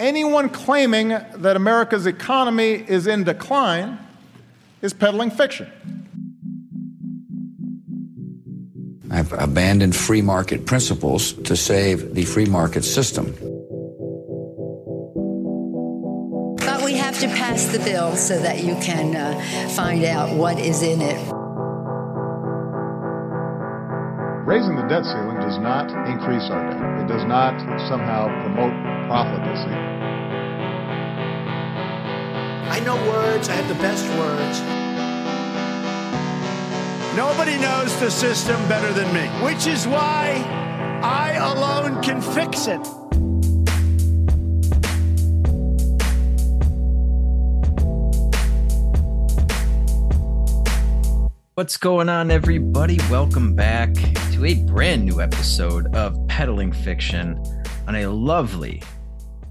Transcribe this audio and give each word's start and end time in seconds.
Anyone 0.00 0.48
claiming 0.48 1.08
that 1.08 1.56
America's 1.56 2.06
economy 2.06 2.84
is 2.86 3.06
in 3.06 3.24
decline 3.24 3.98
is 4.80 4.92
peddling 4.92 5.30
fiction. 5.30 5.68
I've 9.10 9.32
abandoned 9.32 9.96
free 9.96 10.22
market 10.22 10.66
principles 10.66 11.32
to 11.32 11.56
save 11.56 12.14
the 12.14 12.24
free 12.24 12.44
market 12.44 12.84
system. 12.84 13.32
But 16.58 16.84
we 16.84 16.92
have 16.94 17.18
to 17.20 17.26
pass 17.28 17.66
the 17.66 17.80
bill 17.80 18.14
so 18.14 18.38
that 18.38 18.62
you 18.62 18.76
can 18.76 19.16
uh, 19.16 19.68
find 19.70 20.04
out 20.04 20.36
what 20.36 20.60
is 20.60 20.82
in 20.82 21.00
it. 21.00 21.37
Raising 24.48 24.76
the 24.76 24.88
debt 24.88 25.04
ceiling 25.04 25.36
does 25.40 25.58
not 25.58 25.90
increase 26.08 26.48
our 26.48 26.70
debt. 26.70 27.04
It 27.04 27.06
does 27.06 27.26
not 27.26 27.60
somehow 27.86 28.28
promote 28.40 28.72
profligacy. 29.06 29.76
I 32.72 32.80
know 32.80 32.96
words, 33.10 33.50
I 33.50 33.52
have 33.52 33.68
the 33.68 33.74
best 33.74 34.08
words. 34.16 34.62
Nobody 37.14 37.58
knows 37.58 37.94
the 38.00 38.10
system 38.10 38.56
better 38.68 38.90
than 38.94 39.12
me, 39.12 39.28
which 39.44 39.66
is 39.66 39.86
why 39.86 40.42
I 41.02 41.32
alone 41.34 42.02
can 42.02 42.22
fix 42.22 42.68
it. 42.68 43.07
What's 51.58 51.76
going 51.76 52.08
on, 52.08 52.30
everybody? 52.30 53.00
Welcome 53.10 53.56
back 53.56 53.92
to 54.30 54.44
a 54.44 54.54
brand 54.66 55.04
new 55.04 55.20
episode 55.20 55.92
of 55.92 56.16
Peddling 56.28 56.70
Fiction 56.70 57.36
on 57.88 57.96
a 57.96 58.06
lovely, 58.06 58.80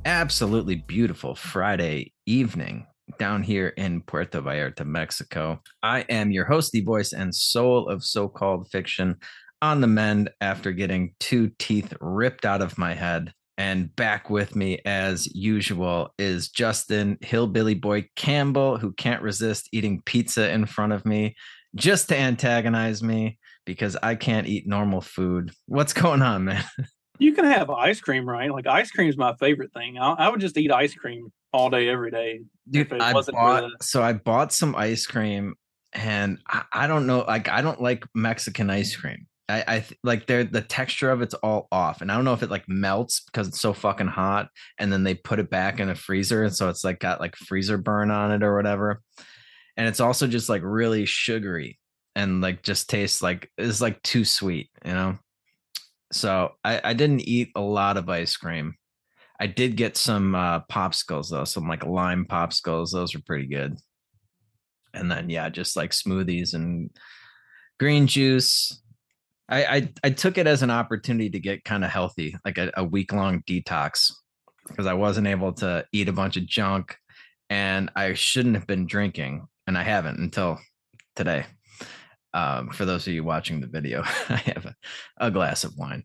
absolutely 0.06 0.76
beautiful 0.76 1.36
Friday 1.36 2.14
evening 2.26 2.88
down 3.20 3.44
here 3.44 3.74
in 3.76 4.00
Puerto 4.04 4.42
Vallarta, 4.42 4.86
Mexico. 4.86 5.62
I 5.84 6.06
am 6.08 6.32
your 6.32 6.46
host, 6.46 6.72
the 6.72 6.80
voice 6.80 7.12
and 7.12 7.36
soul 7.36 7.90
of 7.90 8.06
so 8.06 8.30
called 8.30 8.70
fiction 8.70 9.18
on 9.62 9.82
the 9.82 9.88
mend 9.88 10.30
after 10.40 10.72
getting 10.72 11.14
two 11.20 11.52
teeth 11.60 11.94
ripped 12.00 12.46
out 12.46 12.62
of 12.62 12.78
my 12.78 12.94
head. 12.94 13.34
And 13.58 13.94
back 13.98 14.30
with 14.30 14.56
me, 14.56 14.80
as 14.86 15.28
usual, 15.36 16.14
is 16.18 16.48
Justin 16.48 17.18
Hillbilly 17.20 17.74
Boy 17.74 18.08
Campbell, 18.16 18.78
who 18.78 18.94
can't 18.94 19.22
resist 19.22 19.68
eating 19.74 20.02
pizza 20.06 20.50
in 20.50 20.68
front 20.68 20.94
of 20.94 21.06
me 21.06 21.36
just 21.78 22.10
to 22.10 22.18
antagonize 22.18 23.02
me 23.02 23.38
because 23.66 23.96
I 24.02 24.16
can't 24.16 24.48
eat 24.48 24.68
normal 24.68 25.02
food. 25.02 25.52
What's 25.68 25.94
going 25.94 26.22
on, 26.22 26.46
man? 26.46 26.64
You 27.20 27.34
can 27.34 27.46
have 27.46 27.72
ice 27.72 28.00
cream, 28.00 28.30
right? 28.30 28.52
Like 28.52 28.68
ice 28.68 28.92
cream 28.92 29.10
is 29.10 29.18
my 29.18 29.34
favorite 29.40 29.74
thing. 29.74 29.98
I, 29.98 30.12
I 30.12 30.30
would 30.30 30.40
just 30.40 30.56
eat 30.56 30.72
ice 30.72 30.94
cream 30.94 31.34
all 31.52 31.72
day, 31.72 31.90
every 31.90 32.12
day. 32.12 32.42
Dude, 32.70 32.94
I 32.94 33.12
bought, 33.12 33.72
so 33.82 34.04
I 34.04 34.14
bought 34.14 34.54
some 34.54 34.76
ice 34.76 35.08
cream 35.08 35.56
and 35.94 36.38
I, 36.48 36.66
I, 36.72 36.86
don't 36.86 37.08
know, 37.08 37.26
like 37.28 37.50
I 37.50 37.64
don't 37.64 37.82
like 37.82 38.06
Mexican 38.14 38.70
ice 38.70 38.96
cream. 38.96 39.26
I, 39.50 39.64
I 39.68 39.86
like 40.04 40.28
they're 40.28 40.44
the 40.44 40.62
texture 40.62 41.10
of 41.10 41.24
it's 41.24 41.34
all 41.34 41.68
off, 41.72 42.02
and 42.02 42.12
I 42.12 42.16
don't 42.16 42.24
know 42.26 42.34
if 42.34 42.44
it 42.44 42.52
like 42.52 42.66
melts 42.68 43.22
because 43.22 43.48
it's 43.48 43.60
so 43.60 43.74
fucking 43.74 44.10
hot, 44.10 44.50
and 44.78 44.94
then 44.94 45.04
they 45.04 45.16
put 45.16 45.40
it 45.40 45.50
back 45.50 45.80
in 45.80 45.90
a 45.90 45.96
freezer, 45.96 46.44
and 46.44 46.56
so 46.56 46.70
it's 46.70 46.84
like 46.84 47.00
got 47.00 47.20
like 47.20 47.36
freezer 47.36 47.80
burn 47.80 48.12
on 48.12 48.32
it 48.32 48.44
or 48.44 48.56
whatever 48.56 49.02
and 49.78 49.88
it's 49.88 50.00
also 50.00 50.28
just 50.28 50.50
like 50.50 50.64
really 50.64 51.06
sugary 51.06 51.80
and 52.16 52.42
like 52.42 52.64
just 52.64 52.90
tastes 52.90 53.22
like 53.22 53.50
it's 53.58 53.80
like 53.80 54.02
too 54.02 54.26
sweet, 54.26 54.70
you 54.84 54.92
know. 54.92 55.18
So 56.12 56.54
I, 56.64 56.82
I 56.84 56.94
didn't 56.94 57.22
eat 57.22 57.52
a 57.56 57.62
lot 57.62 57.96
of 57.96 58.10
ice 58.10 58.36
cream. 58.36 58.76
I 59.40 59.46
did 59.46 59.78
get 59.78 59.96
some 59.96 60.34
uh, 60.34 60.62
popsicles 60.62 61.30
though, 61.30 61.44
some 61.44 61.68
like 61.68 61.86
lime 61.86 62.26
popsicles. 62.26 62.92
Those 62.92 63.14
were 63.14 63.22
pretty 63.24 63.46
good. 63.46 63.78
And 64.96 65.12
then 65.12 65.30
yeah, 65.30 65.50
just 65.50 65.76
like 65.76 65.92
smoothies 65.92 66.56
and 66.56 66.90
green 67.80 68.08
juice. 68.08 68.82
I 69.48 69.66
I, 69.66 69.94
I 70.06 70.10
took 70.10 70.40
it 70.40 70.48
as 70.48 70.64
an 70.64 70.72
opportunity 70.72 71.30
to 71.30 71.40
get 71.40 71.64
kind 71.64 71.86
of 71.86 71.92
healthy, 71.92 72.36
like 72.44 72.58
a, 72.58 72.72
a 72.76 72.84
week 72.84 73.14
long 73.14 73.44
detox, 73.44 74.12
because 74.68 74.88
I 74.88 74.96
wasn't 74.96 75.28
able 75.28 75.54
to 75.54 75.86
eat 75.92 76.10
a 76.10 76.14
bunch 76.14 76.36
of 76.36 76.48
junk, 76.48 76.98
and 77.52 77.92
I 77.96 78.16
shouldn't 78.16 78.56
have 78.56 78.66
been 78.66 78.88
drinking 78.88 79.48
and 79.68 79.78
I 79.78 79.84
haven't 79.84 80.20
until 80.20 80.60
today. 81.16 81.46
Um, 82.34 82.70
for 82.70 82.86
those 82.86 83.08
of 83.08 83.14
you 83.14 83.24
watching 83.24 83.60
the 83.60 83.68
video, 83.68 84.02
I 84.30 84.42
have 84.56 84.66
a, 84.66 84.76
a 85.18 85.32
glass 85.32 85.64
of 85.64 85.78
wine. 85.78 86.04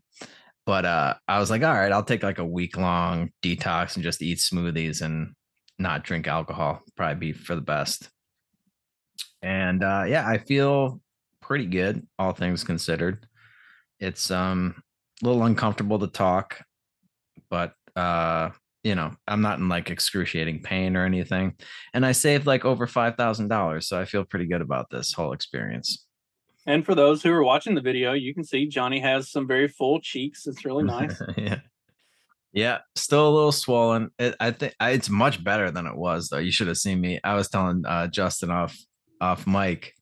But 0.65 0.85
uh, 0.85 1.15
I 1.27 1.39
was 1.39 1.49
like, 1.49 1.63
all 1.63 1.73
right, 1.73 1.91
I'll 1.91 2.03
take 2.03 2.23
like 2.23 2.39
a 2.39 2.45
week 2.45 2.77
long 2.77 3.31
detox 3.41 3.95
and 3.95 4.03
just 4.03 4.21
eat 4.21 4.37
smoothies 4.37 5.01
and 5.01 5.33
not 5.77 6.03
drink 6.03 6.27
alcohol. 6.27 6.81
Probably 6.95 7.31
be 7.31 7.33
for 7.33 7.55
the 7.55 7.61
best. 7.61 8.09
And 9.41 9.83
uh, 9.83 10.05
yeah, 10.07 10.27
I 10.27 10.37
feel 10.37 11.01
pretty 11.41 11.65
good, 11.65 12.07
all 12.17 12.31
things 12.31 12.63
considered. 12.63 13.27
It's 13.99 14.31
um 14.31 14.81
a 15.21 15.25
little 15.25 15.43
uncomfortable 15.43 15.99
to 15.99 16.07
talk, 16.07 16.61
but 17.49 17.73
uh 17.95 18.49
you 18.83 18.95
know, 18.95 19.11
I'm 19.27 19.41
not 19.41 19.59
in 19.59 19.69
like 19.69 19.89
excruciating 19.89 20.61
pain 20.61 20.95
or 20.95 21.05
anything. 21.05 21.55
And 21.93 22.05
I 22.05 22.11
saved 22.11 22.45
like 22.45 22.65
over 22.65 22.85
$5,000. 22.85 23.83
So 23.83 23.99
I 23.99 24.05
feel 24.05 24.25
pretty 24.25 24.45
good 24.45 24.61
about 24.61 24.89
this 24.89 25.13
whole 25.13 25.33
experience. 25.33 26.05
And 26.65 26.85
for 26.85 26.95
those 26.95 27.23
who 27.23 27.31
are 27.31 27.43
watching 27.43 27.75
the 27.75 27.81
video, 27.81 28.13
you 28.13 28.33
can 28.33 28.43
see 28.43 28.67
Johnny 28.67 28.99
has 28.99 29.31
some 29.31 29.47
very 29.47 29.67
full 29.67 29.99
cheeks. 29.99 30.47
It's 30.47 30.65
really 30.65 30.83
nice. 30.85 31.21
yeah. 31.37 31.59
Yeah, 32.53 32.79
still 32.95 33.27
a 33.27 33.33
little 33.33 33.51
swollen. 33.51 34.11
It, 34.19 34.35
I 34.39 34.51
think 34.51 34.75
it's 34.79 35.09
much 35.09 35.43
better 35.43 35.71
than 35.71 35.87
it 35.87 35.95
was, 35.95 36.29
though. 36.29 36.37
You 36.37 36.51
should 36.51 36.67
have 36.67 36.77
seen 36.77 37.01
me. 37.01 37.19
I 37.23 37.33
was 37.33 37.49
telling 37.49 37.83
uh, 37.83 38.07
Justin 38.07 38.51
off 38.51 38.77
off 39.19 39.47
mic. 39.47 39.95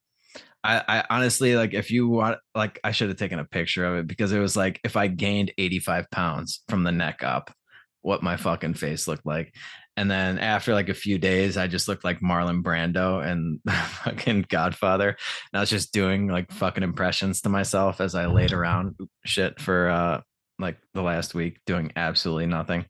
I, 0.61 0.83
I 0.87 1.03
honestly 1.09 1.55
like 1.55 1.73
if 1.73 1.89
you 1.89 2.09
want 2.09 2.39
like 2.53 2.79
I 2.83 2.91
should 2.91 3.07
have 3.07 3.17
taken 3.17 3.39
a 3.39 3.45
picture 3.45 3.85
of 3.85 3.99
it 3.99 4.07
because 4.07 4.31
it 4.33 4.39
was 4.39 4.57
like 4.57 4.81
if 4.83 4.97
I 4.97 5.07
gained 5.07 5.53
85 5.57 6.11
pounds 6.11 6.61
from 6.67 6.83
the 6.83 6.91
neck 6.91 7.23
up, 7.23 7.51
what 8.01 8.23
my 8.23 8.37
fucking 8.37 8.73
face 8.75 9.07
looked 9.07 9.25
like. 9.25 9.53
And 9.97 10.09
then 10.09 10.39
after 10.39 10.73
like 10.73 10.89
a 10.89 10.93
few 10.93 11.17
days, 11.17 11.57
I 11.57 11.67
just 11.67 11.87
looked 11.87 12.03
like 12.03 12.21
Marlon 12.21 12.63
Brando 12.63 13.25
and 13.25 13.59
fucking 13.69 14.45
Godfather. 14.49 15.09
And 15.09 15.17
I 15.53 15.59
was 15.59 15.69
just 15.69 15.93
doing 15.93 16.27
like 16.27 16.51
fucking 16.51 16.83
impressions 16.83 17.41
to 17.41 17.49
myself 17.49 18.01
as 18.01 18.15
I 18.15 18.27
laid 18.27 18.53
around 18.53 18.95
shit 19.25 19.59
for 19.59 19.89
uh 19.89 20.21
like 20.59 20.77
the 20.93 21.01
last 21.01 21.33
week, 21.33 21.59
doing 21.65 21.91
absolutely 21.95 22.45
nothing. 22.45 22.85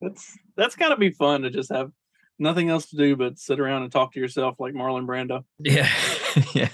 That's 0.00 0.38
that's 0.56 0.76
gotta 0.76 0.96
be 0.96 1.10
fun 1.10 1.42
to 1.42 1.50
just 1.50 1.72
have 1.72 1.90
nothing 2.38 2.68
else 2.68 2.86
to 2.90 2.96
do 2.96 3.16
but 3.16 3.38
sit 3.38 3.60
around 3.60 3.82
and 3.82 3.92
talk 3.92 4.12
to 4.12 4.20
yourself 4.20 4.56
like 4.58 4.74
Marlon 4.74 5.06
Brando. 5.06 5.44
Yeah. 5.58 5.90
yeah. 6.54 6.68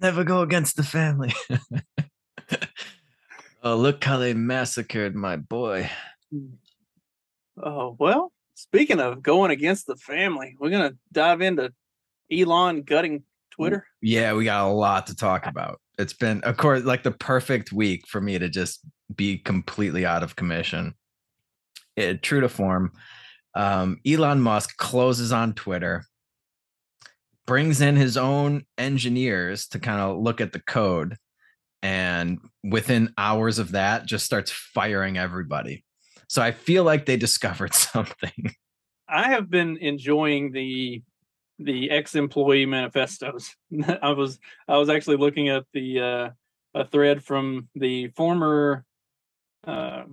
Never 0.00 0.24
go 0.24 0.42
against 0.42 0.76
the 0.76 0.82
family. 0.82 1.32
Oh, 3.68 3.74
look 3.74 4.04
how 4.04 4.18
they 4.18 4.32
massacred 4.32 5.16
my 5.16 5.34
boy. 5.34 5.90
Hmm. 6.30 6.50
Oh, 7.60 7.96
well, 7.98 8.30
speaking 8.54 9.00
of 9.00 9.24
going 9.24 9.50
against 9.50 9.88
the 9.88 9.96
family, 9.96 10.54
we're 10.60 10.70
going 10.70 10.88
to 10.88 10.96
dive 11.10 11.40
into 11.40 11.72
Elon 12.30 12.82
gutting 12.82 13.18
mm, 13.18 13.24
Twitter. 13.50 13.84
Yeah, 14.00 14.34
we 14.34 14.44
got 14.44 14.68
a 14.68 14.72
lot 14.72 15.08
to 15.08 15.16
talk 15.16 15.46
about. 15.48 15.80
It's 15.98 16.12
been, 16.12 16.42
of 16.42 16.56
course, 16.58 16.84
like 16.84 17.02
the 17.02 17.10
perfect 17.10 17.72
week 17.72 18.06
for 18.06 18.20
me 18.20 18.38
to 18.38 18.48
just 18.48 18.82
be 19.16 19.38
completely 19.38 20.06
out 20.06 20.22
of 20.22 20.36
commission. 20.36 20.94
It, 21.96 22.22
true 22.22 22.42
to 22.42 22.48
form, 22.48 22.92
um, 23.56 23.98
Elon 24.06 24.42
Musk 24.42 24.76
closes 24.76 25.32
on 25.32 25.54
Twitter, 25.54 26.04
brings 27.48 27.80
in 27.80 27.96
his 27.96 28.16
own 28.16 28.64
engineers 28.78 29.66
to 29.70 29.80
kind 29.80 30.00
of 30.00 30.18
look 30.18 30.40
at 30.40 30.52
the 30.52 30.60
code 30.60 31.16
and 31.86 32.40
within 32.64 33.14
hours 33.16 33.60
of 33.60 33.70
that 33.72 34.06
just 34.06 34.26
starts 34.26 34.50
firing 34.50 35.16
everybody. 35.16 35.84
So 36.28 36.42
i 36.42 36.50
feel 36.50 36.82
like 36.82 37.06
they 37.06 37.16
discovered 37.26 37.74
something. 37.74 38.54
I 39.08 39.28
have 39.30 39.48
been 39.48 39.76
enjoying 39.76 40.50
the 40.50 41.02
the 41.58 41.90
ex-employee 41.90 42.66
manifestos. 42.66 43.54
I 44.02 44.10
was 44.10 44.38
i 44.68 44.76
was 44.76 44.88
actually 44.88 45.18
looking 45.18 45.48
at 45.48 45.64
the 45.72 46.00
uh 46.00 46.30
a 46.74 46.84
thread 46.84 47.24
from 47.24 47.68
the 47.74 48.08
former 48.08 48.84
uh, 49.66 50.04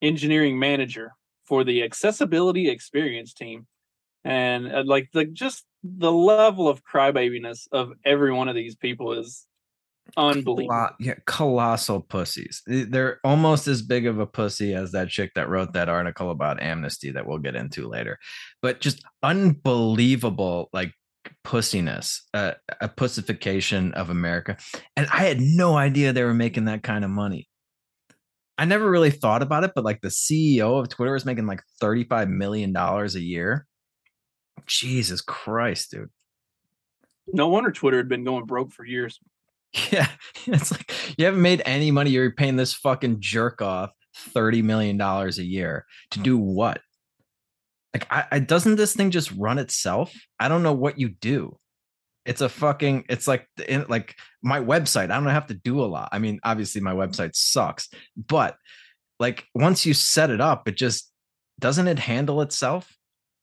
engineering 0.00 0.56
manager 0.56 1.16
for 1.46 1.64
the 1.64 1.82
accessibility 1.82 2.68
experience 2.70 3.34
team. 3.34 3.66
And 4.22 4.72
uh, 4.72 4.84
like 4.86 5.08
the 5.12 5.24
just 5.24 5.64
the 5.82 6.12
level 6.12 6.68
of 6.68 6.84
crybabiness 6.84 7.66
of 7.72 7.92
every 8.04 8.32
one 8.32 8.48
of 8.48 8.54
these 8.54 8.76
people 8.76 9.14
is 9.14 9.47
Unbelievable. 10.16 10.74
Colo- 10.74 10.96
yeah, 10.98 11.14
colossal 11.26 12.00
pussies. 12.00 12.62
They're 12.66 13.20
almost 13.24 13.68
as 13.68 13.82
big 13.82 14.06
of 14.06 14.18
a 14.18 14.26
pussy 14.26 14.74
as 14.74 14.92
that 14.92 15.08
chick 15.08 15.32
that 15.34 15.48
wrote 15.48 15.74
that 15.74 15.88
article 15.88 16.30
about 16.30 16.62
amnesty 16.62 17.10
that 17.10 17.26
we'll 17.26 17.38
get 17.38 17.56
into 17.56 17.88
later. 17.88 18.18
But 18.62 18.80
just 18.80 19.02
unbelievable, 19.22 20.70
like 20.72 20.92
pussiness, 21.44 22.20
uh, 22.34 22.52
a 22.80 22.88
pussification 22.88 23.92
of 23.94 24.10
America. 24.10 24.56
And 24.96 25.06
I 25.12 25.24
had 25.24 25.40
no 25.40 25.76
idea 25.76 26.12
they 26.12 26.24
were 26.24 26.34
making 26.34 26.66
that 26.66 26.82
kind 26.82 27.04
of 27.04 27.10
money. 27.10 27.48
I 28.56 28.64
never 28.64 28.90
really 28.90 29.10
thought 29.10 29.42
about 29.42 29.62
it, 29.62 29.72
but 29.74 29.84
like 29.84 30.00
the 30.00 30.08
CEO 30.08 30.80
of 30.80 30.88
Twitter 30.88 31.14
is 31.14 31.24
making 31.24 31.46
like 31.46 31.62
$35 31.80 32.28
million 32.28 32.74
a 32.76 33.06
year. 33.18 33.66
Jesus 34.66 35.20
Christ, 35.20 35.92
dude. 35.92 36.10
No 37.32 37.48
wonder 37.48 37.70
Twitter 37.70 37.98
had 37.98 38.08
been 38.08 38.24
going 38.24 38.46
broke 38.46 38.72
for 38.72 38.84
years. 38.84 39.20
Yeah. 39.90 40.08
It's 40.46 40.70
like 40.70 40.90
you 41.18 41.26
haven't 41.26 41.42
made 41.42 41.60
any 41.66 41.90
money. 41.90 42.08
You're 42.08 42.30
paying 42.30 42.56
this 42.56 42.72
fucking 42.72 43.20
jerk 43.20 43.60
off 43.60 43.90
$30 44.30 44.62
million 44.62 44.98
a 44.98 45.28
year 45.42 45.84
to 46.12 46.18
hmm. 46.18 46.22
do 46.22 46.38
what? 46.38 46.80
Like, 47.92 48.06
I, 48.10 48.24
I 48.30 48.38
doesn't 48.38 48.76
this 48.76 48.94
thing 48.94 49.10
just 49.10 49.30
run 49.32 49.58
itself? 49.58 50.14
I 50.40 50.48
don't 50.48 50.62
know 50.62 50.72
what 50.72 50.98
you 50.98 51.10
do. 51.10 51.58
It's 52.24 52.40
a 52.40 52.48
fucking, 52.48 53.04
it's 53.10 53.28
like, 53.28 53.46
in, 53.66 53.84
like 53.88 54.14
my 54.42 54.60
website. 54.60 55.10
I 55.10 55.20
don't 55.20 55.26
have 55.26 55.48
to 55.48 55.54
do 55.54 55.82
a 55.82 55.86
lot. 55.86 56.08
I 56.12 56.18
mean, 56.18 56.40
obviously 56.44 56.80
my 56.80 56.92
hmm. 56.92 57.00
website 57.00 57.34
sucks, 57.34 57.90
but 58.16 58.56
like 59.20 59.44
once 59.54 59.84
you 59.84 59.92
set 59.92 60.30
it 60.30 60.40
up, 60.40 60.66
it 60.66 60.76
just 60.76 61.12
doesn't 61.58 61.88
it 61.88 61.98
handle 61.98 62.40
itself? 62.40 62.96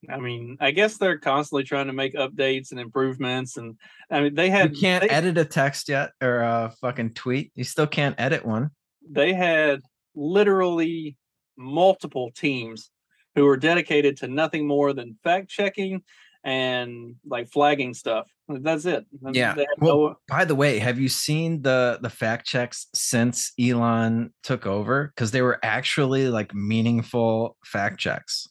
I 0.09 0.19
mean, 0.19 0.57
I 0.59 0.71
guess 0.71 0.97
they're 0.97 1.17
constantly 1.17 1.63
trying 1.63 1.87
to 1.87 1.93
make 1.93 2.13
updates 2.15 2.71
and 2.71 2.79
improvements, 2.79 3.57
and 3.57 3.75
I 4.09 4.21
mean, 4.21 4.35
they 4.35 4.49
had 4.49 4.75
You 4.75 4.81
can't 4.81 5.01
they, 5.01 5.09
edit 5.09 5.37
a 5.37 5.45
text 5.45 5.89
yet 5.89 6.11
or 6.21 6.41
a 6.41 6.73
fucking 6.81 7.13
tweet. 7.13 7.51
You 7.55 7.63
still 7.63 7.87
can't 7.87 8.15
edit 8.19 8.45
one. 8.45 8.71
they 9.09 9.33
had 9.33 9.81
literally 10.15 11.17
multiple 11.57 12.31
teams 12.35 12.89
who 13.35 13.45
were 13.45 13.57
dedicated 13.57 14.17
to 14.17 14.27
nothing 14.27 14.65
more 14.67 14.93
than 14.93 15.17
fact 15.23 15.49
checking 15.49 16.03
and 16.43 17.15
like 17.25 17.49
flagging 17.49 17.93
stuff. 17.93 18.29
That's 18.47 18.85
it. 18.85 19.05
Yeah. 19.31 19.55
Well, 19.79 19.97
no- 19.97 20.15
by 20.27 20.45
the 20.45 20.55
way, 20.55 20.79
have 20.79 20.99
you 20.99 21.09
seen 21.09 21.63
the 21.63 21.97
the 22.01 22.09
fact 22.09 22.45
checks 22.45 22.87
since 22.93 23.51
Elon 23.59 24.33
took 24.43 24.65
over? 24.67 25.07
Because 25.07 25.31
they 25.31 25.41
were 25.41 25.59
actually 25.63 26.29
like 26.29 26.53
meaningful 26.53 27.57
fact 27.65 27.99
checks. 27.99 28.47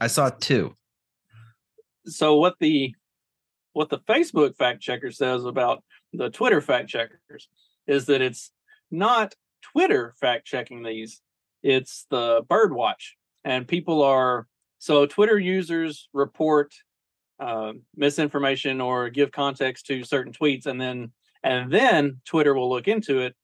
I 0.00 0.06
saw 0.08 0.30
two. 0.30 0.74
So 2.06 2.36
what 2.36 2.56
the 2.60 2.94
what 3.72 3.90
the 3.90 3.98
Facebook 3.98 4.56
fact 4.56 4.80
checker 4.80 5.10
says 5.10 5.44
about 5.44 5.84
the 6.12 6.30
Twitter 6.30 6.60
fact 6.60 6.88
checkers 6.88 7.48
is 7.86 8.06
that 8.06 8.22
it's 8.22 8.50
not 8.90 9.34
Twitter 9.62 10.14
fact 10.18 10.46
checking 10.46 10.82
these, 10.82 11.20
it's 11.62 12.06
the 12.10 12.42
Birdwatch. 12.48 13.12
And 13.44 13.68
people 13.68 14.02
are 14.02 14.46
so 14.78 15.06
Twitter 15.06 15.38
users 15.38 16.08
report 16.12 16.72
uh, 17.38 17.72
misinformation 17.94 18.80
or 18.80 19.10
give 19.10 19.30
context 19.30 19.86
to 19.86 20.04
certain 20.04 20.32
tweets, 20.32 20.66
and 20.66 20.80
then 20.80 21.12
and 21.42 21.70
then 21.70 22.20
Twitter 22.24 22.54
will 22.54 22.70
look 22.70 22.88
into 22.88 23.20
it 23.20 23.34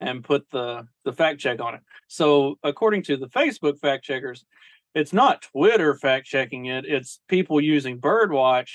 and 0.00 0.24
put 0.24 0.48
the 0.50 0.86
the 1.04 1.12
fact 1.12 1.38
check 1.38 1.60
on 1.60 1.74
it. 1.74 1.80
So 2.08 2.58
according 2.62 3.02
to 3.04 3.16
the 3.16 3.28
Facebook 3.28 3.78
fact 3.78 4.04
checkers, 4.04 4.44
it's 4.94 5.12
not 5.12 5.42
Twitter 5.42 5.94
fact 5.94 6.26
checking 6.26 6.66
it, 6.66 6.84
it's 6.86 7.20
people 7.28 7.60
using 7.60 8.00
Birdwatch, 8.00 8.70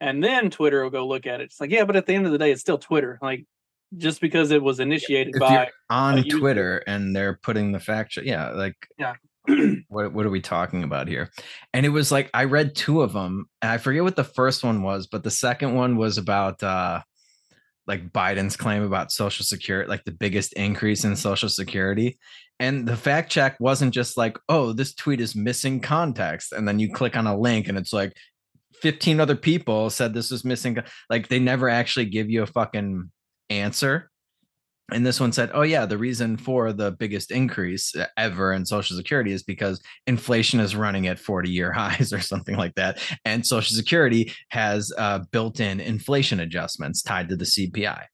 and 0.00 0.22
then 0.22 0.50
Twitter 0.50 0.82
will 0.82 0.90
go 0.90 1.06
look 1.06 1.26
at 1.26 1.40
it. 1.40 1.44
It's 1.44 1.60
like, 1.60 1.70
yeah, 1.70 1.84
but 1.84 1.96
at 1.96 2.06
the 2.06 2.14
end 2.14 2.26
of 2.26 2.32
the 2.32 2.38
day, 2.38 2.50
it's 2.50 2.60
still 2.60 2.78
Twitter. 2.78 3.18
Like 3.20 3.44
just 3.96 4.20
because 4.20 4.50
it 4.50 4.62
was 4.62 4.80
initiated 4.80 5.34
If 5.34 5.40
by 5.40 5.70
on 5.90 6.22
user. 6.24 6.38
Twitter 6.38 6.82
and 6.86 7.14
they're 7.16 7.38
putting 7.42 7.72
the 7.72 7.80
fact 7.80 8.12
check, 8.12 8.24
yeah, 8.24 8.50
like 8.50 8.76
Yeah. 8.98 9.14
what 9.88 10.12
what 10.12 10.26
are 10.26 10.30
we 10.30 10.42
talking 10.42 10.82
about 10.82 11.08
here? 11.08 11.30
And 11.72 11.86
it 11.86 11.90
was 11.90 12.12
like 12.12 12.30
I 12.34 12.44
read 12.44 12.74
two 12.74 13.00
of 13.00 13.12
them, 13.14 13.48
and 13.62 13.70
I 13.70 13.78
forget 13.78 14.04
what 14.04 14.16
the 14.16 14.24
first 14.24 14.62
one 14.62 14.82
was, 14.82 15.06
but 15.06 15.22
the 15.22 15.30
second 15.30 15.74
one 15.74 15.96
was 15.96 16.18
about 16.18 16.62
uh 16.62 17.00
like 17.88 18.12
Biden's 18.12 18.56
claim 18.56 18.82
about 18.82 19.10
social 19.10 19.44
security, 19.44 19.88
like 19.88 20.04
the 20.04 20.12
biggest 20.12 20.52
increase 20.52 21.04
in 21.04 21.16
social 21.16 21.48
security. 21.48 22.18
And 22.60 22.86
the 22.86 22.96
fact 22.96 23.32
check 23.32 23.56
wasn't 23.58 23.94
just 23.94 24.16
like, 24.16 24.38
oh, 24.48 24.72
this 24.72 24.94
tweet 24.94 25.20
is 25.20 25.34
missing 25.34 25.80
context. 25.80 26.52
And 26.52 26.68
then 26.68 26.78
you 26.78 26.92
click 26.92 27.16
on 27.16 27.26
a 27.26 27.36
link 27.36 27.68
and 27.68 27.78
it's 27.78 27.92
like 27.92 28.14
15 28.82 29.20
other 29.20 29.36
people 29.36 29.90
said 29.90 30.12
this 30.12 30.30
was 30.30 30.44
missing. 30.44 30.78
Like 31.08 31.28
they 31.28 31.38
never 31.38 31.68
actually 31.68 32.06
give 32.06 32.30
you 32.30 32.42
a 32.42 32.46
fucking 32.46 33.10
answer. 33.48 34.07
And 34.90 35.04
this 35.04 35.20
one 35.20 35.32
said, 35.32 35.50
oh, 35.52 35.62
yeah, 35.62 35.84
the 35.84 35.98
reason 35.98 36.36
for 36.38 36.72
the 36.72 36.92
biggest 36.92 37.30
increase 37.30 37.94
ever 38.16 38.54
in 38.54 38.64
social 38.64 38.96
security 38.96 39.32
is 39.32 39.42
because 39.42 39.82
inflation 40.06 40.60
is 40.60 40.74
running 40.74 41.08
at 41.08 41.18
40 41.18 41.50
year 41.50 41.72
highs 41.72 42.12
or 42.12 42.20
something 42.20 42.56
like 42.56 42.74
that. 42.76 42.98
And 43.24 43.46
social 43.46 43.76
security 43.76 44.32
has 44.48 44.92
uh, 44.96 45.20
built 45.30 45.60
in 45.60 45.80
inflation 45.80 46.40
adjustments 46.40 47.02
tied 47.02 47.28
to 47.28 47.36
the 47.36 47.44
CPI. 47.44 48.04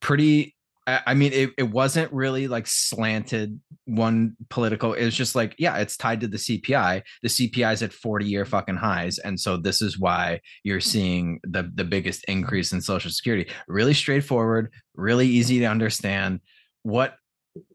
Pretty, 0.00 0.56
I 0.86 1.14
mean, 1.14 1.32
it, 1.32 1.50
it 1.56 1.70
wasn't 1.70 2.12
really 2.12 2.48
like 2.48 2.66
slanted 2.66 3.60
one 3.84 4.36
political. 4.50 4.94
It 4.94 5.04
was 5.04 5.14
just 5.14 5.36
like, 5.36 5.54
yeah, 5.56 5.78
it's 5.78 5.96
tied 5.96 6.20
to 6.22 6.26
the 6.26 6.38
CPI. 6.38 7.02
The 7.22 7.28
CPI 7.28 7.72
is 7.72 7.82
at 7.82 7.92
40 7.92 8.26
year 8.26 8.44
fucking 8.44 8.76
highs. 8.76 9.18
And 9.18 9.38
so 9.38 9.56
this 9.56 9.80
is 9.80 9.96
why 9.96 10.40
you're 10.64 10.80
seeing 10.80 11.38
the, 11.44 11.70
the 11.72 11.84
biggest 11.84 12.24
increase 12.24 12.72
in 12.72 12.80
social 12.80 13.12
security. 13.12 13.48
Really 13.68 13.94
straightforward, 13.94 14.72
really 14.96 15.28
easy 15.28 15.60
to 15.60 15.66
understand. 15.66 16.40
What, 16.82 17.14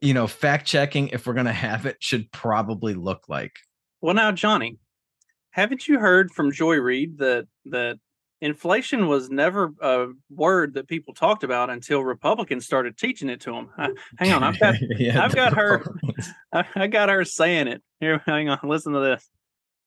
you 0.02 0.14
know, 0.14 0.28
fact 0.28 0.66
checking, 0.66 1.08
if 1.10 1.26
we're 1.26 1.34
going 1.34 1.46
to 1.46 1.54
have 1.54 1.86
it, 1.86 1.96
should 2.02 2.30
probably 2.34 2.94
look 2.94 3.30
like. 3.30 3.54
Well, 4.02 4.16
now, 4.16 4.34
Johnny, 4.34 4.80
haven't 5.52 5.88
you 5.88 6.00
heard 6.00 6.32
from 6.32 6.52
Joy 6.52 6.76
Reid 6.76 7.20
that 7.20 7.48
that 7.66 8.00
inflation 8.42 9.08
was 9.08 9.30
never 9.30 9.74
a 9.82 10.08
word 10.30 10.76
that 10.76 10.88
people 10.88 11.14
talked 11.14 11.44
about 11.44 11.70
until 11.70 12.04
Republicans 12.04 12.66
started 12.66 12.98
teaching 12.98 13.30
it 13.30 13.42
to 13.42 13.52
them? 13.52 13.70
hang 14.18 14.32
on, 14.32 14.44
I've 14.44 14.60
got 14.60 14.76
Yeah, 14.98 15.24
I've 15.24 15.36
got 15.36 15.54
her- 15.54 15.84
I, 16.54 16.66
I 16.76 16.88
got 16.88 17.10
her 17.10 17.26
saying 17.26 17.68
it. 17.68 17.82
Here, 18.00 18.22
hang 18.26 18.50
on, 18.50 18.60
listen 18.64 18.94
to 18.94 19.00
this. 19.00 19.30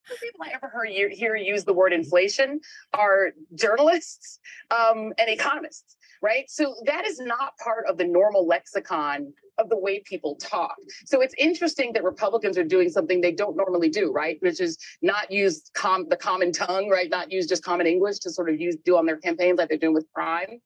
First 0.05 0.23
people 0.23 0.41
I 0.43 0.53
ever 0.55 0.69
heard 0.69 0.87
you, 0.87 1.09
hear 1.09 1.37
use 1.37 1.65
the 1.65 1.73
word 1.73 1.93
inflation 1.93 2.61
are 2.95 3.33
journalists 3.55 4.41
um, 4.71 5.13
and 5.19 5.29
economists, 5.29 5.97
right? 6.23 6.45
So 6.49 6.75
that 6.87 7.07
is 7.07 7.19
not 7.19 7.57
part 7.59 7.87
of 7.89 7.97
the 7.97 8.05
normal 8.05 8.47
lexicon 8.47 9.33
of 9.59 9.69
the 9.69 9.79
way 9.79 10.01
people 10.01 10.37
talk. 10.37 10.75
So 11.05 11.21
it's 11.21 11.35
interesting 11.39 11.93
that 11.93 12.03
Republicans 12.03 12.57
are 12.59 12.65
doing 12.65 12.89
something 12.89 13.21
they 13.21 13.33
don't 13.33 13.57
normally 13.57 13.91
do, 13.91 14.11
right? 14.11 14.39
Which 14.41 14.61
is 14.61 14.79
not 15.03 15.31
use 15.31 15.71
com- 15.75 16.09
the 16.09 16.17
common 16.17 16.53
tongue, 16.53 16.89
right? 16.89 17.11
Not 17.11 17.31
use 17.31 17.47
just 17.47 17.63
common 17.63 17.87
English 17.87 18.19
to 18.21 18.31
sort 18.31 18.49
of 18.49 18.61
use 18.61 18.77
do 18.85 18.97
on 18.97 19.07
their 19.07 19.19
campaigns 19.19 19.59
like 19.59 19.69
they're 19.69 19.79
doing 19.79 19.95
with 19.95 20.07
crime. 20.15 20.61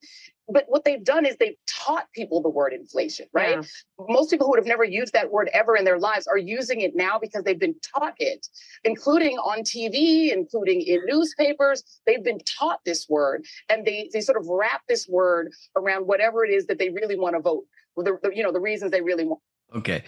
But 0.49 0.65
what 0.69 0.85
they've 0.85 1.03
done 1.03 1.25
is 1.25 1.37
they've 1.37 1.57
taught 1.67 2.07
people 2.13 2.43
the 2.43 2.51
word 2.51 2.75
inflation, 2.75 3.27
right? 3.33 3.57
Yeah. 3.57 4.07
Most 4.09 4.31
people 4.31 4.47
who 4.47 4.51
would 4.51 4.59
have 4.59 4.67
never 4.67 4.85
used 4.85 5.15
that 5.15 5.31
word 5.31 5.49
ever 5.55 5.77
in 5.77 5.85
their 5.85 5.99
lives 5.99 6.27
are 6.27 6.37
using 6.37 6.83
it 6.83 6.95
now 6.95 7.19
because 7.19 7.45
they've 7.45 7.59
been 7.59 7.77
taught 7.95 8.15
it 8.19 8.47
including 8.85 9.37
on 9.39 9.63
TV, 9.63 10.33
including 10.33 10.83
in 10.83 11.01
newspapers. 11.07 11.83
They've 12.07 12.23
been 12.23 12.41
taught 12.41 12.81
this 12.85 13.09
word, 13.09 13.45
and 13.69 13.85
they 13.85 14.11
they 14.13 14.21
sort 14.21 14.39
of 14.39 14.47
wrap 14.49 14.83
this 14.89 15.09
word 15.09 15.53
around 15.77 16.07
whatever 16.07 16.45
it 16.45 16.51
is 16.51 16.67
that 16.67 16.79
they 16.79 16.91
really 16.91 17.19
want 17.19 17.35
to 17.35 17.41
vote. 17.41 17.65
The, 17.97 18.19
the 18.23 18.31
you 18.35 18.43
know 18.43 18.53
the 18.53 18.61
reasons 18.61 18.91
they 18.91 19.01
really 19.01 19.25
want. 19.25 19.41
Okay. 19.75 20.05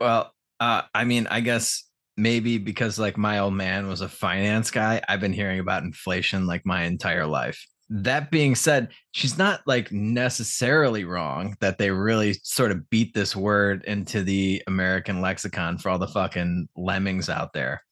Well, 0.00 0.32
uh, 0.60 0.82
I 0.94 1.04
mean, 1.04 1.26
I 1.28 1.40
guess 1.40 1.84
maybe 2.16 2.58
because 2.58 2.98
like 2.98 3.16
my 3.16 3.38
old 3.38 3.54
man 3.54 3.88
was 3.88 4.00
a 4.00 4.08
finance 4.08 4.70
guy, 4.70 5.00
I've 5.08 5.20
been 5.20 5.32
hearing 5.32 5.60
about 5.60 5.84
inflation 5.84 6.46
like 6.46 6.66
my 6.66 6.82
entire 6.82 7.26
life. 7.26 7.66
That 7.90 8.30
being 8.30 8.54
said, 8.54 8.88
she's 9.12 9.38
not 9.38 9.62
like 9.66 9.90
necessarily 9.90 11.04
wrong 11.04 11.56
that 11.60 11.78
they 11.78 11.90
really 11.90 12.34
sort 12.42 12.70
of 12.70 12.88
beat 12.90 13.14
this 13.14 13.34
word 13.34 13.82
into 13.84 14.22
the 14.22 14.62
American 14.66 15.20
lexicon 15.22 15.78
for 15.78 15.88
all 15.88 15.98
the 15.98 16.06
fucking 16.06 16.68
lemmings 16.76 17.28
out 17.30 17.54
there. 17.54 17.82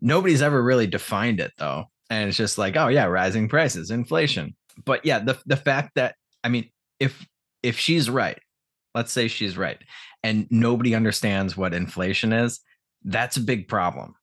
Nobody's 0.00 0.42
ever 0.42 0.62
really 0.62 0.86
defined 0.86 1.40
it 1.40 1.52
though. 1.58 1.86
And 2.10 2.28
it's 2.28 2.36
just 2.36 2.58
like, 2.58 2.76
oh 2.76 2.88
yeah, 2.88 3.06
rising 3.06 3.48
prices, 3.48 3.90
inflation. 3.90 4.54
But 4.84 5.04
yeah, 5.04 5.18
the 5.18 5.38
the 5.46 5.56
fact 5.56 5.92
that 5.96 6.14
I 6.44 6.48
mean, 6.48 6.70
if 7.00 7.26
if 7.62 7.78
she's 7.78 8.08
right, 8.10 8.38
let's 8.94 9.12
say 9.12 9.26
she's 9.26 9.56
right, 9.56 9.78
and 10.22 10.46
nobody 10.50 10.94
understands 10.94 11.56
what 11.56 11.74
inflation 11.74 12.32
is, 12.32 12.60
that's 13.04 13.36
a 13.36 13.40
big 13.40 13.66
problem. 13.68 14.14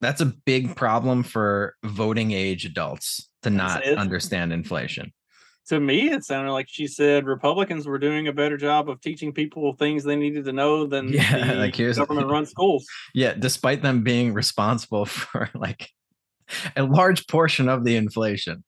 That's 0.00 0.20
a 0.20 0.26
big 0.26 0.76
problem 0.76 1.22
for 1.22 1.74
voting 1.84 2.30
age 2.30 2.64
adults 2.64 3.29
to 3.42 3.50
not 3.50 3.84
it. 3.84 3.98
understand 3.98 4.52
inflation. 4.52 5.12
To 5.68 5.78
me, 5.78 6.10
it 6.10 6.24
sounded 6.24 6.52
like 6.52 6.66
she 6.68 6.86
said 6.86 7.26
Republicans 7.26 7.86
were 7.86 7.98
doing 7.98 8.26
a 8.28 8.32
better 8.32 8.56
job 8.56 8.88
of 8.90 9.00
teaching 9.00 9.32
people 9.32 9.72
things 9.74 10.02
they 10.02 10.16
needed 10.16 10.44
to 10.46 10.52
know 10.52 10.86
than 10.86 11.08
Yeah, 11.12 11.46
the 11.46 11.54
like 11.60 11.76
here's- 11.76 11.96
government-run 11.98 12.46
schools. 12.54 12.86
Yeah, 13.14 13.34
despite 13.34 13.82
them 13.82 14.02
being 14.02 14.32
responsible 14.34 15.04
for 15.06 15.48
like 15.54 15.88
a 16.76 16.82
large 16.82 17.26
portion 17.28 17.68
of 17.68 17.84
the 17.84 17.94
inflation. 17.96 18.64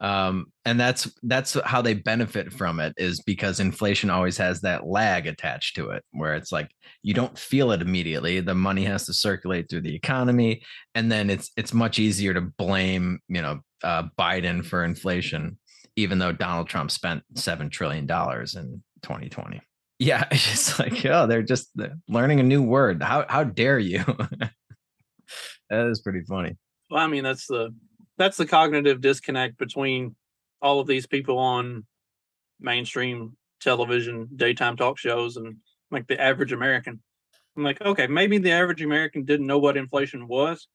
Um, 0.00 0.52
and 0.64 0.78
that's 0.78 1.10
that's 1.24 1.56
how 1.64 1.82
they 1.82 1.94
benefit 1.94 2.52
from 2.52 2.78
it 2.78 2.92
is 2.96 3.20
because 3.20 3.58
inflation 3.58 4.10
always 4.10 4.36
has 4.36 4.60
that 4.60 4.86
lag 4.86 5.26
attached 5.26 5.74
to 5.76 5.90
it 5.90 6.04
where 6.12 6.36
it's 6.36 6.52
like 6.52 6.70
you 7.02 7.14
don't 7.14 7.36
feel 7.36 7.72
it 7.72 7.82
immediately 7.82 8.38
the 8.38 8.54
money 8.54 8.84
has 8.84 9.06
to 9.06 9.12
circulate 9.12 9.68
through 9.68 9.80
the 9.80 9.96
economy 9.96 10.62
and 10.94 11.10
then 11.10 11.28
it's 11.28 11.50
it's 11.56 11.74
much 11.74 11.98
easier 11.98 12.32
to 12.32 12.40
blame 12.40 13.18
you 13.26 13.42
know 13.42 13.58
uh, 13.82 14.04
biden 14.16 14.64
for 14.64 14.84
inflation 14.84 15.58
even 15.96 16.20
though 16.20 16.30
donald 16.30 16.68
trump 16.68 16.92
spent 16.92 17.24
7 17.34 17.68
trillion 17.68 18.06
dollars 18.06 18.54
in 18.54 18.80
2020 19.02 19.60
Yeah, 20.00 20.26
it's 20.30 20.44
just 20.44 20.78
like, 20.78 21.04
oh, 21.06 21.26
they're 21.26 21.42
just 21.42 21.70
learning 22.08 22.38
a 22.38 22.44
new 22.44 22.62
word. 22.62 23.02
How 23.02 23.26
how 23.28 23.42
dare 23.42 23.80
you? 23.80 24.04
that 25.70 25.86
is 25.86 26.00
pretty 26.00 26.22
funny. 26.22 26.56
Well, 26.88 27.02
I 27.02 27.08
mean, 27.08 27.24
that's 27.24 27.48
the 27.48 27.74
that's 28.18 28.36
the 28.36 28.46
cognitive 28.46 29.00
disconnect 29.00 29.56
between 29.56 30.14
all 30.60 30.80
of 30.80 30.86
these 30.86 31.06
people 31.06 31.38
on 31.38 31.86
mainstream 32.60 33.36
television, 33.60 34.28
daytime 34.34 34.76
talk 34.76 34.98
shows, 34.98 35.36
and 35.36 35.56
like 35.90 36.06
the 36.08 36.20
average 36.20 36.52
American. 36.52 37.00
I'm 37.56 37.64
like, 37.64 37.80
okay, 37.80 38.06
maybe 38.06 38.38
the 38.38 38.52
average 38.52 38.82
American 38.82 39.24
didn't 39.24 39.46
know 39.46 39.58
what 39.58 39.76
inflation 39.76 40.28
was, 40.28 40.68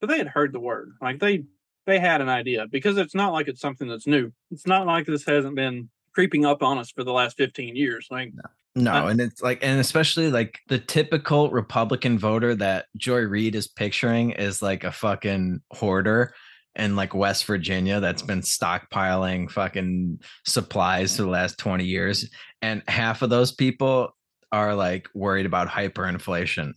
but 0.00 0.08
they 0.08 0.18
had 0.18 0.28
heard 0.28 0.52
the 0.52 0.60
word. 0.60 0.92
Like 1.00 1.18
they 1.18 1.44
they 1.86 1.98
had 1.98 2.20
an 2.20 2.28
idea 2.28 2.66
because 2.70 2.96
it's 2.96 3.14
not 3.14 3.32
like 3.32 3.48
it's 3.48 3.60
something 3.60 3.88
that's 3.88 4.06
new. 4.06 4.32
It's 4.50 4.66
not 4.66 4.86
like 4.86 5.06
this 5.06 5.24
hasn't 5.24 5.56
been 5.56 5.90
creeping 6.14 6.44
up 6.44 6.62
on 6.62 6.78
us 6.78 6.90
for 6.90 7.04
the 7.04 7.12
last 7.12 7.36
15 7.36 7.74
years. 7.74 8.08
Like 8.10 8.32
no. 8.34 8.42
No, 8.74 9.08
and 9.08 9.20
it's 9.20 9.42
like, 9.42 9.58
and 9.62 9.78
especially 9.78 10.30
like 10.30 10.60
the 10.68 10.78
typical 10.78 11.50
Republican 11.50 12.18
voter 12.18 12.54
that 12.54 12.86
Joy 12.96 13.20
Reid 13.20 13.54
is 13.54 13.68
picturing 13.68 14.30
is 14.30 14.62
like 14.62 14.82
a 14.82 14.90
fucking 14.90 15.60
hoarder 15.72 16.32
in 16.76 16.96
like 16.96 17.14
West 17.14 17.44
Virginia 17.44 18.00
that's 18.00 18.22
been 18.22 18.40
stockpiling 18.40 19.50
fucking 19.50 20.20
supplies 20.46 21.16
for 21.16 21.22
the 21.22 21.28
last 21.28 21.58
20 21.58 21.84
years. 21.84 22.30
And 22.62 22.82
half 22.88 23.22
of 23.22 23.30
those 23.30 23.52
people 23.52 24.16
are 24.50 24.74
like 24.74 25.08
worried 25.14 25.46
about 25.46 25.68
hyperinflation 25.68 26.72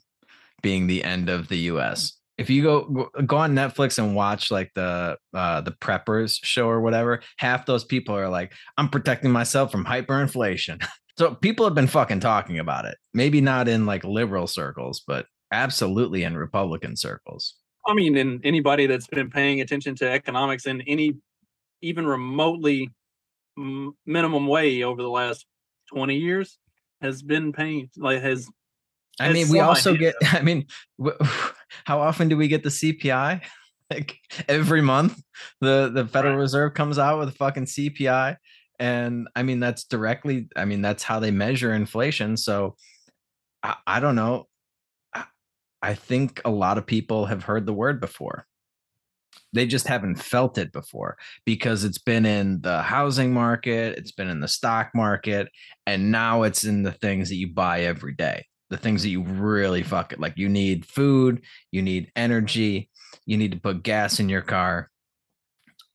being 0.62 0.88
the 0.88 1.04
end 1.04 1.30
of 1.30 1.48
the 1.48 1.58
US. 1.72 2.14
If 2.38 2.50
you 2.50 2.64
go 2.64 3.10
go 3.26 3.38
on 3.38 3.56
Netflix 3.56 3.98
and 3.98 4.16
watch 4.16 4.52
like 4.52 4.72
the 4.76 5.18
uh 5.34 5.62
the 5.62 5.72
preppers 5.72 6.40
show 6.44 6.68
or 6.68 6.82
whatever, 6.82 7.22
half 7.38 7.66
those 7.66 7.86
people 7.86 8.16
are 8.16 8.28
like, 8.28 8.52
I'm 8.78 8.90
protecting 8.90 9.32
myself 9.32 9.72
from 9.72 9.86
hyperinflation. 9.86 10.86
So 11.18 11.34
people 11.34 11.66
have 11.66 11.76
been 11.76 11.88
fucking 11.88 12.20
talking 12.20 12.60
about 12.60 12.84
it. 12.84 12.98
Maybe 13.14 13.40
not 13.40 13.70
in 13.70 13.86
like 13.86 14.04
liberal 14.04 14.48
circles, 14.48 15.02
but 15.08 15.28
absolutely 15.50 16.24
in 16.24 16.36
Republican 16.36 16.98
circles. 16.98 17.56
I 17.88 17.94
mean, 17.94 18.18
in 18.18 18.42
anybody 18.44 18.88
that's 18.88 19.08
been 19.08 19.30
paying 19.30 19.62
attention 19.62 19.96
to 19.96 20.10
economics 20.10 20.66
in 20.66 20.82
any 20.82 21.14
even 21.82 22.06
remotely 22.08 22.92
minimum 24.06 24.48
way 24.48 24.84
over 24.84 25.02
the 25.02 25.10
last 25.10 25.46
20 25.94 26.16
years 26.16 26.58
has 27.02 27.22
been 27.22 27.54
paying 27.54 27.90
like 27.98 28.22
has 28.22 28.50
I 29.20 29.32
mean, 29.32 29.48
we 29.50 29.60
also 29.60 29.96
get 29.96 30.16
I 30.24 30.42
mean, 30.42 30.66
how 31.86 32.02
often 32.02 32.28
do 32.28 32.38
we 32.38 32.48
get 32.48 32.64
the 32.64 32.70
CPI? 32.70 33.42
Like 33.92 34.18
every 34.50 34.82
month 34.82 35.22
the 35.62 35.92
the 35.94 36.08
Federal 36.08 36.34
right. 36.34 36.42
Reserve 36.42 36.74
comes 36.74 36.98
out 36.98 37.20
with 37.20 37.30
a 37.30 37.34
fucking 37.34 37.66
CPI 37.66 38.36
and 38.80 39.28
i 39.36 39.44
mean 39.44 39.60
that's 39.60 39.84
directly 39.86 40.48
i 40.56 40.66
mean 40.66 40.82
that's 40.82 41.04
how 41.04 41.20
they 41.20 41.32
measure 41.32 41.74
inflation 41.74 42.38
so 42.38 42.76
i, 43.64 43.76
I 43.88 44.00
don't 44.00 44.16
know 44.16 44.48
I, 45.82 45.94
think 45.94 46.42
a 46.46 46.50
lot 46.50 46.78
of 46.78 46.86
people 46.86 47.26
have 47.26 47.44
heard 47.44 47.66
the 47.66 47.74
word 47.74 48.00
before. 48.02 48.46
They 49.54 49.66
just 49.66 49.88
haven't 49.88 50.16
felt 50.16 50.58
it 50.58 50.72
before 50.72 51.18
because 51.46 51.84
it's 51.84 51.98
been 51.98 52.26
in 52.26 52.62
the 52.62 52.82
housing 52.82 53.34
market 53.34 53.98
it's 53.98 54.12
been 54.12 54.30
in 54.30 54.40
the 54.40 54.48
stock 54.48 54.92
market 54.94 55.50
and 55.86 56.12
now 56.12 56.44
it's 56.44 56.64
in 56.64 56.84
the 56.84 56.92
things 56.92 57.30
that 57.30 57.36
you 57.36 57.54
buy 57.54 57.82
every 57.82 58.14
day 58.14 58.46
the 58.70 58.78
things 58.78 59.04
that 59.04 59.10
you 59.10 59.24
really 59.24 59.84
fuck 59.84 60.12
it 60.12 60.20
like 60.20 60.38
you 60.38 60.50
need 60.50 60.86
food 60.86 61.42
you 61.72 61.82
need 61.82 62.12
energy 62.16 62.90
you 63.26 63.38
need 63.38 63.52
to 63.52 63.60
put 63.60 63.84
gas 63.84 64.20
in 64.20 64.30
your 64.30 64.42
car 64.42 64.90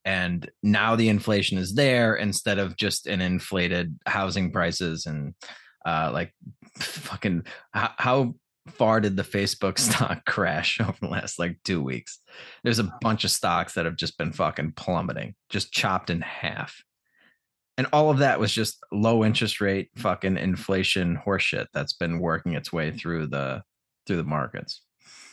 and 0.05 0.49
now 0.63 0.95
the 0.95 1.09
inflation 1.09 1.57
is 1.57 1.75
there 1.75 2.15
instead 2.15 2.57
of 2.57 2.75
just 2.75 3.07
an 3.07 3.21
inflated 3.21 3.97
housing 4.07 4.51
prices 4.51 5.05
and 5.05 5.33
uh 5.85 6.09
like 6.13 6.33
fucking 6.77 7.43
how, 7.71 7.91
how 7.97 8.33
far 8.67 8.99
did 8.99 9.15
the 9.15 9.23
facebook 9.23 9.77
stock 9.79 10.23
crash 10.25 10.79
over 10.79 10.95
the 11.01 11.07
last 11.07 11.39
like 11.39 11.57
two 11.63 11.81
weeks 11.81 12.19
there's 12.63 12.79
a 12.79 12.91
bunch 13.01 13.23
of 13.23 13.31
stocks 13.31 13.73
that 13.73 13.85
have 13.85 13.95
just 13.95 14.17
been 14.17 14.31
fucking 14.31 14.71
plummeting 14.73 15.33
just 15.49 15.71
chopped 15.71 16.09
in 16.09 16.21
half 16.21 16.83
and 17.77 17.87
all 17.93 18.11
of 18.11 18.19
that 18.19 18.39
was 18.39 18.51
just 18.51 18.79
low 18.91 19.25
interest 19.25 19.61
rate 19.61 19.89
fucking 19.95 20.37
inflation 20.37 21.19
horseshit 21.25 21.67
that's 21.73 21.93
been 21.93 22.19
working 22.19 22.53
its 22.53 22.71
way 22.71 22.91
through 22.91 23.27
the 23.27 23.61
through 24.05 24.17
the 24.17 24.23
markets 24.23 24.81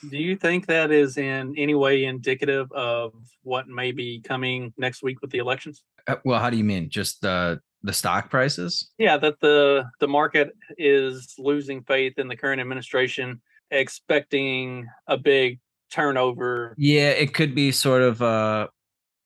do 0.08 0.16
you 0.16 0.37
think 0.37 0.66
that 0.66 0.90
is 0.90 1.16
in 1.16 1.54
any 1.56 1.75
way 1.75 2.04
indicative 2.04 2.70
of 2.73 3.14
what 3.42 3.68
may 3.68 3.92
be 3.92 4.20
coming 4.20 4.73
next 4.76 5.02
week 5.02 5.20
with 5.20 5.30
the 5.30 5.38
elections? 5.38 5.82
Uh, 6.06 6.16
well, 6.25 6.38
how 6.38 6.50
do 6.50 6.56
you 6.56 6.64
mean? 6.64 6.88
Just 6.88 7.20
the 7.20 7.61
the 7.82 7.92
stock 7.92 8.30
prices? 8.30 8.90
Yeah, 8.99 9.16
that 9.18 9.40
the 9.40 9.85
the 10.00 10.08
market 10.08 10.50
is 10.76 11.35
losing 11.38 11.82
faith 11.82 12.18
in 12.18 12.28
the 12.28 12.37
current 12.37 12.61
administration, 12.61 13.40
expecting 13.70 14.87
a 15.06 15.16
big 15.16 15.61
turnover. 15.90 16.75
Yeah, 16.76 17.11
it 17.11 17.35
could 17.35 17.54
be 17.54 17.73
sort 17.73 18.02
of 18.02 18.23
uh 18.23 18.68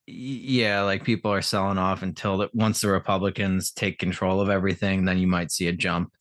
yeah, 0.06 0.82
like 0.82 1.04
people 1.04 1.32
are 1.32 1.42
selling 1.42 1.78
off 1.78 2.02
until 2.02 2.38
that 2.38 2.54
once 2.54 2.80
the 2.80 2.88
Republicans 2.88 3.70
take 3.70 3.98
control 3.98 4.40
of 4.40 4.50
everything, 4.50 5.04
then 5.04 5.18
you 5.18 5.26
might 5.26 5.52
see 5.52 5.68
a 5.68 5.72
jump 5.72 6.12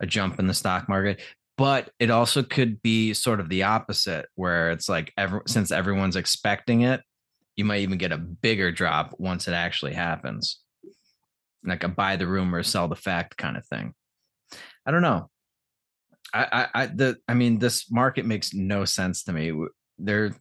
a 0.00 0.06
jump 0.06 0.38
in 0.38 0.46
the 0.46 0.54
stock 0.54 0.88
market 0.88 1.20
but 1.60 1.90
it 1.98 2.10
also 2.10 2.42
could 2.42 2.80
be 2.80 3.12
sort 3.12 3.38
of 3.38 3.50
the 3.50 3.64
opposite 3.64 4.24
where 4.34 4.70
it's 4.70 4.88
like 4.88 5.12
every, 5.18 5.40
since 5.46 5.70
everyone's 5.70 6.16
expecting 6.16 6.80
it 6.80 7.02
you 7.54 7.64
might 7.64 7.82
even 7.82 7.98
get 7.98 8.12
a 8.12 8.18
bigger 8.18 8.72
drop 8.72 9.14
once 9.18 9.46
it 9.46 9.52
actually 9.52 9.92
happens 9.92 10.60
like 11.64 11.84
a 11.84 11.88
buy 11.88 12.16
the 12.16 12.26
rumor 12.26 12.62
sell 12.62 12.88
the 12.88 12.96
fact 12.96 13.36
kind 13.36 13.56
of 13.56 13.66
thing. 13.66 13.94
I 14.86 14.90
don't 14.90 15.02
know. 15.02 15.28
I 16.32 16.46
i, 16.52 16.82
I 16.82 16.86
the 16.86 17.16
i 17.26 17.34
mean 17.34 17.58
this 17.58 17.90
market 17.90 18.24
makes 18.24 18.54
no 18.54 18.84
sense 18.84 19.24
to 19.24 19.32
me. 19.32 19.52
There 19.98 20.32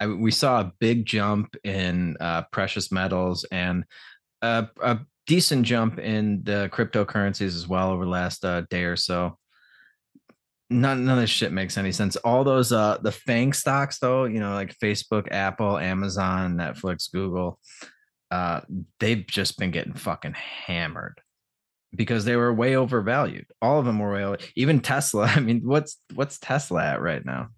I, 0.00 0.06
we 0.08 0.30
saw 0.30 0.60
a 0.60 0.72
big 0.80 1.06
jump 1.06 1.56
in 1.64 2.16
uh, 2.20 2.42
precious 2.50 2.90
metals 2.90 3.44
and 3.50 3.84
a, 4.42 4.68
a, 4.82 4.98
decent 5.26 5.64
jump 5.64 5.98
in 5.98 6.42
the 6.42 6.68
cryptocurrencies 6.70 7.56
as 7.56 7.66
well 7.66 7.90
over 7.90 8.04
the 8.04 8.10
last 8.10 8.44
uh, 8.44 8.60
day 8.68 8.84
or 8.84 8.94
so. 8.94 9.38
None 10.68 11.06
none 11.06 11.16
of 11.16 11.22
this 11.22 11.30
shit 11.30 11.50
makes 11.50 11.78
any 11.78 11.92
sense. 11.92 12.16
All 12.16 12.44
those 12.44 12.72
uh 12.72 12.98
the 13.00 13.12
FANG 13.12 13.54
stocks 13.54 13.98
though, 13.98 14.24
you 14.24 14.40
know, 14.40 14.52
like 14.52 14.76
Facebook, 14.78 15.28
Apple, 15.30 15.78
Amazon, 15.78 16.56
Netflix, 16.56 17.10
Google, 17.10 17.58
uh, 18.34 18.60
they've 18.98 19.24
just 19.28 19.60
been 19.60 19.70
getting 19.70 19.94
fucking 19.94 20.34
hammered 20.34 21.20
because 21.94 22.24
they 22.24 22.34
were 22.34 22.52
way 22.52 22.74
overvalued. 22.74 23.46
All 23.62 23.78
of 23.78 23.84
them 23.84 24.00
were 24.00 24.12
way 24.12 24.24
over, 24.24 24.38
even 24.56 24.80
Tesla. 24.80 25.26
I 25.36 25.38
mean, 25.38 25.60
what's 25.62 25.98
what's 26.14 26.40
Tesla 26.40 26.84
at 26.84 27.00
right 27.00 27.24
now? 27.24 27.50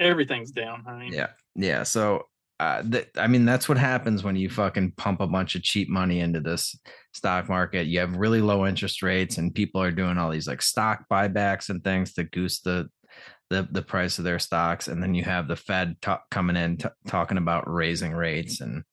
Everything's 0.00 0.50
down. 0.50 0.84
I 0.88 0.98
mean, 0.98 1.12
yeah, 1.12 1.28
yeah. 1.54 1.82
So 1.82 2.24
uh, 2.58 2.82
th- 2.82 3.10
I 3.18 3.26
mean, 3.26 3.44
that's 3.44 3.68
what 3.68 3.76
happens 3.76 4.24
when 4.24 4.36
you 4.36 4.48
fucking 4.48 4.92
pump 4.92 5.20
a 5.20 5.26
bunch 5.26 5.54
of 5.54 5.62
cheap 5.62 5.90
money 5.90 6.20
into 6.20 6.40
this 6.40 6.78
stock 7.12 7.50
market. 7.50 7.86
You 7.86 7.98
have 8.00 8.16
really 8.16 8.40
low 8.40 8.66
interest 8.66 9.02
rates, 9.02 9.36
and 9.36 9.54
people 9.54 9.82
are 9.82 9.90
doing 9.92 10.16
all 10.16 10.30
these 10.30 10.48
like 10.48 10.62
stock 10.62 11.04
buybacks 11.12 11.68
and 11.68 11.84
things 11.84 12.14
to 12.14 12.24
goose 12.24 12.60
the 12.60 12.88
the, 13.50 13.68
the 13.70 13.82
price 13.82 14.16
of 14.16 14.24
their 14.24 14.38
stocks. 14.38 14.88
And 14.88 15.02
then 15.02 15.14
you 15.14 15.24
have 15.24 15.46
the 15.46 15.56
Fed 15.56 16.00
talk, 16.00 16.22
coming 16.30 16.56
in 16.56 16.78
t- 16.78 16.88
talking 17.06 17.36
about 17.36 17.70
raising 17.70 18.12
rates. 18.12 18.62
And 18.62 18.84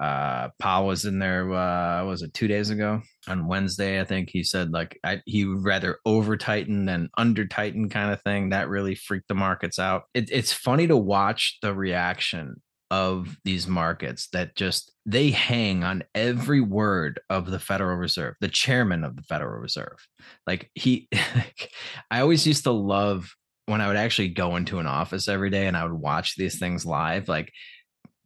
uh, 0.00 0.48
Powell 0.58 0.88
was 0.88 1.04
in 1.04 1.18
there. 1.18 1.52
Uh, 1.52 2.04
was 2.04 2.22
it 2.22 2.34
two 2.34 2.48
days 2.48 2.70
ago 2.70 3.02
on 3.28 3.46
Wednesday? 3.46 4.00
I 4.00 4.04
think 4.04 4.30
he 4.30 4.42
said 4.42 4.72
like 4.72 4.98
I, 5.04 5.22
he 5.26 5.44
would 5.44 5.64
rather 5.64 5.98
over 6.04 6.36
tighten 6.36 6.84
than 6.84 7.08
under 7.16 7.46
tighten 7.46 7.88
kind 7.88 8.12
of 8.12 8.20
thing. 8.22 8.50
That 8.50 8.68
really 8.68 8.94
freaked 8.94 9.28
the 9.28 9.34
markets 9.34 9.78
out. 9.78 10.04
It, 10.14 10.30
it's 10.30 10.52
funny 10.52 10.86
to 10.86 10.96
watch 10.96 11.58
the 11.62 11.74
reaction 11.74 12.60
of 12.90 13.36
these 13.44 13.66
markets 13.66 14.28
that 14.32 14.54
just 14.54 14.92
they 15.04 15.30
hang 15.30 15.82
on 15.82 16.04
every 16.14 16.60
word 16.60 17.20
of 17.30 17.50
the 17.50 17.58
Federal 17.58 17.96
Reserve, 17.96 18.34
the 18.40 18.48
chairman 18.48 19.02
of 19.02 19.16
the 19.16 19.22
Federal 19.22 19.60
Reserve. 19.60 20.06
Like 20.46 20.70
he 20.74 21.08
I 22.10 22.20
always 22.20 22.46
used 22.46 22.64
to 22.64 22.72
love 22.72 23.34
when 23.66 23.80
I 23.80 23.88
would 23.88 23.96
actually 23.96 24.28
go 24.28 24.56
into 24.56 24.78
an 24.78 24.86
office 24.86 25.26
every 25.26 25.50
day 25.50 25.66
and 25.66 25.76
I 25.76 25.82
would 25.82 25.92
watch 25.92 26.36
these 26.36 26.58
things 26.58 26.86
live 26.86 27.28
like 27.28 27.52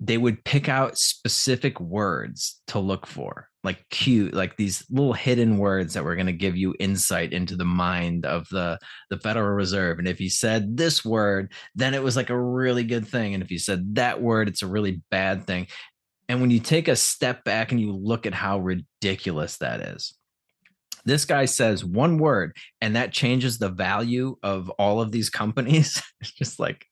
they 0.00 0.16
would 0.16 0.42
pick 0.45 0.69
out 0.69 0.99
specific 0.99 1.78
words 1.78 2.61
to 2.69 2.78
look 2.78 3.07
for 3.07 3.49
like 3.62 3.85
cute 3.90 4.33
like 4.33 4.57
these 4.57 4.83
little 4.90 5.12
hidden 5.12 5.59
words 5.59 5.92
that 5.92 6.04
were 6.04 6.14
going 6.14 6.26
to 6.26 6.33
give 6.33 6.57
you 6.57 6.75
insight 6.80 7.33
into 7.33 7.54
the 7.54 7.64
mind 7.64 8.25
of 8.25 8.49
the 8.49 8.78
the 9.11 9.19
federal 9.19 9.54
reserve. 9.54 9.99
And 9.99 10.09
if 10.09 10.21
you 10.21 10.30
said 10.30 10.76
this 10.76 11.04
word 11.04 11.52
then 11.75 11.92
it 11.95 12.02
was 12.02 12.16
like 12.16 12.30
a 12.30 12.40
really 12.40 12.85
good 12.85 13.07
thing. 13.07 13.35
And 13.35 13.42
if 13.42 13.50
you 13.50 13.59
said 13.59 13.95
that 13.97 14.23
word 14.23 14.49
it's 14.49 14.62
a 14.62 14.66
really 14.66 15.02
bad 15.11 15.47
thing. 15.47 15.66
And 16.28 16.40
when 16.40 16.50
you 16.50 16.61
take 16.61 16.88
a 16.88 16.97
step 16.97 17.45
back 17.45 17.71
and 17.71 17.80
you 17.80 17.92
look 17.92 18.25
at 18.25 18.35
how 18.35 18.59
ridiculous 18.59 19.59
that 19.59 19.80
is 19.80 20.14
this 21.04 21.25
guy 21.25 21.47
says 21.47 21.85
one 21.85 22.19
word 22.19 22.57
and 22.80 22.97
that 22.97 23.12
changes 23.12 23.59
the 23.59 23.71
value 23.71 24.37
of 24.42 24.69
all 24.71 25.00
of 25.00 25.12
these 25.12 25.30
companies. 25.30 26.02
It's 26.21 26.33
just 26.33 26.61
like 26.61 26.87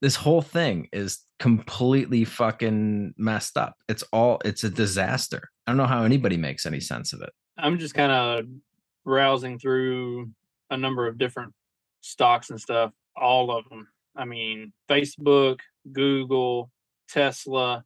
this 0.00 0.16
whole 0.16 0.42
thing 0.42 0.88
is 0.92 1.20
completely 1.38 2.24
fucking 2.24 3.14
messed 3.16 3.56
up. 3.56 3.74
It's 3.88 4.04
all 4.12 4.40
it's 4.44 4.64
a 4.64 4.70
disaster. 4.70 5.48
I 5.66 5.70
don't 5.70 5.76
know 5.76 5.86
how 5.86 6.04
anybody 6.04 6.36
makes 6.36 6.66
any 6.66 6.80
sense 6.80 7.12
of 7.12 7.20
it. 7.20 7.30
I'm 7.56 7.78
just 7.78 7.94
kind 7.94 8.12
of 8.12 8.46
browsing 9.04 9.58
through 9.58 10.30
a 10.70 10.76
number 10.76 11.06
of 11.06 11.18
different 11.18 11.52
stocks 12.00 12.50
and 12.50 12.60
stuff. 12.60 12.92
All 13.16 13.50
of 13.50 13.68
them. 13.68 13.88
I 14.16 14.24
mean, 14.24 14.72
Facebook, 14.88 15.58
Google, 15.92 16.70
Tesla, 17.08 17.84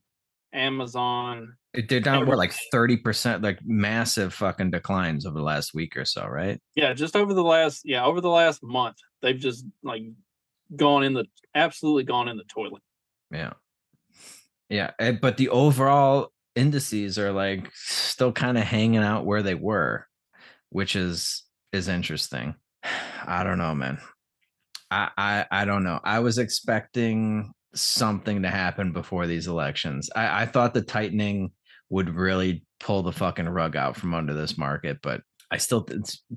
Amazon. 0.53 1.55
They're 1.89 2.01
down 2.01 2.27
what 2.27 2.37
like 2.37 2.55
30%, 2.73 3.43
like 3.43 3.61
massive 3.65 4.35
fucking 4.35 4.71
declines 4.71 5.25
over 5.25 5.39
the 5.39 5.45
last 5.45 5.73
week 5.73 5.97
or 5.97 6.05
so, 6.05 6.27
right? 6.27 6.61
Yeah, 6.75 6.93
just 6.93 7.17
over 7.17 7.33
the 7.33 7.43
last 7.43 7.83
yeah, 7.85 8.05
over 8.05 8.21
the 8.21 8.29
last 8.29 8.63
month, 8.63 8.97
they've 9.23 9.39
just 9.39 9.65
like 9.83 10.03
gone 10.77 11.03
in 11.05 11.15
the 11.15 11.25
absolutely 11.55 12.05
gone 12.05 12.29
in 12.29 12.37
the 12.37 12.45
toilet. 12.45 12.83
Yeah. 13.31 13.53
Yeah, 14.69 14.93
but 15.21 15.37
the 15.37 15.51
overall 15.51 16.33
indices 16.55 17.19
are 17.19 17.33
like 17.33 17.71
still 17.75 18.33
kind 18.33 18.57
of 18.57 18.65
hanging 18.65 19.03
out 19.03 19.27
where 19.27 19.43
they 19.43 19.55
were, 19.55 20.07
which 20.71 20.97
is 20.97 21.45
is 21.73 21.89
interesting. 21.89 22.55
I 23.27 23.45
don't 23.45 23.59
know, 23.59 23.75
man. 23.75 23.99
I, 24.91 25.11
I 25.17 25.47
I 25.51 25.65
don't 25.65 25.85
know. 25.85 26.01
I 26.03 26.21
was 26.21 26.39
expecting 26.39 27.53
something 27.75 28.43
to 28.43 28.49
happen 28.49 28.93
before 28.93 29.27
these 29.27 29.47
elections. 29.47 30.11
I, 30.15 30.43
I 30.43 30.47
thought 30.47 30.75
the 30.75 30.83
tightening 30.83 31.53
would 31.91 32.15
really 32.15 32.65
pull 32.81 33.03
the 33.03 33.13
fucking 33.13 33.49
rug 33.49 33.77
out 33.77 33.97
from 33.97 34.15
under 34.15 34.33
this 34.35 34.57
market, 34.57 34.99
but 35.03 35.23
I 35.51 35.59
still 35.59 35.87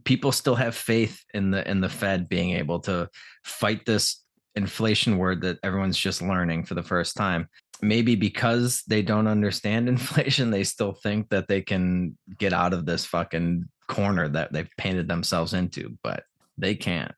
people 0.03 0.33
still 0.33 0.55
have 0.55 0.75
faith 0.75 1.23
in 1.33 1.51
the 1.51 1.65
in 1.69 1.79
the 1.79 1.89
Fed 1.89 2.27
being 2.27 2.51
able 2.51 2.81
to 2.81 3.09
fight 3.45 3.85
this 3.85 4.21
inflation 4.55 5.17
word 5.17 5.41
that 5.41 5.59
everyone's 5.63 5.97
just 5.97 6.21
learning 6.21 6.65
for 6.65 6.75
the 6.75 6.83
first 6.83 7.15
time. 7.15 7.49
Maybe 7.81 8.15
because 8.15 8.83
they 8.87 9.01
don't 9.01 9.27
understand 9.27 9.89
inflation, 9.89 10.49
they 10.49 10.63
still 10.63 10.93
think 10.93 11.29
that 11.29 11.47
they 11.47 11.61
can 11.61 12.17
get 12.37 12.53
out 12.53 12.73
of 12.73 12.85
this 12.85 13.05
fucking 13.05 13.67
corner 13.87 14.27
that 14.29 14.51
they've 14.51 14.69
painted 14.77 15.07
themselves 15.07 15.53
into, 15.53 15.97
but 16.03 16.23
they 16.57 16.75
can't. 16.75 17.11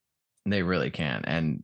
They 0.45 0.63
really 0.63 0.89
can't. 0.89 1.25
And 1.27 1.63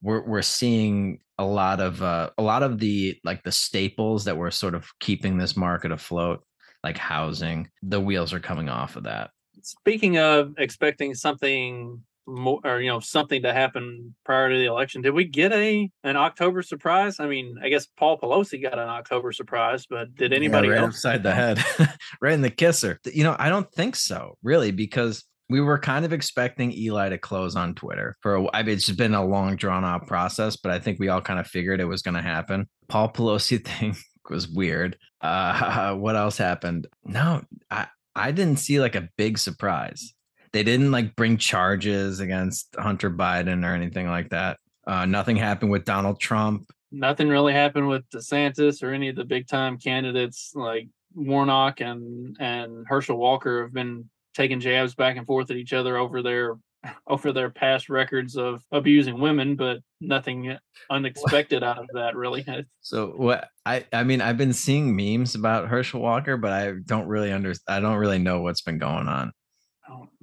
we're 0.00 0.22
we're 0.22 0.42
seeing 0.42 1.20
a 1.38 1.44
lot 1.44 1.80
of 1.80 2.02
uh, 2.02 2.30
a 2.38 2.42
lot 2.42 2.62
of 2.62 2.78
the 2.78 3.18
like 3.24 3.42
the 3.42 3.52
staples 3.52 4.24
that 4.24 4.36
were 4.36 4.50
sort 4.50 4.74
of 4.74 4.86
keeping 5.00 5.38
this 5.38 5.56
market 5.56 5.92
afloat, 5.92 6.44
like 6.84 6.98
housing. 6.98 7.70
The 7.82 8.00
wheels 8.00 8.32
are 8.32 8.40
coming 8.40 8.68
off 8.68 8.96
of 8.96 9.04
that. 9.04 9.30
Speaking 9.62 10.18
of 10.18 10.54
expecting 10.58 11.14
something 11.14 12.02
more 12.26 12.60
or 12.64 12.80
you 12.80 12.88
know 12.88 13.00
something 13.00 13.42
to 13.42 13.52
happen 13.52 14.14
prior 14.24 14.48
to 14.48 14.56
the 14.56 14.66
election 14.66 15.02
did 15.02 15.10
we 15.10 15.24
get 15.24 15.52
a 15.52 15.90
an 16.04 16.16
october 16.16 16.62
surprise 16.62 17.18
i 17.18 17.26
mean 17.26 17.56
i 17.62 17.68
guess 17.68 17.86
paul 17.96 18.18
pelosi 18.18 18.62
got 18.62 18.78
an 18.78 18.88
october 18.88 19.32
surprise 19.32 19.86
but 19.86 20.14
did 20.14 20.32
anybody 20.32 20.68
yeah, 20.68 20.74
right 20.74 20.82
else 20.82 20.94
upside 20.94 21.22
the 21.22 21.34
head 21.34 21.58
right 22.20 22.34
in 22.34 22.42
the 22.42 22.50
kisser 22.50 23.00
you 23.12 23.24
know 23.24 23.34
i 23.38 23.48
don't 23.48 23.70
think 23.72 23.96
so 23.96 24.36
really 24.42 24.70
because 24.70 25.24
we 25.52 25.60
were 25.60 25.78
kind 25.78 26.06
of 26.06 26.14
expecting 26.14 26.72
Eli 26.72 27.10
to 27.10 27.18
close 27.18 27.56
on 27.56 27.74
Twitter 27.74 28.16
for 28.20 28.36
a, 28.36 28.46
I 28.54 28.62
mean, 28.62 28.76
it's 28.76 28.90
been 28.90 29.12
a 29.12 29.22
long 29.22 29.56
drawn 29.56 29.84
out 29.84 30.06
process, 30.06 30.56
but 30.56 30.72
I 30.72 30.78
think 30.78 30.98
we 30.98 31.08
all 31.08 31.20
kind 31.20 31.38
of 31.38 31.46
figured 31.46 31.78
it 31.78 31.84
was 31.84 32.00
going 32.00 32.14
to 32.14 32.22
happen. 32.22 32.68
Paul 32.88 33.12
Pelosi 33.12 33.62
thing 33.78 33.94
was 34.30 34.48
weird. 34.48 34.96
Uh, 35.20 35.94
what 35.96 36.16
else 36.16 36.38
happened? 36.38 36.86
No, 37.04 37.42
I, 37.70 37.88
I 38.16 38.32
didn't 38.32 38.60
see 38.60 38.80
like 38.80 38.94
a 38.94 39.10
big 39.18 39.36
surprise. 39.36 40.14
They 40.52 40.62
didn't 40.62 40.90
like 40.90 41.16
bring 41.16 41.38
charges 41.38 42.20
against 42.20 42.74
Hunter 42.78 43.10
Biden 43.10 43.64
or 43.64 43.74
anything 43.74 44.08
like 44.08 44.30
that. 44.30 44.58
Uh, 44.86 45.06
nothing 45.06 45.36
happened 45.36 45.70
with 45.70 45.84
Donald 45.84 46.20
Trump. 46.20 46.66
Nothing 46.90 47.28
really 47.28 47.54
happened 47.54 47.88
with 47.88 48.08
DeSantis 48.10 48.82
or 48.82 48.92
any 48.92 49.08
of 49.08 49.16
the 49.16 49.24
big 49.24 49.46
time 49.46 49.78
candidates 49.78 50.52
like 50.54 50.88
Warnock 51.14 51.80
and 51.80 52.36
and 52.40 52.84
Herschel 52.86 53.16
Walker 53.16 53.62
have 53.62 53.72
been 53.72 54.08
taking 54.34 54.60
jabs 54.60 54.94
back 54.94 55.16
and 55.16 55.26
forth 55.26 55.50
at 55.50 55.56
each 55.56 55.72
other 55.72 55.96
over 55.96 56.22
their 56.22 56.56
over 57.06 57.32
their 57.32 57.50
past 57.50 57.88
records 57.88 58.36
of 58.36 58.62
abusing 58.72 59.20
women, 59.20 59.56
but 59.56 59.78
nothing 60.00 60.56
unexpected 60.90 61.62
out 61.62 61.78
of 61.78 61.86
that 61.94 62.16
really. 62.16 62.44
So 62.84 63.14
what 63.16 63.48
I 63.64 63.86
I 63.92 64.02
mean 64.02 64.20
I've 64.20 64.36
been 64.36 64.52
seeing 64.52 64.94
memes 64.94 65.34
about 65.34 65.68
Herschel 65.68 66.00
Walker, 66.00 66.36
but 66.36 66.52
I 66.52 66.72
don't 66.84 67.06
really 67.06 67.32
under 67.32 67.54
I 67.68 67.80
don't 67.80 67.96
really 67.96 68.18
know 68.18 68.40
what's 68.40 68.62
been 68.62 68.78
going 68.78 69.08
on. 69.08 69.32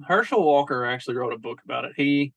Herschel 0.06 0.44
Walker 0.44 0.84
actually 0.84 1.16
wrote 1.16 1.32
a 1.32 1.38
book 1.38 1.60
about 1.64 1.84
it. 1.84 1.92
He 1.96 2.32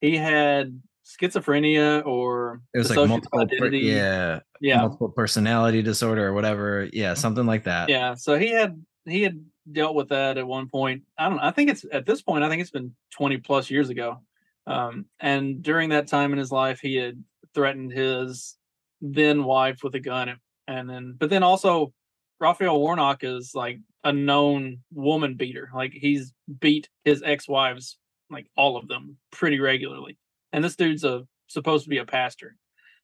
he 0.00 0.16
had 0.16 0.80
schizophrenia 1.04 2.04
or 2.04 2.60
it 2.74 2.78
was 2.78 2.94
like 2.94 3.08
multiple 3.08 3.46
per, 3.58 3.68
yeah 3.68 4.40
yeah 4.60 4.82
multiple 4.82 5.08
personality 5.08 5.80
disorder 5.80 6.26
or 6.26 6.34
whatever 6.34 6.86
yeah 6.92 7.14
something 7.14 7.46
like 7.46 7.64
that 7.64 7.88
yeah 7.88 8.12
so 8.12 8.38
he 8.38 8.50
had 8.50 8.78
he 9.06 9.22
had 9.22 9.42
dealt 9.72 9.94
with 9.94 10.08
that 10.08 10.38
at 10.38 10.46
one 10.46 10.68
point. 10.68 11.02
I 11.16 11.28
don't 11.28 11.36
know. 11.36 11.42
I 11.42 11.50
think 11.50 11.70
it's 11.70 11.84
at 11.92 12.06
this 12.06 12.22
point, 12.22 12.44
I 12.44 12.48
think 12.48 12.60
it's 12.60 12.70
been 12.70 12.94
20 13.12 13.38
plus 13.38 13.70
years 13.70 13.90
ago. 13.90 14.20
Um, 14.66 15.06
and 15.20 15.62
during 15.62 15.90
that 15.90 16.08
time 16.08 16.32
in 16.32 16.38
his 16.38 16.52
life, 16.52 16.80
he 16.80 16.96
had 16.96 17.22
threatened 17.54 17.92
his 17.92 18.56
then 19.00 19.44
wife 19.44 19.82
with 19.82 19.94
a 19.94 20.00
gun. 20.00 20.38
And 20.66 20.88
then, 20.88 21.14
but 21.18 21.30
then 21.30 21.42
also, 21.42 21.92
Raphael 22.40 22.78
Warnock 22.78 23.24
is 23.24 23.52
like 23.54 23.80
a 24.04 24.12
known 24.12 24.78
woman 24.92 25.34
beater. 25.34 25.70
Like 25.74 25.92
he's 25.92 26.32
beat 26.60 26.88
his 27.04 27.22
ex 27.24 27.48
wives, 27.48 27.98
like 28.30 28.46
all 28.56 28.76
of 28.76 28.88
them, 28.88 29.16
pretty 29.30 29.60
regularly. 29.60 30.18
And 30.52 30.62
this 30.62 30.76
dude's 30.76 31.04
a 31.04 31.26
supposed 31.48 31.84
to 31.84 31.90
be 31.90 31.98
a 31.98 32.04
pastor. 32.04 32.56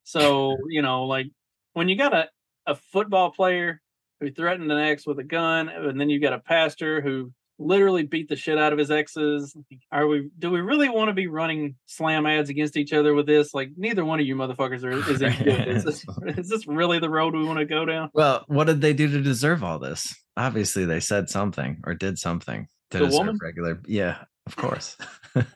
So, 0.05 0.57
you 0.69 0.83
know, 0.83 1.05
like 1.05 1.27
when 1.73 1.89
you 1.89 1.97
got 1.97 2.15
a, 2.15 2.29
a 2.67 2.75
football 2.75 3.31
player 3.31 3.81
who 4.21 4.31
threatened 4.31 4.71
an 4.71 4.79
ex 4.79 5.07
with 5.07 5.19
a 5.19 5.25
gun, 5.25 5.69
and 5.69 6.01
then 6.01 6.09
you 6.09 6.21
got 6.21 6.33
a 6.33 6.39
pastor 6.39 7.01
who 7.01 7.33
literally 7.59 8.03
beat 8.03 8.29
the 8.29 8.37
shit 8.37 8.59
out 8.59 8.73
of 8.73 8.79
his 8.79 8.91
exes. 8.91 9.57
Are 9.91 10.07
we? 10.07 10.31
Do 10.39 10.51
we 10.51 10.61
really 10.61 10.89
want 10.89 11.09
to 11.09 11.13
be 11.13 11.27
running 11.27 11.77
slam 11.87 12.27
ads 12.27 12.51
against 12.51 12.77
each 12.77 12.93
other 12.93 13.15
with 13.15 13.27
this? 13.27 13.55
Like, 13.55 13.71
neither 13.77 14.05
one 14.05 14.21
of 14.21 14.27
you 14.27 14.37
motherfuckers 14.37 14.85
are 14.85 14.93
is. 14.93 15.23
Is 15.75 15.85
this, 15.85 16.05
is 16.39 16.49
this 16.49 16.67
really 16.67 16.99
the 16.99 17.11
road 17.11 17.35
we 17.35 17.45
want 17.45 17.59
to 17.59 17.65
go 17.65 17.85
down? 17.85 18.11
Well, 18.13 18.45
what 18.47 18.67
did 18.67 18.81
they 18.81 18.93
do 18.93 19.09
to 19.09 19.21
deserve 19.21 19.63
all 19.63 19.79
this? 19.79 20.15
Obviously, 20.37 20.85
they 20.85 21.01
said 21.01 21.29
something 21.29 21.83
or 21.85 21.95
did 21.95 22.19
something 22.19 22.69
to 22.91 22.99
the 22.99 23.07
deserve 23.07 23.19
woman? 23.19 23.39
regular. 23.43 23.81
Yeah, 23.87 24.19
of 24.47 24.57
course. 24.57 24.97
this 25.35 25.47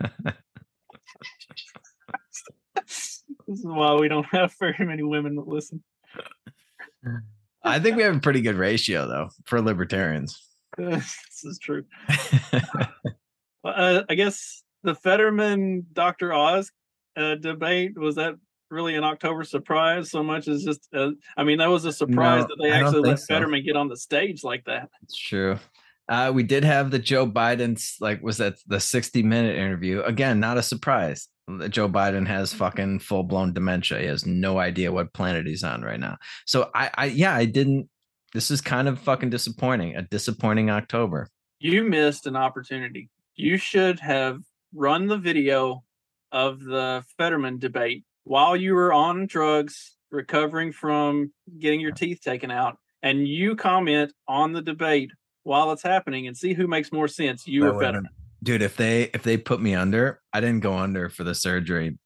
is 3.47 3.65
why 3.65 3.95
we 3.95 4.09
don't 4.09 4.27
have 4.27 4.55
very 4.59 4.87
many 4.87 5.03
women 5.03 5.37
that 5.37 5.49
listen. 5.49 5.83
I 7.63 7.79
think 7.81 7.97
we 7.97 8.03
have 8.03 8.17
a 8.17 8.21
pretty 8.21 8.41
good 8.41 8.57
ratio 8.57 9.07
though 9.07 9.29
for 9.45 9.61
libertarians. 9.61 10.48
this 10.91 11.45
is 11.45 11.59
true. 11.59 11.85
uh, 13.65 14.03
I 14.09 14.15
guess 14.15 14.63
the 14.85 14.95
Fetterman 14.95 15.87
Dr. 15.93 16.33
Oz 16.33 16.71
uh, 17.17 17.35
debate 17.35 17.99
was 17.99 18.15
that 18.15 18.35
really 18.71 18.95
an 18.95 19.05
October 19.05 19.45
surprise 19.45 20.11
so 20.11 20.23
much 20.23 20.47
as 20.47 20.63
just 20.63 20.89
uh, 20.95 21.11
I 21.37 21.43
mean 21.43 21.59
that 21.59 21.71
was 21.71 21.85
a 21.85 21.93
surprise 21.93 22.43
no, 22.43 22.49
that 22.49 22.59
they 22.63 22.71
actually 22.71 23.09
let 23.09 23.19
so. 23.19 23.35
Fetterman 23.35 23.65
get 23.65 23.77
on 23.77 23.89
the 23.89 23.97
stage 23.97 24.45
like 24.45 24.65
that. 24.67 24.89
It's 25.03 25.17
true. 25.17 25.59
Uh, 26.09 26.31
we 26.35 26.43
did 26.43 26.65
have 26.65 26.91
the 26.91 26.99
Joe 26.99 27.27
Biden's 27.27 27.97
like 28.01 28.23
was 28.23 28.39
that 28.39 28.55
the 28.67 28.81
60 28.81 29.23
minute 29.23 29.57
interview 29.57 30.03
again 30.03 30.39
not 30.39 30.59
a 30.59 30.63
surprise 30.63 31.29
that 31.59 31.71
Joe 31.71 31.89
Biden 31.89 32.27
has 32.27 32.53
fucking 32.53 33.01
full 33.01 33.23
blown 33.23 33.53
dementia. 33.53 34.01
He 34.01 34.07
has 34.07 34.27
no 34.27 34.59
idea 34.59 34.93
what 34.93 35.13
planet 35.13 35.47
he's 35.47 35.65
on 35.65 35.83
right 35.83 35.99
now. 35.99 36.19
So 36.47 36.71
I, 36.75 36.91
I, 36.95 37.05
yeah, 37.07 37.35
I 37.35 37.47
didn't. 37.47 37.89
This 38.33 38.51
is 38.51 38.61
kind 38.61 38.89
of 38.89 38.99
fucking 38.99 39.31
disappointing. 39.31 39.97
A 39.97 40.03
disappointing 40.03 40.71
October. 40.71 41.29
You 41.61 41.85
missed 41.85 42.27
an 42.27 42.37
opportunity. 42.37 43.11
You 43.35 43.57
should 43.57 44.01
have 44.01 44.41
run 44.75 45.07
the 45.07 45.17
video 45.17 45.85
of 46.31 46.61
the 46.61 47.05
Fetterman 47.17 47.59
debate 47.59 48.05
while 48.25 48.57
you 48.57 48.75
were 48.75 48.93
on 48.93 49.27
drugs, 49.27 49.97
recovering 50.11 50.73
from 50.73 51.33
getting 51.59 51.81
your 51.81 51.93
teeth 51.93 52.21
taken 52.21 52.51
out, 52.51 52.77
and 53.03 53.27
you 53.27 53.57
comment 53.57 54.13
on 54.27 54.53
the 54.53 54.63
debate 54.63 55.11
while 55.45 55.73
it's 55.73 55.83
happening 55.83 56.27
and 56.27 56.37
see 56.37 56.53
who 56.53 56.67
makes 56.67 56.93
more 56.93 57.09
sense, 57.09 57.47
you 57.47 57.67
or 57.67 57.81
Fetterman 57.81 58.11
dude 58.43 58.63
if 58.63 58.77
they 58.77 59.11
if 59.15 59.23
they 59.23 59.37
put 59.37 59.61
me 59.61 59.75
under 59.75 60.21
i 60.33 60.41
didn't 60.41 60.61
go 60.61 60.75
under 60.75 61.09
for 61.09 61.25
the 61.25 61.35
surgery 61.35 61.99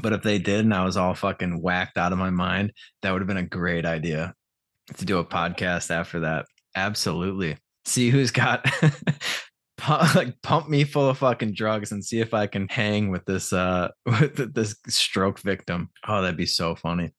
but 0.00 0.12
if 0.12 0.22
they 0.22 0.38
did 0.38 0.64
and 0.64 0.74
i 0.74 0.84
was 0.84 0.96
all 0.96 1.14
fucking 1.14 1.60
whacked 1.60 1.96
out 1.96 2.12
of 2.12 2.18
my 2.18 2.30
mind 2.30 2.72
that 3.02 3.12
would 3.12 3.20
have 3.20 3.28
been 3.28 3.36
a 3.36 3.42
great 3.42 3.86
idea 3.86 4.34
to 4.94 5.04
do 5.04 5.18
a 5.18 5.24
podcast 5.24 5.90
after 5.90 6.20
that. 6.20 6.46
Absolutely. 6.74 7.56
See 7.84 8.10
who's 8.10 8.30
got 8.30 8.66
like 9.88 10.40
pump 10.42 10.68
me 10.68 10.84
full 10.84 11.08
of 11.08 11.18
fucking 11.18 11.52
drugs 11.52 11.92
and 11.92 12.04
see 12.04 12.20
if 12.20 12.32
i 12.34 12.46
can 12.46 12.66
hang 12.68 13.10
with 13.10 13.24
this 13.26 13.52
uh 13.52 13.88
with 14.06 14.54
this 14.54 14.76
stroke 14.88 15.38
victim. 15.40 15.90
Oh 16.06 16.22
that'd 16.22 16.36
be 16.36 16.46
so 16.46 16.74
funny. 16.74 17.12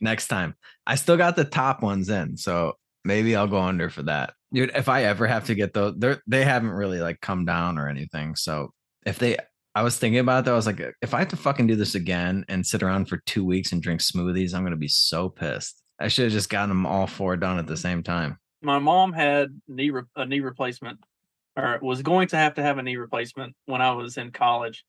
Next 0.00 0.28
time. 0.28 0.54
I 0.86 0.96
still 0.96 1.16
got 1.16 1.36
the 1.36 1.44
top 1.44 1.82
ones 1.82 2.08
in 2.08 2.36
so 2.36 2.74
maybe 3.04 3.36
i'll 3.36 3.46
go 3.46 3.60
under 3.60 3.90
for 3.90 4.02
that. 4.04 4.34
Dude 4.52 4.70
if 4.74 4.88
i 4.88 5.04
ever 5.04 5.26
have 5.26 5.46
to 5.46 5.54
get 5.54 5.74
those 5.74 5.94
they 5.98 6.16
they 6.26 6.44
haven't 6.44 6.70
really 6.70 7.00
like 7.00 7.20
come 7.20 7.44
down 7.44 7.78
or 7.78 7.88
anything 7.88 8.36
so 8.36 8.72
if 9.04 9.18
they 9.18 9.36
i 9.74 9.82
was 9.82 9.98
thinking 9.98 10.20
about 10.20 10.44
that 10.44 10.52
i 10.52 10.56
was 10.56 10.66
like 10.66 10.80
if 11.02 11.12
i 11.12 11.18
have 11.18 11.28
to 11.28 11.36
fucking 11.36 11.66
do 11.66 11.74
this 11.74 11.96
again 11.96 12.44
and 12.48 12.64
sit 12.64 12.82
around 12.82 13.08
for 13.08 13.20
two 13.26 13.44
weeks 13.44 13.72
and 13.72 13.82
drink 13.82 14.00
smoothies 14.00 14.54
i'm 14.54 14.62
gonna 14.62 14.76
be 14.76 14.86
so 14.86 15.28
pissed 15.28 15.82
i 15.98 16.08
should 16.08 16.24
have 16.24 16.32
just 16.32 16.50
gotten 16.50 16.68
them 16.68 16.86
all 16.86 17.06
four 17.06 17.36
done 17.36 17.58
at 17.58 17.66
the 17.66 17.76
same 17.76 18.02
time 18.02 18.38
my 18.62 18.78
mom 18.78 19.12
had 19.12 19.60
knee 19.68 19.90
re- 19.90 20.02
a 20.16 20.24
knee 20.24 20.40
replacement 20.40 20.98
or 21.56 21.78
was 21.82 22.02
going 22.02 22.28
to 22.28 22.36
have 22.36 22.54
to 22.54 22.62
have 22.62 22.78
a 22.78 22.82
knee 22.82 22.96
replacement 22.96 23.54
when 23.66 23.80
I 23.80 23.92
was 23.92 24.16
in 24.16 24.32
college, 24.32 24.84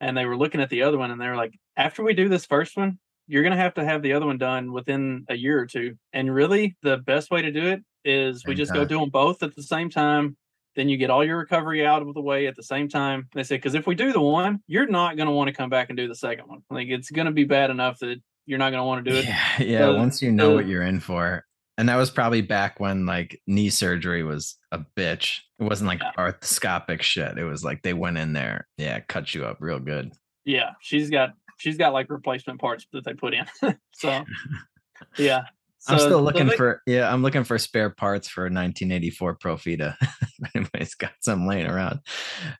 and 0.00 0.16
they 0.16 0.26
were 0.26 0.36
looking 0.36 0.60
at 0.60 0.70
the 0.70 0.82
other 0.82 0.98
one, 0.98 1.10
and 1.10 1.20
they 1.20 1.28
were 1.28 1.36
like, 1.36 1.58
after 1.76 2.02
we 2.02 2.14
do 2.14 2.28
this 2.28 2.46
first 2.46 2.76
one, 2.76 2.98
you're 3.26 3.42
going 3.42 3.52
to 3.52 3.58
have 3.58 3.74
to 3.74 3.84
have 3.84 4.02
the 4.02 4.12
other 4.12 4.26
one 4.26 4.38
done 4.38 4.72
within 4.72 5.24
a 5.28 5.34
year 5.34 5.58
or 5.58 5.66
two. 5.66 5.96
And 6.12 6.32
really, 6.32 6.76
the 6.82 6.98
best 6.98 7.30
way 7.30 7.42
to 7.42 7.50
do 7.50 7.66
it 7.66 7.82
is 8.04 8.44
we 8.44 8.52
Same 8.52 8.56
just 8.56 8.74
go 8.74 8.84
do 8.84 9.00
them 9.00 9.08
both 9.08 9.42
at 9.42 9.56
the 9.56 9.62
same 9.62 9.88
time. 9.88 10.36
Then 10.76 10.88
you 10.88 10.96
get 10.96 11.08
all 11.08 11.24
your 11.24 11.38
recovery 11.38 11.86
out 11.86 12.02
of 12.02 12.12
the 12.14 12.20
way 12.20 12.46
at 12.46 12.56
the 12.56 12.62
same 12.62 12.88
time. 12.88 13.28
They 13.32 13.44
said, 13.44 13.56
because 13.56 13.74
if 13.74 13.86
we 13.86 13.94
do 13.94 14.12
the 14.12 14.20
one, 14.20 14.60
you're 14.66 14.88
not 14.88 15.16
going 15.16 15.28
to 15.28 15.32
want 15.32 15.48
to 15.48 15.54
come 15.54 15.70
back 15.70 15.88
and 15.88 15.96
do 15.96 16.08
the 16.08 16.16
second 16.16 16.48
one. 16.48 16.62
Like 16.68 16.88
it's 16.88 17.10
going 17.10 17.26
to 17.26 17.32
be 17.32 17.44
bad 17.44 17.70
enough 17.70 18.00
that 18.00 18.20
you're 18.46 18.58
not 18.58 18.70
going 18.70 18.80
to 18.80 18.84
want 18.84 19.04
to 19.04 19.10
do 19.10 19.16
it. 19.16 19.24
Yeah, 19.24 19.62
yeah. 19.62 19.78
So- 19.78 19.96
once 19.96 20.20
you 20.22 20.30
know 20.32 20.50
so- 20.50 20.54
what 20.54 20.66
you're 20.66 20.82
in 20.82 21.00
for, 21.00 21.44
and 21.76 21.88
that 21.88 21.96
was 21.96 22.10
probably 22.10 22.40
back 22.40 22.78
when 22.78 23.04
like 23.04 23.40
knee 23.48 23.68
surgery 23.70 24.22
was 24.22 24.56
a 24.70 24.78
bitch. 24.96 25.40
It 25.58 25.64
wasn't 25.64 25.88
like 25.88 26.00
Yeah. 26.00 26.12
arthroscopic 26.16 27.02
shit. 27.02 27.36
It 27.36 27.44
was 27.44 27.64
like 27.64 27.82
they 27.82 27.94
went 27.94 28.16
in 28.18 28.32
there, 28.32 28.68
yeah, 28.78 29.00
cut 29.00 29.34
you 29.34 29.44
up 29.44 29.56
real 29.60 29.80
good. 29.80 30.12
Yeah, 30.44 30.70
she's 30.80 31.10
got 31.10 31.30
she's 31.58 31.76
got 31.76 31.92
like 31.92 32.10
replacement 32.10 32.60
parts 32.60 32.86
that 32.92 33.04
they 33.04 33.14
put 33.14 33.34
in. 33.34 33.44
so 33.94 34.24
yeah, 35.18 35.42
I'm 35.88 35.98
So- 35.98 36.06
still 36.06 36.22
looking 36.22 36.46
they- 36.48 36.56
for 36.56 36.82
yeah, 36.86 37.12
I'm 37.12 37.22
looking 37.22 37.44
for 37.44 37.58
spare 37.58 37.90
parts 37.90 38.28
for 38.28 38.42
a 38.46 38.50
1984 38.50 39.36
Profita. 39.38 39.96
anybody's 40.54 40.94
got 40.94 41.12
some 41.20 41.46
laying 41.46 41.66
around. 41.66 42.00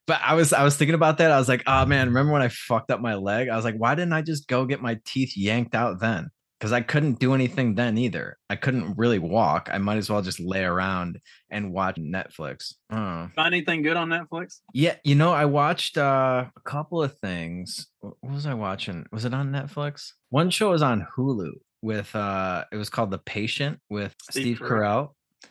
But 0.07 0.21
I 0.25 0.35
was 0.35 0.53
I 0.53 0.63
was 0.65 0.77
thinking 0.77 0.95
about 0.95 1.19
that. 1.19 1.31
I 1.31 1.39
was 1.39 1.49
like, 1.49 1.63
oh 1.67 1.87
man, 1.87 2.09
remember 2.09 2.33
when 2.33 2.43
I 2.43 2.49
fucked 2.49 2.91
up 2.91 3.01
my 3.01 3.15
leg? 3.15 3.49
I 3.49 3.57
was 3.57 3.65
like, 3.65 3.77
why 3.77 3.95
didn't 3.95 4.13
I 4.13 4.23
just 4.23 4.49
go 4.49 4.65
get 4.67 4.83
my 4.83 4.99
teeth 5.05 5.37
yanked 5.37 5.75
out 5.75 6.01
then? 6.01 6.31
Because 6.61 6.73
I 6.73 6.81
couldn't 6.81 7.19
do 7.19 7.35
anything 7.35 7.75
then 7.75 7.99
either. 7.99 8.39
I 8.49 8.57
couldn't 8.57 8.97
really 8.97 9.19
walk. 9.19 9.69
I 9.71 9.77
might 9.79 9.99
as 9.99 10.09
well 10.09 10.23
just 10.23 10.41
lay 10.41 10.65
around 10.65 11.21
and 11.51 11.73
watch 11.73 11.97
Netflix. 11.97 12.75
Oh. 12.91 13.29
Find 13.35 13.55
anything 13.55 13.83
good 13.83 13.99
on 13.99 14.09
Netflix? 14.09 14.61
Yeah, 14.73 14.95
you 15.05 15.15
know, 15.15 15.33
I 15.33 15.45
watched 15.45 15.99
uh, 15.99 16.47
a 16.57 16.61
couple 16.63 17.03
of 17.03 17.19
things. 17.19 17.89
What 18.01 18.15
was 18.23 18.47
I 18.47 18.55
watching? 18.55 19.05
Was 19.13 19.27
it 19.27 19.35
on 19.35 19.51
Netflix? 19.51 20.13
One 20.31 20.49
show 20.49 20.71
was 20.71 20.81
on 20.81 21.07
Hulu 21.17 21.51
with 21.85 22.15
uh 22.17 22.65
it 22.73 22.77
was 22.77 22.89
called 22.89 23.11
The 23.11 23.19
Patient 23.19 23.79
with 23.91 24.15
Steve 24.23 24.57
Steve, 24.57 24.59
Carell. 24.61 24.71
Carell. 24.71 25.11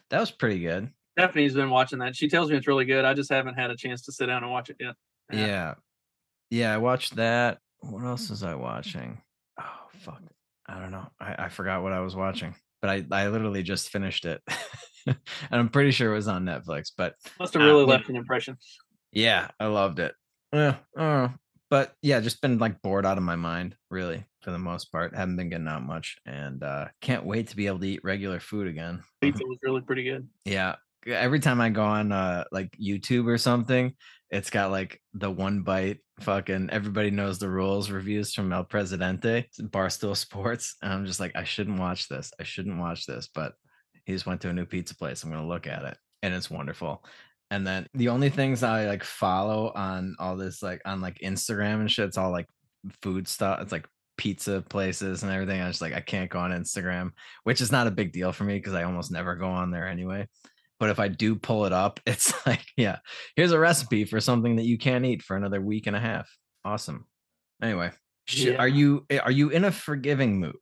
That 0.09 0.19
was 0.19 0.31
pretty 0.31 0.59
good. 0.59 0.89
Stephanie's 1.17 1.53
been 1.53 1.69
watching 1.69 1.99
that. 1.99 2.15
She 2.15 2.27
tells 2.27 2.49
me 2.49 2.57
it's 2.57 2.67
really 2.67 2.85
good. 2.85 3.05
I 3.05 3.13
just 3.13 3.31
haven't 3.31 3.53
had 3.53 3.69
a 3.69 3.77
chance 3.77 4.01
to 4.05 4.11
sit 4.11 4.25
down 4.25 4.43
and 4.43 4.51
watch 4.51 4.69
it 4.71 4.77
yet. 4.79 4.95
Yeah. 5.31 5.45
Yeah. 5.45 5.73
Yeah, 6.49 6.73
I 6.73 6.77
watched 6.77 7.15
that. 7.17 7.59
What 7.81 8.03
else 8.03 8.29
was 8.31 8.41
I 8.43 8.55
watching? 8.55 9.21
Oh 9.61 9.63
fuck. 9.99 10.21
I 10.67 10.79
don't 10.79 10.91
know. 10.91 11.07
I, 11.19 11.35
I 11.45 11.49
forgot 11.49 11.83
what 11.83 11.93
I 11.93 11.99
was 11.99 12.15
watching. 12.15 12.55
But 12.81 12.89
I, 12.89 13.05
I 13.11 13.27
literally 13.27 13.61
just 13.63 13.89
finished 13.89 14.25
it. 14.25 14.41
and 15.05 15.15
I'm 15.51 15.69
pretty 15.69 15.91
sure 15.91 16.11
it 16.11 16.15
was 16.15 16.27
on 16.27 16.45
Netflix. 16.45 16.91
But 16.97 17.13
Must 17.39 17.53
have 17.53 17.61
Uh, 17.61 17.65
really 17.65 17.83
yeah. 17.85 17.89
left 17.91 18.09
an 18.09 18.15
impression. 18.15 18.57
Yeah, 19.11 19.49
I 19.59 19.67
loved 19.67 19.99
it. 19.99 20.15
Yeah, 20.51 20.77
uh, 20.97 21.29
but 21.73 21.95
yeah, 22.03 22.19
just 22.19 22.39
been 22.39 22.59
like 22.59 22.83
bored 22.83 23.03
out 23.03 23.17
of 23.17 23.23
my 23.23 23.35
mind, 23.35 23.75
really, 23.89 24.23
for 24.43 24.51
the 24.51 24.59
most 24.59 24.91
part. 24.91 25.15
Haven't 25.15 25.37
been 25.37 25.49
getting 25.49 25.67
out 25.67 25.81
much, 25.81 26.17
and 26.23 26.61
uh 26.61 26.89
can't 27.01 27.25
wait 27.25 27.47
to 27.47 27.55
be 27.55 27.65
able 27.65 27.79
to 27.79 27.87
eat 27.87 28.01
regular 28.03 28.39
food 28.39 28.67
again. 28.67 29.01
Pizza 29.21 29.43
was 29.43 29.57
really 29.63 29.81
pretty 29.81 30.03
good. 30.03 30.27
Yeah, 30.45 30.75
every 31.07 31.39
time 31.39 31.59
I 31.59 31.69
go 31.69 31.83
on 31.83 32.11
uh 32.11 32.43
like 32.51 32.77
YouTube 32.79 33.25
or 33.25 33.39
something, 33.39 33.95
it's 34.29 34.51
got 34.51 34.69
like 34.69 35.01
the 35.15 35.31
one 35.31 35.63
bite 35.63 35.97
fucking 36.19 36.69
everybody 36.71 37.09
knows 37.09 37.39
the 37.39 37.49
rules 37.49 37.89
reviews 37.89 38.35
from 38.35 38.53
El 38.53 38.65
Presidente, 38.65 39.47
Barstool 39.59 40.15
Sports, 40.15 40.75
and 40.83 40.93
I'm 40.93 41.07
just 41.07 41.19
like, 41.19 41.31
I 41.35 41.43
shouldn't 41.43 41.79
watch 41.79 42.07
this. 42.07 42.31
I 42.39 42.43
shouldn't 42.43 42.77
watch 42.77 43.07
this, 43.07 43.29
but 43.33 43.53
he 44.05 44.13
just 44.13 44.27
went 44.27 44.41
to 44.41 44.49
a 44.49 44.53
new 44.53 44.67
pizza 44.67 44.95
place. 44.95 45.23
I'm 45.23 45.31
gonna 45.31 45.47
look 45.47 45.65
at 45.65 45.85
it, 45.85 45.97
and 46.21 46.35
it's 46.35 46.51
wonderful. 46.51 47.03
And 47.53 47.67
then 47.67 47.85
the 47.93 48.09
only 48.09 48.31
things 48.31 48.63
I 48.63 48.87
like 48.87 49.03
follow 49.03 49.71
on 49.75 50.15
all 50.17 50.35
this 50.35 50.63
like 50.63 50.81
on 50.85 51.01
like 51.01 51.19
Instagram 51.19 51.81
and 51.81 51.91
shit, 51.91 52.07
it's 52.07 52.17
all 52.17 52.31
like 52.31 52.47
food 53.03 53.27
stuff. 53.27 53.61
It's 53.61 53.71
like 53.71 53.87
pizza 54.17 54.63
places 54.67 55.21
and 55.21 55.31
everything. 55.31 55.61
I 55.61 55.67
was 55.67 55.73
just 55.75 55.81
like, 55.83 55.93
I 55.93 55.99
can't 56.01 56.31
go 56.31 56.39
on 56.39 56.49
Instagram, 56.49 57.11
which 57.43 57.61
is 57.61 57.71
not 57.71 57.85
a 57.85 57.91
big 57.91 58.11
deal 58.11 58.31
for 58.31 58.43
me 58.43 58.55
because 58.55 58.73
I 58.73 58.83
almost 58.85 59.11
never 59.11 59.35
go 59.35 59.49
on 59.49 59.69
there 59.69 59.87
anyway. 59.87 60.27
But 60.79 60.89
if 60.89 60.99
I 60.99 61.09
do 61.09 61.35
pull 61.35 61.65
it 61.67 61.73
up, 61.73 61.99
it's 62.07 62.33
like, 62.47 62.65
yeah, 62.75 62.97
here's 63.35 63.51
a 63.51 63.59
recipe 63.59 64.05
for 64.05 64.19
something 64.19 64.55
that 64.55 64.65
you 64.65 64.79
can't 64.79 65.05
eat 65.05 65.21
for 65.21 65.37
another 65.37 65.61
week 65.61 65.85
and 65.85 65.95
a 65.95 65.99
half. 65.99 66.27
Awesome. 66.65 67.05
Anyway, 67.61 67.91
Yeah. 68.31 68.55
are 68.55 68.67
you 68.67 69.05
eh, 69.11 69.19
are 69.19 69.31
you 69.31 69.49
in 69.49 69.63
a 69.63 69.71
forgiving 69.71 70.39
mood? 70.39 70.55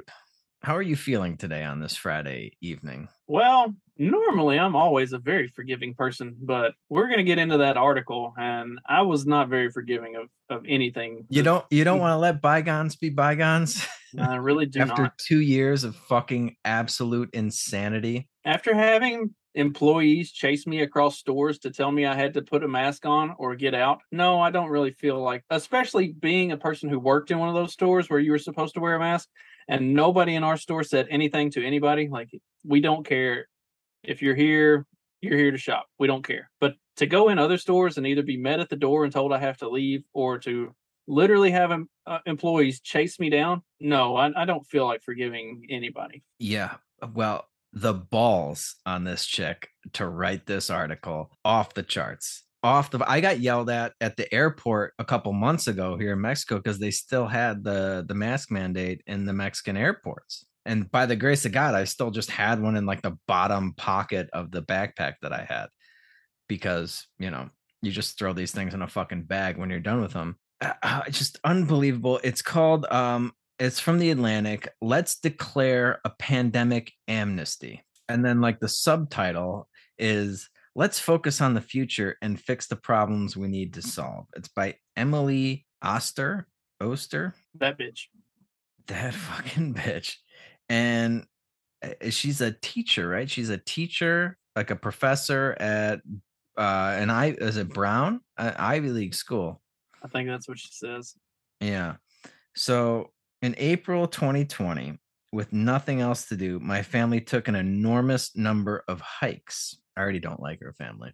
How 0.62 0.76
are 0.76 0.82
you 0.82 0.98
feeling 0.98 1.38
today 1.38 1.64
on 1.64 1.80
this 1.80 1.96
Friday 1.96 2.58
evening? 2.62 3.08
Well, 3.28 3.74
normally 4.02 4.58
I'm 4.58 4.76
always 4.76 5.14
a 5.14 5.20
very 5.20 5.48
forgiving 5.48 5.94
person, 5.94 6.36
but 6.42 6.74
we're 6.90 7.08
gonna 7.08 7.24
get 7.24 7.38
into 7.38 7.58
that 7.60 7.78
article, 7.78 8.34
and 8.38 8.80
I 8.88 9.04
was 9.04 9.26
not 9.26 9.48
very 9.48 9.70
forgiving 9.70 10.16
of 10.16 10.28
of 10.50 10.66
anything. 10.68 11.26
You 11.30 11.44
don't 11.44 11.64
you 11.70 11.84
don't 11.84 12.00
want 12.00 12.14
to 12.14 12.18
let 12.18 12.42
bygones 12.42 12.96
be 12.96 13.10
bygones 13.10 13.86
I 14.20 14.36
really 14.36 14.66
do 14.66 14.82
after 14.82 15.04
not. 15.04 15.18
two 15.18 15.40
years 15.40 15.84
of 15.84 15.96
fucking 15.96 16.56
absolute 16.66 17.30
insanity. 17.34 18.28
After 18.44 18.74
having 18.74 19.36
employees 19.54 20.32
chase 20.32 20.66
me 20.66 20.82
across 20.82 21.18
stores 21.18 21.60
to 21.60 21.72
tell 21.72 21.92
me 21.92 22.06
I 22.06 22.16
had 22.16 22.34
to 22.34 22.42
put 22.42 22.64
a 22.64 22.68
mask 22.68 23.06
on 23.06 23.36
or 23.38 23.56
get 23.56 23.74
out, 23.74 24.00
no, 24.12 24.42
I 24.42 24.50
don't 24.50 24.70
really 24.70 24.94
feel 24.94 25.22
like, 25.22 25.44
especially 25.50 26.14
being 26.20 26.52
a 26.52 26.58
person 26.58 26.90
who 26.90 27.00
worked 27.00 27.32
in 27.32 27.40
one 27.40 27.50
of 27.50 27.56
those 27.56 27.74
stores 27.74 28.10
where 28.10 28.20
you 28.20 28.32
were 28.32 28.40
supposed 28.40 28.74
to 28.76 28.80
wear 28.80 28.96
a 28.96 29.00
mask, 29.00 29.30
and 29.68 29.94
nobody 29.94 30.36
in 30.36 30.44
our 30.44 30.58
store 30.58 30.84
said 30.84 31.08
anything 31.10 31.52
to 31.52 31.66
anybody. 31.66 32.08
Like, 32.10 32.30
we 32.66 32.82
don't 32.82 33.06
care 33.06 33.48
if 34.04 34.22
you're 34.22 34.36
here, 34.36 34.86
you're 35.22 35.38
here 35.38 35.52
to 35.52 35.58
shop. 35.58 35.88
We 36.00 36.08
don't 36.08 36.26
care. 36.26 36.50
But 36.60 36.76
to 36.98 37.06
go 37.06 37.30
in 37.30 37.40
other 37.40 37.58
stores 37.58 37.98
and 37.98 38.06
either 38.06 38.24
be 38.24 38.38
met 38.38 38.60
at 38.60 38.70
the 38.70 38.76
door 38.76 39.04
and 39.04 39.14
told 39.14 39.34
I 39.34 39.40
have 39.40 39.58
to 39.58 39.70
leave 39.70 40.04
or 40.14 40.38
to 40.40 40.74
literally 41.08 41.52
have 41.52 41.72
em- 41.72 41.90
uh, 42.06 42.20
employees 42.26 42.82
chase 42.82 43.20
me 43.20 43.30
down, 43.30 43.62
no, 43.80 44.16
I, 44.16 44.32
I 44.36 44.46
don't 44.46 44.66
feel 44.66 44.86
like 44.86 45.04
forgiving 45.04 45.66
anybody. 45.70 46.24
Yeah. 46.40 46.76
Well, 47.14 47.46
the 47.74 47.94
balls 47.94 48.76
on 48.86 49.04
this 49.04 49.26
chick 49.26 49.70
to 49.94 50.08
write 50.08 50.46
this 50.46 50.70
article 50.70 51.32
off 51.46 51.74
the 51.74 51.84
charts. 51.84 52.44
Off 52.64 52.92
the 52.92 53.04
I 53.10 53.22
got 53.22 53.40
yelled 53.40 53.72
at 53.72 53.94
at 54.00 54.18
the 54.18 54.32
airport 54.32 54.94
a 55.00 55.06
couple 55.06 55.34
months 55.34 55.68
ago 55.68 55.98
here 55.98 56.14
in 56.14 56.22
Mexico 56.22 56.58
because 56.58 56.78
they 56.78 56.92
still 56.92 57.26
had 57.26 57.64
the 57.64 58.06
the 58.08 58.14
mask 58.14 58.52
mandate 58.52 59.02
in 59.08 59.26
the 59.26 59.34
Mexican 59.34 59.76
airports. 59.76 60.46
And 60.66 60.90
by 60.92 61.06
the 61.06 61.16
grace 61.16 61.46
of 61.46 61.52
God, 61.52 61.74
I 61.74 61.86
still 61.86 62.12
just 62.12 62.30
had 62.30 62.62
one 62.62 62.76
in 62.76 62.86
like 62.86 63.02
the 63.02 63.18
bottom 63.28 63.74
pocket 63.74 64.30
of 64.34 64.52
the 64.52 64.62
backpack 64.62 65.16
that 65.22 65.34
I 65.34 65.46
had 65.48 65.68
because, 66.48 67.08
you 67.18 67.32
know, 67.32 67.50
you 67.82 67.92
just 67.92 68.18
throw 68.18 68.34
these 68.34 68.52
things 68.52 68.74
in 68.74 68.82
a 68.82 68.88
fucking 68.88 69.24
bag 69.24 69.58
when 69.58 69.70
you're 69.70 69.80
done 69.80 70.02
with 70.02 70.14
them. 70.14 70.38
Uh, 70.62 71.10
just 71.10 71.40
unbelievable. 71.44 72.20
It's 72.24 72.44
called 72.44 72.86
um 72.92 73.34
it's 73.58 73.80
from 73.80 74.00
the 74.00 74.12
Atlantic. 74.12 74.70
Let's 74.82 75.20
declare 75.20 76.00
a 76.06 76.12
pandemic 76.12 76.92
amnesty. 77.08 77.84
And 78.08 78.24
then 78.24 78.42
like 78.42 78.60
the 78.60 78.70
subtitle 78.70 79.68
is 79.98 80.50
Let's 80.74 81.00
focus 81.00 81.42
on 81.42 81.54
the 81.54 81.62
future 81.62 82.16
and 82.22 82.40
fix 82.40 82.68
the 82.68 82.78
problems 82.78 83.36
we 83.36 83.50
need 83.50 83.74
to 83.74 83.82
solve. 83.82 84.28
It's 84.38 84.48
by 84.48 84.76
Emily 84.96 85.66
Oster. 85.82 86.48
Oster 86.80 87.36
That 87.60 87.78
bitch. 87.78 88.06
that 88.88 89.14
fucking 89.28 89.74
bitch 89.74 90.16
and 90.72 91.26
uh, 91.84 92.10
she's 92.10 92.40
a 92.40 92.52
teacher 92.62 93.10
right 93.10 93.30
she's 93.30 93.50
a 93.50 93.58
teacher 93.58 94.38
like 94.56 94.72
a 94.72 94.76
professor 94.76 95.56
at 95.60 96.00
uh 96.58 96.96
an 96.98 97.10
i 97.10 97.32
is 97.32 97.58
it 97.58 97.70
brown 97.70 98.22
an 98.38 98.54
ivy 98.58 98.90
league 98.90 99.14
school 99.14 99.62
I 100.04 100.08
think 100.08 100.28
that's 100.28 100.48
what 100.48 100.58
she 100.58 100.70
says. 100.72 101.16
yeah 101.60 101.96
so 102.56 103.12
in 103.42 103.54
april 103.58 104.08
2020 104.08 104.98
with 105.34 105.52
nothing 105.54 106.00
else 106.00 106.26
to 106.30 106.38
do 106.38 106.60
my 106.60 106.82
family 106.82 107.20
took 107.20 107.48
an 107.48 107.56
enormous 107.56 108.36
number 108.36 108.84
of 108.88 109.02
hikes 109.02 109.76
i 109.98 110.02
already 110.02 110.20
don't 110.20 110.40
like 110.40 110.62
her 110.62 110.74
family 110.74 111.14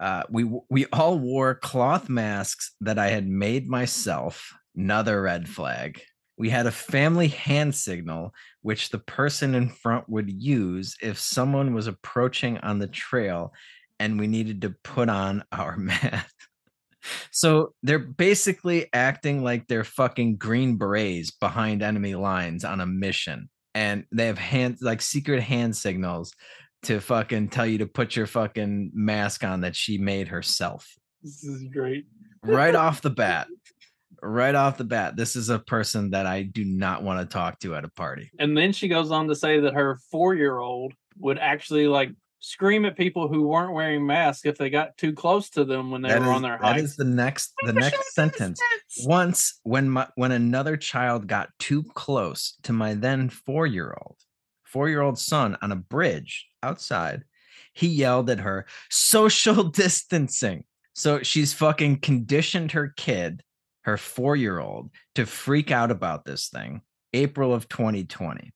uh, 0.00 0.24
we 0.28 0.44
we 0.70 0.86
all 0.92 1.16
wore 1.20 1.54
cloth 1.54 2.08
masks 2.08 2.74
that 2.80 2.98
I 2.98 3.10
had 3.10 3.28
made 3.28 3.68
myself. 3.68 4.52
Another 4.76 5.22
red 5.22 5.48
flag. 5.48 6.02
We 6.36 6.50
had 6.50 6.66
a 6.66 6.72
family 6.72 7.28
hand 7.28 7.74
signal, 7.74 8.34
which 8.62 8.90
the 8.90 8.98
person 8.98 9.54
in 9.54 9.68
front 9.68 10.08
would 10.08 10.30
use 10.30 10.96
if 11.00 11.18
someone 11.18 11.74
was 11.74 11.86
approaching 11.86 12.58
on 12.58 12.78
the 12.78 12.88
trail, 12.88 13.52
and 14.00 14.18
we 14.18 14.26
needed 14.26 14.62
to 14.62 14.74
put 14.82 15.08
on 15.08 15.44
our 15.52 15.76
mask. 15.76 16.34
So 17.30 17.74
they're 17.82 17.98
basically 17.98 18.86
acting 18.94 19.44
like 19.44 19.66
they're 19.66 19.84
fucking 19.84 20.36
green 20.36 20.76
berets 20.78 21.30
behind 21.30 21.82
enemy 21.82 22.14
lines 22.14 22.64
on 22.64 22.80
a 22.80 22.86
mission, 22.86 23.50
and 23.74 24.04
they 24.10 24.26
have 24.26 24.38
hand 24.38 24.78
like 24.80 25.02
secret 25.02 25.42
hand 25.42 25.76
signals 25.76 26.32
to 26.84 27.00
fucking 27.00 27.48
tell 27.48 27.66
you 27.66 27.78
to 27.78 27.86
put 27.86 28.16
your 28.16 28.26
fucking 28.26 28.90
mask 28.94 29.44
on 29.44 29.62
that 29.62 29.74
she 29.74 29.96
made 29.96 30.28
herself 30.28 30.86
This 31.22 31.42
is 31.44 31.64
great. 31.72 32.04
right 32.42 32.74
off 32.84 33.00
the 33.02 33.10
bat. 33.10 33.48
Right 34.24 34.54
off 34.54 34.78
the 34.78 34.84
bat, 34.84 35.16
this 35.16 35.36
is 35.36 35.50
a 35.50 35.58
person 35.58 36.10
that 36.10 36.26
I 36.26 36.42
do 36.42 36.64
not 36.64 37.02
want 37.02 37.20
to 37.20 37.32
talk 37.32 37.58
to 37.60 37.74
at 37.74 37.84
a 37.84 37.88
party. 37.90 38.30
And 38.38 38.56
then 38.56 38.72
she 38.72 38.88
goes 38.88 39.10
on 39.10 39.28
to 39.28 39.34
say 39.34 39.60
that 39.60 39.74
her 39.74 39.98
four 40.10 40.34
year 40.34 40.58
old 40.58 40.94
would 41.18 41.38
actually 41.38 41.86
like 41.86 42.10
scream 42.40 42.84
at 42.84 42.96
people 42.96 43.28
who 43.28 43.46
weren't 43.48 43.72
wearing 43.74 44.06
masks 44.06 44.44
if 44.46 44.56
they 44.58 44.70
got 44.70 44.96
too 44.96 45.12
close 45.12 45.48
to 45.50 45.64
them 45.64 45.90
when 45.90 46.02
they 46.02 46.08
That 46.08 46.20
were 46.20 46.26
is- 46.30 46.36
on 46.36 46.42
their 46.42 46.58
that 46.60 46.62
hikes. 46.76 46.82
is 46.82 46.96
the 46.96 47.04
next 47.04 47.52
the 47.64 47.72
next 47.74 48.14
sentence. 48.14 48.60
Once 49.04 49.60
when 49.62 49.88
my 49.90 50.06
when 50.16 50.32
another 50.32 50.76
child 50.76 51.26
got 51.26 51.50
too 51.58 51.82
close 51.94 52.56
to 52.62 52.72
my 52.72 52.94
then 52.94 53.28
four-year-old, 53.30 54.16
four-year-old 54.64 55.18
son 55.18 55.56
on 55.62 55.70
a 55.72 55.76
bridge 55.76 56.46
outside, 56.62 57.24
he 57.72 57.88
yelled 57.88 58.30
at 58.30 58.40
her, 58.40 58.66
social 58.90 59.64
distancing. 59.82 60.64
So 60.94 61.22
she's 61.22 61.52
fucking 61.52 62.00
conditioned 62.00 62.72
her 62.72 62.88
kid, 62.96 63.42
her 63.84 63.96
four-year-old, 63.96 64.90
to 65.14 65.26
freak 65.26 65.70
out 65.70 65.90
about 65.90 66.24
this 66.24 66.48
thing. 66.48 66.82
April 67.12 67.54
of 67.54 67.68
2020. 67.68 68.52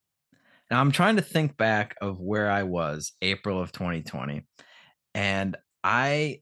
Now 0.71 0.81
I'm 0.81 0.93
trying 0.93 1.17
to 1.17 1.23
think 1.23 1.57
back 1.57 1.97
of 2.01 2.21
where 2.21 2.51
I 2.51 2.65
was 2.65 3.13
April 3.23 3.61
of 3.61 3.73
2020. 3.73 4.47
And 5.15 5.57
I 5.83 6.41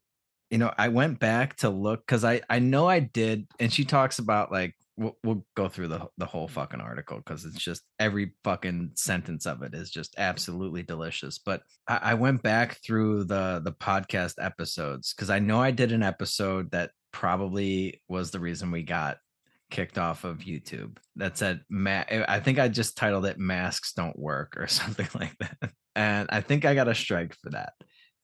you 0.51 0.59
know, 0.59 0.73
I 0.79 0.89
went 0.89 1.19
back 1.19 1.57
to 1.57 1.71
look 1.71 2.07
because 2.07 2.25
I 2.25 2.41
I 2.49 2.61
know 2.61 2.89
I 2.89 3.01
did, 3.01 3.47
and 3.59 3.73
she 3.73 3.85
talks 3.85 4.19
about 4.19 4.53
like 4.53 4.75
we'll, 4.97 5.17
we'll 5.25 5.45
go 5.57 5.69
through 5.69 5.89
the 5.89 6.07
the 6.19 6.27
whole 6.27 6.49
fucking 6.49 6.81
article 6.81 7.19
because 7.19 7.45
it's 7.45 7.63
just 7.63 7.83
every 7.99 8.33
fucking 8.45 8.93
sentence 8.95 9.47
of 9.47 9.63
it 9.63 9.75
is 9.75 9.91
just 9.91 10.15
absolutely 10.19 10.83
delicious. 10.83 11.39
But 11.39 11.63
I, 11.89 11.99
I 12.03 12.15
went 12.15 12.43
back 12.43 12.79
through 12.85 13.25
the 13.25 13.61
the 13.65 13.73
podcast 13.73 14.35
episodes 14.41 15.15
because 15.15 15.31
I 15.31 15.41
know 15.41 15.61
I 15.61 15.73
did 15.73 15.93
an 15.93 16.03
episode 16.03 16.71
that 16.71 16.93
probably 17.17 18.03
was 18.09 18.31
the 18.31 18.39
reason 18.39 18.71
we 18.71 18.83
got 18.83 19.17
kicked 19.71 19.97
off 19.97 20.25
of 20.25 20.41
YouTube 20.41 20.99
that 21.17 21.39
said 21.39 21.63
ma- 21.71 22.05
I 22.11 22.41
think 22.41 22.59
I 22.59 22.69
just 22.69 22.99
titled 22.99 23.25
it 23.25 23.39
masks 23.39 23.95
don't 23.95 24.19
work 24.19 24.55
or 24.59 24.67
something 24.67 25.09
like 25.15 25.35
that. 25.39 25.71
And 25.95 26.29
I 26.31 26.43
think 26.43 26.67
I 26.67 26.75
got 26.75 26.89
a 26.89 26.95
strike 26.95 27.35
for 27.43 27.49
that. 27.51 27.73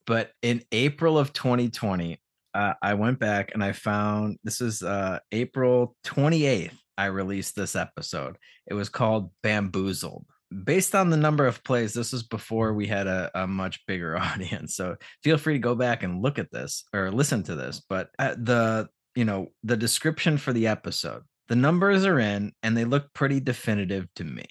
But 0.05 0.29
in 0.43 0.61
April 0.71 1.17
of 1.17 1.33
2020, 1.33 2.21
uh, 2.53 2.73
I 2.83 2.93
went 2.93 3.17
back 3.17 3.49
and 3.55 3.63
I 3.63 3.71
found 3.71 4.37
this 4.43 4.61
is 4.61 4.83
uh, 4.83 5.17
April 5.31 5.95
28th. 6.05 6.77
I 6.95 7.05
released 7.05 7.55
this 7.55 7.75
episode. 7.75 8.37
It 8.67 8.75
was 8.75 8.89
called 8.89 9.31
Bamboozled. 9.41 10.27
Based 10.63 10.93
on 10.93 11.09
the 11.09 11.17
number 11.17 11.45
of 11.47 11.63
plays, 11.63 11.93
this 11.93 12.11
was 12.11 12.23
before 12.23 12.73
we 12.73 12.87
had 12.87 13.07
a, 13.07 13.31
a 13.33 13.47
much 13.47 13.85
bigger 13.87 14.17
audience. 14.19 14.75
So 14.75 14.95
feel 15.23 15.37
free 15.37 15.53
to 15.53 15.59
go 15.59 15.75
back 15.75 16.03
and 16.03 16.21
look 16.21 16.39
at 16.39 16.51
this 16.51 16.83
or 16.93 17.11
listen 17.11 17.43
to 17.43 17.55
this. 17.55 17.81
But 17.87 18.09
uh, 18.19 18.35
the 18.37 18.89
you 19.15 19.25
know 19.25 19.47
the 19.63 19.77
description 19.77 20.37
for 20.37 20.53
the 20.53 20.67
episode, 20.67 21.23
the 21.47 21.55
numbers 21.55 22.05
are 22.05 22.19
in 22.19 22.51
and 22.63 22.75
they 22.75 22.85
look 22.85 23.13
pretty 23.13 23.39
definitive 23.39 24.07
to 24.15 24.23
me. 24.23 24.45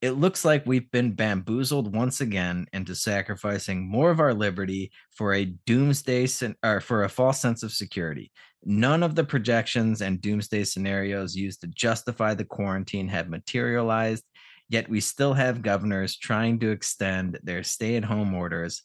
It 0.00 0.12
looks 0.12 0.44
like 0.44 0.64
we've 0.64 0.90
been 0.92 1.12
bamboozled 1.12 1.92
once 1.92 2.20
again 2.20 2.66
into 2.72 2.94
sacrificing 2.94 3.90
more 3.90 4.12
of 4.12 4.20
our 4.20 4.32
liberty 4.32 4.92
for 5.10 5.34
a 5.34 5.44
doomsday 5.44 6.28
or 6.62 6.80
for 6.80 7.02
a 7.02 7.08
false 7.08 7.40
sense 7.40 7.64
of 7.64 7.72
security. 7.72 8.30
None 8.64 9.02
of 9.02 9.16
the 9.16 9.24
projections 9.24 10.00
and 10.00 10.20
doomsday 10.20 10.64
scenarios 10.64 11.34
used 11.34 11.62
to 11.62 11.66
justify 11.68 12.34
the 12.34 12.44
quarantine 12.44 13.08
have 13.08 13.28
materialized, 13.28 14.24
yet 14.68 14.88
we 14.88 15.00
still 15.00 15.34
have 15.34 15.62
governors 15.62 16.16
trying 16.16 16.58
to 16.60 16.70
extend 16.70 17.38
their 17.42 17.62
stay-at-home 17.62 18.34
orders. 18.34 18.82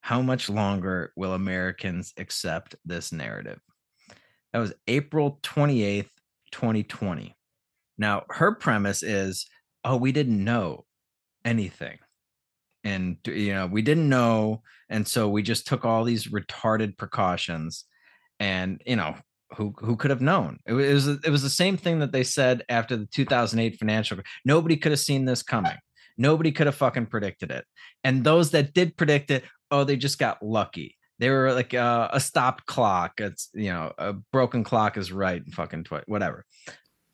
How 0.00 0.22
much 0.22 0.48
longer 0.48 1.12
will 1.16 1.34
Americans 1.34 2.12
accept 2.16 2.74
this 2.84 3.12
narrative? 3.12 3.60
That 4.52 4.60
was 4.60 4.72
April 4.88 5.38
28th, 5.42 6.08
2020. 6.52 7.36
Now, 7.98 8.24
her 8.30 8.54
premise 8.54 9.02
is 9.02 9.46
oh, 9.84 9.96
we 9.96 10.12
didn't 10.12 10.42
know 10.42 10.84
anything. 11.44 11.98
And, 12.84 13.16
you 13.26 13.54
know, 13.54 13.66
we 13.66 13.82
didn't 13.82 14.08
know. 14.08 14.62
And 14.88 15.06
so 15.06 15.28
we 15.28 15.42
just 15.42 15.66
took 15.66 15.84
all 15.84 16.04
these 16.04 16.28
retarded 16.28 16.96
precautions. 16.96 17.84
And, 18.38 18.82
you 18.86 18.96
know, 18.96 19.16
who, 19.56 19.74
who 19.78 19.96
could 19.96 20.10
have 20.10 20.20
known? 20.20 20.58
It 20.66 20.72
was, 20.72 21.06
it 21.06 21.30
was 21.30 21.42
the 21.42 21.50
same 21.50 21.76
thing 21.76 21.98
that 22.00 22.12
they 22.12 22.24
said 22.24 22.64
after 22.68 22.96
the 22.96 23.06
2008 23.06 23.78
financial. 23.78 24.18
Nobody 24.44 24.76
could 24.76 24.92
have 24.92 25.00
seen 25.00 25.24
this 25.24 25.42
coming. 25.42 25.76
Nobody 26.16 26.52
could 26.52 26.66
have 26.66 26.76
fucking 26.76 27.06
predicted 27.06 27.50
it. 27.50 27.64
And 28.04 28.24
those 28.24 28.50
that 28.50 28.74
did 28.74 28.96
predict 28.96 29.30
it, 29.30 29.44
oh, 29.70 29.84
they 29.84 29.96
just 29.96 30.18
got 30.18 30.42
lucky. 30.42 30.96
They 31.18 31.28
were 31.28 31.52
like 31.52 31.74
uh, 31.74 32.08
a 32.12 32.18
stopped 32.18 32.64
clock. 32.66 33.20
It's 33.20 33.50
you 33.52 33.70
know 33.70 33.92
a 33.98 34.14
broken 34.14 34.64
clock 34.64 34.96
is 34.96 35.12
right. 35.12 35.42
and 35.44 35.54
Fucking 35.54 35.86
whatever. 36.06 36.46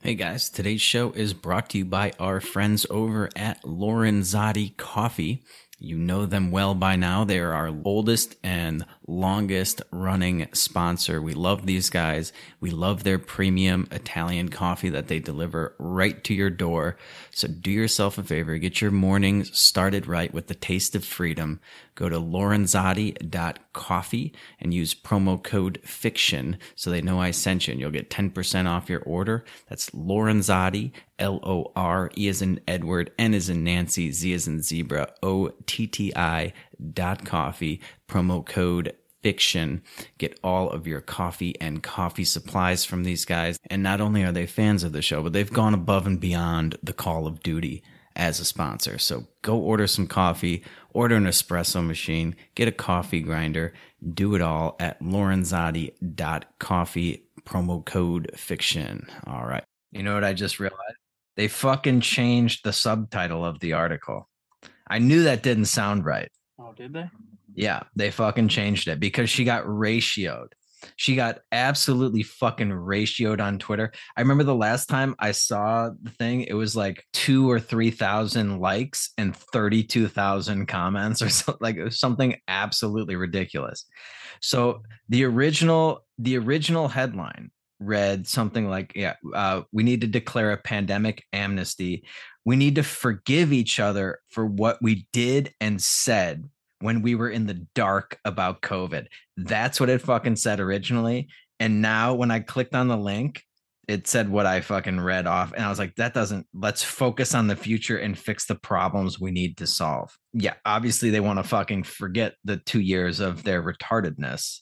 Hey 0.03 0.15
guys, 0.15 0.49
today's 0.49 0.81
show 0.81 1.11
is 1.11 1.35
brought 1.35 1.71
to 1.71 1.79
you 1.79 1.85
by 1.85 2.13
our 2.21 2.41
friends 2.41 2.87
over 2.89 3.29
at 3.35 3.63
Lorenzotti 3.63 4.77
Coffee. 4.77 5.43
You 5.79 5.99
know 5.99 6.25
them 6.25 6.51
well 6.51 6.75
by 6.75 6.97
now. 6.97 7.25
They 7.25 7.39
are 7.39 7.53
our 7.53 7.71
oldest 7.85 8.37
and 8.43 8.87
longest 9.07 9.83
running 9.91 10.49
sponsor. 10.55 11.21
We 11.21 11.35
love 11.35 11.67
these 11.67 11.91
guys. 11.91 12.33
We 12.61 12.71
love 12.71 13.05
their 13.05 13.19
premium 13.19 13.87
Italian 13.91 14.49
coffee 14.49 14.89
that 14.89 15.09
they 15.09 15.19
deliver 15.19 15.75
right 15.79 16.25
to 16.25 16.33
your 16.33 16.49
door. 16.49 16.97
So 17.31 17.47
do 17.47 17.71
yourself 17.71 18.17
a 18.17 18.23
favor, 18.23 18.57
get 18.57 18.81
your 18.81 18.91
mornings 18.91 19.57
started 19.59 20.07
right 20.07 20.33
with 20.33 20.47
the 20.47 20.55
taste 20.55 20.97
of 20.97 21.05
freedom. 21.05 21.61
Go 21.97 22.09
to 22.11 22.21
lorenzotti.coffee 22.21 24.33
and 24.61 24.75
use 24.75 24.95
promo 24.95 25.43
code 25.43 25.81
FICTION 25.83 26.59
so 26.75 26.91
they 26.91 27.01
know 27.01 27.19
I 27.21 27.31
sent 27.33 27.67
you 27.67 27.73
and 27.73 27.81
you'll 27.81 27.91
get 27.91 28.11
10% 28.11 28.69
off 28.69 28.91
your 28.91 29.01
order. 29.01 29.47
That's 29.69 29.91
Lorenzotti, 29.91 30.93
L 31.19 31.41
O 31.43 31.73
R 31.75 32.11
E 32.17 32.29
as 32.29 32.43
in 32.43 32.61
Edward, 32.69 33.13
N 33.19 33.33
as 33.33 33.49
in 33.49 33.65
Nancy, 33.65 34.13
Z 34.13 34.35
as 34.35 34.47
in 34.47 34.61
zebra, 34.63 35.15
O 35.23 35.49
T 35.67 35.87
T 35.87 36.13
I 36.15 36.53
dot 36.93 37.25
coffee, 37.25 37.81
promo 38.07 38.45
code 38.45 38.95
fiction. 39.23 39.83
Get 40.19 40.39
all 40.45 40.69
of 40.71 40.87
your 40.87 41.01
coffee 41.01 41.59
and 41.61 41.83
coffee 41.83 42.25
supplies 42.25 42.85
from 42.85 43.05
these 43.05 43.25
guys. 43.25 43.59
And 43.71 43.83
not 43.83 44.03
only 44.03 44.23
are 44.23 44.33
they 44.33 44.45
fans 44.47 44.85
of 44.85 44.93
the 44.93 45.01
show, 45.01 45.23
but 45.23 45.33
they've 45.33 45.53
gone 45.53 45.73
above 45.73 46.07
and 46.07 46.21
beyond 46.21 46.77
the 46.83 46.93
call 46.93 47.27
of 47.27 47.43
duty 47.43 47.83
as 48.17 48.41
a 48.41 48.45
sponsor. 48.45 48.99
So 48.99 49.27
go 49.43 49.59
order 49.59 49.87
some 49.87 50.07
coffee, 50.07 50.65
order 50.93 51.17
an 51.17 51.27
espresso 51.27 51.87
machine, 51.87 52.35
get 52.55 52.69
a 52.69 52.73
coffee 52.73 53.21
grinder, 53.21 53.75
do 54.15 54.35
it 54.35 54.43
all 54.43 54.77
at 54.81 55.01
lorenzotti.coffee, 55.01 57.23
promo 57.45 57.85
code 57.85 58.31
fiction. 58.35 59.07
All 59.27 59.47
right. 59.47 59.65
You 59.93 60.03
know 60.03 60.15
what 60.15 60.25
I 60.25 60.33
just 60.33 60.59
realized? 60.59 60.97
They 61.37 61.49
fucking 61.49 62.01
changed 62.01 62.65
the 62.65 62.73
subtitle 62.73 63.45
of 63.45 63.61
the 63.61 63.75
article. 63.75 64.29
I 64.89 64.99
knew 64.99 65.25
that 65.25 65.43
didn't 65.43 65.67
sound 65.67 66.05
right. 66.05 66.31
Oh, 66.59 66.73
did 66.73 66.95
they? 66.95 67.11
Yeah, 67.55 67.83
they 67.95 68.11
fucking 68.11 68.49
changed 68.49 68.89
it 68.89 69.01
because 69.01 69.31
she 69.31 69.45
got 69.45 69.65
ratioed. 69.65 70.49
She 70.97 71.17
got 71.17 71.41
absolutely 71.53 72.23
fucking 72.23 72.71
ratioed 72.71 73.41
on 73.41 73.59
Twitter. 73.59 73.93
I 74.17 74.21
remember 74.21 74.45
the 74.45 74.55
last 74.55 74.87
time 74.87 75.15
I 75.19 75.33
saw 75.33 75.91
the 76.03 76.11
thing, 76.11 76.43
it 76.43 76.55
was 76.55 76.77
like 76.77 77.05
two 77.13 77.51
or 77.51 77.59
3,000 77.59 78.61
likes 78.61 79.11
and 79.19 79.37
32,000 79.37 80.67
comments 80.67 81.23
or 81.23 81.29
something 81.31 81.59
like 81.61 81.77
it 81.77 81.85
was 81.85 81.99
something 81.99 82.37
absolutely 82.49 83.17
ridiculous. 83.17 83.87
So 84.41 84.83
the 85.09 85.25
original, 85.25 86.05
the 86.19 86.39
original 86.39 86.89
headline 86.89 87.51
read 87.79 88.27
something 88.27 88.69
like, 88.69 88.93
yeah, 88.95 89.15
uh, 89.35 89.63
we 89.73 89.83
need 89.83 90.01
to 90.01 90.07
declare 90.07 90.53
a 90.53 90.57
pandemic 90.57 91.25
amnesty. 91.33 92.05
We 92.45 92.57
need 92.57 92.77
to 92.77 92.83
forgive 92.83 93.53
each 93.53 93.81
other 93.81 94.21
for 94.31 94.47
what 94.47 94.79
we 94.81 95.07
did 95.13 95.53
and 95.61 95.81
said 95.83 96.49
when 96.81 97.03
we 97.03 97.15
were 97.15 97.31
in 97.31 97.47
the 97.47 97.67
dark 97.75 98.19
about 98.25 98.63
COVID. 98.63 99.07
That's 99.37 99.81
what 99.81 99.89
it 99.89 100.03
fucking 100.03 100.37
said 100.37 100.61
originally. 100.61 101.29
And 101.59 101.81
now 101.81 102.15
when 102.15 102.31
I 102.31 102.41
clicked 102.41 102.75
on 102.75 102.89
the 102.89 102.97
link, 102.97 103.43
it 103.89 104.07
said 104.07 104.29
what 104.29 104.47
I 104.47 104.61
fucking 104.61 105.01
read 105.01 105.27
off. 105.27 105.53
And 105.53 105.65
I 105.65 105.69
was 105.69 105.79
like, 105.79 105.95
that 105.97 106.13
doesn't, 106.13 106.47
let's 106.53 106.83
focus 106.83 107.35
on 107.35 107.47
the 107.47 107.57
future 107.57 107.97
and 107.97 108.19
fix 108.19 108.47
the 108.47 108.57
problems 108.57 109.21
we 109.21 109.31
need 109.31 109.57
to 109.59 109.67
solve. 109.67 110.17
Yeah, 110.33 110.55
obviously 110.65 111.11
they 111.11 111.21
want 111.21 111.39
to 111.39 111.45
fucking 111.45 111.85
forget 111.85 112.35
the 112.45 112.57
two 112.57 112.81
years 112.81 113.21
of 113.21 113.45
their 113.45 113.63
retardedness 113.63 114.61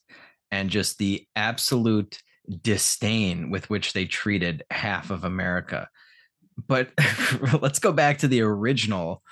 and 0.50 0.68
just 0.68 0.98
the 0.98 1.26
absolute 1.34 2.20
disdain 2.60 3.50
with 3.50 3.70
which 3.70 3.94
they 3.94 4.04
treated 4.04 4.62
half 4.70 5.10
of 5.10 5.24
America. 5.24 5.88
But 6.68 6.90
let's 7.60 7.78
go 7.78 7.92
back 7.92 8.18
to 8.18 8.28
the 8.28 8.42
original 8.42 9.22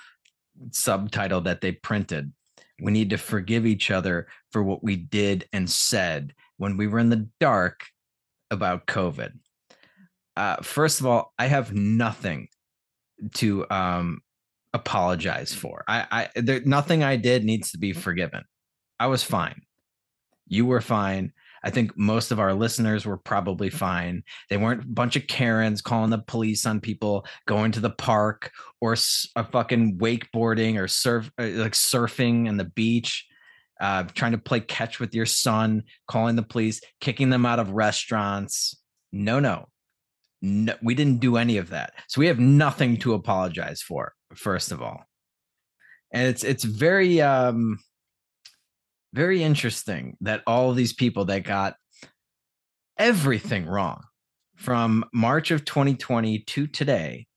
subtitle 0.71 1.41
that 1.41 1.61
they 1.61 1.71
printed. 1.71 2.33
We 2.83 2.91
need 2.91 3.09
to 3.11 3.17
forgive 3.17 3.65
each 3.65 3.91
other 3.91 4.27
for 4.51 4.61
what 4.61 4.83
we 4.83 4.97
did 4.97 5.47
and 5.53 5.69
said 5.69 6.33
when 6.57 6.75
we 6.75 6.87
were 6.87 6.99
in 6.99 7.09
the 7.09 7.29
dark 7.39 7.85
about 8.51 8.87
COVID. 8.87 9.31
Uh, 10.35 10.57
first 10.57 10.99
of 10.99 11.05
all, 11.05 11.33
I 11.39 11.47
have 11.47 11.73
nothing 11.73 12.49
to 13.35 13.65
um, 13.69 14.21
apologize 14.73 15.53
for. 15.53 15.85
I, 15.87 16.29
I 16.35 16.41
there 16.41 16.61
nothing 16.65 17.03
I 17.03 17.15
did 17.15 17.45
needs 17.45 17.71
to 17.71 17.77
be 17.77 17.93
forgiven. 17.93 18.43
I 18.99 19.07
was 19.07 19.23
fine. 19.23 19.61
You 20.47 20.65
were 20.65 20.81
fine. 20.81 21.31
I 21.63 21.69
think 21.69 21.97
most 21.97 22.31
of 22.31 22.39
our 22.39 22.53
listeners 22.53 23.05
were 23.05 23.17
probably 23.17 23.69
fine. 23.69 24.23
They 24.49 24.57
weren't 24.57 24.83
a 24.83 24.87
bunch 24.87 25.15
of 25.15 25.27
Karens 25.27 25.81
calling 25.81 26.09
the 26.09 26.17
police 26.19 26.65
on 26.65 26.81
people 26.81 27.25
going 27.47 27.71
to 27.73 27.79
the 27.79 27.89
park 27.89 28.51
or 28.81 28.95
a 29.35 29.43
fucking 29.45 29.97
wakeboarding 29.97 30.77
or 30.77 30.87
surf 30.87 31.31
uh, 31.39 31.43
like 31.43 31.73
surfing 31.73 32.47
on 32.49 32.57
the 32.57 32.65
beach. 32.65 33.25
uh, 33.79 34.03
trying 34.13 34.31
to 34.31 34.37
play 34.37 34.59
catch 34.59 34.99
with 34.99 35.13
your 35.13 35.25
son, 35.25 35.83
calling 36.07 36.35
the 36.35 36.43
police, 36.43 36.81
kicking 37.01 37.29
them 37.29 37.45
out 37.45 37.59
of 37.59 37.71
restaurants. 37.71 38.77
No, 39.11 39.39
no, 39.39 39.67
no, 40.41 40.75
we 40.81 40.95
didn't 40.95 41.19
do 41.19 41.37
any 41.37 41.57
of 41.57 41.69
that. 41.69 41.93
So 42.07 42.19
we 42.19 42.27
have 42.27 42.39
nothing 42.39 42.97
to 42.97 43.13
apologize 43.13 43.81
for, 43.81 44.13
first 44.35 44.71
of 44.71 44.81
all. 44.81 45.03
And 46.13 46.27
it's 46.27 46.43
it's 46.43 46.63
very 46.63 47.21
um 47.21 47.79
very 49.13 49.43
interesting 49.43 50.17
that 50.21 50.41
all 50.45 50.71
of 50.71 50.75
these 50.75 50.93
people 50.93 51.25
that 51.25 51.43
got 51.43 51.75
everything 52.97 53.65
wrong 53.65 54.03
from 54.55 55.05
March 55.13 55.51
of 55.51 55.63
2020 55.65 56.39
to 56.39 56.67
today 56.67 57.27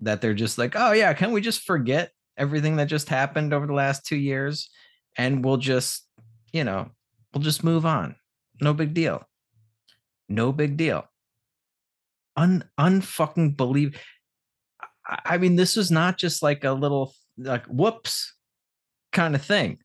that 0.00 0.20
they're 0.20 0.34
just 0.34 0.56
like, 0.56 0.74
oh 0.76 0.92
yeah, 0.92 1.12
can 1.12 1.32
we 1.32 1.40
just 1.40 1.62
forget 1.62 2.12
everything 2.36 2.76
that 2.76 2.86
just 2.86 3.08
happened 3.08 3.52
over 3.52 3.66
the 3.66 3.74
last 3.74 4.06
two 4.06 4.16
years 4.16 4.70
and 5.18 5.44
we'll 5.44 5.56
just, 5.56 6.06
you 6.52 6.64
know, 6.64 6.88
we'll 7.34 7.42
just 7.42 7.64
move 7.64 7.84
on. 7.84 8.14
No 8.60 8.72
big 8.72 8.94
deal. 8.94 9.22
No 10.28 10.52
big 10.52 10.76
deal. 10.76 11.04
Un 12.36 12.64
unfucking 12.78 13.56
believe. 13.56 14.00
I 15.06 15.38
mean, 15.38 15.56
this 15.56 15.76
was 15.76 15.90
not 15.90 16.18
just 16.18 16.42
like 16.42 16.62
a 16.62 16.72
little 16.72 17.14
like 17.36 17.66
whoops 17.66 18.34
kind 19.12 19.34
of 19.34 19.42
thing. 19.42 19.78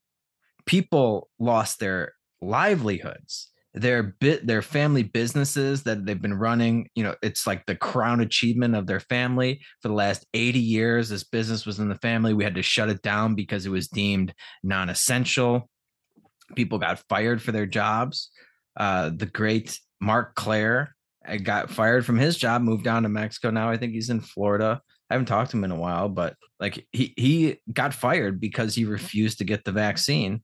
People 0.66 1.30
lost 1.40 1.80
their 1.80 2.14
livelihoods 2.42 3.52
their 3.76 4.02
bit 4.04 4.48
their 4.48 4.62
family 4.62 5.04
businesses 5.04 5.84
that 5.84 6.06
they've 6.06 6.22
been 6.22 6.34
running 6.34 6.88
you 6.96 7.04
know 7.04 7.14
it's 7.22 7.46
like 7.46 7.66
the 7.66 7.76
crown 7.76 8.22
achievement 8.22 8.74
of 8.74 8.88
their 8.88 9.02
family. 9.02 9.62
For 9.82 9.90
the 9.90 9.94
last 9.94 10.26
80 10.34 10.60
years 10.60 11.10
this 11.10 11.26
business 11.26 11.66
was 11.66 11.80
in 11.80 11.90
the 11.90 11.96
family. 11.96 12.34
We 12.34 12.46
had 12.46 12.56
to 12.56 12.62
shut 12.62 12.90
it 12.90 13.02
down 13.02 13.36
because 13.36 13.66
it 13.66 13.72
was 13.72 13.90
deemed 13.90 14.34
non-essential. 14.64 15.70
People 16.56 16.80
got 16.80 17.04
fired 17.10 17.42
for 17.42 17.52
their 17.52 17.66
jobs. 17.66 18.30
Uh, 18.78 19.10
the 19.14 19.26
great 19.26 19.78
mark 20.00 20.36
claire 20.36 20.96
uh, 21.28 21.38
got 21.38 21.70
fired 21.70 22.06
from 22.06 22.18
his 22.18 22.38
job 22.38 22.62
moved 22.62 22.86
down 22.86 23.04
to 23.04 23.10
mexico. 23.10 23.50
Now 23.50 23.70
i 23.70 23.78
think 23.78 23.92
he's 23.92 24.10
in 24.10 24.22
florida. 24.22 24.82
I 25.10 25.14
haven't 25.14 25.28
talked 25.28 25.52
to 25.52 25.58
him 25.58 25.66
in 25.66 25.72
a 25.72 25.80
while 25.80 26.08
but 26.08 26.36
like 26.62 26.88
he 26.94 27.14
he 27.18 27.60
got 27.72 27.94
fired 27.94 28.40
because 28.40 28.74
he 28.74 28.86
refused 28.86 29.40
to 29.40 29.44
get 29.44 29.66
the 29.66 29.74
vaccine 29.74 30.42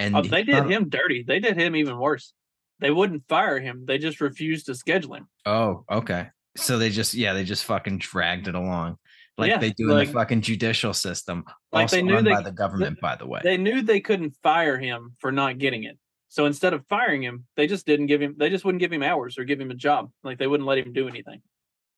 and 0.00 0.16
oh, 0.16 0.22
they 0.22 0.42
did 0.42 0.56
uh, 0.56 0.64
him 0.64 0.88
dirty 0.88 1.22
they 1.22 1.38
did 1.38 1.56
him 1.56 1.76
even 1.76 1.98
worse 1.98 2.32
they 2.80 2.90
wouldn't 2.90 3.28
fire 3.28 3.60
him. 3.60 3.84
They 3.86 3.98
just 3.98 4.20
refused 4.20 4.66
to 4.66 4.74
schedule 4.74 5.14
him. 5.14 5.28
Oh, 5.46 5.84
okay. 5.90 6.28
So 6.56 6.78
they 6.78 6.90
just 6.90 7.14
yeah, 7.14 7.32
they 7.34 7.44
just 7.44 7.64
fucking 7.64 7.98
dragged 7.98 8.48
it 8.48 8.54
along. 8.54 8.96
Like 9.38 9.50
Yeah, 9.50 9.58
they 9.58 9.70
do 9.72 9.88
like- 9.88 10.08
in 10.08 10.12
the 10.12 10.18
fucking 10.18 10.40
judicial 10.40 10.92
system. 10.92 11.44
Like 11.72 11.82
also 11.82 11.96
they 11.96 12.02
knew 12.02 12.14
run 12.14 12.24
they- 12.24 12.32
by 12.32 12.42
the 12.42 12.52
government, 12.52 13.00
by 13.00 13.16
the 13.16 13.26
way. 13.26 13.40
They 13.44 13.56
knew 13.56 13.82
they 13.82 14.00
couldn't 14.00 14.34
fire 14.42 14.78
him 14.78 15.14
for 15.18 15.30
not 15.30 15.58
getting 15.58 15.84
it. 15.84 15.98
So 16.28 16.46
instead 16.46 16.74
of 16.74 16.86
firing 16.88 17.22
him, 17.22 17.46
they 17.56 17.66
just 17.66 17.86
didn't 17.86 18.06
give 18.06 18.22
him 18.22 18.36
they 18.38 18.50
just 18.50 18.64
wouldn't 18.64 18.80
give 18.80 18.92
him 18.92 19.02
hours 19.02 19.38
or 19.38 19.44
give 19.44 19.60
him 19.60 19.70
a 19.70 19.74
job. 19.74 20.10
Like 20.24 20.38
they 20.38 20.46
wouldn't 20.46 20.66
let 20.66 20.78
him 20.78 20.92
do 20.92 21.08
anything. 21.08 21.42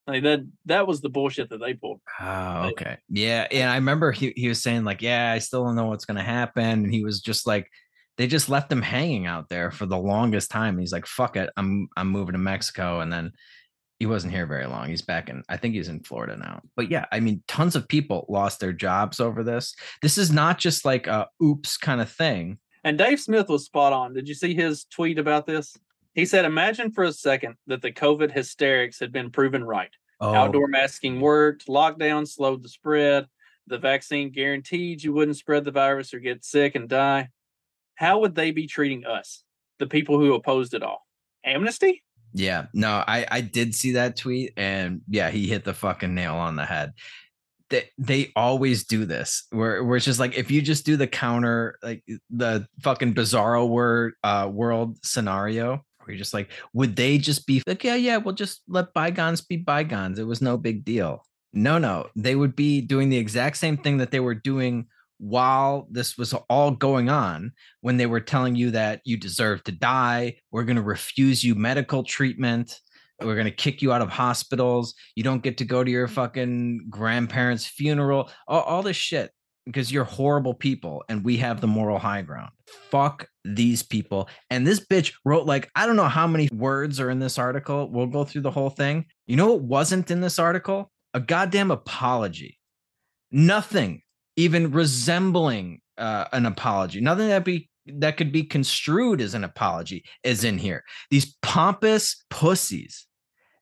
Like 0.07 0.25
that 0.25 0.41
that 0.67 0.87
was 0.87 1.01
the 1.01 1.11
bullshit 1.11 1.51
that 1.51 1.59
they 1.59 1.75
pulled. 1.75 2.01
Oh, 2.21 2.71
okay. 2.73 2.99
Yeah. 3.09 3.47
And 3.51 3.71
I 3.71 3.77
remember 3.77 4.11
he, 4.11 4.33
he 4.35 4.49
was 4.49 4.61
saying, 4.61 4.83
like, 4.83 5.01
yeah, 5.01 5.31
I 5.31 5.38
still 5.38 5.65
don't 5.65 5.77
know 5.77 5.87
what's 5.87 6.07
gonna 6.07 6.25
happen. 6.25 6.65
And 6.65 6.93
he 6.93 7.05
was 7.05 7.21
just 7.21 7.47
like, 7.47 7.69
they 8.23 8.29
just 8.29 8.49
left 8.49 8.71
him 8.71 8.83
hanging 8.83 9.27
out 9.27 9.49
there 9.49 9.73
for 9.73 9.85
the 9.85 9.99
longest 9.99 10.49
time. 10.49 10.79
He's 10.79 10.93
like, 10.93 11.07
fuck 11.07 11.37
it, 11.37 11.51
I'm 11.57 11.89
I'm 11.97 12.07
moving 12.07 12.35
to 12.35 12.39
Mexico. 12.39 13.01
And 13.01 13.13
then 13.13 13.33
he 13.99 14.07
wasn't 14.07 14.33
here 14.33 14.47
very 14.47 14.67
long. 14.67 14.89
He's 14.89 15.03
back 15.03 15.29
in, 15.29 15.43
I 15.49 15.57
think 15.57 15.75
he's 15.75 15.89
in 15.89 16.05
Florida 16.05 16.37
now. 16.37 16.61
But 16.77 16.89
yeah, 16.89 17.07
I 17.11 17.19
mean, 17.19 17.43
tons 17.49 17.75
of 17.75 17.89
people 17.89 18.25
lost 18.29 18.61
their 18.61 18.73
jobs 18.73 19.19
over 19.19 19.43
this. 19.43 19.75
This 20.03 20.19
is 20.19 20.31
not 20.31 20.59
just 20.59 20.85
like 20.85 21.09
a 21.09 21.27
oops 21.43 21.77
kind 21.77 22.01
of 22.01 22.13
thing. 22.13 22.59
And 22.85 22.97
Dave 22.97 23.19
Smith 23.19 23.49
was 23.49 23.65
spot 23.65 23.93
on. 23.93 24.15
Did 24.15 24.29
you 24.29 24.35
see 24.35 24.55
his 24.55 24.85
tweet 24.85 25.19
about 25.19 25.45
this? 25.45 25.77
He 26.15 26.25
said, 26.25 26.45
Imagine 26.45 26.93
for 26.93 27.03
a 27.03 27.13
second 27.13 27.57
that 27.67 27.83
the 27.83 27.91
COVID 27.91 28.31
hysterics 28.31 29.01
had 29.01 29.13
been 29.13 29.31
proven 29.31 29.65
right. 29.65 29.91
Oh, 30.21 30.33
Outdoor 30.33 30.69
masking 30.69 31.21
worked, 31.21 31.67
lockdown 31.67 32.29
slowed 32.29 32.63
the 32.63 32.69
spread, 32.69 33.27
the 33.67 33.79
vaccine 33.79 34.31
guaranteed 34.31 35.03
you 35.03 35.13
wouldn't 35.13 35.39
spread 35.39 35.65
the 35.65 35.73
virus 35.73 36.15
or 36.15 36.21
get 36.21 36.45
sick 36.45 36.77
and 36.77 36.89
die. 36.89 37.29
How 37.95 38.21
would 38.21 38.35
they 38.35 38.51
be 38.51 38.67
treating 38.67 39.05
us, 39.05 39.45
the 39.79 39.87
people 39.87 40.19
who 40.19 40.35
opposed 40.35 40.75
it 40.75 40.83
all? 40.83 41.07
Amnesty? 41.45 42.03
Yeah, 42.35 42.67
no, 42.73 43.05
I 43.07 43.27
I 43.31 43.41
did 43.43 43.75
see 43.75 43.93
that 43.93 44.17
tweet, 44.17 44.55
and 44.57 45.03
yeah, 45.09 45.31
he 45.31 45.47
hit 45.47 45.65
the 45.65 45.75
fucking 45.75 46.15
nail 46.15 46.35
on 46.35 46.57
the 46.57 46.65
head. 46.65 46.93
They 47.69 47.91
they 47.99 48.33
always 48.35 48.85
do 48.85 49.05
this, 49.05 49.45
where 49.51 49.85
where 49.85 49.97
it's 49.97 50.07
just 50.07 50.21
like 50.21 50.37
if 50.37 50.51
you 50.51 50.63
just 50.63 50.87
do 50.87 50.97
the 50.97 51.07
counter, 51.07 51.79
like 51.83 52.03
the 52.31 52.67
fucking 52.81 53.15
bizarro 53.15 53.69
word 53.69 54.15
uh 54.25 54.49
world 54.51 54.99
scenario, 55.05 55.85
where 55.99 56.09
you're 56.09 56.17
just 56.17 56.35
like, 56.35 56.51
would 56.73 56.97
they 56.97 57.19
just 57.19 57.47
be 57.47 57.63
like, 57.67 57.85
yeah, 57.85 57.97
yeah, 57.97 58.17
we'll 58.17 58.35
just 58.35 58.63
let 58.67 58.95
bygones 58.95 59.43
be 59.43 59.57
bygones. 59.57 60.19
It 60.19 60.27
was 60.27 60.41
no 60.41 60.57
big 60.57 60.85
deal. 60.85 61.27
No, 61.53 61.77
no, 61.79 62.09
they 62.17 62.35
would 62.35 62.57
be 62.57 62.81
doing 62.81 63.11
the 63.11 63.19
exact 63.19 63.59
same 63.59 63.77
thing 63.77 63.99
that 63.99 64.11
they 64.11 64.21
were 64.21 64.35
doing 64.35 64.87
while 65.23 65.87
this 65.89 66.19
was 66.19 66.35
all 66.51 66.73
going 66.73 67.09
on 67.09 67.53
when 67.81 67.97
they 67.97 68.07
were 68.07 68.21
telling 68.21 68.57
you 68.57 68.73
that 68.73 69.01
you 69.05 69.17
deserve 69.17 69.63
to 69.63 69.71
die, 69.71 70.35
we're 70.51 70.65
going 70.65 70.77
to 70.77 70.83
refuse 70.83 71.45
you 71.45 71.55
medical 71.55 72.03
treatment, 72.03 72.81
we're 73.21 73.37
going 73.37 73.45
to 73.45 73.53
kick 73.53 73.81
you 73.81 73.93
out 73.93 74.03
of 74.03 74.09
hospitals, 74.09 74.95
you 75.15 75.23
don't 75.23 75.45
get 75.45 75.59
to 75.59 75.65
go 75.65 75.85
to 75.85 75.91
your 75.91 76.09
mm. 76.09 76.11
fucking 76.11 76.87
grandparents' 76.91 77.67
funeral, 77.67 78.31
all, 78.49 78.63
all 78.63 78.83
this 78.83 78.97
shit 78.97 79.31
because 79.65 79.93
you're 79.93 80.03
horrible 80.03 80.55
people 80.55 81.05
and 81.09 81.25
we 81.25 81.37
have 81.37 81.61
the 81.61 81.69
moral 81.69 82.01
high 82.01 82.23
ground. 82.23 82.51
Fuck 82.91 83.29
these 83.45 83.81
people. 83.81 84.29
And 84.51 84.67
this 84.67 84.85
bitch 84.85 85.13
wrote 85.25 85.47
like, 85.47 85.71
I 85.77 85.87
don't 85.87 85.95
know 85.95 86.09
how 86.09 86.27
many 86.27 86.49
words 86.53 86.99
are 86.99 87.11
in 87.11 87.21
this 87.21 87.39
article. 87.39 87.89
We'll 87.89 88.09
go 88.09 88.25
through 88.25 88.41
the 88.41 88.51
whole 88.51 88.71
thing. 88.71 89.07
You 89.29 89.37
know 89.37 89.53
what 89.53 89.63
wasn't 89.63 90.11
in 90.11 90.21
this 90.21 90.41
article? 90.41 90.91
A 91.15 91.21
goddamn 91.21 91.71
apology. 91.71 92.59
Nothing 93.31 94.03
even 94.37 94.73
resembling 94.73 95.81
uh, 95.99 96.27
an 96.33 96.47
apology. 96.47 97.01
Nothing 97.01 97.29
that 97.29 97.45
be 97.45 97.68
that 97.87 98.16
could 98.16 98.31
be 98.31 98.45
construed 98.45 99.21
as 99.21 99.35
an 99.35 99.45
apology 99.45 100.05
is 100.23 100.45
in 100.45 100.59
here. 100.59 100.85
These 101.11 101.37
pompous 101.42 102.25
pussies. 102.31 103.07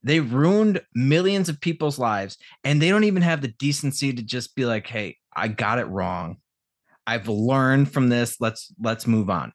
They 0.03 0.21
ruined 0.21 0.81
millions 0.95 1.49
of 1.49 1.61
people's 1.61 1.99
lives 1.99 2.37
and 2.65 2.81
they 2.81 2.89
don't 2.89 3.05
even 3.05 3.23
have 3.23 3.41
the 3.41 3.49
decency 3.59 4.13
to 4.13 4.23
just 4.23 4.55
be 4.55 4.65
like, 4.65 4.87
"Hey, 4.87 5.17
I 5.35 5.49
got 5.49 5.79
it 5.79 5.89
wrong. 5.89 6.37
I've 7.07 7.29
learned 7.29 7.93
from 7.93 8.09
this. 8.09 8.37
Let's 8.41 8.73
let's 8.81 9.07
move 9.07 9.31
on." 9.31 9.53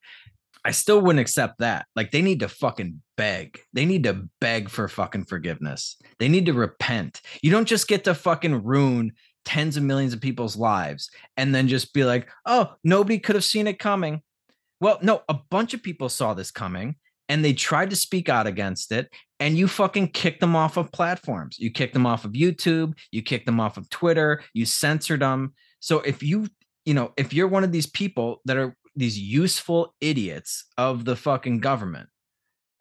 I 0.66 0.72
still 0.72 1.00
wouldn't 1.00 1.20
accept 1.20 1.60
that. 1.60 1.86
Like 1.96 2.12
they 2.12 2.24
need 2.24 2.40
to 2.40 2.50
fucking 2.50 3.02
beg. 3.18 3.60
They 3.74 3.86
need 3.86 4.04
to 4.06 4.28
beg 4.42 4.70
for 4.70 4.88
fucking 4.88 5.26
forgiveness. 5.26 5.96
They 6.18 6.28
need 6.28 6.48
to 6.48 6.54
repent. 6.54 7.22
You 7.44 7.52
don't 7.52 7.68
just 7.68 7.88
get 7.88 8.04
to 8.06 8.16
fucking 8.16 8.64
ruin 8.64 9.12
tens 9.46 9.78
of 9.78 9.84
millions 9.84 10.14
of 10.14 10.22
people's 10.22 10.58
lives 10.58 11.10
and 11.38 11.54
then 11.54 11.68
just 11.68 11.94
be 11.94 12.04
like, 12.04 12.28
oh, 12.46 12.74
nobody 12.84 13.20
could 13.20 13.36
have 13.36 13.44
seen 13.44 13.68
it 13.68 13.80
coming. 13.80 14.22
Well, 14.82 15.00
no, 15.02 15.22
a 15.30 15.36
bunch 15.50 15.74
of 15.74 15.84
people 15.84 16.10
saw 16.10 16.34
this 16.34 16.52
coming 16.52 16.96
and 17.30 17.44
they 17.44 17.54
tried 17.54 17.90
to 17.92 17.96
speak 17.96 18.30
out 18.30 18.48
against 18.48 18.92
it. 18.92 19.10
And 19.40 19.58
you 19.58 19.68
fucking 19.68 20.10
kicked 20.10 20.42
them 20.42 20.56
off 20.56 20.78
of 20.78 20.92
platforms. 20.92 21.58
You 21.60 21.72
kicked 21.72 21.94
them 21.94 22.06
off 22.06 22.26
of 22.26 22.34
YouTube. 22.34 22.98
You 23.12 23.22
kicked 23.22 23.46
them 23.46 23.60
off 23.60 23.78
of 23.78 23.90
Twitter. 23.90 24.44
You 24.54 24.66
censored 24.66 25.22
them. 25.22 25.54
So 25.80 26.00
if 26.00 26.24
you, 26.24 26.48
you 26.86 26.94
know, 26.94 27.14
if 27.18 27.34
you're 27.34 27.48
one 27.48 27.64
of 27.64 27.72
these 27.72 27.88
people 27.88 28.42
that 28.46 28.58
are 28.58 28.76
these 28.96 29.20
useful 29.20 29.94
idiots 30.00 30.66
of 30.78 31.04
the 31.06 31.16
fucking 31.16 31.60
government, 31.60 32.10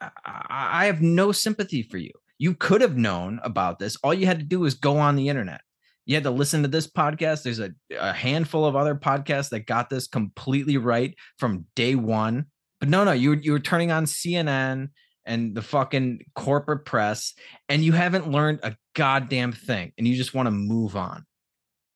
I, 0.00 0.10
I 0.24 0.86
have 0.86 1.02
no 1.02 1.32
sympathy 1.32 1.82
for 1.82 1.98
you. 1.98 2.12
You 2.38 2.54
could 2.54 2.80
have 2.80 2.96
known 2.96 3.40
about 3.42 3.78
this. 3.78 3.96
All 4.02 4.14
you 4.14 4.26
had 4.26 4.38
to 4.38 4.44
do 4.44 4.60
was 4.60 4.74
go 4.74 4.98
on 4.98 5.16
the 5.16 5.28
internet 5.28 5.60
you 6.06 6.14
had 6.14 6.24
to 6.24 6.30
listen 6.30 6.62
to 6.62 6.68
this 6.68 6.86
podcast. 6.86 7.42
There's 7.42 7.60
a, 7.60 7.72
a 7.98 8.12
handful 8.12 8.66
of 8.66 8.76
other 8.76 8.94
podcasts 8.94 9.50
that 9.50 9.66
got 9.66 9.90
this 9.90 10.06
completely 10.06 10.76
right 10.76 11.14
from 11.38 11.66
day 11.74 11.94
one. 11.94 12.46
But 12.80 12.88
no, 12.88 13.04
no, 13.04 13.12
you 13.12 13.30
were, 13.30 13.36
you 13.36 13.52
were 13.52 13.60
turning 13.60 13.90
on 13.90 14.04
CNN 14.04 14.90
and 15.24 15.54
the 15.54 15.62
fucking 15.62 16.20
corporate 16.34 16.84
press, 16.84 17.32
and 17.68 17.82
you 17.82 17.92
haven't 17.92 18.30
learned 18.30 18.60
a 18.62 18.76
goddamn 18.94 19.52
thing, 19.52 19.92
and 19.96 20.06
you 20.06 20.16
just 20.16 20.34
want 20.34 20.46
to 20.46 20.50
move 20.50 20.96
on. 20.96 21.24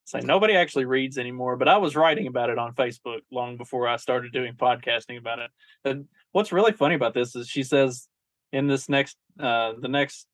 Say 0.06 0.20
nobody 0.20 0.54
actually 0.56 0.86
reads 0.86 1.18
anymore, 1.18 1.58
but 1.58 1.68
I 1.68 1.76
was 1.76 1.94
writing 1.94 2.26
about 2.28 2.48
it 2.48 2.56
on 2.56 2.74
Facebook 2.74 3.20
long 3.30 3.58
before 3.58 3.86
I 3.86 3.96
started 3.96 4.32
doing 4.32 4.54
podcasting 4.54 5.18
about 5.18 5.40
it. 5.40 5.50
And 5.84 6.06
what's 6.32 6.50
really 6.50 6.72
funny 6.72 6.94
about 6.94 7.12
this 7.12 7.36
is 7.36 7.46
she 7.46 7.62
says 7.62 8.08
in 8.50 8.66
this 8.68 8.88
next 8.88 9.18
uh 9.38 9.74
the 9.78 9.88
next 9.88 10.26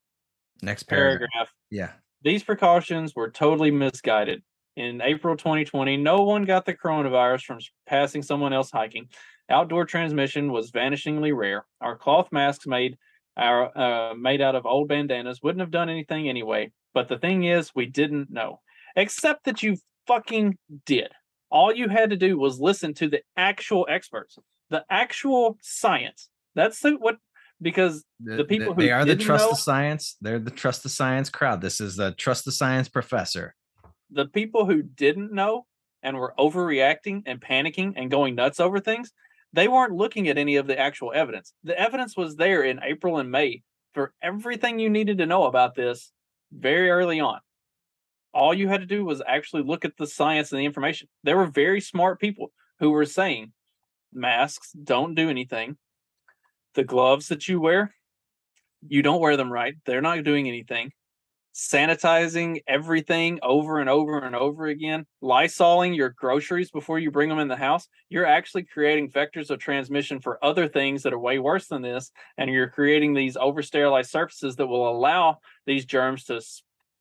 Next 0.61 0.83
paragraph. 0.83 1.29
paragraph 1.29 1.53
Yeah. 1.69 1.91
These 2.25 2.43
precautions 2.43 3.15
were 3.15 3.29
totally 3.29 3.69
misguided. 3.69 4.41
In 4.75 4.99
April 4.99 5.37
2020, 5.37 5.95
no 5.97 6.23
one 6.23 6.43
got 6.43 6.65
the 6.65 6.73
coronavirus 6.73 7.43
from 7.43 7.59
passing 7.85 8.23
someone 8.23 8.51
else 8.51 8.71
hiking. 8.71 9.09
Outdoor 9.47 9.85
transmission 9.85 10.51
was 10.51 10.71
vanishingly 10.71 11.37
rare. 11.37 11.67
Our 11.81 11.95
cloth 11.95 12.29
masks 12.31 12.65
made 12.65 12.97
our 13.37 13.77
uh, 13.77 14.15
made 14.15 14.41
out 14.41 14.55
of 14.55 14.65
old 14.65 14.87
bandanas 14.87 15.43
wouldn't 15.43 15.59
have 15.59 15.69
done 15.69 15.87
anything 15.87 16.27
anyway. 16.27 16.71
But 16.95 17.09
the 17.09 17.19
thing 17.19 17.43
is, 17.43 17.75
we 17.75 17.85
didn't 17.85 18.31
know. 18.31 18.59
Except 18.95 19.43
that 19.43 19.61
you 19.61 19.77
fucking 20.07 20.57
did. 20.87 21.09
All 21.51 21.71
you 21.71 21.89
had 21.89 22.09
to 22.09 22.17
do 22.17 22.39
was 22.39 22.59
listen 22.59 22.95
to 22.95 23.07
the 23.07 23.21
actual 23.37 23.85
experts, 23.87 24.39
the 24.71 24.83
actual 24.89 25.59
science. 25.61 26.29
That's 26.55 26.81
what 26.81 27.17
because 27.61 28.03
the, 28.19 28.43
people 28.43 28.73
who 28.73 28.81
they 28.81 28.91
are 28.91 29.05
the 29.05 29.15
trust 29.15 29.45
know, 29.45 29.51
the 29.51 29.55
science. 29.55 30.17
They're 30.21 30.39
the 30.39 30.51
trust 30.51 30.83
the 30.83 30.89
science 30.89 31.29
crowd. 31.29 31.61
This 31.61 31.79
is 31.79 31.95
the 31.95 32.11
trust 32.11 32.45
the 32.45 32.51
science 32.51 32.89
professor. 32.89 33.55
The 34.11 34.25
people 34.25 34.65
who 34.65 34.81
didn't 34.83 35.31
know 35.31 35.65
and 36.03 36.17
were 36.17 36.33
overreacting 36.37 37.23
and 37.25 37.41
panicking 37.41 37.93
and 37.95 38.11
going 38.11 38.35
nuts 38.35 38.59
over 38.59 38.79
things, 38.79 39.11
they 39.53 39.67
weren't 39.67 39.93
looking 39.93 40.27
at 40.27 40.37
any 40.37 40.57
of 40.57 40.67
the 40.67 40.77
actual 40.77 41.11
evidence. 41.13 41.53
The 41.63 41.79
evidence 41.79 42.15
was 42.15 42.35
there 42.35 42.63
in 42.63 42.79
April 42.83 43.17
and 43.17 43.31
May 43.31 43.63
for 43.93 44.13
everything 44.21 44.77
you 44.77 44.89
needed 44.89 45.17
to 45.19 45.25
know 45.25 45.45
about 45.45 45.75
this 45.75 46.11
very 46.51 46.89
early 46.89 47.19
on. 47.19 47.39
All 48.33 48.53
you 48.53 48.67
had 48.67 48.81
to 48.81 48.85
do 48.85 49.05
was 49.05 49.21
actually 49.25 49.63
look 49.63 49.85
at 49.85 49.95
the 49.97 50.05
science 50.05 50.51
and 50.51 50.59
the 50.59 50.65
information. 50.65 51.07
There 51.23 51.37
were 51.37 51.47
very 51.47 51.79
smart 51.79 52.19
people 52.19 52.51
who 52.79 52.91
were 52.91 53.05
saying 53.05 53.53
masks 54.13 54.71
don't 54.71 55.15
do 55.15 55.29
anything. 55.29 55.77
The 56.75 56.83
gloves 56.83 57.29
that 57.29 57.47
you 57.47 57.59
wear, 57.59 57.95
you 58.87 59.01
don't 59.01 59.21
wear 59.21 59.37
them 59.37 59.51
right. 59.51 59.75
They're 59.85 60.01
not 60.01 60.23
doing 60.23 60.47
anything. 60.47 60.91
Sanitizing 61.53 62.59
everything 62.67 63.39
over 63.41 63.79
and 63.79 63.89
over 63.89 64.19
and 64.19 64.35
over 64.35 64.65
again, 64.67 65.05
lysoling 65.23 65.95
your 65.95 66.09
groceries 66.09 66.69
before 66.69 66.99
you 66.99 67.11
bring 67.11 67.29
them 67.29 67.39
in 67.39 67.47
the 67.47 67.55
house, 67.55 67.87
you're 68.09 68.25
actually 68.25 68.63
creating 68.63 69.09
vectors 69.09 69.49
of 69.49 69.59
transmission 69.59 70.19
for 70.19 70.43
other 70.43 70.67
things 70.67 71.03
that 71.03 71.13
are 71.13 71.19
way 71.19 71.39
worse 71.39 71.67
than 71.67 71.81
this. 71.81 72.11
And 72.37 72.51
you're 72.51 72.69
creating 72.69 73.13
these 73.13 73.37
over 73.37 73.61
sterilized 73.61 74.11
surfaces 74.11 74.57
that 74.57 74.67
will 74.67 74.89
allow 74.89 75.37
these 75.65 75.85
germs 75.85 76.25
to 76.25 76.41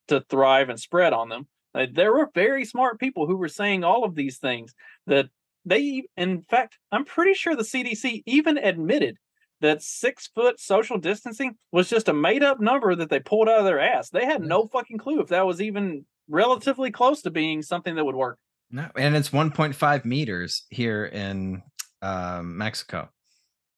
to 0.08 0.20
thrive 0.28 0.68
and 0.68 0.78
spread 0.78 1.12
on 1.12 1.28
them. 1.28 1.48
Uh, 1.74 1.86
there 1.92 2.12
were 2.12 2.30
very 2.34 2.64
smart 2.64 3.00
people 3.00 3.26
who 3.26 3.36
were 3.36 3.48
saying 3.48 3.82
all 3.82 4.04
of 4.04 4.14
these 4.14 4.38
things 4.38 4.74
that 5.06 5.26
they, 5.64 6.04
in 6.16 6.42
fact, 6.42 6.78
I'm 6.92 7.04
pretty 7.04 7.34
sure 7.34 7.56
the 7.56 7.62
CDC 7.62 8.22
even 8.26 8.58
admitted 8.58 9.16
that 9.64 9.82
six 9.82 10.28
foot 10.34 10.60
social 10.60 10.98
distancing 10.98 11.56
was 11.72 11.88
just 11.88 12.08
a 12.08 12.12
made 12.12 12.42
up 12.42 12.60
number 12.60 12.94
that 12.94 13.08
they 13.08 13.18
pulled 13.18 13.48
out 13.48 13.60
of 13.60 13.64
their 13.64 13.80
ass. 13.80 14.10
They 14.10 14.26
had 14.26 14.42
no 14.42 14.66
fucking 14.66 14.98
clue 14.98 15.20
if 15.20 15.28
that 15.28 15.46
was 15.46 15.62
even 15.62 16.04
relatively 16.28 16.90
close 16.90 17.22
to 17.22 17.30
being 17.30 17.62
something 17.62 17.94
that 17.94 18.04
would 18.04 18.14
work. 18.14 18.38
No, 18.70 18.88
and 18.94 19.16
it's 19.16 19.30
1.5 19.30 20.04
meters 20.04 20.64
here 20.68 21.06
in 21.06 21.62
um, 22.02 22.58
Mexico. 22.58 23.08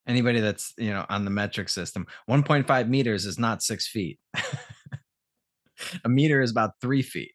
Anybody 0.08 0.40
that's 0.40 0.72
you 0.76 0.90
know 0.90 1.06
on 1.08 1.24
the 1.24 1.30
metric 1.30 1.68
system, 1.68 2.06
1.5 2.28 2.88
meters 2.88 3.24
is 3.24 3.38
not 3.38 3.62
six 3.62 3.86
feet. 3.86 4.18
a 6.04 6.08
meter 6.08 6.40
is 6.40 6.50
about 6.50 6.72
three 6.80 7.02
feet. 7.02 7.32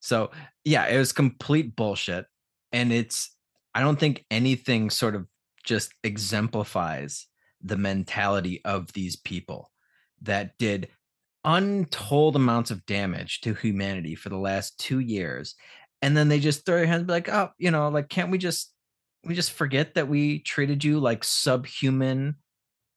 So 0.00 0.32
yeah, 0.64 0.86
it 0.86 0.98
was 0.98 1.12
complete 1.12 1.74
bullshit. 1.76 2.26
And 2.72 2.92
it's 2.92 3.34
I 3.74 3.80
don't 3.80 3.98
think 3.98 4.24
anything 4.30 4.90
sort 4.90 5.14
of 5.14 5.26
just 5.64 5.92
exemplifies 6.04 7.26
the 7.62 7.76
mentality 7.76 8.60
of 8.64 8.92
these 8.92 9.16
people 9.16 9.70
that 10.22 10.56
did 10.58 10.88
untold 11.44 12.36
amounts 12.36 12.70
of 12.70 12.84
damage 12.86 13.40
to 13.40 13.54
humanity 13.54 14.14
for 14.14 14.28
the 14.28 14.38
last 14.38 14.78
two 14.78 14.98
years. 14.98 15.54
And 16.02 16.16
then 16.16 16.28
they 16.28 16.40
just 16.40 16.64
throw 16.64 16.76
their 16.76 16.86
hands 16.86 17.08
like, 17.08 17.28
oh, 17.28 17.50
you 17.58 17.70
know, 17.70 17.88
like, 17.88 18.08
can't 18.08 18.30
we 18.30 18.38
just 18.38 18.72
we 19.24 19.34
just 19.34 19.52
forget 19.52 19.94
that 19.94 20.08
we 20.08 20.38
treated 20.40 20.82
you 20.82 20.98
like 20.98 21.24
subhuman 21.24 22.36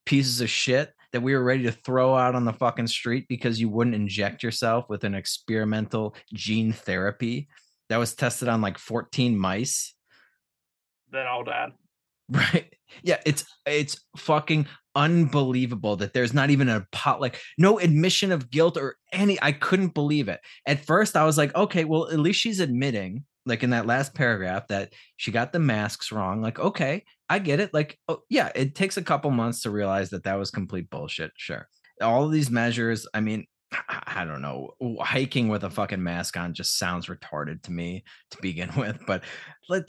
pieces 0.06 0.40
of 0.40 0.48
shit 0.48 0.92
that 1.12 1.20
we 1.20 1.34
were 1.34 1.44
ready 1.44 1.64
to 1.64 1.72
throw 1.72 2.14
out 2.14 2.34
on 2.34 2.44
the 2.44 2.52
fucking 2.52 2.86
street 2.86 3.26
because 3.28 3.60
you 3.60 3.68
wouldn't 3.68 3.94
inject 3.94 4.42
yourself 4.42 4.88
with 4.88 5.04
an 5.04 5.14
experimental 5.14 6.14
gene 6.32 6.72
therapy 6.72 7.48
that 7.88 7.98
was 7.98 8.14
tested 8.14 8.48
on 8.48 8.60
like 8.60 8.78
14 8.78 9.38
mice 9.38 9.94
that 11.12 11.26
all 11.26 11.44
died 11.44 11.72
right 12.30 12.72
yeah 13.02 13.18
it's 13.26 13.44
it's 13.66 14.00
fucking 14.16 14.66
unbelievable 14.94 15.96
that 15.96 16.12
there's 16.12 16.32
not 16.32 16.50
even 16.50 16.68
a 16.68 16.86
pot 16.92 17.20
like 17.20 17.40
no 17.58 17.78
admission 17.78 18.30
of 18.30 18.50
guilt 18.50 18.76
or 18.76 18.96
any 19.12 19.38
i 19.42 19.50
couldn't 19.50 19.92
believe 19.94 20.28
it 20.28 20.40
at 20.66 20.84
first 20.84 21.16
i 21.16 21.24
was 21.24 21.36
like 21.36 21.54
okay 21.54 21.84
well 21.84 22.08
at 22.08 22.18
least 22.18 22.40
she's 22.40 22.60
admitting 22.60 23.24
like 23.46 23.62
in 23.62 23.70
that 23.70 23.86
last 23.86 24.14
paragraph 24.14 24.66
that 24.68 24.92
she 25.16 25.32
got 25.32 25.52
the 25.52 25.58
masks 25.58 26.12
wrong 26.12 26.40
like 26.40 26.58
okay 26.60 27.02
i 27.28 27.38
get 27.38 27.60
it 27.60 27.74
like 27.74 27.98
oh 28.08 28.20
yeah 28.30 28.50
it 28.54 28.74
takes 28.74 28.96
a 28.96 29.02
couple 29.02 29.30
months 29.30 29.62
to 29.62 29.70
realize 29.70 30.10
that 30.10 30.22
that 30.24 30.38
was 30.38 30.50
complete 30.50 30.88
bullshit 30.88 31.32
sure 31.36 31.68
all 32.00 32.24
of 32.24 32.32
these 32.32 32.50
measures 32.50 33.06
i 33.14 33.20
mean 33.20 33.44
I 33.88 34.24
don't 34.24 34.42
know. 34.42 34.74
Hiking 35.00 35.48
with 35.48 35.64
a 35.64 35.70
fucking 35.70 36.02
mask 36.02 36.36
on 36.36 36.54
just 36.54 36.78
sounds 36.78 37.06
retarded 37.06 37.62
to 37.62 37.72
me 37.72 38.04
to 38.30 38.38
begin 38.40 38.70
with. 38.76 39.04
But 39.06 39.24
let 39.68 39.84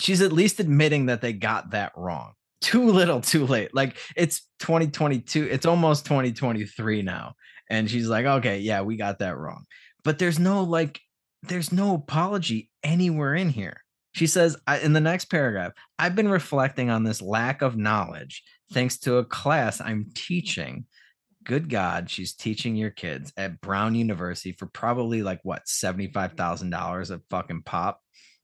she's 0.00 0.22
at 0.22 0.32
least 0.32 0.60
admitting 0.60 1.06
that 1.06 1.20
they 1.20 1.32
got 1.32 1.70
that 1.70 1.92
wrong. 1.96 2.32
Too 2.60 2.90
little, 2.90 3.20
too 3.20 3.46
late. 3.46 3.74
Like 3.74 3.96
it's 4.16 4.46
2022. 4.60 5.44
It's 5.44 5.66
almost 5.66 6.04
2023 6.06 7.02
now. 7.02 7.34
And 7.68 7.88
she's 7.88 8.08
like, 8.08 8.26
okay, 8.26 8.58
yeah, 8.58 8.82
we 8.82 8.96
got 8.96 9.20
that 9.20 9.38
wrong. 9.38 9.64
But 10.04 10.18
there's 10.18 10.38
no 10.38 10.64
like 10.64 11.00
there's 11.42 11.72
no 11.72 11.94
apology 11.94 12.70
anywhere 12.82 13.34
in 13.34 13.48
here. 13.48 13.82
She 14.12 14.26
says 14.26 14.56
in 14.82 14.92
the 14.92 15.00
next 15.00 15.26
paragraph, 15.26 15.72
I've 15.98 16.16
been 16.16 16.28
reflecting 16.28 16.90
on 16.90 17.04
this 17.04 17.22
lack 17.22 17.62
of 17.62 17.76
knowledge 17.76 18.42
thanks 18.72 18.98
to 18.98 19.16
a 19.16 19.24
class 19.24 19.80
I'm 19.80 20.10
teaching. 20.14 20.86
Good 21.44 21.70
God, 21.70 22.10
she's 22.10 22.34
teaching 22.34 22.76
your 22.76 22.90
kids 22.90 23.32
at 23.36 23.60
Brown 23.60 23.94
University 23.94 24.52
for 24.52 24.66
probably 24.66 25.22
like 25.22 25.40
what, 25.42 25.64
$75,000 25.66 27.10
of 27.10 27.22
fucking 27.30 27.62
pop. 27.62 28.00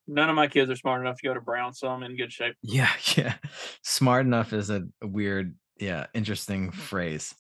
None 0.09 0.29
of 0.29 0.37
my 0.37 0.47
kids 0.47 0.71
are 0.71 0.77
smart 0.77 1.01
enough 1.01 1.17
to 1.19 1.27
go 1.27 1.35
to 1.35 1.41
Brown, 1.41 1.73
so 1.75 1.89
I'm 1.89 2.03
in 2.03 2.17
good 2.17 2.33
shape. 2.33 2.55
Yeah, 2.63 2.91
yeah. 3.17 3.35
Smart 3.83 4.27
enough 4.27 4.49
mm-hmm. 4.49 4.57
is 4.57 4.71
a, 4.71 4.83
weird, 5.03 5.57
yeah, 5.79 6.07
interesting 6.15 6.69
mm-hmm. 6.69 6.79
phrase. 6.79 7.35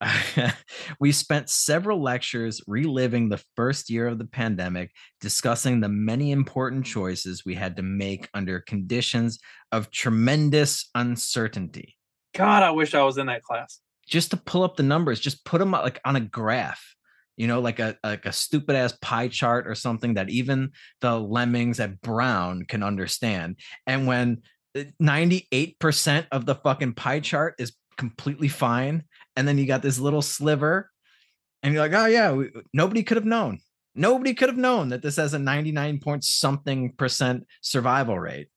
we 1.00 1.12
spent 1.12 1.48
several 1.48 2.02
lectures 2.02 2.60
reliving 2.66 3.28
the 3.28 3.42
first 3.56 3.90
year 3.90 4.06
of 4.06 4.18
the 4.18 4.26
pandemic, 4.26 4.90
discussing 5.20 5.80
the 5.80 5.88
many 5.88 6.32
important 6.32 6.84
mm-hmm. 6.84 7.00
choices 7.00 7.44
we 7.44 7.54
had 7.54 7.76
to 7.76 7.82
make 7.82 8.28
under 8.34 8.60
conditions 8.60 9.38
of 9.72 9.90
tremendous 9.90 10.88
uncertainty. 10.94 11.96
God, 12.34 12.62
I 12.62 12.70
wish 12.70 12.94
I 12.94 13.02
was 13.02 13.18
in 13.18 13.26
that 13.26 13.42
class. 13.42 13.80
Just 14.06 14.32
to 14.32 14.36
pull 14.36 14.64
up 14.64 14.76
the 14.76 14.82
numbers, 14.82 15.20
just 15.20 15.44
put 15.44 15.58
them 15.58 15.70
like 15.70 16.00
on 16.04 16.16
a 16.16 16.20
graph, 16.20 16.94
you 17.36 17.46
know, 17.46 17.60
like 17.60 17.78
a 17.78 17.96
like 18.04 18.26
a 18.26 18.32
stupid 18.32 18.76
ass 18.76 18.96
pie 19.00 19.28
chart 19.28 19.66
or 19.66 19.74
something 19.74 20.14
that 20.14 20.30
even 20.30 20.70
the 21.00 21.18
lemmings 21.18 21.80
at 21.80 22.00
Brown 22.00 22.64
can 22.64 22.82
understand. 22.82 23.56
And 23.86 24.06
when 24.06 24.42
98% 24.76 26.18
uh, 26.18 26.22
of 26.32 26.46
the 26.46 26.54
fucking 26.56 26.94
pie 26.94 27.20
chart 27.20 27.54
is 27.58 27.72
completely 27.96 28.48
fine 28.48 29.04
and 29.36 29.46
then 29.46 29.58
you 29.58 29.66
got 29.66 29.82
this 29.82 29.98
little 29.98 30.22
sliver 30.22 30.90
and 31.62 31.72
you're 31.72 31.82
like 31.82 31.94
oh 31.94 32.06
yeah 32.06 32.32
we, 32.32 32.50
nobody 32.72 33.02
could 33.02 33.16
have 33.16 33.24
known 33.24 33.60
nobody 33.94 34.34
could 34.34 34.48
have 34.48 34.58
known 34.58 34.88
that 34.88 35.02
this 35.02 35.16
has 35.16 35.34
a 35.34 35.38
99 35.38 36.00
point 36.00 36.24
something 36.24 36.92
percent 36.92 37.46
survival 37.60 38.18
rate 38.18 38.48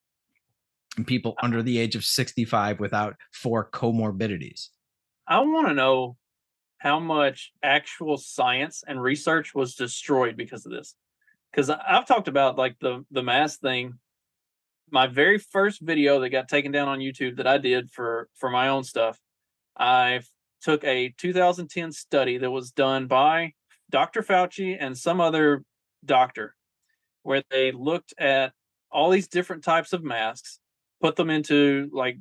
and 0.97 1.05
people 1.05 1.35
under 1.43 1.61
the 1.61 1.77
age 1.77 1.95
of 1.95 2.03
65 2.03 2.79
without 2.79 3.15
four 3.31 3.69
comorbidities 3.69 4.69
i 5.27 5.39
want 5.39 5.67
to 5.67 5.73
know 5.73 6.17
how 6.77 6.99
much 6.99 7.51
actual 7.63 8.17
science 8.17 8.83
and 8.87 9.01
research 9.01 9.53
was 9.55 9.75
destroyed 9.75 10.37
because 10.37 10.65
of 10.65 10.71
this 10.71 10.95
because 11.51 11.69
i've 11.69 12.05
talked 12.05 12.27
about 12.27 12.57
like 12.57 12.77
the 12.79 13.03
the 13.11 13.23
mass 13.23 13.57
thing 13.57 13.93
my 14.89 15.07
very 15.07 15.37
first 15.37 15.81
video 15.81 16.19
that 16.19 16.29
got 16.29 16.47
taken 16.47 16.71
down 16.71 16.87
on 16.87 16.99
youtube 16.99 17.37
that 17.37 17.47
i 17.47 17.57
did 17.57 17.89
for 17.91 18.29
for 18.35 18.49
my 18.49 18.67
own 18.69 18.83
stuff 18.83 19.19
i 19.77 20.21
took 20.61 20.83
a 20.83 21.13
2010 21.17 21.91
study 21.91 22.37
that 22.37 22.51
was 22.51 22.71
done 22.71 23.07
by 23.07 23.53
Dr. 23.89 24.21
Fauci 24.21 24.77
and 24.79 24.97
some 24.97 25.21
other 25.21 25.63
doctor, 26.03 26.55
where 27.23 27.43
they 27.49 27.71
looked 27.71 28.13
at 28.17 28.53
all 28.91 29.09
these 29.09 29.27
different 29.27 29.63
types 29.63 29.93
of 29.93 30.03
masks, 30.03 30.59
put 31.01 31.15
them 31.15 31.29
into 31.29 31.89
like 31.93 32.17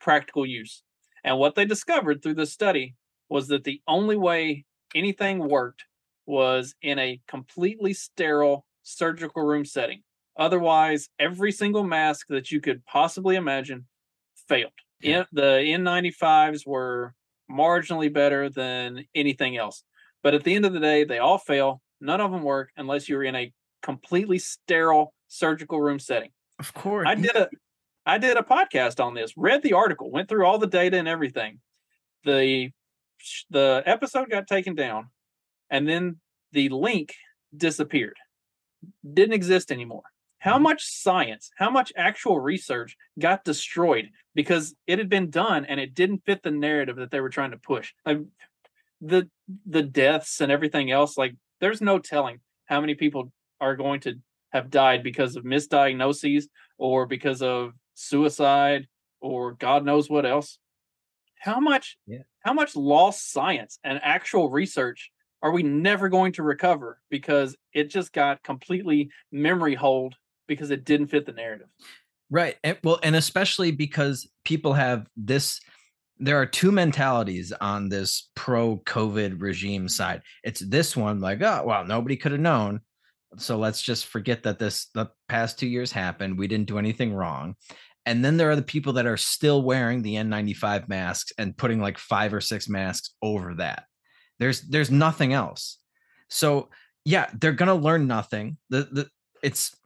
practical 0.00 0.46
use. 0.46 0.82
And 1.24 1.38
what 1.38 1.54
they 1.54 1.64
discovered 1.64 2.22
through 2.22 2.34
this 2.34 2.52
study 2.52 2.94
was 3.30 3.48
that 3.48 3.64
the 3.64 3.80
only 3.88 4.16
way 4.16 4.64
anything 4.94 5.38
worked 5.38 5.84
was 6.26 6.74
in 6.82 6.98
a 6.98 7.20
completely 7.26 7.94
sterile 7.94 8.66
surgical 8.82 9.42
room 9.42 9.64
setting. 9.64 10.02
Otherwise, 10.36 11.08
every 11.18 11.52
single 11.52 11.84
mask 11.84 12.26
that 12.28 12.50
you 12.50 12.60
could 12.60 12.84
possibly 12.84 13.36
imagine 13.36 13.86
failed. 14.48 14.72
Yeah. 15.00 15.24
the 15.32 15.62
N95s 15.62 16.66
were 16.66 17.14
marginally 17.50 18.12
better 18.12 18.50
than 18.50 19.06
anything 19.14 19.56
else. 19.56 19.82
But 20.22 20.34
at 20.34 20.44
the 20.44 20.54
end 20.54 20.66
of 20.66 20.72
the 20.72 20.80
day, 20.80 21.04
they 21.04 21.18
all 21.18 21.38
fail. 21.38 21.80
None 22.00 22.20
of 22.20 22.30
them 22.30 22.42
work 22.42 22.70
unless 22.76 23.08
you're 23.08 23.24
in 23.24 23.34
a 23.34 23.52
completely 23.82 24.38
sterile 24.38 25.14
surgical 25.28 25.80
room 25.80 25.98
setting. 25.98 26.30
Of 26.58 26.74
course. 26.74 27.06
I 27.08 27.14
did 27.14 27.34
a 27.34 27.48
I 28.06 28.18
did 28.18 28.36
a 28.36 28.42
podcast 28.42 29.02
on 29.02 29.14
this, 29.14 29.34
read 29.36 29.62
the 29.62 29.74
article, 29.74 30.10
went 30.10 30.28
through 30.28 30.44
all 30.44 30.58
the 30.58 30.66
data 30.66 30.96
and 30.96 31.06
everything. 31.06 31.60
The 32.24 32.70
the 33.50 33.82
episode 33.86 34.30
got 34.30 34.46
taken 34.46 34.74
down 34.74 35.10
and 35.70 35.88
then 35.88 36.16
the 36.52 36.68
link 36.68 37.14
disappeared. 37.56 38.16
Didn't 39.14 39.34
exist 39.34 39.70
anymore. 39.70 40.02
how 40.38 40.54
mm-hmm. 40.54 40.64
much 40.64 40.84
science, 40.84 41.50
how 41.56 41.70
much 41.70 41.92
actual 41.96 42.40
research 42.40 42.96
got 43.18 43.44
destroyed 43.44 44.08
because 44.34 44.74
it 44.86 44.98
had 44.98 45.08
been 45.08 45.30
done 45.30 45.64
and 45.66 45.78
it 45.78 45.94
didn't 45.94 46.24
fit 46.24 46.42
the 46.42 46.50
narrative 46.50 46.96
that 46.96 47.10
they 47.10 47.20
were 47.20 47.28
trying 47.28 47.50
to 47.50 47.58
push. 47.58 47.92
Like 48.06 48.20
the 49.00 49.28
the 49.66 49.82
deaths 49.82 50.40
and 50.40 50.50
everything 50.52 50.90
else, 50.90 51.16
like 51.16 51.34
there's 51.60 51.80
no 51.80 51.98
telling 51.98 52.40
how 52.66 52.80
many 52.80 52.94
people 52.94 53.32
are 53.60 53.76
going 53.76 54.00
to 54.00 54.14
have 54.52 54.70
died 54.70 55.02
because 55.02 55.36
of 55.36 55.44
misdiagnoses 55.44 56.44
or 56.78 57.06
because 57.06 57.42
of 57.42 57.72
suicide 57.94 58.88
or 59.20 59.52
God 59.52 59.84
knows 59.84 60.08
what 60.08 60.26
else. 60.26 60.58
How 61.38 61.60
much 61.60 61.96
Yeah. 62.06 62.22
How 62.40 62.52
much 62.52 62.74
lost 62.74 63.32
science 63.32 63.78
and 63.84 64.00
actual 64.02 64.50
research 64.50 65.10
are 65.42 65.52
we 65.52 65.62
never 65.62 66.08
going 66.08 66.32
to 66.32 66.42
recover 66.42 66.98
because 67.10 67.56
it 67.72 67.90
just 67.90 68.12
got 68.12 68.42
completely 68.42 69.10
memory 69.32 69.74
holed 69.74 70.14
because 70.46 70.70
it 70.70 70.84
didn't 70.84 71.08
fit 71.08 71.26
the 71.26 71.32
narrative. 71.32 71.68
Right. 72.30 72.56
And, 72.62 72.76
well, 72.84 72.98
and 73.02 73.16
especially 73.16 73.70
because 73.70 74.28
people 74.44 74.74
have 74.74 75.06
this, 75.16 75.60
there 76.18 76.36
are 76.36 76.46
two 76.46 76.72
mentalities 76.72 77.52
on 77.60 77.88
this 77.88 78.30
pro 78.34 78.78
COVID 78.78 79.40
regime 79.40 79.88
side. 79.88 80.22
It's 80.44 80.60
this 80.60 80.96
one, 80.96 81.20
like, 81.20 81.40
oh, 81.42 81.62
well, 81.64 81.84
nobody 81.84 82.16
could 82.16 82.32
have 82.32 82.40
known. 82.40 82.80
So 83.36 83.56
let's 83.58 83.80
just 83.80 84.06
forget 84.06 84.42
that 84.42 84.58
this, 84.58 84.88
the 84.94 85.08
past 85.28 85.58
two 85.58 85.68
years 85.68 85.92
happened. 85.92 86.38
We 86.38 86.48
didn't 86.48 86.66
do 86.66 86.78
anything 86.78 87.14
wrong. 87.14 87.54
And 88.06 88.24
then 88.24 88.36
there 88.36 88.50
are 88.50 88.56
the 88.56 88.62
people 88.62 88.94
that 88.94 89.06
are 89.06 89.16
still 89.16 89.62
wearing 89.62 90.02
the 90.02 90.14
N95 90.14 90.88
masks 90.88 91.32
and 91.38 91.56
putting 91.56 91.80
like 91.80 91.98
five 91.98 92.32
or 92.32 92.40
six 92.40 92.68
masks 92.68 93.14
over 93.22 93.54
that. 93.56 93.84
There's, 94.38 94.62
there's 94.62 94.90
nothing 94.90 95.32
else. 95.32 95.78
So 96.28 96.70
yeah, 97.04 97.28
they're 97.38 97.52
to 97.52 97.74
learn 97.74 98.06
nothing. 98.06 98.56
The, 98.70 98.88
the, 98.90 99.08
it's, 99.42 99.76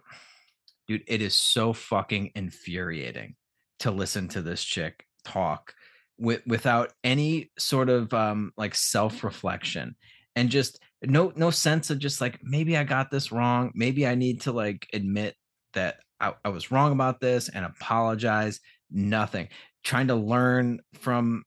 dude, 0.87 1.03
it 1.07 1.23
is 1.23 1.35
so 1.35 1.73
fucking 1.73 2.33
infuriating 2.35 3.35
to 3.81 3.91
listen 3.91 4.29
to 4.29 4.43
this 4.43 4.63
chick 4.63 5.05
talk 5.25 5.75
with 6.19 6.43
without 6.47 6.93
any 7.03 7.51
sort 7.59 7.89
of 7.89 8.13
um 8.15 8.53
like 8.57 8.75
self-reflection 8.75 9.97
and 10.37 10.51
just 10.51 10.81
no 11.03 11.33
no 11.37 11.51
sense 11.51 11.91
of 11.91 11.99
just 11.99 12.21
like 12.21 12.39
maybe 12.43 12.77
I 12.77 12.85
got 12.85 13.11
this 13.11 13.33
wrong. 13.33 13.73
Maybe 13.75 14.07
I 14.07 14.15
need 14.15 14.43
to 14.43 14.53
like 14.53 14.87
admit 14.93 15.35
that 15.75 15.97
I, 16.21 16.35
I 16.45 16.49
was 16.49 16.71
wrong 16.71 16.93
about 16.93 17.21
this 17.21 17.49
and 17.49 17.65
apologize. 17.65 18.61
Nothing. 18.91 19.49
Trying 19.83 20.09
to 20.09 20.15
learn 20.15 20.81
from, 20.95 21.45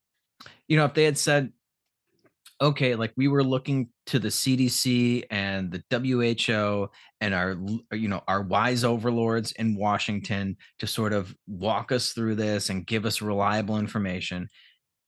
you 0.68 0.78
know, 0.78 0.86
if 0.86 0.94
they 0.94 1.06
had 1.06 1.18
said, 1.18 1.52
okay, 2.62 2.96
like 2.96 3.14
we 3.16 3.28
were 3.28 3.44
looking 3.44 3.90
to 4.08 4.20
the 4.20 4.30
CDC 4.30 5.26
and 5.30 5.72
the 5.72 5.84
WHO 5.92 6.90
and 7.22 7.34
our 7.34 7.58
you 7.92 8.08
know 8.08 8.24
our 8.28 8.42
wise 8.42 8.84
overlords 8.84 9.52
in 9.54 9.76
Washington 9.76 10.58
to 10.80 10.88
sort 10.88 11.14
of 11.14 11.36
walk 11.48 11.92
us 11.92 12.14
through 12.14 12.36
this 12.36 12.70
and 12.70 12.88
give 12.88 13.06
us 13.06 13.22
reliable 13.22 13.78
information 13.78 14.50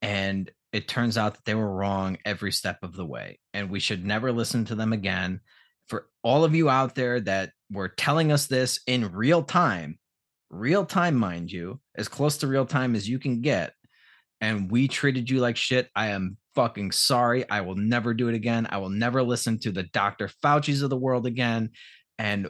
and 0.02 0.52
it 0.72 0.88
turns 0.88 1.18
out 1.18 1.34
that 1.34 1.46
they 1.46 1.56
were 1.56 1.74
wrong 1.74 2.18
every 2.26 2.52
step 2.52 2.78
of 2.84 2.96
the 2.96 3.06
way 3.06 3.40
and 3.54 3.70
we 3.70 3.80
should 3.80 4.06
never 4.06 4.32
listen 4.32 4.66
to 4.66 4.76
them 4.76 4.94
again 4.94 5.40
for 5.88 6.08
all 6.24 6.44
of 6.44 6.54
you 6.54 6.70
out 6.70 6.96
there 6.96 7.20
that 7.20 7.52
were 7.72 7.90
telling 7.90 8.32
us 8.32 8.48
this 8.48 8.80
in 8.88 9.12
real 9.12 9.44
time 9.44 9.98
real 10.50 10.86
time 10.86 11.16
mind 11.16 11.52
you 11.52 11.80
as 11.96 12.08
close 12.08 12.38
to 12.38 12.48
real 12.48 12.66
time 12.66 12.96
as 12.96 13.08
you 13.08 13.20
can 13.20 13.42
get 13.42 13.74
and 14.42 14.72
we 14.72 14.88
treated 14.88 15.30
you 15.30 15.40
like 15.40 15.58
shit. 15.58 15.90
I 15.96 16.08
am 16.08 16.38
fucking 16.56 16.92
sorry. 16.92 17.48
I 17.50 17.60
will 17.60 17.76
never 17.76 18.14
do 18.14 18.30
it 18.30 18.36
again. 18.36 18.68
I 18.70 18.78
will 18.78 18.90
never 18.90 19.22
listen 19.22 19.60
to 19.60 19.72
the 19.72 19.84
dr 19.84 20.30
fauci's 20.42 20.82
of 20.82 20.90
the 20.90 20.98
world 20.98 21.26
again 21.26 21.72
and 22.18 22.48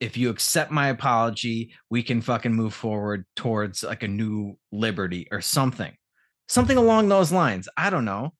if 0.00 0.16
you 0.16 0.30
accept 0.30 0.70
my 0.70 0.88
apology 0.88 1.74
we 1.90 2.02
can 2.02 2.20
fucking 2.20 2.52
move 2.52 2.74
forward 2.74 3.24
towards 3.34 3.82
like 3.82 4.02
a 4.02 4.08
new 4.08 4.56
liberty 4.70 5.26
or 5.30 5.40
something 5.40 5.94
something 6.48 6.76
along 6.76 7.08
those 7.08 7.32
lines. 7.32 7.68
I 7.76 7.90
don't 7.90 8.04
know 8.04 8.32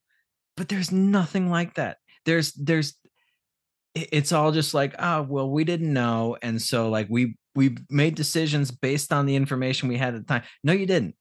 but 0.58 0.68
there's 0.68 0.90
nothing 0.90 1.50
like 1.50 1.74
that. 1.74 1.98
There's 2.26 2.52
there's 2.54 2.94
it's 4.12 4.32
all 4.32 4.52
just 4.52 4.74
like 4.74 4.94
oh 4.98 5.22
well 5.22 5.50
we 5.50 5.64
didn't 5.64 5.92
know. 5.92 6.36
And 6.42 6.60
so 6.60 6.90
like 6.90 7.06
we 7.08 7.36
we 7.54 7.76
made 7.90 8.14
decisions 8.14 8.70
based 8.70 9.12
on 9.12 9.26
the 9.26 9.36
information 9.36 9.88
we 9.88 9.96
had 9.96 10.14
at 10.14 10.26
the 10.26 10.26
time. 10.26 10.42
No 10.62 10.72
you 10.72 10.86
didn't. 10.86 11.14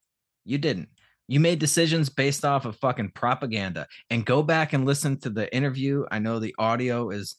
You 0.45 0.57
didn't. 0.57 0.89
You 1.27 1.39
made 1.39 1.59
decisions 1.59 2.09
based 2.09 2.45
off 2.45 2.65
of 2.65 2.77
fucking 2.77 3.11
propaganda. 3.11 3.87
And 4.09 4.25
go 4.25 4.43
back 4.43 4.73
and 4.73 4.85
listen 4.85 5.19
to 5.21 5.29
the 5.29 5.53
interview. 5.53 6.05
I 6.09 6.19
know 6.19 6.39
the 6.39 6.55
audio 6.57 7.09
is 7.09 7.35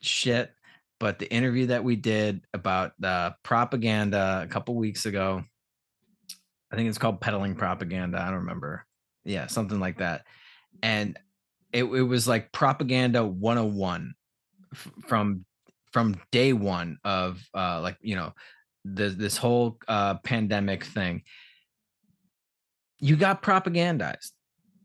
shit 0.00 0.52
but 0.98 1.18
the 1.18 1.28
interview 1.32 1.66
that 1.66 1.82
we 1.82 1.96
did 1.96 2.42
about 2.54 2.92
the 3.00 3.34
propaganda 3.42 4.42
a 4.44 4.46
couple 4.46 4.74
weeks 4.76 5.04
ago 5.04 5.42
i 6.72 6.76
think 6.76 6.88
it's 6.88 6.98
called 6.98 7.20
peddling 7.20 7.54
propaganda. 7.54 8.20
I 8.20 8.26
don't 8.26 8.40
remember. 8.40 8.86
Yeah 9.24 9.46
something 9.46 9.78
like 9.78 9.98
that. 9.98 10.22
And 10.82 11.18
it, 11.72 11.84
it 11.84 12.02
was 12.02 12.26
like 12.26 12.50
propaganda 12.50 13.24
101 13.24 14.14
from 15.06 15.44
from 15.92 16.16
day 16.30 16.52
one 16.52 16.98
of 17.04 17.42
uh 17.54 17.80
like 17.80 17.96
you 18.00 18.16
know 18.16 18.32
the, 18.84 19.10
this 19.10 19.36
whole 19.36 19.78
uh 19.88 20.14
pandemic 20.18 20.84
thing. 20.84 21.22
You 22.98 23.16
got 23.16 23.42
propagandized. 23.42 24.30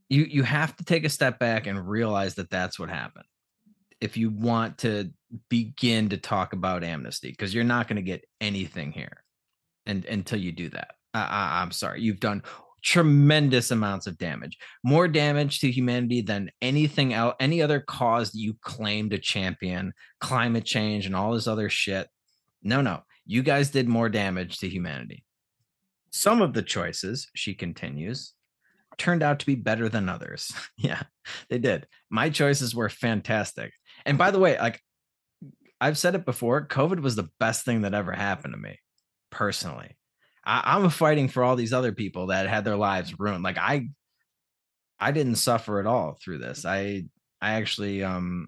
You 0.10 0.24
you 0.24 0.44
have 0.44 0.76
to 0.78 0.84
take 0.84 1.06
a 1.06 1.10
step 1.10 1.40
back 1.40 1.68
and 1.68 1.88
realize 1.88 2.36
that 2.36 2.50
that's 2.50 2.80
what 2.80 2.90
happened. 2.90 3.26
If 4.00 4.18
you 4.18 4.30
want 4.30 4.80
to 4.80 5.12
begin 5.50 6.10
to 6.10 6.18
talk 6.18 6.54
about 6.54 6.84
amnesty 6.84 7.30
because 7.30 7.54
you're 7.54 7.64
not 7.64 7.88
going 7.88 7.98
to 7.98 8.02
get 8.02 8.24
anything 8.40 8.92
here 8.92 9.24
and 9.86 10.06
until 10.06 10.40
you 10.40 10.52
do 10.52 10.70
that. 10.70 10.92
I, 11.14 11.22
I, 11.22 11.62
i'm 11.62 11.72
sorry. 11.72 12.02
You've 12.02 12.20
done 12.20 12.44
tremendous 12.84 13.72
amounts 13.72 14.08
of 14.08 14.18
damage 14.18 14.58
more 14.84 15.08
damage 15.08 15.60
to 15.60 15.72
humanity 15.72 16.22
than 16.22 16.50
anything 16.62 17.14
else 17.14 17.36
any 17.40 17.62
other 17.62 17.80
cause 17.80 18.32
that 18.32 18.40
you 18.40 18.56
claim 18.62 19.10
to 19.10 19.18
champion 19.18 19.94
climate 20.20 20.66
change 20.66 21.06
and 21.06 21.16
all 21.16 21.34
this 21.34 21.48
other 21.48 21.70
shit. 21.70 22.08
No 22.62 22.82
no 22.82 23.02
you 23.26 23.42
guys 23.42 23.72
did 23.72 23.88
more 23.88 24.10
damage 24.10 24.60
to 24.60 24.70
humanity. 24.70 25.24
Some 26.12 26.42
of 26.42 26.54
the 26.54 26.62
choices 26.62 27.28
she 27.36 27.54
continues 27.54 28.34
turned 28.98 29.22
out 29.22 29.40
to 29.40 29.46
be 29.46 29.56
better 29.56 29.90
than 29.90 30.10
others. 30.10 30.52
Yeah 30.78 31.04
they 31.50 31.58
did. 31.58 31.88
My 32.10 32.30
choices 32.30 32.74
were 32.76 32.90
fantastic. 32.90 33.74
And 34.06 34.18
by 34.18 34.32
the 34.32 34.40
way 34.40 34.58
like 34.60 34.82
i've 35.80 35.98
said 35.98 36.16
it 36.16 36.26
before 36.26 36.68
covid 36.68 37.00
was 37.02 37.16
the 37.16 37.30
best 37.40 37.64
thing 37.64 37.82
that 37.82 37.94
ever 37.94 38.12
happened 38.12 38.54
to 38.54 38.60
me 38.60 38.80
personally 39.30 39.96
I, 40.48 40.64
i'm 40.78 40.90
fighting 40.90 41.28
for 41.28 41.44
all 41.44 41.56
these 41.56 41.74
other 41.74 41.92
people 41.92 42.28
that 42.28 42.48
had 42.48 42.64
their 42.66 42.78
lives 42.78 43.20
ruined. 43.20 43.44
Like 43.44 43.58
i 43.58 43.90
i 45.00 45.12
didn't 45.12 45.36
suffer 45.36 45.80
at 45.80 45.86
all 45.86 46.18
through 46.24 46.40
this. 46.40 46.66
I 46.66 47.06
i 47.42 47.52
actually 47.52 48.04
um 48.04 48.48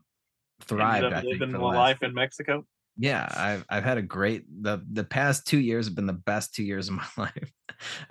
thrived 0.61 1.05
Ended 1.05 1.13
I 1.19 1.21
think, 1.21 1.39
living 1.39 1.51
the 1.53 1.59
last- 1.59 1.75
life 1.75 2.03
in 2.03 2.13
Mexico. 2.13 2.65
yeah 2.97 3.27
i've 3.35 3.65
i've 3.69 3.83
had 3.83 3.97
a 3.97 4.01
great 4.01 4.45
the 4.61 4.81
the 4.91 5.03
past 5.03 5.45
two 5.47 5.59
years 5.59 5.85
have 5.85 5.95
been 5.95 6.07
the 6.07 6.13
best 6.31 6.53
two 6.55 6.63
years 6.63 6.87
of 6.89 6.95
my 6.95 7.07
life. 7.17 7.51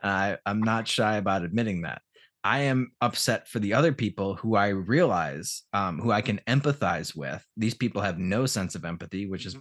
I 0.03 0.37
i'm 0.47 0.63
not 0.63 0.87
shy 0.87 1.17
about 1.17 1.43
admitting 1.43 1.83
that. 1.83 2.01
I 2.45 2.61
am 2.73 2.93
upset 3.01 3.49
for 3.49 3.59
the 3.59 3.75
other 3.75 3.93
people 3.93 4.37
who 4.37 4.55
i 4.55 4.69
realize 4.69 5.63
um 5.73 5.99
who 5.99 6.11
i 6.13 6.23
can 6.23 6.41
empathize 6.47 7.17
with. 7.17 7.45
These 7.57 7.75
people 7.75 8.01
have 8.03 8.19
no 8.19 8.47
sense 8.47 8.75
of 8.77 8.85
empathy 8.85 9.27
which 9.27 9.45
is 9.47 9.57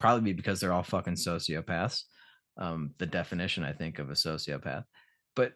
probably 0.00 0.32
because 0.32 0.58
they're 0.58 0.72
all 0.72 0.82
fucking 0.82 1.14
sociopaths 1.14 2.02
um 2.58 2.94
the 2.98 3.06
definition 3.06 3.64
i 3.64 3.72
think 3.72 3.98
of 3.98 4.10
a 4.10 4.14
sociopath 4.14 4.84
but 5.34 5.52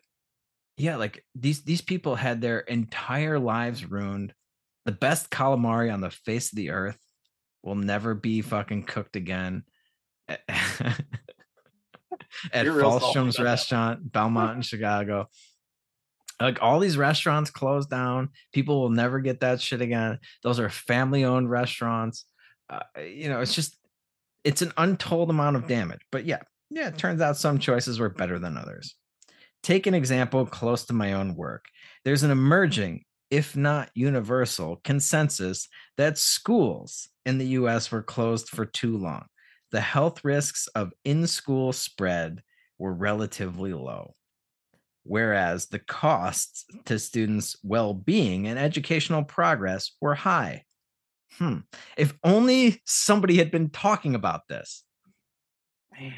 yeah 0.77 0.97
like 0.97 1.25
these 1.35 1.63
these 1.63 1.83
people 1.83 2.15
had 2.15 2.41
their 2.41 2.61
entire 2.61 3.39
lives 3.39 3.85
ruined 3.85 4.33
the 4.85 4.93
best 4.93 5.31
calamari 5.31 5.93
on 5.93 6.01
the 6.01 6.11
face 6.11 6.53
of 6.53 6.57
the 6.57 6.71
earth 6.71 6.99
will 7.63 7.75
never 7.75 8.15
be 8.15 8.41
fucking 8.41 8.85
cooked 8.85 9.17
again 9.17 9.65
at 12.53 12.65
You're 12.65 12.75
real 12.75 12.99
salty 13.01 13.19
Fallstrom's 13.19 13.37
about 13.37 13.45
that. 13.45 13.51
restaurant, 13.51 14.13
Belmont 14.13 14.57
in 14.57 14.63
Chicago. 14.63 15.29
Like 16.41 16.63
all 16.63 16.81
these 16.81 16.97
restaurants 16.97 17.51
closed 17.51 17.89
down. 17.89 18.31
People 18.53 18.81
will 18.81 18.91
never 18.91 19.21
get 19.21 19.41
that 19.41 19.61
shit 19.61 19.81
again. 19.81 20.19
Those 20.43 20.61
are 20.61 20.69
family 20.69 21.25
owned 21.25 21.51
restaurants. 21.51 22.27
Uh, 22.69 22.81
you 23.01 23.29
know, 23.29 23.41
it's 23.41 23.55
just, 23.55 23.77
it's 24.45 24.63
an 24.63 24.73
untold 24.77 25.31
amount 25.31 25.57
of 25.57 25.67
damage. 25.67 26.01
But 26.13 26.27
yeah, 26.27 26.43
yeah, 26.71 26.89
it 26.89 26.99
turns 26.99 27.21
out 27.21 27.37
some 27.37 27.59
choices 27.59 27.99
were 27.99 28.09
better 28.09 28.39
than 28.39 28.57
others. 28.57 28.95
Take 29.63 29.87
an 29.87 29.95
example 29.95 30.47
close 30.47 30.85
to 30.87 30.93
my 30.93 31.15
own 31.15 31.35
work. 31.35 31.67
There's 32.05 32.23
an 32.23 32.31
emerging, 32.31 33.05
if 33.31 33.57
not 33.57 33.91
universal, 33.95 34.81
consensus 34.85 35.69
that 35.97 36.19
schools 36.19 37.09
in 37.25 37.39
the 37.39 37.49
US 37.49 37.91
were 37.91 38.03
closed 38.03 38.49
for 38.49 38.65
too 38.65 38.97
long. 38.97 39.27
The 39.73 39.81
health 39.81 40.25
risks 40.25 40.69
of 40.69 40.93
in 41.05 41.27
school 41.27 41.73
spread 41.73 42.43
were 42.79 42.95
relatively 42.95 43.73
low, 43.73 44.15
whereas 45.03 45.67
the 45.67 45.81
costs 45.81 46.65
to 46.85 46.99
students' 46.99 47.57
well 47.63 47.93
being 47.93 48.47
and 48.47 48.59
educational 48.59 49.25
progress 49.25 49.93
were 50.01 50.15
high. 50.15 50.63
Hmm. 51.39 51.59
If 51.99 52.15
only 52.23 52.81
somebody 52.85 53.37
had 53.37 53.51
been 53.51 53.71
talking 53.71 54.15
about 54.15 54.49
this. 54.49 54.85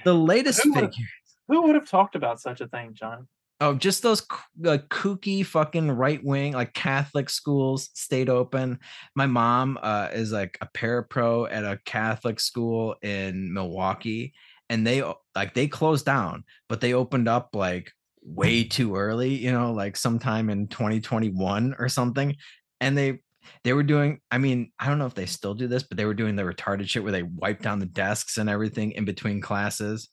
The 0.04 0.14
latest 0.14 0.62
Who 0.62 0.72
would've- 0.74 0.90
figure. 0.90 1.06
Who 1.48 1.62
would 1.62 1.74
have 1.76 1.88
talked 1.88 2.14
about 2.14 2.40
such 2.40 2.60
a 2.60 2.68
thing, 2.68 2.90
John? 2.92 3.26
Oh, 3.60 3.74
just 3.74 4.02
those 4.02 4.24
like 4.60 4.88
kooky 4.88 5.44
fucking 5.44 5.90
right 5.90 6.22
wing 6.22 6.52
like 6.52 6.74
Catholic 6.74 7.28
schools 7.28 7.90
stayed 7.94 8.28
open. 8.28 8.78
My 9.16 9.26
mom 9.26 9.78
uh, 9.82 10.10
is 10.12 10.30
like 10.30 10.58
a 10.60 10.66
parapro 10.66 11.48
at 11.50 11.64
a 11.64 11.80
Catholic 11.84 12.38
school 12.38 12.94
in 13.02 13.52
Milwaukee, 13.52 14.32
and 14.68 14.86
they 14.86 15.02
like 15.34 15.54
they 15.54 15.66
closed 15.66 16.06
down, 16.06 16.44
but 16.68 16.80
they 16.80 16.94
opened 16.94 17.28
up 17.28 17.50
like 17.54 17.90
way 18.22 18.62
too 18.62 18.94
early. 18.94 19.34
You 19.34 19.50
know, 19.50 19.72
like 19.72 19.96
sometime 19.96 20.50
in 20.50 20.68
2021 20.68 21.74
or 21.80 21.88
something, 21.88 22.36
and 22.80 22.96
they 22.96 23.20
they 23.64 23.72
were 23.72 23.82
doing. 23.82 24.20
I 24.30 24.38
mean, 24.38 24.72
I 24.78 24.86
don't 24.86 24.98
know 24.98 25.06
if 25.06 25.14
they 25.14 25.26
still 25.26 25.54
do 25.54 25.68
this, 25.68 25.82
but 25.82 25.96
they 25.96 26.04
were 26.04 26.14
doing 26.14 26.36
the 26.36 26.42
retarded 26.42 26.88
shit 26.88 27.02
where 27.02 27.12
they 27.12 27.22
wipe 27.22 27.62
down 27.62 27.78
the 27.78 27.86
desks 27.86 28.38
and 28.38 28.48
everything 28.48 28.92
in 28.92 29.04
between 29.04 29.40
classes. 29.40 30.08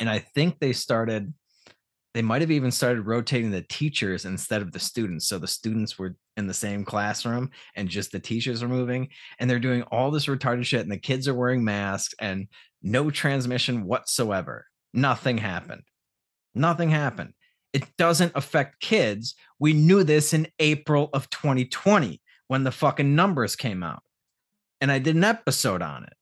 And 0.00 0.10
I 0.10 0.18
think 0.18 0.58
they 0.58 0.72
started 0.72 1.32
they 2.16 2.22
might 2.22 2.40
have 2.40 2.50
even 2.50 2.70
started 2.70 3.02
rotating 3.02 3.50
the 3.50 3.66
teachers 3.68 4.24
instead 4.24 4.62
of 4.62 4.72
the 4.72 4.78
students. 4.78 5.28
So 5.28 5.38
the 5.38 5.46
students 5.46 5.98
were 5.98 6.16
in 6.38 6.46
the 6.46 6.54
same 6.54 6.82
classroom 6.82 7.50
and 7.74 7.90
just 7.90 8.10
the 8.10 8.18
teachers 8.18 8.62
are 8.62 8.68
moving. 8.68 9.10
And 9.38 9.50
they're 9.50 9.58
doing 9.58 9.82
all 9.82 10.10
this 10.10 10.24
retarded 10.24 10.64
shit. 10.64 10.80
And 10.80 10.90
the 10.90 10.96
kids 10.96 11.28
are 11.28 11.34
wearing 11.34 11.62
masks 11.62 12.14
and 12.18 12.48
no 12.82 13.10
transmission 13.10 13.84
whatsoever. 13.84 14.64
Nothing 14.94 15.36
happened. 15.36 15.82
Nothing 16.54 16.88
happened. 16.88 17.34
It 17.74 17.84
doesn't 17.98 18.32
affect 18.34 18.80
kids. 18.80 19.34
We 19.58 19.74
knew 19.74 20.02
this 20.02 20.32
in 20.32 20.48
April 20.58 21.10
of 21.12 21.28
2020 21.28 22.22
when 22.48 22.64
the 22.64 22.70
fucking 22.70 23.14
numbers 23.14 23.56
came 23.56 23.82
out. 23.82 24.02
And 24.80 24.92
I 24.92 24.98
did 24.98 25.16
an 25.16 25.24
episode 25.24 25.82
on 25.82 26.04
it. 26.04 26.12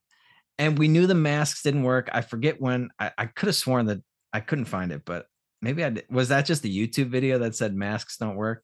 And 0.59 0.79
we 0.79 0.89
knew 0.89 1.07
the 1.07 1.15
masks 1.15 1.63
didn't 1.63 1.83
work. 1.83 2.09
I 2.13 2.21
forget 2.21 2.61
when 2.61 2.91
I, 2.99 3.11
I 3.19 3.27
could 3.27 3.47
have 3.47 3.57
sworn 3.57 3.87
that 3.87 4.01
I 4.33 4.41
couldn't 4.41 4.67
find 4.67 4.93
it, 4.93 5.03
but 5.05 5.27
maybe 5.61 5.85
I 5.85 5.91
did. 5.91 6.05
was 6.11 6.29
that 6.29 6.47
just 6.47 6.65
a 6.65 6.69
YouTube 6.69 7.09
video 7.09 7.39
that 7.39 7.57
said 7.57 7.75
masks 7.75 8.19
don't 8.19 8.37
work? 8.37 8.63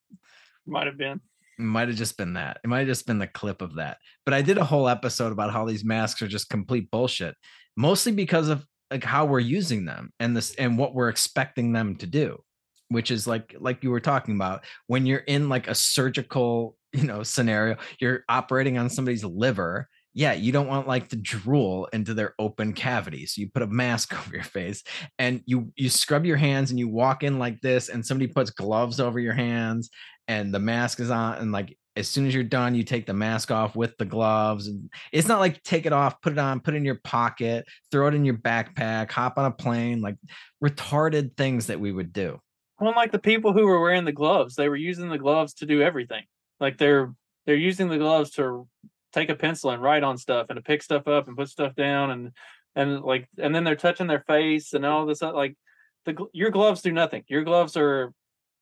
Might 0.66 0.86
have 0.86 0.98
been. 0.98 1.20
It 1.58 1.62
might 1.62 1.88
have 1.88 1.96
just 1.96 2.16
been 2.16 2.34
that. 2.34 2.58
It 2.62 2.68
might 2.68 2.80
have 2.80 2.88
just 2.88 3.06
been 3.06 3.18
the 3.18 3.26
clip 3.26 3.60
of 3.60 3.74
that. 3.74 3.98
But 4.24 4.34
I 4.34 4.42
did 4.42 4.58
a 4.58 4.64
whole 4.64 4.88
episode 4.88 5.32
about 5.32 5.52
how 5.52 5.66
these 5.66 5.84
masks 5.84 6.22
are 6.22 6.28
just 6.28 6.48
complete 6.48 6.90
bullshit, 6.90 7.34
mostly 7.76 8.12
because 8.12 8.48
of 8.48 8.64
like 8.90 9.04
how 9.04 9.24
we're 9.24 9.40
using 9.40 9.84
them 9.84 10.12
and 10.18 10.36
this 10.36 10.54
and 10.56 10.78
what 10.78 10.94
we're 10.94 11.08
expecting 11.08 11.72
them 11.72 11.96
to 11.96 12.06
do, 12.06 12.42
which 12.88 13.10
is 13.10 13.26
like 13.26 13.54
like 13.58 13.82
you 13.82 13.90
were 13.90 14.00
talking 14.00 14.34
about 14.34 14.64
when 14.86 15.06
you're 15.06 15.18
in 15.18 15.48
like 15.48 15.68
a 15.68 15.74
surgical, 15.74 16.76
you 16.92 17.04
know, 17.04 17.22
scenario, 17.22 17.76
you're 18.00 18.24
operating 18.28 18.78
on 18.78 18.90
somebody's 18.90 19.24
liver. 19.24 19.88
Yeah, 20.12 20.32
you 20.32 20.50
don't 20.50 20.66
want 20.66 20.88
like 20.88 21.08
to 21.10 21.16
drool 21.16 21.88
into 21.92 22.14
their 22.14 22.34
open 22.38 22.72
cavity. 22.72 23.26
So 23.26 23.40
you 23.40 23.48
put 23.48 23.62
a 23.62 23.66
mask 23.66 24.12
over 24.18 24.34
your 24.34 24.44
face 24.44 24.82
and 25.18 25.42
you 25.46 25.72
you 25.76 25.88
scrub 25.88 26.24
your 26.24 26.36
hands 26.36 26.70
and 26.70 26.78
you 26.78 26.88
walk 26.88 27.22
in 27.22 27.38
like 27.38 27.60
this 27.60 27.88
and 27.88 28.04
somebody 28.04 28.26
puts 28.26 28.50
gloves 28.50 28.98
over 29.00 29.20
your 29.20 29.34
hands 29.34 29.90
and 30.28 30.52
the 30.52 30.58
mask 30.58 31.00
is 31.00 31.10
on 31.10 31.38
and 31.38 31.52
like 31.52 31.76
as 31.96 32.08
soon 32.08 32.26
as 32.26 32.32
you're 32.32 32.44
done 32.44 32.74
you 32.74 32.84
take 32.84 33.04
the 33.06 33.12
mask 33.12 33.50
off 33.50 33.74
with 33.74 33.96
the 33.98 34.04
gloves 34.04 34.68
and 34.68 34.90
it's 35.12 35.26
not 35.26 35.40
like 35.40 35.60
take 35.64 35.86
it 35.86 35.92
off 35.92 36.20
put 36.22 36.32
it 36.32 36.38
on 36.38 36.60
put 36.60 36.74
it 36.74 36.76
in 36.76 36.84
your 36.84 37.00
pocket 37.02 37.66
throw 37.90 38.06
it 38.06 38.14
in 38.14 38.24
your 38.24 38.36
backpack 38.36 39.10
hop 39.10 39.38
on 39.38 39.46
a 39.46 39.50
plane 39.50 40.00
like 40.00 40.16
retarded 40.64 41.36
things 41.36 41.66
that 41.66 41.80
we 41.80 41.90
would 41.90 42.12
do 42.12 42.38
Well, 42.80 42.94
like 42.96 43.12
the 43.12 43.18
people 43.18 43.52
who 43.52 43.66
were 43.66 43.80
wearing 43.80 44.06
the 44.06 44.12
gloves, 44.12 44.54
they 44.54 44.68
were 44.68 44.76
using 44.76 45.10
the 45.10 45.18
gloves 45.18 45.52
to 45.54 45.66
do 45.66 45.82
everything. 45.82 46.24
Like 46.60 46.78
they're 46.78 47.14
they're 47.46 47.56
using 47.56 47.88
the 47.88 47.98
gloves 47.98 48.30
to 48.32 48.68
take 49.12 49.28
a 49.30 49.34
pencil 49.34 49.70
and 49.70 49.82
write 49.82 50.02
on 50.04 50.16
stuff 50.18 50.46
and 50.50 50.56
to 50.56 50.62
pick 50.62 50.82
stuff 50.82 51.08
up 51.08 51.26
and 51.26 51.36
put 51.36 51.48
stuff 51.48 51.74
down 51.74 52.10
and 52.10 52.30
and 52.76 53.00
like 53.02 53.26
and 53.38 53.54
then 53.54 53.64
they're 53.64 53.74
touching 53.76 54.06
their 54.06 54.24
face 54.26 54.72
and 54.74 54.84
all 54.86 55.06
this 55.06 55.22
uh, 55.22 55.32
like 55.32 55.56
the 56.04 56.16
your 56.32 56.50
gloves 56.50 56.82
do 56.82 56.92
nothing. 56.92 57.24
Your 57.28 57.42
gloves 57.44 57.76
are 57.76 58.12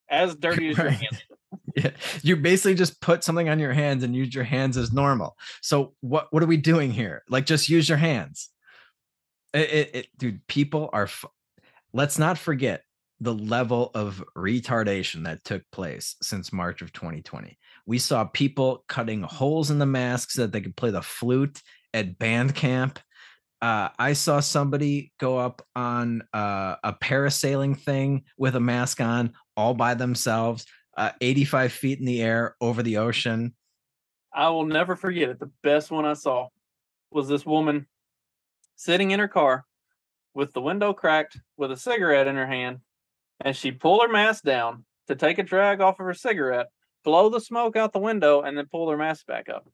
as 0.08 0.34
dirty 0.36 0.68
as 0.70 0.76
your 0.78 0.86
Right. 0.86 0.94
hands. 0.96 1.22
yeah 1.76 1.90
you 2.22 2.36
basically 2.36 2.74
just 2.74 3.00
put 3.00 3.22
something 3.24 3.48
on 3.48 3.58
your 3.58 3.72
hands 3.72 4.02
and 4.04 4.14
use 4.16 4.34
your 4.34 4.44
hands 4.44 4.76
as 4.76 4.92
normal 4.92 5.36
so 5.60 5.94
what 6.00 6.26
what 6.30 6.42
are 6.42 6.46
we 6.46 6.56
doing 6.56 6.90
here 6.90 7.22
like 7.28 7.46
just 7.46 7.68
use 7.68 7.88
your 7.88 7.98
hands 7.98 8.50
it, 9.54 9.70
it, 9.70 9.90
it- 9.94 10.08
dude 10.18 10.46
people 10.46 10.88
are 10.92 11.04
f- 11.04 11.24
let's 11.92 12.18
not 12.18 12.38
forget 12.38 12.82
the 13.20 13.34
level 13.34 13.90
of 13.94 14.22
retardation 14.36 15.24
that 15.24 15.42
took 15.44 15.62
place 15.72 16.16
since 16.22 16.52
march 16.52 16.82
of 16.82 16.92
2020 16.92 17.58
we 17.88 17.98
saw 17.98 18.24
people 18.24 18.84
cutting 18.88 19.22
holes 19.22 19.70
in 19.70 19.78
the 19.78 19.86
masks 19.86 20.34
so 20.34 20.42
that 20.42 20.52
they 20.52 20.60
could 20.60 20.76
play 20.76 20.90
the 20.90 21.02
flute 21.02 21.60
at 21.92 22.18
band 22.18 22.54
camp 22.54 23.00
uh, 23.60 23.88
I 23.98 24.12
saw 24.12 24.40
somebody 24.40 25.12
go 25.18 25.38
up 25.38 25.62
on 25.74 26.22
uh, 26.32 26.76
a 26.84 26.92
parasailing 26.92 27.78
thing 27.78 28.24
with 28.36 28.54
a 28.54 28.60
mask 28.60 29.00
on 29.00 29.32
all 29.56 29.74
by 29.74 29.94
themselves, 29.94 30.64
uh, 30.96 31.10
85 31.20 31.72
feet 31.72 31.98
in 31.98 32.04
the 32.04 32.22
air 32.22 32.56
over 32.60 32.82
the 32.82 32.98
ocean. 32.98 33.54
I 34.32 34.50
will 34.50 34.66
never 34.66 34.94
forget 34.94 35.28
it. 35.28 35.40
The 35.40 35.50
best 35.62 35.90
one 35.90 36.04
I 36.04 36.12
saw 36.12 36.48
was 37.10 37.26
this 37.26 37.44
woman 37.44 37.86
sitting 38.76 39.10
in 39.10 39.18
her 39.18 39.28
car 39.28 39.64
with 40.34 40.52
the 40.52 40.60
window 40.60 40.92
cracked 40.92 41.40
with 41.56 41.72
a 41.72 41.76
cigarette 41.76 42.28
in 42.28 42.36
her 42.36 42.46
hand, 42.46 42.78
and 43.40 43.56
she 43.56 43.72
pulled 43.72 44.02
her 44.02 44.12
mask 44.12 44.44
down 44.44 44.84
to 45.08 45.16
take 45.16 45.38
a 45.38 45.42
drag 45.42 45.80
off 45.80 45.98
of 45.98 46.06
her 46.06 46.14
cigarette, 46.14 46.68
blow 47.08 47.30
the 47.30 47.40
smoke 47.40 47.74
out 47.74 47.94
the 47.94 47.98
window, 47.98 48.42
and 48.42 48.56
then 48.56 48.66
pull 48.70 48.86
their 48.86 48.98
mask 48.98 49.26
back 49.26 49.48
up. 49.48 49.66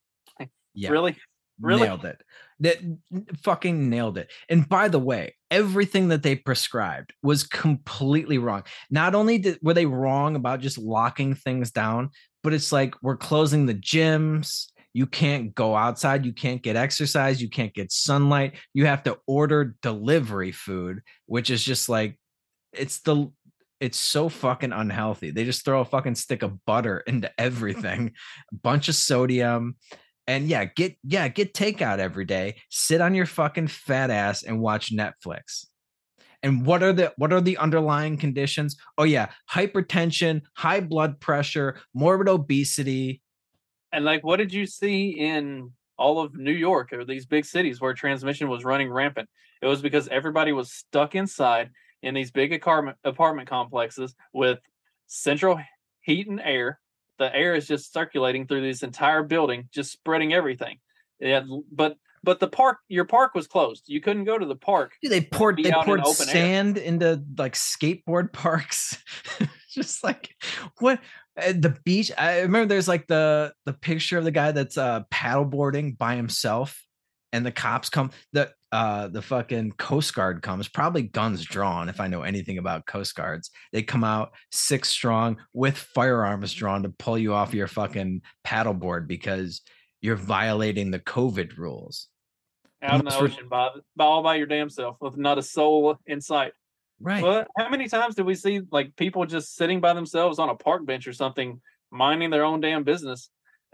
Yeah. 0.72 0.90
Really? 0.90 1.16
Really? 1.60 1.82
Nailed 1.82 2.04
it. 2.04 2.22
That 2.60 2.78
fucking 3.42 3.90
nailed 3.90 4.18
it. 4.18 4.30
And 4.48 4.68
by 4.68 4.88
the 4.88 4.98
way, 4.98 5.34
everything 5.50 6.08
that 6.08 6.22
they 6.22 6.36
prescribed 6.36 7.12
was 7.22 7.42
completely 7.44 8.38
wrong. 8.38 8.62
Not 8.90 9.14
only 9.14 9.38
did, 9.38 9.58
were 9.62 9.74
they 9.74 9.86
wrong 9.86 10.36
about 10.36 10.60
just 10.60 10.78
locking 10.78 11.34
things 11.34 11.70
down, 11.72 12.10
but 12.44 12.52
it's 12.52 12.70
like 12.72 12.94
we're 13.02 13.16
closing 13.16 13.66
the 13.66 13.74
gyms. 13.74 14.66
You 14.92 15.06
can't 15.06 15.54
go 15.54 15.74
outside. 15.74 16.24
You 16.24 16.32
can't 16.32 16.62
get 16.62 16.76
exercise. 16.76 17.42
You 17.42 17.50
can't 17.50 17.74
get 17.74 17.90
sunlight. 17.90 18.54
You 18.74 18.86
have 18.86 19.02
to 19.04 19.18
order 19.26 19.74
delivery 19.82 20.52
food, 20.52 21.02
which 21.26 21.50
is 21.50 21.64
just 21.64 21.88
like 21.88 22.18
it's 22.72 23.00
the 23.00 23.30
it's 23.84 23.98
so 23.98 24.30
fucking 24.30 24.72
unhealthy. 24.72 25.30
They 25.30 25.44
just 25.44 25.62
throw 25.62 25.82
a 25.82 25.84
fucking 25.84 26.14
stick 26.14 26.42
of 26.42 26.64
butter 26.64 27.00
into 27.06 27.30
everything, 27.38 28.12
a 28.50 28.56
bunch 28.56 28.88
of 28.88 28.94
sodium, 28.94 29.76
and 30.26 30.48
yeah, 30.48 30.64
get 30.64 30.96
yeah, 31.04 31.28
get 31.28 31.52
takeout 31.52 31.98
every 31.98 32.24
day. 32.24 32.56
Sit 32.70 33.02
on 33.02 33.14
your 33.14 33.26
fucking 33.26 33.66
fat 33.66 34.08
ass 34.08 34.42
and 34.42 34.58
watch 34.58 34.90
Netflix. 34.90 35.66
And 36.42 36.64
what 36.64 36.82
are 36.82 36.94
the 36.94 37.12
what 37.18 37.30
are 37.30 37.42
the 37.42 37.58
underlying 37.58 38.16
conditions? 38.16 38.78
Oh 38.96 39.04
yeah, 39.04 39.28
hypertension, 39.52 40.40
high 40.54 40.80
blood 40.80 41.20
pressure, 41.20 41.78
morbid 41.92 42.28
obesity. 42.28 43.20
And 43.92 44.06
like, 44.06 44.24
what 44.24 44.36
did 44.36 44.52
you 44.52 44.64
see 44.64 45.10
in 45.10 45.72
all 45.98 46.20
of 46.20 46.34
New 46.34 46.52
York 46.52 46.94
or 46.94 47.04
these 47.04 47.26
big 47.26 47.44
cities 47.44 47.82
where 47.82 47.92
transmission 47.92 48.48
was 48.48 48.64
running 48.64 48.90
rampant? 48.90 49.28
It 49.60 49.66
was 49.66 49.82
because 49.82 50.08
everybody 50.08 50.52
was 50.52 50.72
stuck 50.72 51.14
inside 51.14 51.70
in 52.04 52.14
these 52.14 52.30
big 52.30 52.52
apartment 52.52 52.96
apartment 53.04 53.48
complexes 53.48 54.14
with 54.32 54.58
central 55.06 55.58
heat 56.02 56.28
and 56.28 56.40
air. 56.40 56.80
The 57.18 57.34
air 57.34 57.54
is 57.54 57.66
just 57.66 57.92
circulating 57.92 58.46
through 58.46 58.62
this 58.62 58.82
entire 58.82 59.22
building, 59.22 59.68
just 59.72 59.92
spreading 59.92 60.32
everything. 60.32 60.78
Yeah, 61.20 61.42
but 61.72 61.96
but 62.24 62.40
the 62.40 62.48
park, 62.48 62.78
your 62.88 63.04
park 63.04 63.34
was 63.34 63.46
closed. 63.46 63.84
You 63.86 64.00
couldn't 64.00 64.24
go 64.24 64.38
to 64.38 64.46
the 64.46 64.56
park. 64.56 64.94
Dude, 65.02 65.12
they 65.12 65.20
poured 65.20 65.62
they 65.62 65.70
out 65.70 65.80
in 65.80 65.84
poured 65.84 66.00
open 66.00 66.28
air. 66.28 66.34
sand 66.34 66.78
into 66.78 67.22
like 67.38 67.54
skateboard 67.54 68.32
parks. 68.32 69.02
Just 69.70 70.02
like 70.04 70.34
what 70.78 71.00
uh, 71.40 71.52
the 71.52 71.76
beach. 71.84 72.10
I 72.16 72.40
remember 72.40 72.66
there's 72.66 72.88
like 72.88 73.06
the 73.06 73.52
the 73.64 73.72
picture 73.72 74.18
of 74.18 74.24
the 74.24 74.30
guy 74.30 74.52
that's 74.52 74.78
uh 74.78 75.02
paddleboarding 75.12 75.98
by 75.98 76.16
himself, 76.16 76.84
and 77.32 77.44
the 77.44 77.52
cops 77.52 77.88
come. 77.90 78.10
The 78.32 78.52
uh 78.74 79.06
the 79.06 79.22
fucking 79.22 79.70
Coast 79.78 80.12
Guard 80.16 80.42
comes, 80.42 80.66
probably 80.66 81.02
guns 81.02 81.44
drawn. 81.44 81.88
If 81.88 82.00
I 82.00 82.08
know 82.08 82.22
anything 82.22 82.58
about 82.58 82.86
Coast 82.86 83.14
Guards, 83.14 83.52
they 83.72 83.84
come 83.84 84.02
out 84.02 84.32
six 84.50 84.88
strong 84.88 85.36
with 85.52 85.76
firearms 85.78 86.52
drawn 86.52 86.82
to 86.82 86.88
pull 86.88 87.16
you 87.16 87.34
off 87.34 87.54
your 87.54 87.68
fucking 87.68 88.22
paddleboard 88.44 89.06
because 89.06 89.60
you're 90.00 90.16
violating 90.16 90.90
the 90.90 90.98
COVID 90.98 91.56
rules. 91.56 92.08
out 92.82 92.98
in 92.98 93.06
the 93.06 93.16
ocean 93.16 93.46
by, 93.48 93.68
by 93.94 94.04
all 94.04 94.24
by 94.24 94.34
your 94.34 94.48
damn 94.48 94.68
self 94.68 94.96
with 95.00 95.16
not 95.16 95.38
a 95.38 95.42
soul 95.42 95.96
in 96.06 96.20
sight. 96.20 96.52
Right. 96.98 97.22
But 97.22 97.46
how 97.56 97.68
many 97.68 97.86
times 97.86 98.16
do 98.16 98.24
we 98.24 98.34
see 98.34 98.60
like 98.72 98.96
people 98.96 99.24
just 99.24 99.54
sitting 99.54 99.80
by 99.80 99.92
themselves 99.92 100.40
on 100.40 100.48
a 100.48 100.54
park 100.56 100.84
bench 100.84 101.06
or 101.06 101.12
something, 101.12 101.60
minding 101.92 102.30
their 102.30 102.44
own 102.44 102.60
damn 102.60 102.82
business, 102.82 103.30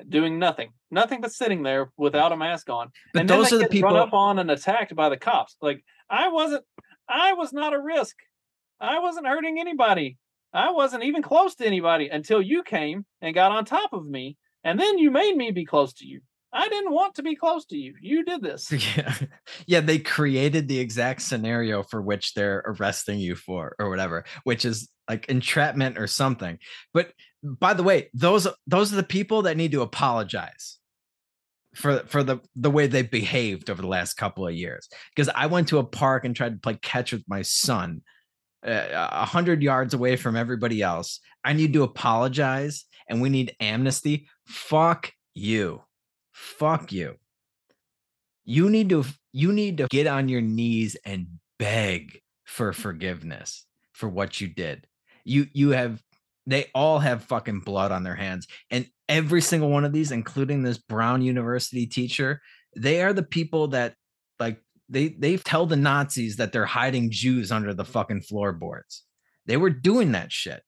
doing 0.08 0.38
nothing, 0.38 0.70
nothing 0.90 1.20
but 1.20 1.32
sitting 1.32 1.62
there 1.62 1.90
without 1.96 2.32
a 2.32 2.36
mask 2.36 2.68
on? 2.70 2.90
But 3.12 3.20
and 3.20 3.30
those 3.30 3.50
then 3.50 3.60
are 3.60 3.62
the 3.64 3.68
people- 3.68 3.90
run 3.90 3.98
up 4.08 4.14
on 4.14 4.38
and 4.38 4.50
attacked 4.50 4.94
by 4.94 5.08
the 5.08 5.16
cops. 5.16 5.56
Like 5.60 5.84
I 6.08 6.28
wasn't, 6.28 6.64
I 7.08 7.32
was 7.34 7.52
not 7.52 7.72
a 7.74 7.80
risk. 7.80 8.16
I 8.80 8.98
wasn't 9.00 9.26
hurting 9.26 9.60
anybody. 9.60 10.16
I 10.52 10.72
wasn't 10.72 11.04
even 11.04 11.22
close 11.22 11.54
to 11.56 11.66
anybody 11.66 12.08
until 12.08 12.42
you 12.42 12.62
came 12.62 13.04
and 13.20 13.34
got 13.34 13.52
on 13.52 13.64
top 13.64 13.92
of 13.92 14.04
me, 14.06 14.36
and 14.64 14.80
then 14.80 14.98
you 14.98 15.10
made 15.10 15.36
me 15.36 15.50
be 15.52 15.64
close 15.64 15.92
to 15.94 16.06
you. 16.06 16.20
I 16.52 16.68
didn't 16.68 16.92
want 16.92 17.14
to 17.14 17.22
be 17.22 17.36
close 17.36 17.64
to 17.66 17.76
you. 17.76 17.94
You 18.00 18.24
did 18.24 18.42
this. 18.42 18.72
Yeah. 18.96 19.14
Yeah. 19.66 19.80
They 19.80 20.00
created 20.00 20.66
the 20.66 20.80
exact 20.80 21.22
scenario 21.22 21.84
for 21.84 22.02
which 22.02 22.34
they're 22.34 22.64
arresting 22.66 23.20
you 23.20 23.36
for 23.36 23.76
or 23.78 23.88
whatever, 23.88 24.24
which 24.42 24.64
is 24.64 24.88
like 25.08 25.28
entrapment 25.28 25.96
or 25.96 26.08
something. 26.08 26.58
But 26.92 27.12
by 27.42 27.74
the 27.74 27.82
way, 27.82 28.10
those 28.14 28.46
those 28.66 28.92
are 28.92 28.96
the 28.96 29.02
people 29.02 29.42
that 29.42 29.56
need 29.56 29.72
to 29.72 29.82
apologize 29.82 30.78
for 31.74 32.00
for 32.06 32.22
the 32.22 32.38
the 32.56 32.70
way 32.70 32.86
they 32.86 33.02
behaved 33.02 33.70
over 33.70 33.80
the 33.80 33.88
last 33.88 34.14
couple 34.14 34.46
of 34.46 34.54
years. 34.54 34.88
Because 35.14 35.30
I 35.34 35.46
went 35.46 35.68
to 35.68 35.78
a 35.78 35.84
park 35.84 36.24
and 36.24 36.34
tried 36.34 36.54
to 36.54 36.60
play 36.60 36.78
catch 36.82 37.12
with 37.12 37.24
my 37.28 37.42
son 37.42 38.02
uh, 38.66 39.08
a 39.10 39.24
hundred 39.24 39.62
yards 39.62 39.94
away 39.94 40.16
from 40.16 40.36
everybody 40.36 40.82
else. 40.82 41.20
I 41.44 41.52
need 41.52 41.72
to 41.72 41.82
apologize 41.82 42.84
and 43.08 43.22
we 43.22 43.30
need 43.30 43.54
amnesty. 43.60 44.28
Fuck 44.46 45.12
you. 45.34 45.82
Fuck 46.32 46.92
you. 46.92 47.16
You 48.44 48.68
need 48.68 48.88
to 48.90 49.04
you 49.32 49.52
need 49.52 49.78
to 49.78 49.86
get 49.88 50.06
on 50.06 50.28
your 50.28 50.40
knees 50.40 50.96
and 51.04 51.26
beg 51.58 52.20
for 52.44 52.72
forgiveness 52.72 53.64
for 53.92 54.08
what 54.08 54.40
you 54.40 54.48
did. 54.48 54.86
You 55.24 55.46
you 55.52 55.70
have 55.70 56.02
they 56.46 56.66
all 56.74 56.98
have 56.98 57.24
fucking 57.24 57.60
blood 57.60 57.92
on 57.92 58.02
their 58.02 58.14
hands 58.14 58.46
and 58.70 58.86
every 59.10 59.40
single 59.42 59.68
one 59.68 59.84
of 59.84 59.92
these 59.92 60.12
including 60.12 60.62
this 60.62 60.78
Brown 60.78 61.20
University 61.20 61.86
teacher, 61.86 62.40
they 62.76 63.02
are 63.02 63.12
the 63.12 63.24
people 63.24 63.68
that 63.68 63.94
like 64.38 64.58
they 64.88 65.08
they 65.08 65.36
tell 65.36 65.66
the 65.66 65.76
Nazis 65.76 66.36
that 66.36 66.52
they're 66.52 66.64
hiding 66.64 67.10
Jews 67.10 67.52
under 67.52 67.74
the 67.74 67.84
fucking 67.84 68.22
floorboards. 68.22 69.04
They 69.46 69.56
were 69.56 69.70
doing 69.70 70.12
that 70.12 70.32
shit. 70.32 70.62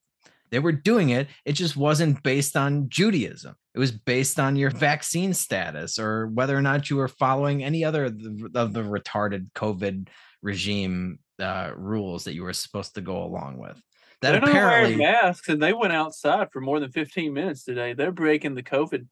They 0.50 0.58
were 0.58 0.72
doing 0.72 1.10
it. 1.10 1.28
It 1.46 1.52
just 1.52 1.76
wasn't 1.76 2.22
based 2.22 2.56
on 2.56 2.90
Judaism. 2.90 3.54
It 3.74 3.78
was 3.78 3.90
based 3.90 4.38
on 4.38 4.56
your 4.56 4.70
vaccine 4.70 5.32
status 5.32 5.98
or 5.98 6.26
whether 6.26 6.54
or 6.54 6.60
not 6.60 6.90
you 6.90 6.96
were 6.96 7.08
following 7.08 7.64
any 7.64 7.84
other 7.84 8.04
of 8.04 8.18
the, 8.18 8.82
retarded 8.82 9.50
COVID 9.54 10.08
regime 10.42 11.20
uh, 11.40 11.70
rules 11.74 12.24
that 12.24 12.34
you 12.34 12.42
were 12.42 12.52
supposed 12.52 12.94
to 12.96 13.00
go 13.00 13.22
along 13.22 13.58
with. 13.58 13.80
That 14.22 14.30
They're 14.30 14.50
apparently 14.50 14.96
not 14.96 14.98
wearing 14.98 14.98
masks, 14.98 15.48
and 15.48 15.60
they 15.60 15.72
went 15.72 15.92
outside 15.92 16.48
for 16.52 16.60
more 16.60 16.78
than 16.78 16.92
15 16.92 17.32
minutes 17.32 17.64
today. 17.64 17.92
They're 17.92 18.12
breaking 18.12 18.54
the 18.54 18.62
COVID 18.62 19.06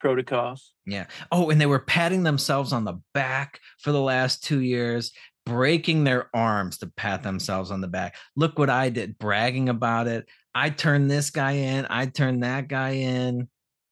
protocols. 0.00 0.72
Yeah. 0.86 1.06
Oh, 1.30 1.50
and 1.50 1.60
they 1.60 1.66
were 1.66 1.80
patting 1.80 2.22
themselves 2.22 2.72
on 2.72 2.84
the 2.84 2.98
back 3.12 3.60
for 3.78 3.92
the 3.92 4.00
last 4.00 4.42
two 4.42 4.60
years, 4.60 5.12
breaking 5.44 6.04
their 6.04 6.30
arms 6.34 6.78
to 6.78 6.86
pat 6.86 7.22
themselves 7.22 7.70
on 7.70 7.82
the 7.82 7.88
back. 7.88 8.16
Look 8.36 8.58
what 8.58 8.70
I 8.70 8.88
did, 8.88 9.18
bragging 9.18 9.68
about 9.68 10.08
it. 10.08 10.26
I 10.54 10.70
turned 10.70 11.10
this 11.10 11.28
guy 11.28 11.52
in. 11.52 11.86
I 11.90 12.06
turned 12.06 12.42
that 12.42 12.68
guy 12.68 12.90
in. 12.90 13.48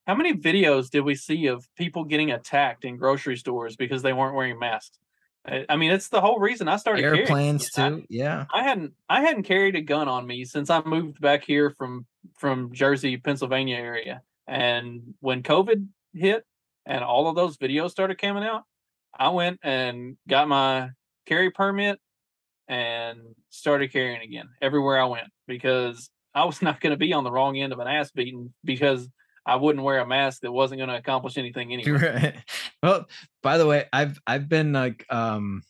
How 0.06 0.14
many 0.14 0.32
videos 0.32 0.88
did 0.88 1.00
we 1.00 1.14
see 1.14 1.48
of 1.48 1.66
people 1.76 2.04
getting 2.04 2.30
attacked 2.30 2.86
in 2.86 2.96
grocery 2.96 3.36
stores 3.36 3.76
because 3.76 4.00
they 4.00 4.14
weren't 4.14 4.34
wearing 4.34 4.58
masks? 4.58 4.98
I 5.46 5.64
I 5.68 5.76
mean, 5.76 5.90
it's 5.90 6.08
the 6.08 6.20
whole 6.20 6.38
reason 6.38 6.68
I 6.68 6.76
started 6.76 7.02
carrying 7.02 7.20
Airplanes 7.20 7.68
them. 7.70 8.02
too. 8.02 8.06
Yeah. 8.10 8.46
I 8.52 8.62
hadn't 8.62 8.94
I 9.08 9.20
hadn't 9.22 9.44
carried 9.44 9.76
a 9.76 9.80
gun 9.80 10.08
on 10.08 10.26
me 10.26 10.44
since 10.44 10.70
I 10.70 10.82
moved 10.82 11.20
back 11.20 11.44
here 11.44 11.70
from 11.70 12.06
from 12.38 12.72
Jersey, 12.72 13.16
Pennsylvania 13.16 13.76
area. 13.76 14.22
And 14.46 15.14
when 15.20 15.42
COVID 15.42 15.86
hit 16.14 16.44
and 16.86 17.04
all 17.04 17.28
of 17.28 17.36
those 17.36 17.56
videos 17.56 17.90
started 17.90 18.20
coming 18.20 18.44
out, 18.44 18.64
I 19.16 19.30
went 19.30 19.60
and 19.62 20.16
got 20.28 20.48
my 20.48 20.90
carry 21.26 21.50
permit 21.50 22.00
and 22.68 23.20
started 23.50 23.92
carrying 23.92 24.22
again 24.22 24.48
everywhere 24.60 25.00
I 25.00 25.04
went 25.06 25.28
because 25.46 26.10
I 26.34 26.44
was 26.44 26.62
not 26.62 26.80
going 26.80 26.92
to 26.92 26.96
be 26.96 27.12
on 27.12 27.24
the 27.24 27.32
wrong 27.32 27.56
end 27.58 27.72
of 27.72 27.78
an 27.78 27.88
ass 27.88 28.10
beating 28.10 28.52
because 28.64 29.08
I 29.44 29.56
wouldn't 29.56 29.84
wear 29.84 29.98
a 29.98 30.06
mask 30.06 30.42
that 30.42 30.52
wasn't 30.52 30.78
going 30.78 30.90
to 30.90 30.96
accomplish 30.96 31.36
anything 31.36 31.72
anyway. 31.72 31.98
Right. 31.98 32.34
Well, 32.82 33.06
by 33.42 33.58
the 33.58 33.66
way, 33.66 33.86
I've 33.92 34.18
I've 34.26 34.48
been 34.48 34.72
like 34.72 35.06
um 35.10 35.62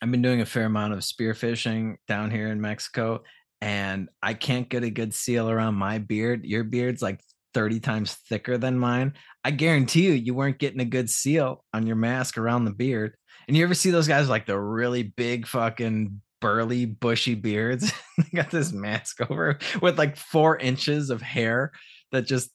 I've 0.00 0.10
been 0.10 0.22
doing 0.22 0.40
a 0.40 0.46
fair 0.46 0.64
amount 0.64 0.94
of 0.94 1.00
spearfishing 1.00 1.96
down 2.08 2.30
here 2.30 2.48
in 2.48 2.60
Mexico 2.60 3.22
and 3.60 4.08
I 4.22 4.34
can't 4.34 4.68
get 4.68 4.82
a 4.82 4.90
good 4.90 5.14
seal 5.14 5.48
around 5.48 5.74
my 5.74 5.98
beard. 5.98 6.44
Your 6.44 6.64
beard's 6.64 7.02
like 7.02 7.20
30 7.54 7.78
times 7.80 8.14
thicker 8.28 8.58
than 8.58 8.78
mine. 8.78 9.14
I 9.44 9.52
guarantee 9.52 10.06
you 10.06 10.12
you 10.12 10.34
weren't 10.34 10.58
getting 10.58 10.80
a 10.80 10.84
good 10.84 11.08
seal 11.08 11.64
on 11.72 11.86
your 11.86 11.96
mask 11.96 12.38
around 12.38 12.64
the 12.64 12.72
beard. 12.72 13.14
And 13.46 13.56
you 13.56 13.62
ever 13.64 13.74
see 13.74 13.90
those 13.90 14.08
guys 14.08 14.28
like 14.28 14.46
the 14.46 14.58
really 14.58 15.02
big 15.04 15.46
fucking 15.46 16.20
burly 16.40 16.86
bushy 16.86 17.36
beards? 17.36 17.92
they 18.18 18.24
got 18.34 18.50
this 18.50 18.72
mask 18.72 19.20
over 19.30 19.58
with 19.80 19.98
like 19.98 20.16
4 20.16 20.58
inches 20.58 21.10
of 21.10 21.22
hair 21.22 21.70
that 22.10 22.26
just 22.26 22.50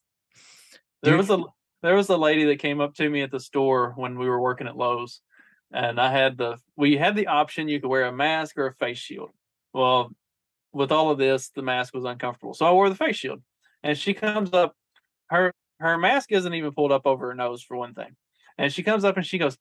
There 1.04 1.18
was 1.18 1.30
a 1.30 1.44
there 1.88 1.96
was 1.96 2.10
a 2.10 2.18
lady 2.18 2.44
that 2.44 2.60
came 2.60 2.82
up 2.82 2.96
to 2.96 3.10
me 3.10 3.22
at 3.22 3.32
the 3.32 3.40
store 3.40 3.94
when 3.96 4.20
we 4.20 4.28
were 4.28 4.42
working 4.42 4.68
at 4.68 4.76
Lowe's, 4.76 5.22
and 5.72 6.02
I 6.02 6.12
had 6.12 6.38
the 6.38 6.58
we 6.76 6.98
had 6.98 7.16
the 7.16 7.28
option 7.28 7.70
you 7.70 7.80
could 7.80 7.88
wear 7.88 8.04
a 8.04 8.12
mask 8.12 8.58
or 8.58 8.68
a 8.68 8.74
face 8.74 8.98
shield. 8.98 9.30
Well, 9.74 10.12
with 10.74 10.92
all 10.92 11.12
of 11.12 11.18
this, 11.18 11.48
the 11.48 11.62
mask 11.62 11.94
was 11.94 12.04
uncomfortable, 12.04 12.54
so 12.54 12.66
I 12.66 12.72
wore 12.72 12.90
the 12.90 12.96
face 12.96 13.16
shield. 13.16 13.42
And 13.84 13.98
she 13.98 14.14
comes 14.14 14.52
up, 14.52 14.76
her 15.28 15.54
her 15.80 15.98
mask 15.98 16.34
isn't 16.34 16.54
even 16.54 16.74
pulled 16.74 16.92
up 16.92 17.06
over 17.06 17.28
her 17.28 17.36
nose 17.36 17.64
for 17.64 17.78
one 17.78 17.94
thing, 17.94 18.18
and 18.58 18.74
she 18.74 18.84
comes 18.84 19.06
up 19.06 19.16
and 19.16 19.26
she 19.26 19.38
goes, 19.38 19.58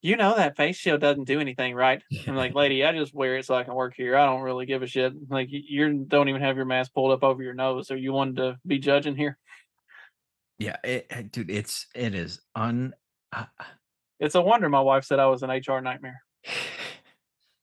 "You 0.00 0.16
know 0.16 0.36
that 0.36 0.56
face 0.56 0.78
shield 0.78 1.02
doesn't 1.02 1.24
do 1.24 1.38
anything, 1.38 1.74
right?" 1.74 2.02
I'm 2.26 2.34
like, 2.34 2.54
"Lady, 2.54 2.82
I 2.82 2.92
just 2.92 3.12
wear 3.12 3.36
it 3.36 3.44
so 3.44 3.54
I 3.54 3.64
can 3.64 3.74
work 3.74 3.92
here. 3.94 4.16
I 4.16 4.24
don't 4.24 4.40
really 4.40 4.64
give 4.64 4.82
a 4.82 4.86
shit. 4.86 5.12
Like 5.28 5.48
you 5.50 6.06
don't 6.08 6.30
even 6.30 6.40
have 6.40 6.56
your 6.56 6.64
mask 6.64 6.94
pulled 6.94 7.12
up 7.12 7.22
over 7.22 7.42
your 7.42 7.52
nose, 7.52 7.88
so 7.88 7.92
you 7.92 8.14
wanted 8.14 8.36
to 8.36 8.58
be 8.66 8.78
judging 8.78 9.16
here." 9.16 9.36
Yeah, 10.58 10.76
it, 10.84 11.06
it- 11.10 11.32
dude, 11.32 11.50
it's 11.50 11.86
it 11.94 12.14
is 12.14 12.40
un 12.54 12.94
uh, 13.32 13.44
It's 14.20 14.34
a 14.34 14.42
wonder 14.42 14.68
my 14.68 14.80
wife 14.80 15.04
said 15.04 15.18
I 15.18 15.26
was 15.26 15.42
an 15.42 15.50
HR 15.50 15.80
nightmare. 15.80 16.22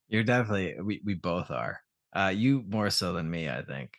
You're 0.08 0.24
definitely 0.24 0.76
we 0.82 1.02
we 1.04 1.14
both 1.16 1.52
are. 1.52 1.82
Uh 2.16 2.32
you 2.36 2.64
more 2.68 2.89
so 2.89 3.14
than 3.14 3.30
me, 3.30 3.50
I 3.50 3.64
think. 3.64 3.98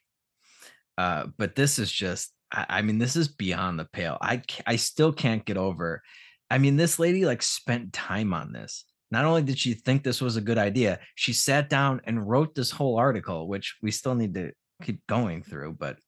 Uh 0.96 1.26
but 1.36 1.54
this 1.56 1.78
is 1.78 1.90
just 1.90 2.32
I, 2.52 2.66
I 2.68 2.82
mean 2.82 2.98
this 2.98 3.16
is 3.16 3.28
beyond 3.28 3.78
the 3.78 3.84
pale. 3.92 4.18
I 4.22 4.42
I 4.66 4.76
still 4.76 5.12
can't 5.12 5.44
get 5.44 5.56
over. 5.56 6.02
I 6.50 6.58
mean 6.58 6.76
this 6.76 6.98
lady 6.98 7.24
like 7.24 7.42
spent 7.42 7.92
time 7.92 8.32
on 8.32 8.52
this. 8.52 8.84
Not 9.10 9.24
only 9.24 9.42
did 9.42 9.58
she 9.58 9.74
think 9.74 10.02
this 10.02 10.20
was 10.20 10.36
a 10.36 10.40
good 10.40 10.58
idea, 10.58 10.98
she 11.14 11.32
sat 11.32 11.68
down 11.68 12.00
and 12.04 12.28
wrote 12.28 12.54
this 12.54 12.70
whole 12.70 12.96
article 12.98 13.48
which 13.48 13.76
we 13.82 13.90
still 13.90 14.14
need 14.14 14.34
to 14.34 14.52
keep 14.82 15.06
going 15.08 15.42
through, 15.42 15.74
but 15.74 15.98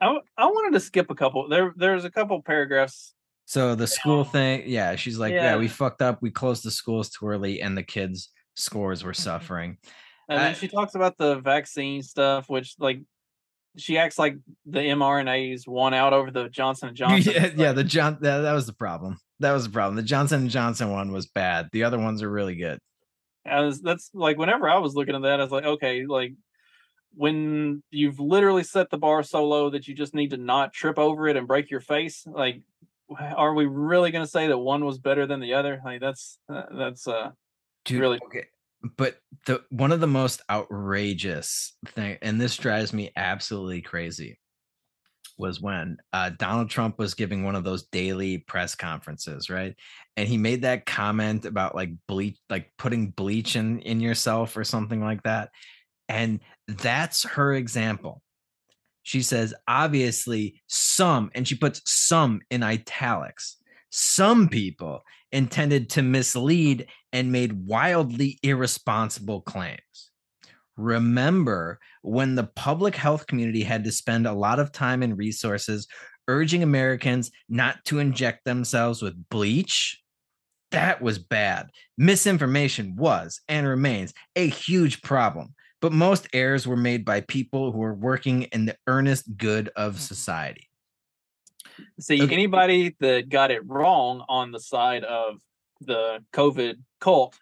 I, 0.00 0.18
I 0.36 0.46
wanted 0.46 0.74
to 0.74 0.80
skip 0.80 1.10
a 1.10 1.14
couple. 1.14 1.48
There 1.48 1.72
there's 1.76 2.04
a 2.04 2.10
couple 2.10 2.40
paragraphs. 2.42 3.14
so 3.46 3.74
the 3.74 3.86
school 3.86 4.20
um, 4.20 4.26
thing, 4.26 4.64
yeah, 4.66 4.96
she's 4.96 5.18
like, 5.18 5.32
yeah. 5.32 5.52
Yeah. 5.52 5.56
we 5.56 5.68
fucked 5.68 6.02
up. 6.02 6.22
We 6.22 6.30
closed 6.30 6.64
the 6.64 6.70
schools 6.70 7.10
too 7.10 7.26
early 7.26 7.60
and 7.60 7.76
the 7.76 7.82
kids' 7.82 8.30
scores 8.54 9.02
were 9.02 9.12
mm-hmm. 9.12 9.22
suffering. 9.22 9.78
And 10.28 10.38
I- 10.38 10.44
then 10.44 10.54
she 10.54 10.68
talks 10.68 10.94
about 10.94 11.16
the 11.18 11.36
vaccine 11.40 12.02
stuff, 12.02 12.48
which 12.48 12.74
like 12.78 13.00
she 13.76 13.98
acts 13.98 14.18
like 14.18 14.36
the 14.66 14.80
mRNAs 14.80 15.66
won 15.66 15.94
out 15.94 16.12
over 16.12 16.30
the 16.30 16.48
Johnson 16.48 16.88
and 16.88 16.96
Johnson. 16.96 17.32
yeah, 17.34 17.50
yeah, 17.56 17.72
the 17.72 17.84
John 17.84 18.18
that, 18.20 18.40
that 18.40 18.52
was 18.52 18.66
the 18.66 18.72
problem. 18.72 19.18
That 19.40 19.52
was 19.52 19.64
the 19.64 19.70
problem. 19.70 19.96
The 19.96 20.02
Johnson 20.02 20.42
and 20.42 20.50
Johnson 20.50 20.90
one 20.90 21.12
was 21.12 21.26
bad. 21.26 21.68
The 21.72 21.84
other 21.84 21.98
ones 21.98 22.22
are 22.22 22.30
really 22.30 22.56
good. 22.56 22.78
I 23.46 23.60
was 23.60 23.80
that's 23.80 24.10
like 24.12 24.36
whenever 24.36 24.68
I 24.68 24.78
was 24.78 24.94
looking 24.94 25.14
at 25.14 25.22
that, 25.22 25.40
I 25.40 25.42
was 25.42 25.52
like, 25.52 25.64
okay, 25.64 26.06
like 26.06 26.34
when 27.18 27.82
you've 27.90 28.20
literally 28.20 28.62
set 28.62 28.90
the 28.90 28.96
bar 28.96 29.24
so 29.24 29.44
low 29.44 29.70
that 29.70 29.88
you 29.88 29.94
just 29.94 30.14
need 30.14 30.30
to 30.30 30.36
not 30.36 30.72
trip 30.72 31.00
over 31.00 31.26
it 31.26 31.36
and 31.36 31.48
break 31.48 31.68
your 31.68 31.80
face, 31.80 32.24
like 32.26 32.62
are 33.36 33.54
we 33.54 33.66
really 33.66 34.12
going 34.12 34.24
to 34.24 34.30
say 34.30 34.46
that 34.46 34.58
one 34.58 34.84
was 34.84 34.98
better 34.98 35.26
than 35.26 35.40
the 35.40 35.54
other? 35.54 35.80
Like 35.84 36.00
that's 36.00 36.38
uh, 36.48 36.62
that's 36.70 37.08
uh 37.08 37.30
Dude, 37.84 38.00
Really? 38.00 38.20
okay. 38.26 38.44
But 38.96 39.18
the 39.46 39.64
one 39.70 39.90
of 39.90 39.98
the 39.98 40.06
most 40.06 40.42
outrageous 40.48 41.74
thing, 41.88 42.18
and 42.22 42.40
this 42.40 42.56
drives 42.56 42.92
me 42.92 43.10
absolutely 43.16 43.82
crazy, 43.82 44.38
was 45.38 45.60
when 45.60 45.96
uh, 46.12 46.30
Donald 46.38 46.70
Trump 46.70 46.98
was 47.00 47.14
giving 47.14 47.42
one 47.42 47.56
of 47.56 47.64
those 47.64 47.84
daily 47.88 48.38
press 48.38 48.76
conferences, 48.76 49.50
right? 49.50 49.74
And 50.16 50.28
he 50.28 50.36
made 50.36 50.62
that 50.62 50.86
comment 50.86 51.46
about 51.46 51.74
like 51.74 51.90
bleach, 52.06 52.38
like 52.48 52.70
putting 52.78 53.10
bleach 53.10 53.56
in 53.56 53.80
in 53.80 53.98
yourself 53.98 54.56
or 54.56 54.62
something 54.62 55.00
like 55.00 55.24
that. 55.24 55.50
And 56.08 56.40
that's 56.66 57.24
her 57.24 57.54
example. 57.54 58.22
She 59.02 59.22
says, 59.22 59.54
obviously, 59.66 60.60
some, 60.66 61.30
and 61.34 61.48
she 61.48 61.54
puts 61.54 61.80
some 61.86 62.40
in 62.50 62.62
italics. 62.62 63.56
Some 63.90 64.48
people 64.48 65.02
intended 65.32 65.90
to 65.90 66.02
mislead 66.02 66.86
and 67.12 67.32
made 67.32 67.66
wildly 67.66 68.38
irresponsible 68.42 69.40
claims. 69.42 70.10
Remember 70.76 71.80
when 72.02 72.34
the 72.34 72.44
public 72.44 72.94
health 72.94 73.26
community 73.26 73.62
had 73.62 73.84
to 73.84 73.92
spend 73.92 74.26
a 74.26 74.32
lot 74.32 74.60
of 74.60 74.72
time 74.72 75.02
and 75.02 75.18
resources 75.18 75.88
urging 76.28 76.62
Americans 76.62 77.30
not 77.48 77.84
to 77.86 77.98
inject 77.98 78.44
themselves 78.44 79.02
with 79.02 79.28
bleach? 79.30 80.00
That 80.70 81.00
was 81.00 81.18
bad. 81.18 81.70
Misinformation 81.96 82.94
was 82.94 83.40
and 83.48 83.66
remains 83.66 84.12
a 84.36 84.46
huge 84.48 85.00
problem, 85.02 85.54
but 85.80 85.92
most 85.92 86.28
errors 86.32 86.66
were 86.66 86.76
made 86.76 87.04
by 87.04 87.20
people 87.20 87.72
who 87.72 87.78
were 87.78 87.94
working 87.94 88.42
in 88.44 88.66
the 88.66 88.76
earnest 88.86 89.36
good 89.36 89.70
of 89.76 90.00
society. 90.00 90.68
See, 92.00 92.22
Okay. 92.22 92.34
anybody 92.34 92.96
that 93.00 93.28
got 93.28 93.50
it 93.50 93.66
wrong 93.66 94.24
on 94.28 94.52
the 94.52 94.60
side 94.60 95.04
of 95.04 95.36
the 95.80 96.24
COVID 96.32 96.76
cult, 97.00 97.38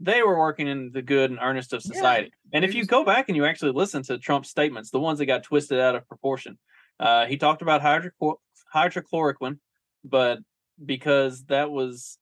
they 0.00 0.22
were 0.22 0.38
working 0.38 0.68
in 0.68 0.92
the 0.92 1.02
good 1.02 1.30
and 1.30 1.38
earnest 1.42 1.72
of 1.72 1.82
Yeah, 1.84 1.92
society. 1.92 2.32
and 2.52 2.64
if 2.64 2.74
you 2.74 2.84
go 2.84 3.04
back 3.04 3.28
and 3.28 3.36
you 3.36 3.44
actually 3.46 3.72
listen 3.72 4.02
to 4.04 4.18
Trump's 4.18 4.50
statements, 4.50 4.90
the 4.90 5.00
ones 5.00 5.18
that 5.18 5.26
got 5.26 5.42
twisted 5.42 5.80
out 5.80 5.94
of 5.94 6.06
proportion, 6.08 6.58
uh, 7.00 7.26
he 7.26 7.36
talked 7.36 7.62
about 7.62 7.80
hydrochlor- 7.82 8.36
hydrochloroquine, 8.74 9.58
but 10.04 10.38
because 10.84 11.44
that 11.46 11.70
was, 11.70 12.18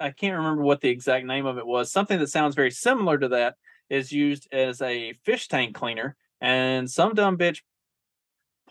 I 0.00 0.10
can't 0.10 0.36
remember 0.36 0.62
what 0.62 0.80
the 0.80 0.88
exact 0.90 1.24
name 1.26 1.46
of 1.46 1.58
it 1.58 1.66
was, 1.66 1.90
something 1.90 2.18
that 2.18 2.28
sounds 2.28 2.54
very 2.54 2.70
similar 2.70 3.18
to 3.18 3.28
that 3.28 3.54
is 3.90 4.12
used 4.12 4.48
as 4.52 4.80
a 4.82 5.14
fish 5.24 5.48
tank 5.48 5.74
cleaner, 5.74 6.16
and 6.40 6.90
some 6.90 7.14
dumb 7.14 7.36
bitch 7.36 7.62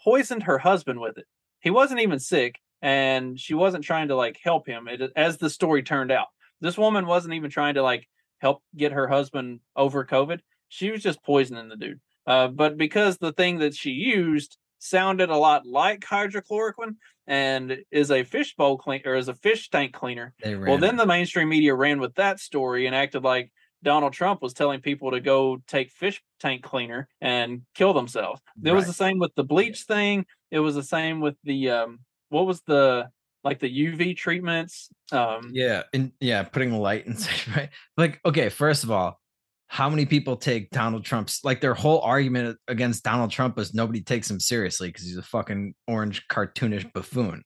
poisoned 0.03 0.43
her 0.43 0.57
husband 0.57 0.99
with 0.99 1.17
it. 1.17 1.25
He 1.59 1.69
wasn't 1.69 2.01
even 2.01 2.19
sick, 2.19 2.59
and 2.81 3.39
she 3.39 3.53
wasn't 3.53 3.83
trying 3.83 4.09
to 4.09 4.15
like 4.15 4.39
help 4.43 4.67
him. 4.67 4.87
It, 4.87 5.11
as 5.15 5.37
the 5.37 5.49
story 5.49 5.83
turned 5.83 6.11
out, 6.11 6.27
this 6.61 6.77
woman 6.77 7.05
wasn't 7.05 7.33
even 7.33 7.49
trying 7.49 7.75
to 7.75 7.83
like 7.83 8.07
help 8.39 8.61
get 8.75 8.91
her 8.91 9.07
husband 9.07 9.59
over 9.75 10.05
COVID. 10.05 10.39
She 10.69 10.91
was 10.91 11.01
just 11.01 11.23
poisoning 11.23 11.69
the 11.69 11.75
dude. 11.75 11.99
Uh, 12.25 12.49
but 12.49 12.77
because 12.77 13.17
the 13.17 13.31
thing 13.31 13.59
that 13.59 13.73
she 13.73 13.91
used 13.91 14.57
sounded 14.79 15.29
a 15.29 15.37
lot 15.37 15.65
like 15.65 16.01
hydrochloroquine 16.01 16.95
and 17.25 17.77
is 17.89 18.11
a 18.11 18.23
fishbowl 18.23 18.77
clean 18.77 19.01
or 19.05 19.15
is 19.15 19.27
a 19.29 19.33
fish 19.33 19.69
tank 19.69 19.93
cleaner, 19.93 20.33
well, 20.69 20.77
then 20.77 20.97
the 20.97 21.05
mainstream 21.05 21.49
media 21.49 21.73
ran 21.73 21.99
with 21.99 22.13
that 22.15 22.39
story 22.39 22.85
and 22.85 22.95
acted 22.95 23.23
like 23.23 23.51
Donald 23.83 24.13
Trump 24.13 24.41
was 24.41 24.53
telling 24.53 24.81
people 24.81 25.11
to 25.11 25.19
go 25.19 25.61
take 25.67 25.91
fish 25.91 26.21
tank 26.39 26.63
cleaner 26.63 27.07
and 27.21 27.61
kill 27.75 27.93
themselves. 27.93 28.41
It 28.63 28.71
was 28.71 28.87
the 28.87 28.93
same 28.93 29.19
with 29.19 29.33
the 29.35 29.43
bleach 29.43 29.83
thing. 29.83 30.25
It 30.51 30.59
was 30.59 30.75
the 30.75 30.83
same 30.83 31.21
with 31.21 31.35
the 31.43 31.69
um 31.69 31.99
what 32.29 32.45
was 32.45 32.61
the 32.61 33.09
like 33.43 33.59
the 33.59 33.69
UV 33.69 34.15
treatments. 34.17 34.89
Um 35.11 35.51
Yeah, 35.53 35.83
and 35.93 36.11
yeah, 36.19 36.43
putting 36.43 36.73
light 36.73 37.05
inside, 37.07 37.55
right? 37.55 37.69
Like, 37.95 38.19
okay, 38.25 38.49
first 38.49 38.83
of 38.83 38.91
all, 38.91 39.19
how 39.69 39.89
many 39.89 40.05
people 40.05 40.37
take 40.37 40.69
Donald 40.71 41.03
Trump's 41.03 41.43
like 41.43 41.59
their 41.59 41.73
whole 41.73 41.99
argument 42.01 42.57
against 42.67 43.03
Donald 43.03 43.31
Trump 43.31 43.59
is 43.59 43.73
nobody 43.73 44.01
takes 44.01 44.31
him 44.31 44.39
seriously 44.39 44.87
because 44.87 45.03
he's 45.03 45.17
a 45.17 45.23
fucking 45.23 45.75
orange 45.87 46.25
cartoonish 46.29 46.91
buffoon. 46.93 47.43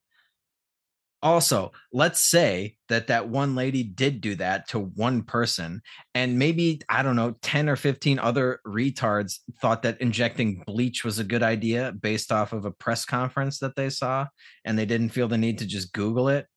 Also, 1.24 1.72
let's 1.94 2.20
say 2.20 2.76
that 2.90 3.08
that 3.08 3.30
one 3.30 3.54
lady 3.54 3.84
did 3.84 4.22
do 4.22 4.36
that 4.36 4.68
to 4.70 4.80
one 4.80 5.22
person, 5.22 5.82
and 6.16 6.40
maybe 6.40 6.82
I 6.90 7.04
don't 7.04 7.16
know, 7.16 7.36
10 7.42 7.70
or 7.70 7.76
15 7.76 8.18
other 8.18 8.60
retards 8.66 9.40
thought 9.62 9.84
that 9.84 10.02
injecting 10.02 10.64
bleach 10.66 11.04
was 11.04 11.20
a 11.20 11.24
good 11.24 11.44
idea 11.44 11.92
based 11.92 12.32
off 12.32 12.54
of 12.54 12.66
a 12.66 12.72
press 12.72 13.06
conference 13.06 13.60
that 13.60 13.76
they 13.76 13.90
saw, 13.90 14.28
and 14.66 14.78
they 14.78 14.86
didn't 14.86 15.10
feel 15.10 15.28
the 15.28 15.38
need 15.38 15.60
to 15.60 15.68
just 15.68 15.94
Google 15.94 16.28
it 16.30 16.48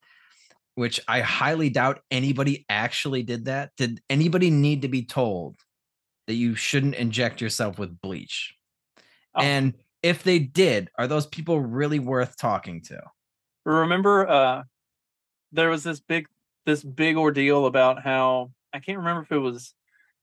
which 0.75 1.01
I 1.07 1.21
highly 1.21 1.71
doubt 1.71 2.01
anybody 2.11 2.67
actually 2.69 3.23
did 3.23 3.47
that. 3.47 3.71
Did 3.77 4.01
anybody 4.11 4.51
need 4.51 4.83
to 4.83 4.89
be 4.89 5.05
told 5.05 5.57
that 6.27 6.35
you 6.35 6.55
shouldn't 6.55 6.97
inject 6.97 7.41
yourself 7.41 7.79
with 7.79 8.01
bleach? 8.01 8.55
Oh. 9.35 9.43
And 9.43 9.75
if 10.03 10.23
they 10.23 10.39
did, 10.39 10.91
are 10.99 11.07
those 11.07 11.27
people 11.27 11.61
really 11.61 11.99
worth 11.99 12.37
talking 12.37 12.83
to? 12.83 13.01
Remember 13.65 14.29
uh 14.29 14.63
there 15.53 15.71
was 15.71 15.83
this 15.83 16.01
big 16.01 16.27
this 16.67 16.83
big 16.83 17.17
ordeal 17.17 17.67
about 17.67 18.03
how 18.03 18.51
I 18.73 18.81
can't 18.81 18.99
remember 18.99 19.23
if 19.23 19.33
it 19.33 19.39
was 19.39 19.75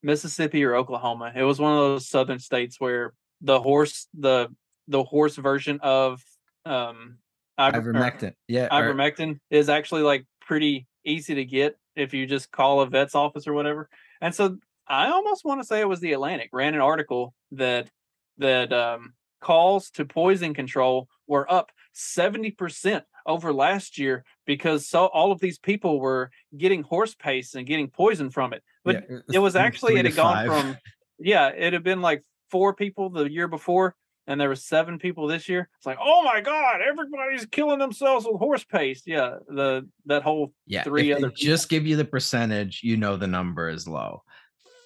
Mississippi 0.03 0.63
or 0.63 0.75
Oklahoma. 0.75 1.31
It 1.35 1.43
was 1.43 1.59
one 1.59 1.73
of 1.73 1.77
those 1.79 2.07
southern 2.07 2.39
states 2.39 2.79
where 2.79 3.13
the 3.41 3.59
horse 3.61 4.07
the 4.13 4.49
the 4.87 5.03
horse 5.03 5.35
version 5.35 5.79
of 5.81 6.21
um 6.65 7.17
iver- 7.57 7.91
or 7.91 7.93
Ivermectin. 7.93 8.33
Yeah. 8.47 8.67
or- 8.71 8.93
ivermectin 8.93 9.39
is 9.49 9.69
actually 9.69 10.01
like 10.01 10.25
pretty 10.41 10.87
easy 11.05 11.35
to 11.35 11.45
get 11.45 11.77
if 11.95 12.13
you 12.13 12.25
just 12.25 12.51
call 12.51 12.81
a 12.81 12.87
vet's 12.87 13.15
office 13.15 13.47
or 13.47 13.53
whatever. 13.53 13.89
And 14.21 14.33
so 14.33 14.57
I 14.87 15.09
almost 15.09 15.45
want 15.45 15.61
to 15.61 15.67
say 15.67 15.79
it 15.79 15.87
was 15.87 15.99
the 15.99 16.13
Atlantic 16.13 16.49
ran 16.51 16.73
an 16.73 16.81
article 16.81 17.33
that 17.51 17.89
that 18.37 18.73
um, 18.73 19.13
calls 19.39 19.89
to 19.91 20.05
poison 20.05 20.53
control 20.53 21.07
were 21.27 21.51
up 21.51 21.71
70% 21.95 23.03
over 23.25 23.53
last 23.53 23.97
year 23.97 24.23
because 24.45 24.87
so 24.87 25.05
all 25.07 25.31
of 25.31 25.39
these 25.39 25.59
people 25.59 25.99
were 25.99 26.31
getting 26.57 26.83
horse 26.83 27.15
paste 27.15 27.55
and 27.55 27.67
getting 27.67 27.89
poison 27.89 28.29
from 28.29 28.53
it. 28.53 28.63
But 28.83 29.05
yeah, 29.09 29.17
it 29.33 29.39
was 29.39 29.55
actually 29.55 29.97
it 29.97 30.05
had 30.05 30.15
gone 30.15 30.47
from 30.47 30.77
yeah, 31.19 31.49
it 31.49 31.73
had 31.73 31.83
been 31.83 32.01
like 32.01 32.23
four 32.49 32.73
people 32.73 33.09
the 33.09 33.31
year 33.31 33.47
before 33.47 33.95
and 34.27 34.39
there 34.39 34.49
were 34.49 34.55
seven 34.55 34.99
people 34.99 35.27
this 35.27 35.49
year. 35.49 35.69
It's 35.77 35.85
like, 35.85 35.97
oh 36.01 36.23
my 36.23 36.41
god, 36.41 36.81
everybody's 36.81 37.45
killing 37.47 37.79
themselves 37.79 38.25
with 38.25 38.39
horse 38.39 38.63
paste. 38.63 39.03
Yeah, 39.07 39.37
the 39.47 39.87
that 40.05 40.23
whole 40.23 40.53
yeah, 40.65 40.83
three 40.83 41.11
other 41.13 41.29
just 41.29 41.69
give 41.69 41.85
you 41.85 41.95
the 41.95 42.05
percentage, 42.05 42.81
you 42.83 42.97
know 42.97 43.17
the 43.17 43.27
number 43.27 43.69
is 43.69 43.87
low 43.87 44.23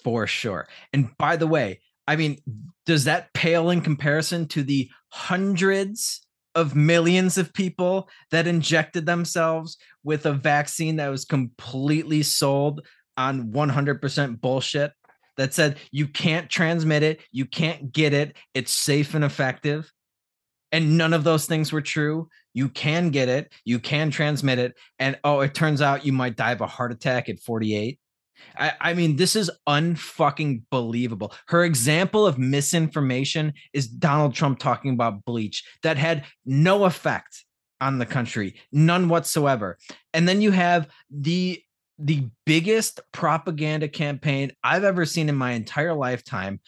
for 0.04 0.26
sure. 0.26 0.68
And 0.92 1.10
by 1.18 1.36
the 1.36 1.46
way, 1.46 1.80
I 2.06 2.16
mean, 2.16 2.38
does 2.84 3.04
that 3.04 3.32
pale 3.32 3.70
in 3.70 3.80
comparison 3.80 4.46
to 4.48 4.62
the 4.62 4.88
hundreds 5.08 6.25
of 6.56 6.74
millions 6.74 7.38
of 7.38 7.52
people 7.52 8.08
that 8.32 8.48
injected 8.48 9.06
themselves 9.06 9.76
with 10.02 10.26
a 10.26 10.32
vaccine 10.32 10.96
that 10.96 11.10
was 11.10 11.24
completely 11.24 12.22
sold 12.22 12.80
on 13.16 13.52
100% 13.52 14.40
bullshit 14.40 14.92
that 15.36 15.52
said 15.54 15.76
you 15.90 16.08
can't 16.08 16.48
transmit 16.48 17.02
it, 17.02 17.20
you 17.30 17.44
can't 17.44 17.92
get 17.92 18.12
it, 18.12 18.36
it's 18.54 18.72
safe 18.72 19.14
and 19.14 19.22
effective? 19.22 19.92
And 20.72 20.98
none 20.98 21.12
of 21.12 21.24
those 21.24 21.46
things 21.46 21.72
were 21.72 21.82
true. 21.82 22.28
You 22.54 22.70
can 22.70 23.10
get 23.10 23.28
it, 23.28 23.52
you 23.64 23.78
can 23.78 24.10
transmit 24.10 24.58
it, 24.58 24.74
and 24.98 25.18
oh, 25.24 25.40
it 25.40 25.54
turns 25.54 25.82
out 25.82 26.06
you 26.06 26.12
might 26.12 26.36
die 26.36 26.52
of 26.52 26.62
a 26.62 26.66
heart 26.66 26.90
attack 26.90 27.28
at 27.28 27.38
48. 27.40 27.98
I, 28.58 28.72
I 28.80 28.94
mean, 28.94 29.16
this 29.16 29.36
is 29.36 29.50
unfucking 29.68 30.62
believable. 30.70 31.32
Her 31.48 31.64
example 31.64 32.26
of 32.26 32.38
misinformation 32.38 33.52
is 33.72 33.88
Donald 33.88 34.34
Trump 34.34 34.58
talking 34.58 34.92
about 34.92 35.24
bleach 35.24 35.64
that 35.82 35.96
had 35.96 36.24
no 36.44 36.84
effect 36.84 37.44
on 37.80 37.98
the 37.98 38.06
country, 38.06 38.54
none 38.72 39.08
whatsoever. 39.08 39.78
And 40.14 40.28
then 40.28 40.40
you 40.40 40.50
have 40.50 40.88
the 41.10 41.62
the 41.98 42.26
biggest 42.44 43.00
propaganda 43.12 43.88
campaign 43.88 44.52
I've 44.62 44.84
ever 44.84 45.06
seen 45.06 45.30
in 45.30 45.34
my 45.34 45.52
entire 45.52 45.94
lifetime, 45.94 46.60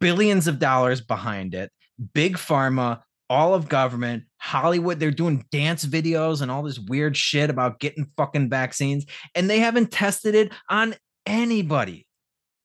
billions 0.00 0.46
of 0.46 0.58
dollars 0.58 1.00
behind 1.00 1.54
it, 1.54 1.70
big 2.12 2.36
pharma, 2.36 3.00
all 3.28 3.54
of 3.54 3.68
government, 3.68 4.24
Hollywood, 4.38 5.00
they're 5.00 5.10
doing 5.10 5.44
dance 5.50 5.84
videos 5.84 6.42
and 6.42 6.50
all 6.50 6.62
this 6.62 6.78
weird 6.78 7.16
shit 7.16 7.50
about 7.50 7.80
getting 7.80 8.10
fucking 8.16 8.48
vaccines 8.48 9.06
and 9.34 9.50
they 9.50 9.58
haven't 9.58 9.90
tested 9.90 10.34
it 10.34 10.52
on 10.68 10.94
anybody 11.26 12.06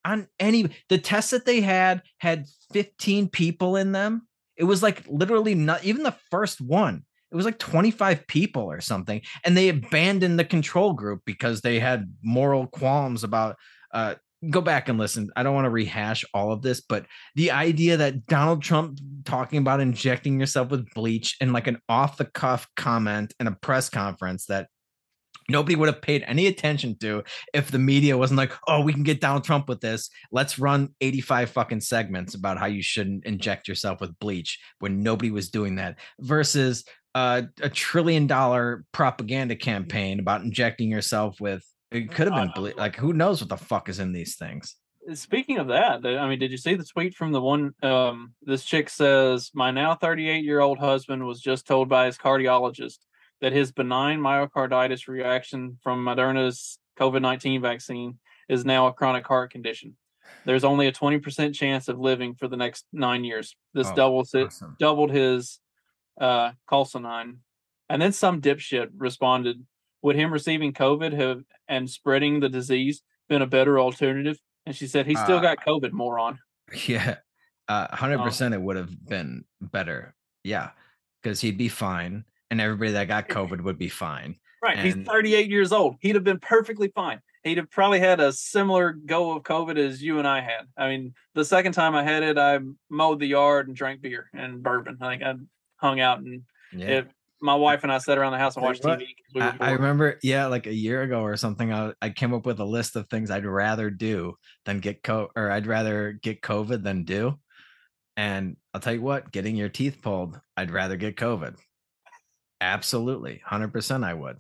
on 0.06 0.28
any 0.40 0.70
the 0.90 0.98
tests 0.98 1.32
that 1.32 1.46
they 1.46 1.62
had 1.62 2.02
had 2.20 2.46
15 2.72 3.30
people 3.30 3.76
in 3.76 3.92
them. 3.92 4.28
It 4.58 4.64
was 4.64 4.82
like 4.84 5.04
literally 5.08 5.56
not 5.56 5.84
even 5.84 6.04
the 6.04 6.16
first 6.30 6.62
one 6.62 7.04
it 7.32 7.36
was 7.36 7.46
like 7.46 7.58
25 7.58 8.28
people 8.28 8.64
or 8.64 8.82
something 8.82 9.22
and 9.44 9.56
they 9.56 9.70
abandoned 9.70 10.38
the 10.38 10.46
control 10.46 10.94
group 10.94 11.22
because 11.26 11.62
they 11.62 11.80
had 11.80 12.14
moral 12.22 12.68
qualms 12.68 13.24
about 13.24 13.56
uh 13.94 14.16
go 14.50 14.60
back 14.60 14.90
and 14.90 15.00
listen 15.00 15.30
i 15.36 15.44
don't 15.44 15.56
want 15.56 15.66
to 15.66 15.70
rehash 15.70 16.26
all 16.34 16.52
of 16.52 16.62
this 16.62 16.82
but 16.82 17.06
the 17.36 17.52
idea 17.52 17.98
that 17.98 18.26
donald 18.26 18.62
trump 18.62 19.00
talking 19.24 19.60
about 19.60 19.80
injecting 19.80 20.40
yourself 20.40 20.70
with 20.70 20.92
bleach 20.94 21.38
in 21.40 21.54
like 21.54 21.68
an 21.68 21.80
off 21.88 22.18
the 22.18 22.26
cuff 22.26 22.68
comment 22.76 23.34
in 23.40 23.48
a 23.48 23.52
press 23.52 23.90
conference 23.90 24.46
that 24.48 24.68
nobody 25.52 25.76
would 25.76 25.88
have 25.88 26.02
paid 26.02 26.24
any 26.26 26.48
attention 26.48 26.98
to 27.00 27.24
if 27.54 27.70
the 27.72 27.80
media 27.80 28.18
wasn't 28.18 28.38
like, 28.38 28.54
oh, 28.68 28.82
we 28.82 28.94
can 28.94 29.04
get 29.04 29.22
Donald 29.22 29.44
Trump 29.44 29.68
with 29.68 29.82
this. 29.82 30.10
Let's 30.32 30.58
run 30.58 30.90
85 31.02 31.50
fucking 31.52 31.82
segments 31.82 32.34
about 32.34 32.58
how 32.58 32.68
you 32.68 32.82
shouldn't 32.82 33.26
inject 33.26 33.68
yourself 33.68 34.02
with 34.02 34.18
bleach 34.20 34.60
when 34.80 35.04
nobody 35.04 35.32
was 35.32 35.50
doing 35.50 35.76
that 35.76 35.98
versus 36.20 36.84
uh, 37.14 37.44
a 37.62 37.70
trillion 37.70 38.26
dollar 38.28 38.86
propaganda 38.92 39.56
campaign 39.56 40.20
about 40.20 40.42
injecting 40.42 40.90
yourself 40.90 41.42
with 41.42 41.64
it 41.92 42.12
could 42.12 42.32
have 42.32 42.36
been 42.36 42.52
ble- 42.56 42.78
like 42.78 42.96
who 42.96 43.14
knows 43.14 43.42
what 43.42 43.50
the 43.50 43.58
fuck 43.58 43.90
is 43.90 44.00
in 44.00 44.14
these 44.14 44.36
things. 44.36 44.78
Speaking 45.14 45.58
of 45.58 45.68
that, 45.68 46.06
I 46.06 46.30
mean, 46.30 46.40
did 46.40 46.52
you 46.52 46.58
see 46.58 46.76
the 46.76 46.86
tweet 46.86 47.16
from 47.16 47.32
the 47.32 47.42
one? 47.42 47.74
Um, 47.82 48.34
this 48.44 48.64
chick 48.64 48.88
says, 48.90 49.52
"My 49.54 49.72
now 49.72 49.96
38 49.96 50.46
year 50.46 50.62
old 50.62 50.78
husband 50.78 51.26
was 51.26 51.42
just 51.42 51.68
told 51.68 51.90
by 51.90 52.06
his 52.06 52.18
cardiologist 52.18 53.00
that 53.42 53.52
his 53.54 53.72
benign 53.72 54.20
myocarditis 54.20 55.08
reaction 55.08 55.78
from 55.82 56.04
Moderna's 56.06 56.78
COVID 57.00 57.22
19 57.22 57.62
vaccine 57.62 58.20
is 58.48 58.66
now 58.66 58.88
a 58.88 58.94
chronic 58.94 59.26
heart 59.28 59.52
condition. 59.52 59.98
There's 60.46 60.64
only 60.64 60.88
a 60.88 60.92
20% 60.92 61.54
chance 61.54 61.88
of 61.88 62.00
living 62.00 62.36
for 62.36 62.48
the 62.48 62.56
next 62.58 62.86
nine 62.94 63.24
years. 63.24 63.56
This 63.74 63.88
Oh, 63.88 63.96
doubles 63.96 64.34
it, 64.34 64.48
awesome. 64.48 64.76
doubled 64.80 65.12
his 65.12 65.60
uh, 66.20 66.52
Coulsonine. 66.70 67.38
And 67.90 68.02
then 68.02 68.12
some 68.14 68.40
dipshit 68.42 68.90
responded, 68.96 69.66
"Would 70.04 70.16
him 70.16 70.32
receiving 70.32 70.72
COVID 70.74 71.14
have 71.14 71.44
and 71.68 71.90
spreading 71.90 72.40
the 72.40 72.50
disease 72.50 73.02
been 73.28 73.42
a 73.42 73.48
better 73.48 73.80
alternative?" 73.80 74.40
And 74.66 74.76
she 74.76 74.88
said, 74.88 75.08
"He 75.08 75.16
still 75.16 75.38
Uh, 75.38 75.42
got 75.42 75.66
COVID, 75.66 75.92
moron." 75.92 76.40
Yeah. 76.88 77.18
Uh, 77.68 77.88
Oh. 77.92 77.96
100% 77.96 78.54
it 78.54 78.62
would 78.62 78.76
have 78.78 79.06
been 79.06 79.44
better. 79.60 80.14
Yeah. 80.44 80.70
Because 81.22 81.42
he'd 81.42 81.58
be 81.58 81.68
fine 81.70 82.24
and 82.52 82.62
everybody 82.62 82.92
that 82.92 83.08
got 83.08 83.28
COVID 83.30 83.62
would 83.62 83.80
be 83.80 83.90
fine. 83.90 84.36
Right. 84.62 84.78
And- 84.78 84.86
He's 84.86 85.08
38 85.08 85.50
years 85.50 85.72
old. 85.72 85.96
He'd 86.02 86.14
have 86.16 86.24
been 86.24 86.40
perfectly 86.40 86.90
fine. 86.94 87.20
He'd 87.44 87.58
have 87.58 87.72
probably 87.72 88.00
had 88.00 88.20
a 88.20 88.32
similar 88.32 88.92
go 88.94 89.36
of 89.36 89.42
COVID 89.42 89.76
as 89.80 90.04
you 90.04 90.20
and 90.20 90.28
I 90.28 90.42
had. 90.42 90.68
I 90.78 90.90
mean, 90.90 91.16
the 91.34 91.44
second 91.44 91.72
time 91.72 91.96
I 91.96 92.04
had 92.04 92.22
it, 92.22 92.38
I 92.38 92.60
mowed 92.92 93.20
the 93.20 93.26
yard 93.26 93.68
and 93.68 93.76
drank 93.76 94.02
beer 94.02 94.30
and 94.36 94.62
bourbon. 94.62 94.98
Like 95.02 95.24
I 95.24 95.34
hung 95.78 96.00
out 96.00 96.20
and 96.20 96.44
Yeah. 96.72 97.00
if 97.00 97.06
my 97.42 97.56
wife 97.56 97.82
and 97.82 97.92
I 97.92 97.98
sat 97.98 98.20
around 98.20 98.34
the 98.34 98.38
house 98.38 98.56
and 98.56 98.64
watched 98.64 98.84
TV. 98.84 99.08
we 99.34 99.42
I, 99.42 99.56
I 99.60 99.72
remember, 99.72 100.20
yeah, 100.22 100.46
like 100.46 100.68
a 100.68 100.74
year 100.74 101.02
ago 101.02 101.22
or 101.22 101.36
something, 101.38 101.74
I, 101.74 101.94
I 102.00 102.12
came 102.12 102.36
up 102.36 102.46
with 102.46 102.60
a 102.60 102.64
list 102.64 102.96
of 102.96 103.10
things 103.10 103.32
I'd 103.32 103.48
rather 103.48 103.90
do 103.90 104.36
than 104.66 104.80
get 104.80 105.02
co 105.02 105.32
or 105.36 105.50
I'd 105.50 105.66
rather 105.66 106.12
get 106.22 106.42
COVID 106.44 106.84
than 106.84 107.04
do. 107.06 107.40
And 108.16 108.58
I'll 108.76 108.82
tell 108.82 108.94
you 108.94 109.02
what, 109.02 109.32
getting 109.32 109.56
your 109.56 109.70
teeth 109.70 110.04
pulled, 110.04 110.40
I'd 110.56 110.70
rather 110.70 110.98
get 110.98 111.16
COVID. 111.16 111.56
Absolutely, 112.62 113.42
hundred 113.44 113.74
percent, 113.74 114.04
I 114.04 114.14
would. 114.14 114.38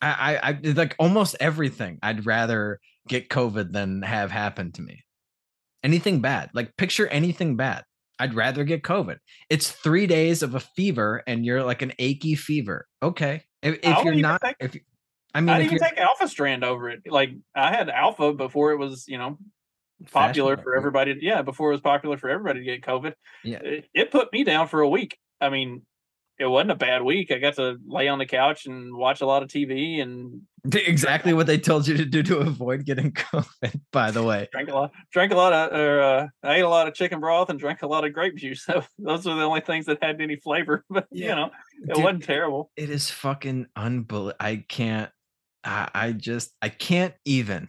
I, 0.00 0.38
I, 0.42 0.48
I 0.48 0.58
like 0.72 0.96
almost 0.98 1.36
everything. 1.38 1.98
I'd 2.02 2.26
rather 2.26 2.80
get 3.06 3.28
COVID 3.28 3.72
than 3.72 4.02
have 4.02 4.30
happen 4.30 4.72
to 4.72 4.82
me. 4.82 5.04
Anything 5.84 6.20
bad, 6.20 6.50
like 6.54 6.76
picture 6.76 7.06
anything 7.06 7.56
bad. 7.56 7.84
I'd 8.18 8.34
rather 8.34 8.64
get 8.64 8.82
COVID. 8.82 9.18
It's 9.50 9.70
three 9.70 10.06
days 10.06 10.42
of 10.42 10.54
a 10.54 10.60
fever, 10.60 11.22
and 11.26 11.44
you're 11.44 11.62
like 11.62 11.82
an 11.82 11.92
achy 11.98 12.34
fever. 12.34 12.86
Okay, 13.02 13.44
if, 13.62 13.78
if 13.82 14.04
you're 14.04 14.14
not, 14.14 14.40
take- 14.40 14.56
if 14.58 14.76
I 15.34 15.42
mean, 15.42 15.50
I'd 15.50 15.60
if 15.66 15.72
even 15.72 15.78
take 15.86 15.98
Alpha 15.98 16.28
Strand 16.28 16.64
over 16.64 16.88
it. 16.88 17.02
Like 17.06 17.30
I 17.54 17.70
had 17.70 17.90
Alpha 17.90 18.32
before 18.32 18.72
it 18.72 18.78
was, 18.78 19.04
you 19.06 19.18
know, 19.18 19.38
popular 20.10 20.56
for 20.56 20.74
everybody. 20.74 21.14
Yeah, 21.20 21.42
before 21.42 21.68
it 21.70 21.74
was 21.74 21.82
popular 21.82 22.16
for 22.16 22.30
everybody 22.30 22.60
to 22.60 22.64
get 22.64 22.80
COVID. 22.80 23.12
Yeah. 23.44 23.58
It, 23.58 23.88
it 23.92 24.10
put 24.10 24.32
me 24.32 24.44
down 24.44 24.66
for 24.68 24.80
a 24.80 24.88
week. 24.88 25.18
I 25.38 25.50
mean, 25.50 25.82
it 26.38 26.46
wasn't 26.46 26.72
a 26.72 26.76
bad 26.76 27.02
week. 27.02 27.30
I 27.30 27.38
got 27.38 27.54
to 27.54 27.78
lay 27.86 28.08
on 28.08 28.18
the 28.18 28.26
couch 28.26 28.66
and 28.66 28.94
watch 28.94 29.20
a 29.20 29.26
lot 29.26 29.42
of 29.42 29.48
TV 29.48 30.02
and 30.02 30.42
exactly 30.74 31.32
what 31.32 31.46
they 31.46 31.58
told 31.58 31.86
you 31.86 31.96
to 31.96 32.04
do 32.04 32.22
to 32.24 32.38
avoid 32.38 32.84
getting 32.84 33.12
COVID. 33.12 33.80
By 33.92 34.10
the 34.10 34.22
way, 34.22 34.48
drank 34.52 34.68
a 34.68 34.74
lot, 34.74 34.92
drank 35.12 35.32
a 35.32 35.36
lot 35.36 35.52
of, 35.52 35.72
or 35.78 36.00
uh, 36.02 36.26
I 36.42 36.56
ate 36.56 36.60
a 36.60 36.68
lot 36.68 36.88
of 36.88 36.94
chicken 36.94 37.20
broth 37.20 37.48
and 37.48 37.58
drank 37.58 37.82
a 37.82 37.86
lot 37.86 38.04
of 38.04 38.12
grape 38.12 38.36
juice. 38.36 38.64
So 38.76 38.82
those 38.98 39.26
are 39.26 39.36
the 39.36 39.42
only 39.44 39.60
things 39.60 39.86
that 39.86 40.02
had 40.02 40.20
any 40.20 40.36
flavor. 40.36 40.84
But 40.90 41.06
you 41.10 41.28
know, 41.28 41.50
it 41.82 41.94
Dude, 41.94 42.04
wasn't 42.04 42.24
terrible. 42.24 42.70
it 42.76 42.90
is 42.90 43.10
fucking 43.10 43.66
unbelievable. 43.76 44.36
I 44.40 44.64
can't. 44.68 45.10
I, 45.64 45.88
I 45.94 46.12
just. 46.12 46.52
I 46.60 46.68
can't 46.68 47.14
even. 47.24 47.68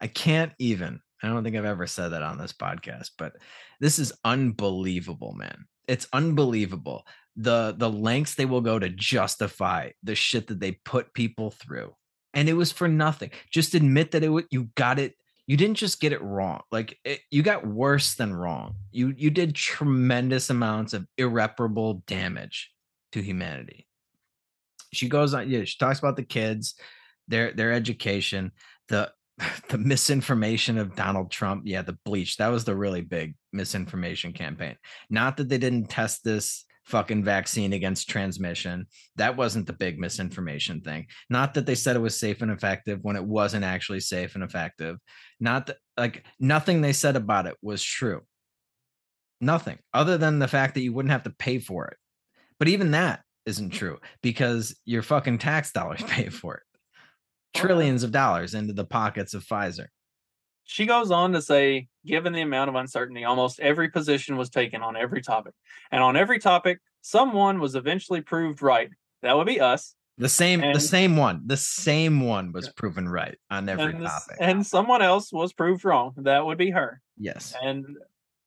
I 0.00 0.08
can't 0.08 0.52
even. 0.58 1.00
I 1.22 1.28
don't 1.28 1.44
think 1.44 1.56
I've 1.56 1.64
ever 1.64 1.86
said 1.86 2.08
that 2.08 2.22
on 2.22 2.38
this 2.38 2.52
podcast, 2.52 3.12
but 3.16 3.34
this 3.80 3.98
is 3.98 4.12
unbelievable, 4.24 5.32
man. 5.32 5.64
It's 5.88 6.08
unbelievable 6.12 7.06
the 7.36 7.74
the 7.76 7.90
lengths 7.90 8.34
they 8.34 8.46
will 8.46 8.62
go 8.62 8.78
to 8.78 8.88
justify 8.88 9.90
the 10.02 10.14
shit 10.14 10.46
that 10.48 10.60
they 10.60 10.72
put 10.72 11.12
people 11.12 11.50
through, 11.50 11.94
and 12.34 12.48
it 12.48 12.54
was 12.54 12.72
for 12.72 12.88
nothing. 12.88 13.30
Just 13.50 13.74
admit 13.74 14.12
that 14.12 14.24
it 14.24 14.30
wa- 14.30 14.42
you 14.50 14.70
got 14.74 14.98
it. 14.98 15.14
You 15.46 15.56
didn't 15.56 15.76
just 15.76 16.00
get 16.00 16.12
it 16.12 16.22
wrong. 16.22 16.62
Like 16.72 16.98
it, 17.04 17.20
you 17.30 17.42
got 17.42 17.66
worse 17.66 18.14
than 18.14 18.34
wrong. 18.34 18.76
You 18.90 19.12
you 19.16 19.30
did 19.30 19.54
tremendous 19.54 20.50
amounts 20.50 20.94
of 20.94 21.06
irreparable 21.18 22.02
damage 22.06 22.70
to 23.12 23.22
humanity. 23.22 23.86
She 24.92 25.08
goes 25.08 25.34
on. 25.34 25.50
Yeah, 25.50 25.64
she 25.64 25.76
talks 25.78 25.98
about 25.98 26.16
the 26.16 26.24
kids, 26.24 26.74
their 27.28 27.52
their 27.52 27.72
education, 27.72 28.52
the 28.88 29.12
the 29.68 29.78
misinformation 29.78 30.78
of 30.78 30.96
Donald 30.96 31.30
Trump. 31.30 31.64
Yeah, 31.66 31.82
the 31.82 31.98
bleach. 32.06 32.38
That 32.38 32.48
was 32.48 32.64
the 32.64 32.74
really 32.74 33.02
big 33.02 33.34
misinformation 33.52 34.32
campaign. 34.32 34.76
Not 35.10 35.36
that 35.36 35.50
they 35.50 35.58
didn't 35.58 35.90
test 35.90 36.24
this 36.24 36.64
fucking 36.86 37.24
vaccine 37.24 37.72
against 37.72 38.08
transmission. 38.08 38.86
That 39.16 39.36
wasn't 39.36 39.66
the 39.66 39.72
big 39.72 39.98
misinformation 39.98 40.80
thing. 40.80 41.06
Not 41.28 41.54
that 41.54 41.66
they 41.66 41.74
said 41.74 41.96
it 41.96 42.00
was 42.00 42.18
safe 42.18 42.42
and 42.42 42.50
effective 42.50 43.00
when 43.02 43.16
it 43.16 43.24
wasn't 43.24 43.64
actually 43.64 44.00
safe 44.00 44.34
and 44.34 44.44
effective. 44.44 44.96
Not 45.40 45.66
that 45.66 45.76
like 45.96 46.24
nothing 46.38 46.80
they 46.80 46.92
said 46.92 47.16
about 47.16 47.46
it 47.46 47.56
was 47.60 47.82
true. 47.82 48.22
Nothing 49.40 49.78
other 49.92 50.16
than 50.16 50.38
the 50.38 50.48
fact 50.48 50.74
that 50.74 50.82
you 50.82 50.92
wouldn't 50.92 51.12
have 51.12 51.24
to 51.24 51.30
pay 51.30 51.58
for 51.58 51.86
it. 51.88 51.96
But 52.58 52.68
even 52.68 52.92
that 52.92 53.20
isn't 53.44 53.72
mm. 53.72 53.76
true 53.76 53.98
because 54.22 54.78
your 54.84 55.02
fucking 55.02 55.38
tax 55.38 55.72
dollars 55.72 56.02
pay 56.06 56.28
for 56.28 56.54
it. 56.56 56.62
Oh, 57.56 57.60
Trillions 57.60 58.02
of 58.02 58.12
dollars 58.12 58.54
into 58.54 58.72
the 58.72 58.84
pockets 58.84 59.34
of 59.34 59.44
Pfizer. 59.44 59.86
She 60.66 60.84
goes 60.84 61.12
on 61.12 61.32
to 61.32 61.40
say, 61.40 61.86
given 62.04 62.32
the 62.32 62.42
amount 62.42 62.68
of 62.68 62.74
uncertainty, 62.74 63.24
almost 63.24 63.60
every 63.60 63.88
position 63.88 64.36
was 64.36 64.50
taken 64.50 64.82
on 64.82 64.96
every 64.96 65.22
topic. 65.22 65.54
And 65.92 66.02
on 66.02 66.16
every 66.16 66.40
topic, 66.40 66.80
someone 67.02 67.60
was 67.60 67.76
eventually 67.76 68.20
proved 68.20 68.60
right. 68.62 68.90
That 69.22 69.36
would 69.36 69.46
be 69.46 69.60
us. 69.60 69.94
The 70.18 70.28
same, 70.28 70.60
the 70.60 70.80
same 70.80 71.16
one, 71.16 71.42
the 71.46 71.56
same 71.56 72.20
one 72.20 72.52
was 72.52 72.68
proven 72.70 73.08
right 73.08 73.36
on 73.50 73.68
every 73.68 73.84
and, 73.84 74.04
topic. 74.04 74.36
and 74.40 74.66
someone 74.66 75.02
else 75.02 75.32
was 75.32 75.52
proved 75.52 75.84
wrong. 75.84 76.14
That 76.16 76.46
would 76.46 76.56
be 76.58 76.70
her. 76.70 77.02
yes, 77.18 77.54
and 77.62 77.84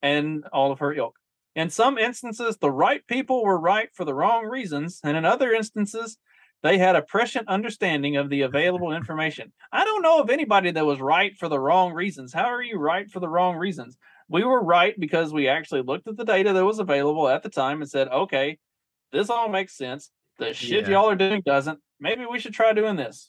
and 0.02 0.44
all 0.52 0.72
of 0.72 0.80
her 0.80 0.92
ilk. 0.92 1.16
In 1.54 1.70
some 1.70 1.96
instances, 1.96 2.56
the 2.56 2.70
right 2.70 3.06
people 3.06 3.44
were 3.44 3.58
right 3.58 3.88
for 3.94 4.04
the 4.04 4.14
wrong 4.14 4.46
reasons, 4.46 4.98
and 5.04 5.16
in 5.16 5.24
other 5.24 5.52
instances, 5.52 6.18
they 6.62 6.78
had 6.78 6.96
a 6.96 7.02
prescient 7.02 7.48
understanding 7.48 8.16
of 8.16 8.28
the 8.28 8.42
available 8.42 8.92
information. 8.92 9.52
I 9.72 9.84
don't 9.84 10.02
know 10.02 10.20
of 10.20 10.30
anybody 10.30 10.70
that 10.70 10.84
was 10.84 11.00
right 11.00 11.36
for 11.38 11.48
the 11.48 11.58
wrong 11.58 11.92
reasons. 11.92 12.32
How 12.32 12.46
are 12.46 12.62
you 12.62 12.78
right 12.78 13.10
for 13.10 13.20
the 13.20 13.28
wrong 13.28 13.56
reasons? 13.56 13.96
We 14.28 14.44
were 14.44 14.62
right 14.62 14.98
because 14.98 15.32
we 15.32 15.48
actually 15.48 15.82
looked 15.82 16.06
at 16.06 16.16
the 16.16 16.24
data 16.24 16.52
that 16.52 16.64
was 16.64 16.78
available 16.78 17.28
at 17.28 17.42
the 17.42 17.48
time 17.48 17.80
and 17.80 17.90
said, 17.90 18.08
okay, 18.08 18.58
this 19.12 19.30
all 19.30 19.48
makes 19.48 19.76
sense. 19.76 20.10
The 20.38 20.54
shit 20.54 20.84
Yeah. 20.84 20.90
y'all 20.90 21.10
are 21.10 21.16
doing 21.16 21.42
doesn't. 21.44 21.80
Maybe 21.98 22.24
we 22.26 22.38
should 22.38 22.54
try 22.54 22.72
doing 22.72 22.96
this. 22.96 23.28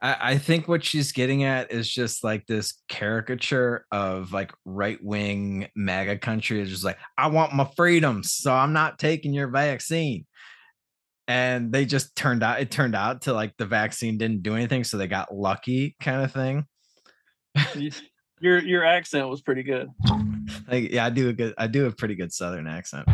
I, 0.00 0.16
I 0.20 0.38
think 0.38 0.68
what 0.68 0.84
she's 0.84 1.12
getting 1.12 1.44
at 1.44 1.72
is 1.72 1.90
just 1.90 2.22
like 2.22 2.46
this 2.46 2.82
caricature 2.88 3.86
of 3.90 4.32
like 4.32 4.52
right 4.64 5.02
wing 5.02 5.68
MAGA 5.74 6.18
country 6.18 6.60
is 6.60 6.70
just 6.70 6.84
like, 6.84 6.98
I 7.16 7.28
want 7.28 7.54
my 7.54 7.68
freedoms, 7.76 8.32
so 8.32 8.52
I'm 8.52 8.72
not 8.72 8.98
taking 8.98 9.32
your 9.32 9.48
vaccine. 9.48 10.25
And 11.28 11.72
they 11.72 11.84
just 11.84 12.14
turned 12.14 12.42
out, 12.42 12.60
it 12.60 12.70
turned 12.70 12.94
out 12.94 13.22
to 13.22 13.32
like 13.32 13.56
the 13.56 13.66
vaccine 13.66 14.18
didn't 14.18 14.42
do 14.42 14.54
anything, 14.54 14.84
so 14.84 14.96
they 14.96 15.08
got 15.08 15.34
lucky 15.34 15.96
kind 16.00 16.22
of 16.22 16.32
thing. 16.32 16.66
Your 18.40 18.58
your 18.58 18.84
accent 18.84 19.28
was 19.30 19.40
pretty 19.40 19.62
good. 19.62 19.88
like 20.68 20.92
yeah 20.92 21.06
i 21.06 21.10
do 21.10 21.30
a 21.30 21.32
good 21.32 21.54
i 21.56 21.66
do 21.66 21.86
a 21.86 21.90
pretty 21.90 22.14
good 22.14 22.32
southern 22.32 22.66
accent 22.66 23.08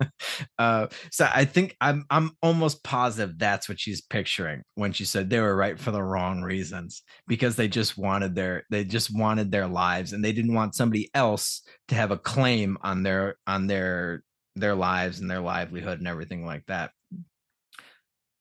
uh 0.58 0.86
so 1.10 1.28
i 1.34 1.44
think 1.44 1.74
i'm 1.80 2.04
i'm 2.10 2.32
almost 2.42 2.84
positive 2.84 3.38
that's 3.38 3.68
what 3.68 3.80
she's 3.80 4.02
picturing 4.02 4.62
when 4.74 4.92
she 4.92 5.04
said 5.06 5.30
they 5.30 5.40
were 5.40 5.56
right 5.56 5.78
for 5.78 5.90
the 5.90 6.02
wrong 6.02 6.42
reasons 6.42 7.02
because 7.26 7.56
they 7.56 7.66
just 7.66 7.96
wanted 7.96 8.34
their 8.34 8.64
they 8.70 8.84
just 8.84 9.10
wanted 9.16 9.50
their 9.50 9.66
lives 9.66 10.12
and 10.12 10.22
they 10.24 10.32
didn't 10.32 10.54
want 10.54 10.74
somebody 10.74 11.08
else 11.14 11.62
to 11.88 11.94
have 11.94 12.10
a 12.10 12.18
claim 12.18 12.76
on 12.82 13.02
their 13.02 13.36
on 13.46 13.66
their 13.66 14.22
their 14.54 14.74
lives 14.74 15.20
and 15.20 15.30
their 15.30 15.40
livelihood 15.40 15.98
and 15.98 16.08
everything 16.08 16.44
like 16.44 16.64
that 16.66 16.90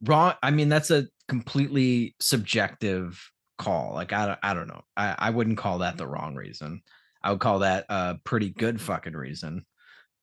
wrong 0.03 0.33
i 0.43 0.51
mean 0.51 0.69
that's 0.69 0.91
a 0.91 1.05
completely 1.27 2.15
subjective 2.19 3.31
call 3.57 3.93
like 3.93 4.13
i 4.13 4.27
don't, 4.27 4.39
I 4.43 4.53
don't 4.53 4.67
know 4.67 4.81
I, 4.95 5.15
I 5.17 5.29
wouldn't 5.29 5.57
call 5.57 5.79
that 5.79 5.97
the 5.97 6.07
wrong 6.07 6.35
reason. 6.35 6.81
I 7.23 7.31
would 7.31 7.39
call 7.39 7.59
that 7.59 7.85
a 7.89 8.15
pretty 8.23 8.49
good 8.49 8.81
fucking 8.81 9.13
reason. 9.13 9.65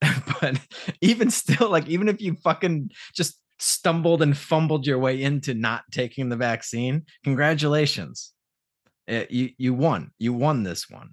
But 0.41 0.61
even 1.01 1.31
still 1.31 1.70
like 1.70 1.89
even 1.89 2.09
if 2.09 2.20
you 2.20 2.35
fucking 2.43 2.91
just 3.14 3.39
stumbled 3.59 4.20
and 4.20 4.37
fumbled 4.37 4.87
your 4.87 4.99
way 4.99 5.22
into 5.22 5.55
not 5.55 5.85
taking 5.91 6.29
the 6.29 6.37
vaccine 6.37 7.05
congratulations. 7.22 8.33
Eh, 9.07 9.27
you 9.31 9.51
you 9.59 9.75
won 9.75 10.11
you 10.18 10.33
won 10.33 10.62
this 10.62 10.91
one. 10.91 11.11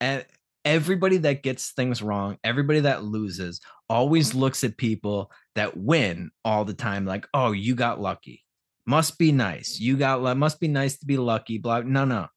And 0.00 0.24
everybody 0.64 1.16
that 1.18 1.42
gets 1.42 1.72
things 1.72 2.02
wrong 2.02 2.38
everybody 2.44 2.80
that 2.80 3.02
loses 3.02 3.60
always 3.88 4.34
looks 4.34 4.62
at 4.64 4.76
people 4.76 5.30
that 5.54 5.76
win 5.76 6.30
all 6.44 6.64
the 6.64 6.74
time 6.74 7.04
like 7.04 7.26
oh 7.34 7.52
you 7.52 7.74
got 7.74 8.00
lucky. 8.00 8.44
Must 8.86 9.18
be 9.18 9.32
nice. 9.32 9.78
You 9.78 9.96
got 9.96 10.36
must 10.36 10.60
be 10.60 10.68
nice 10.68 10.98
to 10.98 11.06
be 11.06 11.16
lucky 11.16 11.58
blah 11.58 11.80
no 11.80 12.04
no. 12.04 12.28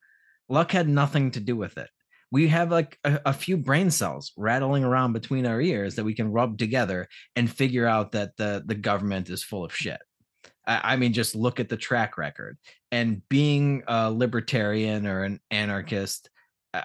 Luck 0.49 0.72
had 0.72 0.88
nothing 0.88 1.32
to 1.32 1.39
do 1.39 1.55
with 1.55 1.78
it. 1.78 1.89
We 2.32 2.47
have 2.49 2.72
like 2.72 2.99
a, 3.03 3.20
a 3.28 3.34
few 3.34 3.57
brain 3.57 3.89
cells 3.89 4.32
rattling 4.38 4.84
around 4.84 5.13
between 5.13 5.45
our 5.45 5.61
ears 5.61 5.95
that 5.95 6.03
we 6.03 6.13
can 6.13 6.32
rub 6.32 6.57
together 6.57 7.07
and 7.36 7.49
figure 7.49 7.88
out 7.88 8.11
that 8.11 8.38
the 8.38 8.63
the 8.66 8.76
government 8.76 9.30
is 9.30 9.43
full 9.43 9.63
of 9.63 9.76
shit. 9.76 9.99
I, 10.68 10.95
mean 10.95 11.13
just 11.13 11.36
look 11.36 11.59
at 11.59 11.70
the 11.70 11.78
track 11.78 12.18
record. 12.18 12.57
And 12.91 13.22
being 13.30 13.84
a 13.88 14.11
libertarian 14.11 15.05
or 15.05 15.24
an 15.24 15.39
anarchist 15.51 16.32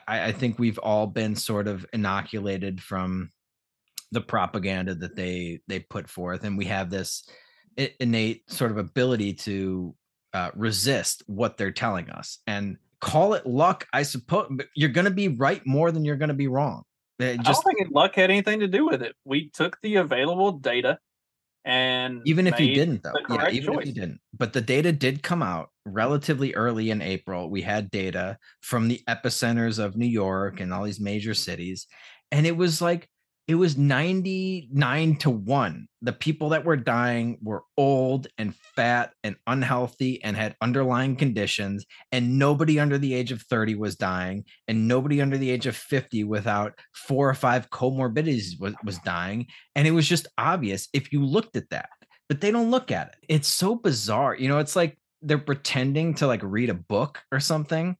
I, 0.06 0.28
I 0.28 0.32
think 0.32 0.58
we've 0.58 0.78
all 0.78 1.06
been 1.06 1.36
sort 1.36 1.68
of 1.68 1.86
inoculated 1.92 2.82
from 2.82 3.30
the 4.12 4.20
propaganda 4.20 4.94
that 4.94 5.16
they 5.16 5.60
they 5.68 5.78
put 5.80 6.08
forth 6.08 6.44
and 6.44 6.58
we 6.58 6.64
have 6.64 6.90
this 6.90 7.28
innate 8.00 8.50
sort 8.50 8.70
of 8.70 8.78
ability 8.78 9.32
to 9.32 9.94
uh, 10.32 10.50
resist 10.54 11.22
what 11.26 11.56
they're 11.56 11.70
telling 11.70 12.10
us 12.10 12.38
and 12.46 12.76
call 13.00 13.34
it 13.34 13.46
luck 13.46 13.86
i 13.92 14.02
suppose 14.02 14.46
but 14.50 14.66
you're 14.74 14.90
going 14.90 15.06
to 15.06 15.10
be 15.10 15.28
right 15.28 15.62
more 15.66 15.90
than 15.90 16.04
you're 16.04 16.16
going 16.16 16.28
to 16.28 16.34
be 16.34 16.48
wrong. 16.48 16.82
Uh, 17.20 17.26
I 17.26 17.36
just 17.38 17.62
don't 17.62 17.76
think 17.76 17.90
luck 17.92 18.14
had 18.14 18.30
anything 18.30 18.60
to 18.60 18.68
do 18.68 18.86
with 18.86 19.02
it. 19.02 19.14
We 19.24 19.50
took 19.50 19.76
the 19.82 19.96
available 19.96 20.52
data 20.52 20.98
and 21.66 22.22
even 22.24 22.46
if 22.46 22.58
you 22.58 22.74
didn't 22.74 23.02
though. 23.02 23.12
yeah 23.28 23.50
even 23.50 23.78
if 23.78 23.86
you 23.86 23.92
didn't. 23.92 24.20
But 24.36 24.54
the 24.54 24.62
data 24.62 24.92
did 24.92 25.22
come 25.22 25.42
out 25.42 25.68
relatively 25.84 26.54
early 26.54 26.90
in 26.90 27.02
april. 27.02 27.50
We 27.50 27.60
had 27.62 27.90
data 27.90 28.38
from 28.62 28.88
the 28.88 29.02
epicenters 29.08 29.78
of 29.78 29.96
new 29.96 30.06
york 30.06 30.60
and 30.60 30.72
all 30.72 30.84
these 30.84 31.00
major 31.00 31.34
cities 31.34 31.86
and 32.32 32.46
it 32.46 32.56
was 32.56 32.80
like 32.80 33.09
it 33.50 33.56
was 33.56 33.76
99 33.76 35.16
to 35.16 35.28
1 35.28 35.88
the 36.02 36.12
people 36.12 36.50
that 36.50 36.64
were 36.64 36.76
dying 36.76 37.36
were 37.42 37.64
old 37.76 38.28
and 38.38 38.54
fat 38.76 39.12
and 39.24 39.34
unhealthy 39.48 40.22
and 40.22 40.36
had 40.36 40.54
underlying 40.60 41.16
conditions 41.16 41.84
and 42.12 42.38
nobody 42.38 42.78
under 42.78 42.96
the 42.96 43.12
age 43.12 43.32
of 43.32 43.42
30 43.42 43.74
was 43.74 43.96
dying 43.96 44.44
and 44.68 44.86
nobody 44.86 45.20
under 45.20 45.36
the 45.36 45.50
age 45.50 45.66
of 45.66 45.74
50 45.74 46.22
without 46.24 46.78
four 46.94 47.28
or 47.28 47.34
five 47.34 47.68
comorbidities 47.70 48.58
was, 48.60 48.74
was 48.84 48.98
dying 49.00 49.46
and 49.74 49.88
it 49.88 49.90
was 49.90 50.08
just 50.08 50.28
obvious 50.38 50.88
if 50.92 51.12
you 51.12 51.24
looked 51.24 51.56
at 51.56 51.70
that 51.70 51.90
but 52.28 52.40
they 52.40 52.52
don't 52.52 52.70
look 52.70 52.92
at 52.92 53.08
it. 53.08 53.16
It's 53.28 53.48
so 53.48 53.74
bizarre 53.74 54.36
you 54.36 54.48
know 54.48 54.58
it's 54.58 54.76
like 54.76 54.96
they're 55.22 55.38
pretending 55.38 56.14
to 56.14 56.28
like 56.28 56.40
read 56.44 56.70
a 56.70 56.74
book 56.74 57.20
or 57.32 57.40
something 57.40 57.96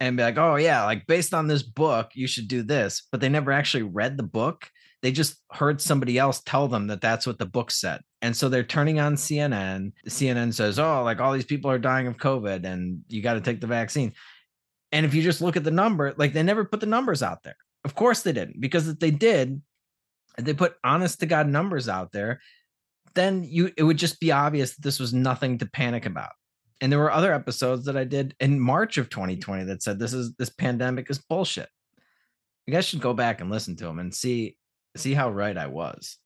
and 0.00 0.16
be 0.16 0.22
like 0.22 0.38
oh 0.38 0.56
yeah 0.56 0.84
like 0.84 1.06
based 1.06 1.34
on 1.34 1.48
this 1.48 1.62
book 1.62 2.12
you 2.14 2.26
should 2.26 2.48
do 2.48 2.62
this 2.62 3.06
but 3.12 3.20
they 3.20 3.28
never 3.28 3.52
actually 3.52 3.82
read 3.82 4.16
the 4.16 4.22
book 4.22 4.70
they 5.02 5.12
just 5.12 5.40
heard 5.50 5.80
somebody 5.80 6.18
else 6.18 6.40
tell 6.40 6.68
them 6.68 6.86
that 6.88 7.00
that's 7.00 7.26
what 7.26 7.38
the 7.38 7.46
book 7.46 7.70
said. 7.70 8.00
And 8.22 8.36
so 8.36 8.48
they're 8.48 8.64
turning 8.64 8.98
on 8.98 9.14
cnn 9.14 9.92
cnn 10.08 10.52
says 10.52 10.78
oh 10.78 11.02
like 11.04 11.20
all 11.20 11.32
these 11.32 11.44
people 11.44 11.70
are 11.70 11.78
dying 11.78 12.06
of 12.06 12.16
covid 12.16 12.64
and 12.64 13.02
you 13.08 13.22
got 13.22 13.34
to 13.34 13.40
take 13.40 13.60
the 13.60 13.66
vaccine. 13.66 14.12
And 14.92 15.04
if 15.04 15.14
you 15.14 15.22
just 15.22 15.40
look 15.40 15.56
at 15.56 15.64
the 15.64 15.70
number 15.70 16.14
like 16.16 16.32
they 16.32 16.42
never 16.42 16.64
put 16.64 16.80
the 16.80 16.86
numbers 16.86 17.22
out 17.22 17.42
there. 17.42 17.56
Of 17.84 17.94
course 17.94 18.22
they 18.22 18.32
didn't 18.32 18.60
because 18.60 18.88
if 18.88 18.98
they 18.98 19.10
did 19.10 19.62
they 20.38 20.54
put 20.54 20.76
honest 20.84 21.20
to 21.20 21.26
god 21.26 21.48
numbers 21.48 21.88
out 21.88 22.12
there 22.12 22.40
then 23.14 23.44
you 23.44 23.72
it 23.76 23.82
would 23.82 23.98
just 23.98 24.20
be 24.20 24.32
obvious 24.32 24.74
that 24.74 24.82
this 24.82 24.98
was 24.98 25.14
nothing 25.14 25.58
to 25.58 25.66
panic 25.66 26.06
about. 26.06 26.32
And 26.80 26.92
there 26.92 26.98
were 26.98 27.12
other 27.12 27.32
episodes 27.32 27.84
that 27.84 27.96
i 27.96 28.04
did 28.04 28.34
in 28.40 28.58
march 28.58 28.98
of 28.98 29.08
2020 29.08 29.64
that 29.64 29.82
said 29.82 29.98
this 29.98 30.12
is 30.12 30.34
this 30.34 30.50
pandemic 30.50 31.10
is 31.10 31.18
bullshit. 31.18 31.68
I 32.68 32.72
guess 32.72 32.72
you 32.72 32.74
guys 32.74 32.86
should 32.86 33.00
go 33.00 33.14
back 33.14 33.40
and 33.40 33.50
listen 33.50 33.76
to 33.76 33.84
them 33.84 34.00
and 34.00 34.12
see 34.12 34.56
see 34.96 35.14
how 35.14 35.30
right 35.30 35.56
i 35.56 35.66
was 35.66 36.18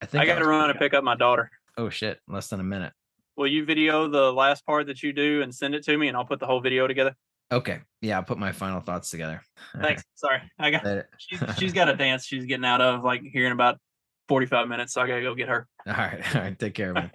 i 0.00 0.06
think 0.06 0.22
I 0.22 0.26
got 0.26 0.38
to 0.38 0.46
run 0.46 0.70
and 0.70 0.78
pick 0.78 0.94
up 0.94 1.04
my 1.04 1.16
daughter. 1.16 1.50
oh 1.78 1.88
shit 1.90 2.20
less 2.28 2.48
than 2.48 2.60
a 2.60 2.64
minute 2.64 2.92
Will 3.36 3.46
you 3.48 3.66
video 3.66 4.08
the 4.08 4.32
last 4.32 4.64
part 4.64 4.86
that 4.86 5.02
you 5.02 5.12
do 5.12 5.42
and 5.42 5.54
send 5.54 5.74
it 5.74 5.84
to 5.84 5.98
me, 5.98 6.08
and 6.08 6.16
I'll 6.16 6.24
put 6.24 6.40
the 6.40 6.46
whole 6.46 6.60
video 6.62 6.86
together? 6.86 7.14
okay 7.52 7.78
yeah 8.00 8.16
i'll 8.16 8.24
put 8.24 8.38
my 8.38 8.50
final 8.50 8.80
thoughts 8.80 9.08
together 9.10 9.40
Thanks. 9.80 10.02
Sorry, 10.16 10.40
I 10.58 10.70
got. 10.70 11.04
She's, 11.18 11.40
she's 11.58 11.72
got 11.72 11.88
a 11.88 11.94
dance 11.94 12.24
she's 12.24 12.44
getting 12.44 12.64
out 12.64 12.80
of 12.80 13.04
like 13.04 13.22
here 13.22 13.46
in 13.46 13.52
about 13.52 13.78
forty-five 14.28 14.68
minutes, 14.68 14.94
so 14.94 15.00
I 15.02 15.06
gotta 15.06 15.22
go 15.22 15.34
get 15.34 15.48
her. 15.48 15.68
All 15.86 15.92
right, 15.92 16.20
all 16.36 16.42
right, 16.42 16.58
take 16.58 16.74
care, 16.74 16.90
of 16.90 16.96
me. 16.96 17.10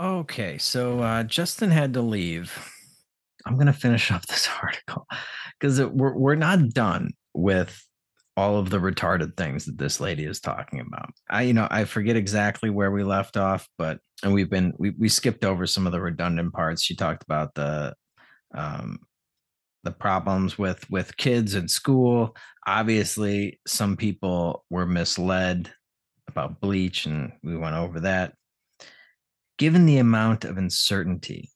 okay, 0.00 0.58
so 0.58 1.00
uh, 1.00 1.22
Justin 1.24 1.70
had 1.70 1.94
to 1.94 2.02
leave. 2.02 2.52
I'm 3.46 3.56
gonna 3.56 3.72
finish 3.72 4.10
up 4.10 4.26
this 4.26 4.48
article 4.62 5.06
because 5.58 5.80
we're 5.80 6.14
we're 6.16 6.34
not 6.34 6.70
done 6.70 7.10
with 7.34 7.86
all 8.36 8.58
of 8.58 8.70
the 8.70 8.78
retarded 8.78 9.36
things 9.36 9.66
that 9.66 9.78
this 9.78 10.00
lady 10.00 10.24
is 10.24 10.40
talking 10.40 10.80
about. 10.80 11.10
I, 11.28 11.42
you 11.42 11.52
know, 11.52 11.66
I 11.70 11.84
forget 11.84 12.16
exactly 12.16 12.70
where 12.70 12.90
we 12.90 13.02
left 13.02 13.36
off, 13.36 13.68
but 13.76 13.98
and 14.22 14.32
we've 14.32 14.50
been 14.50 14.72
we 14.78 14.90
we 14.90 15.08
skipped 15.08 15.44
over 15.44 15.66
some 15.66 15.86
of 15.86 15.92
the 15.92 16.00
redundant 16.00 16.52
parts. 16.52 16.82
She 16.82 16.94
talked 16.96 17.22
about 17.22 17.54
the 17.54 17.94
um 18.54 19.00
the 19.82 19.90
problems 19.90 20.58
with 20.58 20.88
with 20.90 21.16
kids 21.16 21.54
in 21.54 21.68
school. 21.68 22.36
Obviously, 22.66 23.60
some 23.66 23.96
people 23.96 24.64
were 24.70 24.86
misled 24.86 25.72
about 26.28 26.60
bleach, 26.60 27.06
and 27.06 27.32
we 27.42 27.56
went 27.56 27.76
over 27.76 28.00
that. 28.00 28.34
Given 29.58 29.86
the 29.86 29.98
amount 29.98 30.44
of 30.44 30.56
uncertainty, 30.56 31.50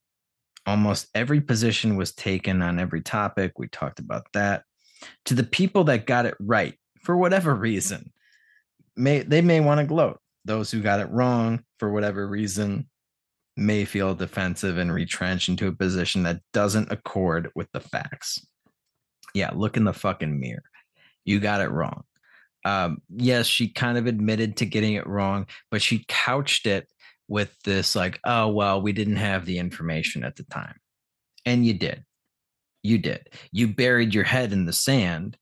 almost 0.66 1.08
every 1.14 1.40
position 1.40 1.96
was 1.96 2.12
taken 2.12 2.62
on 2.62 2.78
every 2.78 3.00
topic. 3.00 3.52
We 3.58 3.68
talked 3.68 3.98
about 3.98 4.26
that. 4.34 4.64
To 5.26 5.34
the 5.34 5.44
people 5.44 5.84
that 5.84 6.06
got 6.06 6.26
it 6.26 6.34
right, 6.40 6.74
for 7.00 7.16
whatever 7.16 7.54
reason, 7.54 8.12
may 8.96 9.20
they 9.20 9.40
may 9.40 9.60
want 9.60 9.80
to 9.80 9.86
gloat. 9.86 10.20
Those 10.44 10.70
who 10.70 10.82
got 10.82 11.00
it 11.00 11.10
wrong, 11.10 11.64
for 11.78 11.90
whatever 11.90 12.26
reason, 12.26 12.88
may 13.56 13.84
feel 13.84 14.14
defensive 14.14 14.78
and 14.78 14.92
retrench 14.92 15.48
into 15.48 15.68
a 15.68 15.72
position 15.72 16.24
that 16.24 16.40
doesn't 16.52 16.92
accord 16.92 17.50
with 17.54 17.70
the 17.72 17.80
facts. 17.80 18.44
Yeah, 19.34 19.50
look 19.54 19.76
in 19.76 19.84
the 19.84 19.92
fucking 19.92 20.38
mirror. 20.38 20.62
You 21.24 21.40
got 21.40 21.60
it 21.60 21.70
wrong. 21.70 22.04
Um, 22.64 22.98
yes, 23.14 23.46
she 23.46 23.68
kind 23.68 23.98
of 23.98 24.06
admitted 24.06 24.56
to 24.58 24.66
getting 24.66 24.94
it 24.94 25.06
wrong, 25.06 25.46
but 25.70 25.82
she 25.82 26.04
couched 26.08 26.66
it 26.66 26.88
with 27.28 27.54
this 27.64 27.94
like, 27.94 28.20
oh, 28.24 28.48
well, 28.48 28.80
we 28.80 28.92
didn't 28.92 29.16
have 29.16 29.44
the 29.44 29.58
information 29.58 30.24
at 30.24 30.36
the 30.36 30.44
time. 30.44 30.76
And 31.46 31.64
you 31.64 31.74
did. 31.74 32.04
You 32.84 32.98
did. 32.98 33.30
You 33.50 33.66
buried 33.68 34.14
your 34.14 34.24
head 34.24 34.52
in 34.52 34.66
the 34.66 34.72
sand. 34.72 35.36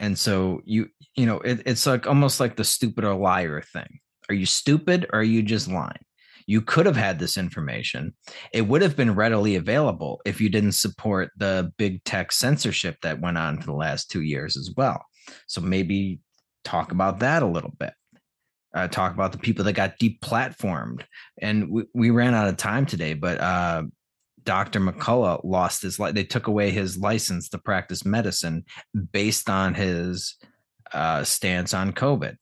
And 0.00 0.18
so 0.18 0.62
you, 0.64 0.88
you 1.14 1.26
know, 1.26 1.38
it, 1.40 1.62
it's 1.66 1.86
like 1.86 2.06
almost 2.06 2.40
like 2.40 2.56
the 2.56 2.64
stupid 2.64 3.04
or 3.04 3.14
liar 3.14 3.62
thing. 3.62 4.00
Are 4.28 4.34
you 4.34 4.46
stupid 4.46 5.06
or 5.12 5.20
are 5.20 5.22
you 5.22 5.42
just 5.42 5.68
lying? 5.68 5.92
You 6.46 6.62
could 6.62 6.86
have 6.86 6.96
had 6.96 7.18
this 7.18 7.36
information. 7.36 8.14
It 8.52 8.62
would 8.62 8.80
have 8.80 8.96
been 8.96 9.14
readily 9.14 9.56
available 9.56 10.20
if 10.24 10.40
you 10.40 10.48
didn't 10.48 10.72
support 10.72 11.30
the 11.36 11.72
big 11.76 12.02
tech 12.04 12.32
censorship 12.32 12.96
that 13.02 13.20
went 13.20 13.36
on 13.36 13.58
for 13.58 13.66
the 13.66 13.72
last 13.74 14.10
two 14.10 14.22
years 14.22 14.56
as 14.56 14.72
well. 14.76 15.04
So 15.48 15.60
maybe 15.60 16.20
talk 16.64 16.92
about 16.92 17.18
that 17.18 17.42
a 17.42 17.46
little 17.46 17.74
bit. 17.78 17.92
Uh, 18.74 18.88
talk 18.88 19.12
about 19.12 19.32
the 19.32 19.38
people 19.38 19.64
that 19.64 19.72
got 19.72 19.98
deplatformed. 19.98 21.02
And 21.40 21.70
we, 21.70 21.84
we 21.94 22.10
ran 22.10 22.34
out 22.34 22.48
of 22.48 22.56
time 22.56 22.86
today, 22.86 23.14
but 23.14 23.40
uh, 23.40 23.84
Dr. 24.46 24.80
McCullough 24.80 25.42
lost 25.44 25.82
his 25.82 25.98
life. 25.98 26.14
They 26.14 26.24
took 26.24 26.46
away 26.46 26.70
his 26.70 26.96
license 26.96 27.50
to 27.50 27.58
practice 27.58 28.06
medicine 28.06 28.64
based 29.12 29.50
on 29.50 29.74
his 29.74 30.36
uh, 30.92 31.24
stance 31.24 31.74
on 31.74 31.92
COVID. 31.92 32.36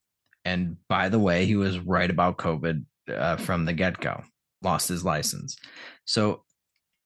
And 0.45 0.77
by 0.89 1.09
the 1.09 1.19
way, 1.19 1.47
he 1.47 1.57
was 1.57 1.79
right 1.81 2.09
about 2.09 2.37
COVID 2.37 2.85
uh, 3.13 3.37
from 3.37 3.65
the 3.65 3.73
get 3.73 3.99
go, 3.99 4.23
lost 4.63 4.89
his 4.89 5.05
license. 5.05 5.57
So, 6.05 6.44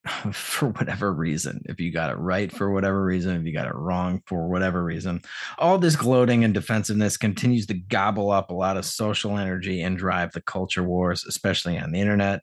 for 0.32 0.68
whatever 0.68 1.12
reason, 1.12 1.62
if 1.66 1.80
you 1.80 1.92
got 1.92 2.10
it 2.10 2.16
right 2.16 2.50
for 2.50 2.70
whatever 2.70 3.04
reason, 3.04 3.36
if 3.36 3.44
you 3.44 3.52
got 3.52 3.66
it 3.66 3.74
wrong 3.74 4.22
for 4.26 4.48
whatever 4.48 4.82
reason, 4.82 5.20
all 5.58 5.78
this 5.78 5.96
gloating 5.96 6.44
and 6.44 6.54
defensiveness 6.54 7.16
continues 7.16 7.66
to 7.66 7.74
gobble 7.74 8.30
up 8.30 8.50
a 8.50 8.54
lot 8.54 8.76
of 8.76 8.84
social 8.84 9.38
energy 9.38 9.82
and 9.82 9.98
drive 9.98 10.32
the 10.32 10.40
culture 10.40 10.82
wars, 10.82 11.24
especially 11.28 11.78
on 11.78 11.92
the 11.92 12.00
internet. 12.00 12.42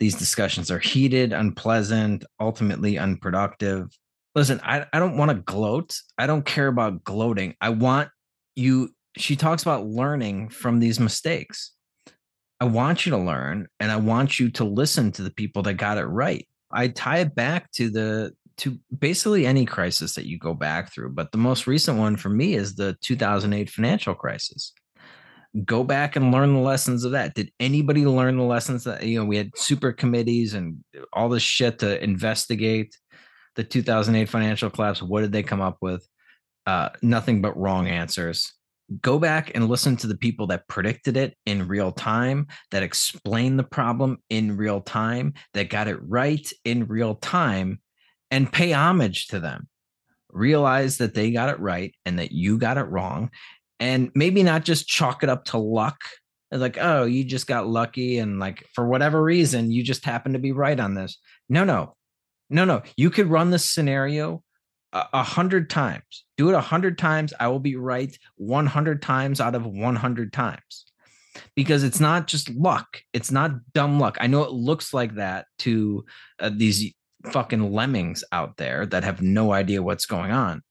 These 0.00 0.16
discussions 0.16 0.70
are 0.70 0.78
heated, 0.78 1.32
unpleasant, 1.32 2.24
ultimately 2.40 2.98
unproductive. 2.98 3.96
Listen, 4.34 4.60
I, 4.64 4.86
I 4.92 4.98
don't 4.98 5.16
want 5.16 5.30
to 5.30 5.36
gloat. 5.36 5.96
I 6.18 6.26
don't 6.26 6.44
care 6.44 6.66
about 6.66 7.04
gloating. 7.04 7.54
I 7.60 7.70
want 7.70 8.08
you, 8.56 8.90
she 9.16 9.36
talks 9.36 9.62
about 9.62 9.86
learning 9.86 10.48
from 10.48 10.80
these 10.80 10.98
mistakes. 10.98 11.72
I 12.60 12.64
want 12.64 13.04
you 13.04 13.10
to 13.10 13.18
learn 13.18 13.68
and 13.78 13.92
I 13.92 13.96
want 13.96 14.40
you 14.40 14.50
to 14.52 14.64
listen 14.64 15.12
to 15.12 15.22
the 15.22 15.30
people 15.30 15.62
that 15.64 15.74
got 15.74 15.98
it 15.98 16.04
right. 16.04 16.46
I 16.74 16.88
tie 16.88 17.18
it 17.18 17.34
back 17.34 17.70
to 17.72 17.88
the 17.88 18.32
to 18.58 18.78
basically 18.96 19.46
any 19.46 19.64
crisis 19.64 20.14
that 20.14 20.26
you 20.26 20.38
go 20.38 20.54
back 20.54 20.92
through, 20.92 21.10
but 21.10 21.32
the 21.32 21.38
most 21.38 21.66
recent 21.66 21.98
one 21.98 22.16
for 22.16 22.28
me 22.28 22.54
is 22.54 22.76
the 22.76 22.96
2008 23.00 23.68
financial 23.68 24.14
crisis. 24.14 24.72
Go 25.64 25.82
back 25.82 26.14
and 26.16 26.32
learn 26.32 26.54
the 26.54 26.60
lessons 26.60 27.04
of 27.04 27.12
that. 27.12 27.34
Did 27.34 27.52
anybody 27.58 28.06
learn 28.06 28.36
the 28.36 28.44
lessons 28.44 28.84
that 28.84 29.04
you 29.04 29.18
know 29.18 29.24
we 29.24 29.36
had 29.36 29.56
super 29.56 29.92
committees 29.92 30.54
and 30.54 30.84
all 31.12 31.28
this 31.28 31.42
shit 31.42 31.78
to 31.80 32.02
investigate 32.02 32.96
the 33.54 33.64
2008 33.64 34.28
financial 34.28 34.70
collapse? 34.70 35.02
What 35.02 35.20
did 35.20 35.32
they 35.32 35.42
come 35.42 35.60
up 35.60 35.78
with? 35.80 36.06
Uh, 36.66 36.88
nothing 37.02 37.42
but 37.42 37.56
wrong 37.56 37.86
answers 37.86 38.52
go 39.00 39.18
back 39.18 39.52
and 39.54 39.68
listen 39.68 39.96
to 39.96 40.06
the 40.06 40.16
people 40.16 40.46
that 40.48 40.68
predicted 40.68 41.16
it 41.16 41.36
in 41.46 41.68
real 41.68 41.92
time, 41.92 42.46
that 42.70 42.82
explained 42.82 43.58
the 43.58 43.64
problem 43.64 44.18
in 44.28 44.56
real 44.56 44.80
time, 44.80 45.34
that 45.54 45.70
got 45.70 45.88
it 45.88 45.98
right 46.02 46.50
in 46.64 46.86
real 46.86 47.14
time, 47.14 47.80
and 48.30 48.52
pay 48.52 48.72
homage 48.72 49.28
to 49.28 49.40
them. 49.40 49.68
Realize 50.30 50.98
that 50.98 51.14
they 51.14 51.30
got 51.30 51.48
it 51.48 51.60
right 51.60 51.94
and 52.04 52.18
that 52.18 52.32
you 52.32 52.58
got 52.58 52.78
it 52.78 52.82
wrong. 52.82 53.30
And 53.80 54.10
maybe 54.14 54.42
not 54.42 54.64
just 54.64 54.88
chalk 54.88 55.22
it 55.22 55.28
up 55.28 55.44
to 55.46 55.58
luck. 55.58 56.00
Like, 56.50 56.78
oh, 56.80 57.04
you 57.04 57.24
just 57.24 57.46
got 57.46 57.66
lucky. 57.66 58.18
And 58.18 58.38
like, 58.38 58.66
for 58.74 58.86
whatever 58.86 59.22
reason, 59.22 59.70
you 59.70 59.82
just 59.82 60.04
happened 60.04 60.34
to 60.34 60.40
be 60.40 60.52
right 60.52 60.78
on 60.78 60.94
this. 60.94 61.18
No, 61.48 61.64
no, 61.64 61.96
no, 62.50 62.64
no. 62.64 62.82
You 62.96 63.10
could 63.10 63.28
run 63.28 63.50
this 63.50 63.64
scenario 63.64 64.42
a 64.94 65.22
hundred 65.22 65.68
times. 65.68 66.24
Do 66.36 66.48
it 66.48 66.54
a 66.54 66.60
hundred 66.60 66.98
times. 66.98 67.34
I 67.38 67.48
will 67.48 67.58
be 67.60 67.76
right 67.76 68.16
100 68.36 69.02
times 69.02 69.40
out 69.40 69.54
of 69.54 69.66
100 69.66 70.32
times 70.32 70.84
because 71.56 71.82
it's 71.82 72.00
not 72.00 72.26
just 72.26 72.50
luck. 72.50 73.00
It's 73.12 73.30
not 73.30 73.72
dumb 73.72 73.98
luck. 73.98 74.16
I 74.20 74.28
know 74.28 74.44
it 74.44 74.52
looks 74.52 74.94
like 74.94 75.16
that 75.16 75.46
to 75.60 76.04
uh, 76.38 76.50
these 76.54 76.92
fucking 77.26 77.72
lemmings 77.72 78.22
out 78.32 78.56
there 78.56 78.86
that 78.86 79.04
have 79.04 79.22
no 79.22 79.52
idea 79.52 79.82
what's 79.82 80.06
going 80.06 80.30
on, 80.30 80.62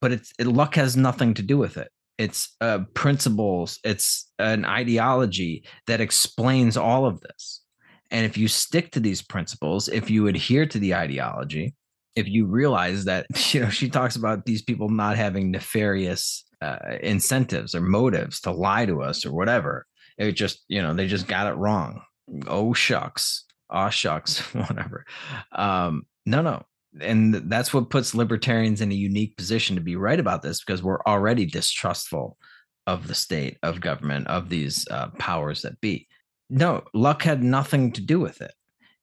but 0.00 0.12
it's 0.12 0.32
it, 0.38 0.46
luck 0.46 0.74
has 0.74 0.96
nothing 0.96 1.34
to 1.34 1.42
do 1.42 1.56
with 1.56 1.76
it. 1.76 1.90
it's 2.18 2.54
uh, 2.60 2.80
principles, 2.94 3.78
it's 3.82 4.30
an 4.38 4.64
ideology 4.64 5.64
that 5.86 6.00
explains 6.00 6.76
all 6.76 7.06
of 7.06 7.20
this. 7.20 7.62
And 8.10 8.26
if 8.26 8.36
you 8.36 8.46
stick 8.46 8.92
to 8.92 9.00
these 9.00 9.22
principles, 9.22 9.88
if 9.88 10.10
you 10.10 10.28
adhere 10.28 10.66
to 10.66 10.78
the 10.78 10.94
ideology, 10.94 11.74
if 12.16 12.28
you 12.28 12.46
realize 12.46 13.04
that, 13.04 13.26
you 13.54 13.60
know, 13.60 13.70
she 13.70 13.88
talks 13.88 14.16
about 14.16 14.44
these 14.44 14.62
people 14.62 14.88
not 14.88 15.16
having 15.16 15.50
nefarious 15.50 16.44
uh, 16.60 16.78
incentives 17.02 17.74
or 17.74 17.80
motives 17.80 18.40
to 18.40 18.50
lie 18.50 18.86
to 18.86 19.02
us 19.02 19.26
or 19.26 19.32
whatever. 19.32 19.86
It 20.16 20.32
just, 20.32 20.64
you 20.68 20.80
know, 20.80 20.94
they 20.94 21.06
just 21.06 21.26
got 21.26 21.46
it 21.46 21.56
wrong. 21.56 22.02
Oh, 22.46 22.72
shucks. 22.72 23.44
Oh, 23.70 23.90
shucks. 23.90 24.40
whatever. 24.54 25.04
Um, 25.52 26.06
no, 26.24 26.42
no. 26.42 26.62
And 27.00 27.34
that's 27.34 27.74
what 27.74 27.90
puts 27.90 28.14
libertarians 28.14 28.80
in 28.80 28.92
a 28.92 28.94
unique 28.94 29.36
position 29.36 29.74
to 29.74 29.82
be 29.82 29.96
right 29.96 30.20
about 30.20 30.42
this 30.42 30.62
because 30.62 30.82
we're 30.82 31.02
already 31.02 31.44
distrustful 31.44 32.38
of 32.86 33.08
the 33.08 33.14
state, 33.14 33.58
of 33.62 33.80
government, 33.80 34.28
of 34.28 34.48
these 34.48 34.86
uh, 34.90 35.08
powers 35.18 35.62
that 35.62 35.80
be. 35.80 36.06
No, 36.50 36.84
luck 36.92 37.22
had 37.22 37.42
nothing 37.42 37.92
to 37.92 38.00
do 38.00 38.20
with 38.20 38.40
it. 38.40 38.52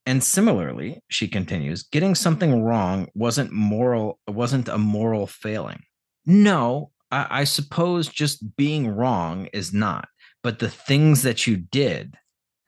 And 0.04 0.22
similarly, 0.22 1.00
she 1.08 1.28
continues, 1.28 1.84
getting 1.84 2.14
something 2.14 2.62
wrong 2.62 3.08
wasn't 3.14 3.52
moral, 3.52 4.18
wasn't 4.26 4.68
a 4.68 4.78
moral 4.78 5.26
failing. 5.26 5.82
No, 6.26 6.90
I, 7.10 7.26
I 7.30 7.44
suppose 7.44 8.08
just 8.08 8.56
being 8.56 8.88
wrong 8.88 9.46
is 9.52 9.72
not. 9.72 10.08
But 10.42 10.58
the 10.58 10.68
things 10.68 11.22
that 11.22 11.46
you 11.46 11.56
did, 11.56 12.16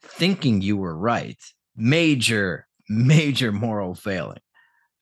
thinking 0.02 0.60
you 0.60 0.76
were 0.76 0.96
right, 0.96 1.38
major, 1.76 2.68
major 2.88 3.50
moral 3.50 3.94
failing. 3.94 4.38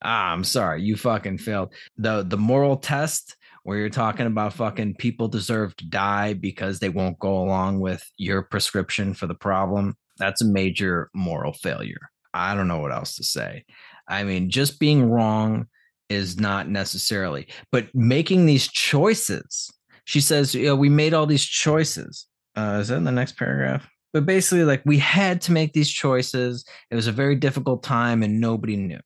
Ah, 0.03 0.33
I'm 0.33 0.45
sorry, 0.45 0.83
you 0.83 0.97
fucking 0.97 1.39
failed. 1.39 1.73
The 1.97 2.23
the 2.23 2.39
moral 2.39 2.77
test 2.77 3.37
where 3.63 3.79
you're 3.79 3.89
talking 3.89 4.27
about 4.27 4.55
fucking 4.55 4.97
people 4.97 5.29
deserve 5.29 5.77
to 5.77 5.87
die 5.87 6.33
because 6.33 6.81
they 6.81 6.89
won't 6.89 7.19
go 7.21 7.39
along 7.39 7.79
with 7.79 8.05
your 8.17 8.43
prescription 8.43 9.15
for 9.15 9.29
the 9.29 9.35
problem. 9.35 9.95
That's 10.19 10.43
a 10.43 10.47
major 10.47 11.11
moral 11.15 11.53
failure. 11.53 12.11
I 12.35 12.55
don't 12.55 12.69
know 12.69 12.79
what 12.79 12.93
else 12.93 13.17
to 13.17 13.25
say. 13.25 13.65
I 14.09 14.25
mean, 14.25 14.51
just 14.51 14.81
being 14.81 15.11
wrong 15.11 15.67
is 16.09 16.39
not 16.39 16.69
necessarily, 16.69 17.49
but 17.71 17.95
making 17.95 18.47
these 18.47 18.69
choices. 18.69 19.71
She 20.05 20.21
says, 20.21 20.55
you 20.55 20.67
know, 20.67 20.77
we 20.77 20.89
made 20.89 21.15
all 21.15 21.27
these 21.27 21.45
choices. 21.45 22.27
Uh, 22.57 22.79
is 22.81 22.89
that 22.89 22.97
in 22.97 23.05
the 23.05 23.13
next 23.13 23.37
paragraph? 23.37 23.89
But 24.13 24.27
basically, 24.27 24.65
like 24.65 24.83
we 24.85 24.99
had 24.99 25.41
to 25.43 25.53
make 25.53 25.73
these 25.73 25.91
choices. 25.91 26.65
It 26.91 26.97
was 26.97 27.07
a 27.07 27.13
very 27.13 27.35
difficult 27.35 27.83
time 27.83 28.23
and 28.23 28.41
nobody 28.41 28.77
knew. 28.77 29.01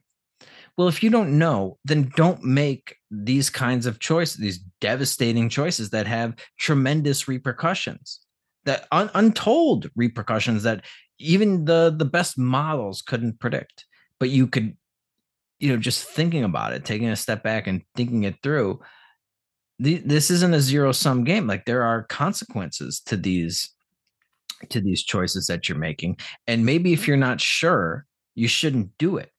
Well, 0.76 0.88
if 0.88 1.02
you 1.02 1.10
don't 1.10 1.38
know, 1.38 1.78
then 1.84 2.12
don't 2.16 2.42
make 2.42 2.96
these 3.10 3.48
kinds 3.48 3.86
of 3.86 3.98
choices, 3.98 4.36
these 4.36 4.58
devastating 4.80 5.48
choices 5.48 5.90
that 5.90 6.06
have 6.06 6.34
tremendous 6.58 7.28
repercussions, 7.28 8.20
that 8.64 8.86
un- 8.92 9.10
untold 9.14 9.90
repercussions 9.96 10.64
that 10.64 10.84
even 11.18 11.64
the 11.64 11.94
the 11.97 12.05
best 12.05 12.38
models 12.38 13.02
couldn't 13.02 13.40
predict. 13.40 13.86
But 14.18 14.30
you 14.30 14.47
could 14.47 14.76
you 15.59 15.68
know 15.70 15.76
just 15.76 16.05
thinking 16.05 16.44
about 16.44 16.72
it 16.72 16.84
taking 16.84 17.09
a 17.09 17.16
step 17.16 17.43
back 17.43 17.66
and 17.66 17.82
thinking 17.94 18.24
it 18.24 18.36
through 18.43 18.80
this 19.78 20.30
isn't 20.30 20.55
a 20.55 20.60
zero 20.60 20.93
sum 20.93 21.24
game 21.24 21.47
like 21.47 21.64
there 21.64 21.82
are 21.82 22.05
consequences 22.05 23.01
to 23.01 23.16
these 23.16 23.70
to 24.70 24.80
these 24.80 25.02
choices 25.02 25.47
that 25.47 25.68
you're 25.68 25.78
making 25.78 26.16
and 26.47 26.64
maybe 26.64 26.93
if 26.93 27.01
mm-hmm. 27.01 27.12
you're 27.12 27.16
not 27.16 27.40
sure 27.40 28.06
you 28.34 28.48
shouldn't 28.48 28.90
do 28.98 29.16
it 29.16 29.30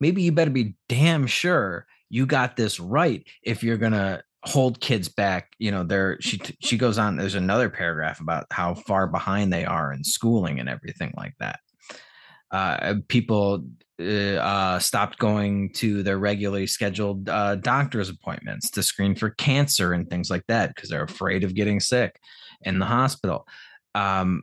maybe 0.00 0.22
you 0.22 0.32
better 0.32 0.50
be 0.50 0.74
damn 0.88 1.26
sure 1.26 1.86
you 2.08 2.26
got 2.26 2.56
this 2.56 2.80
right 2.80 3.26
if 3.42 3.62
you're 3.62 3.76
going 3.76 3.92
to 3.92 4.22
hold 4.44 4.80
kids 4.80 5.08
back 5.08 5.52
you 5.58 5.70
know 5.70 5.84
there 5.84 6.18
she 6.20 6.40
she 6.60 6.76
goes 6.76 6.98
on 6.98 7.16
there's 7.16 7.36
another 7.36 7.70
paragraph 7.70 8.20
about 8.20 8.44
how 8.50 8.74
far 8.74 9.06
behind 9.06 9.52
they 9.52 9.64
are 9.64 9.92
in 9.92 10.02
schooling 10.02 10.58
and 10.58 10.68
everything 10.68 11.12
like 11.16 11.34
that 11.38 11.60
uh, 12.52 12.94
people 13.08 13.64
uh, 14.00 14.36
uh, 14.36 14.78
stopped 14.78 15.18
going 15.18 15.72
to 15.72 16.02
their 16.02 16.18
regularly 16.18 16.66
scheduled 16.66 17.28
uh, 17.28 17.56
doctor's 17.56 18.10
appointments 18.10 18.70
to 18.70 18.82
screen 18.82 19.14
for 19.14 19.30
cancer 19.30 19.92
and 19.92 20.08
things 20.08 20.28
like 20.30 20.44
that 20.48 20.74
because 20.74 20.90
they're 20.90 21.04
afraid 21.04 21.44
of 21.44 21.54
getting 21.54 21.80
sick 21.80 22.18
in 22.62 22.78
the 22.78 22.84
hospital. 22.84 23.46
Um, 23.94 24.42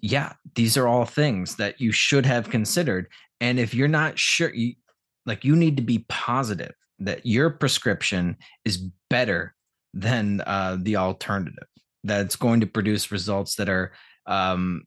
yeah, 0.00 0.32
these 0.54 0.76
are 0.76 0.88
all 0.88 1.04
things 1.04 1.56
that 1.56 1.80
you 1.80 1.92
should 1.92 2.26
have 2.26 2.48
considered. 2.48 3.06
And 3.40 3.58
if 3.58 3.74
you're 3.74 3.88
not 3.88 4.18
sure, 4.18 4.52
you, 4.54 4.74
like 5.26 5.44
you 5.44 5.56
need 5.56 5.76
to 5.76 5.82
be 5.82 6.04
positive 6.08 6.72
that 6.98 7.26
your 7.26 7.50
prescription 7.50 8.36
is 8.64 8.88
better 9.12 9.54
than 9.92 10.40
uh, 10.46 10.78
the 10.80 10.96
alternative, 10.96 11.68
That's 12.02 12.34
going 12.34 12.60
to 12.60 12.66
produce 12.66 13.12
results 13.12 13.56
that 13.56 13.68
are 13.68 13.92
um, 14.26 14.84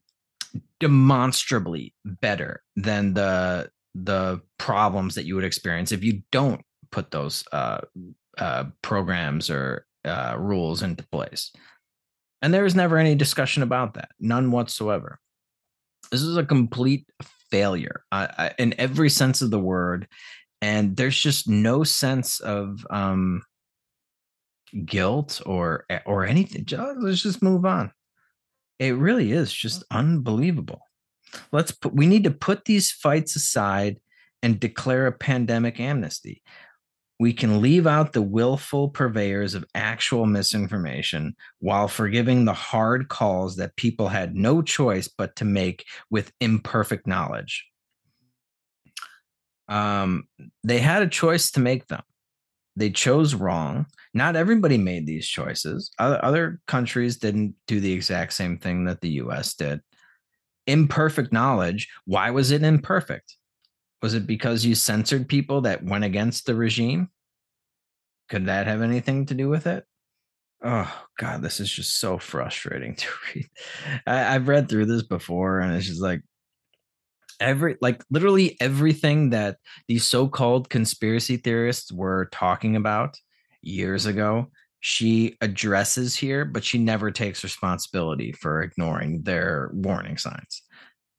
demonstrably 0.80 1.94
better 2.04 2.62
than 2.74 3.14
the 3.14 3.70
the 3.94 4.42
problems 4.58 5.14
that 5.14 5.24
you 5.24 5.36
would 5.36 5.44
experience 5.44 5.90
if 5.90 6.04
you 6.04 6.22
don't 6.30 6.60
put 6.90 7.10
those 7.10 7.44
uh, 7.52 7.80
uh, 8.36 8.64
programs 8.82 9.48
or 9.48 9.86
uh, 10.04 10.34
rules 10.38 10.82
into 10.82 11.06
place. 11.08 11.52
And 12.42 12.52
there 12.52 12.64
was 12.64 12.74
never 12.74 12.98
any 12.98 13.14
discussion 13.14 13.62
about 13.62 13.94
that, 13.94 14.10
none 14.20 14.50
whatsoever. 14.50 15.18
This 16.10 16.20
is 16.20 16.36
a 16.36 16.44
complete 16.44 17.06
failure 17.50 18.02
in 18.58 18.74
every 18.76 19.08
sense 19.08 19.40
of 19.40 19.50
the 19.50 19.58
word, 19.58 20.08
and 20.60 20.96
there's 20.96 21.18
just 21.18 21.48
no 21.48 21.84
sense 21.84 22.40
of 22.40 22.84
um, 22.90 23.42
guilt 24.84 25.40
or 25.46 25.84
or 26.04 26.24
anything. 26.24 26.64
Just, 26.64 26.98
let's 26.98 27.22
just 27.22 27.42
move 27.42 27.64
on. 27.64 27.92
It 28.78 28.96
really 28.96 29.32
is 29.32 29.52
just 29.52 29.84
unbelievable. 29.90 30.82
Let's 31.52 31.72
put, 31.72 31.94
we 31.94 32.06
need 32.06 32.24
to 32.24 32.30
put 32.30 32.64
these 32.64 32.90
fights 32.90 33.36
aside 33.36 33.98
and 34.42 34.60
declare 34.60 35.06
a 35.06 35.12
pandemic 35.12 35.80
amnesty. 35.80 36.42
We 37.18 37.32
can 37.32 37.62
leave 37.62 37.86
out 37.86 38.12
the 38.12 38.20
willful 38.22 38.90
purveyors 38.90 39.54
of 39.54 39.64
actual 39.74 40.26
misinformation 40.26 41.34
while 41.60 41.88
forgiving 41.88 42.44
the 42.44 42.52
hard 42.52 43.08
calls 43.08 43.56
that 43.56 43.76
people 43.76 44.08
had 44.08 44.36
no 44.36 44.60
choice 44.60 45.08
but 45.08 45.34
to 45.36 45.46
make 45.46 45.86
with 46.10 46.32
imperfect 46.40 47.06
knowledge. 47.06 47.66
Um, 49.68 50.28
they 50.62 50.78
had 50.78 51.02
a 51.02 51.08
choice 51.08 51.50
to 51.52 51.60
make 51.60 51.86
them. 51.86 52.02
They 52.76 52.90
chose 52.90 53.34
wrong. 53.34 53.86
Not 54.16 54.34
everybody 54.34 54.78
made 54.78 55.06
these 55.06 55.28
choices. 55.28 55.90
Other, 55.98 56.24
other 56.24 56.60
countries 56.66 57.18
didn't 57.18 57.54
do 57.66 57.80
the 57.80 57.92
exact 57.92 58.32
same 58.32 58.56
thing 58.56 58.86
that 58.86 59.02
the 59.02 59.10
US 59.10 59.52
did 59.52 59.82
imperfect 60.66 61.34
knowledge. 61.34 61.88
Why 62.06 62.30
was 62.30 62.50
it 62.50 62.62
imperfect? 62.62 63.36
Was 64.00 64.14
it 64.14 64.26
because 64.26 64.64
you 64.64 64.74
censored 64.74 65.28
people 65.28 65.60
that 65.60 65.84
went 65.84 66.04
against 66.04 66.46
the 66.46 66.54
regime? 66.54 67.10
Could 68.30 68.46
that 68.46 68.66
have 68.66 68.80
anything 68.80 69.26
to 69.26 69.34
do 69.34 69.50
with 69.50 69.66
it? 69.66 69.84
Oh 70.64 70.90
God, 71.18 71.42
this 71.42 71.60
is 71.60 71.70
just 71.70 72.00
so 72.00 72.16
frustrating 72.16 72.94
to 72.96 73.06
read. 73.34 73.46
I, 74.06 74.34
I've 74.34 74.48
read 74.48 74.70
through 74.70 74.86
this 74.86 75.02
before, 75.02 75.60
and 75.60 75.74
it's 75.74 75.86
just 75.86 76.00
like 76.02 76.22
every 77.38 77.76
like 77.82 78.02
literally 78.10 78.56
everything 78.62 79.28
that 79.30 79.58
these 79.88 80.06
so-called 80.06 80.70
conspiracy 80.70 81.36
theorists 81.36 81.92
were 81.92 82.30
talking 82.32 82.76
about 82.76 83.18
years 83.66 84.06
ago 84.06 84.48
she 84.80 85.36
addresses 85.40 86.14
here, 86.14 86.44
but 86.44 86.62
she 86.62 86.78
never 86.78 87.10
takes 87.10 87.42
responsibility 87.42 88.30
for 88.30 88.62
ignoring 88.62 89.22
their 89.22 89.70
warning 89.72 90.16
signs. 90.16 90.62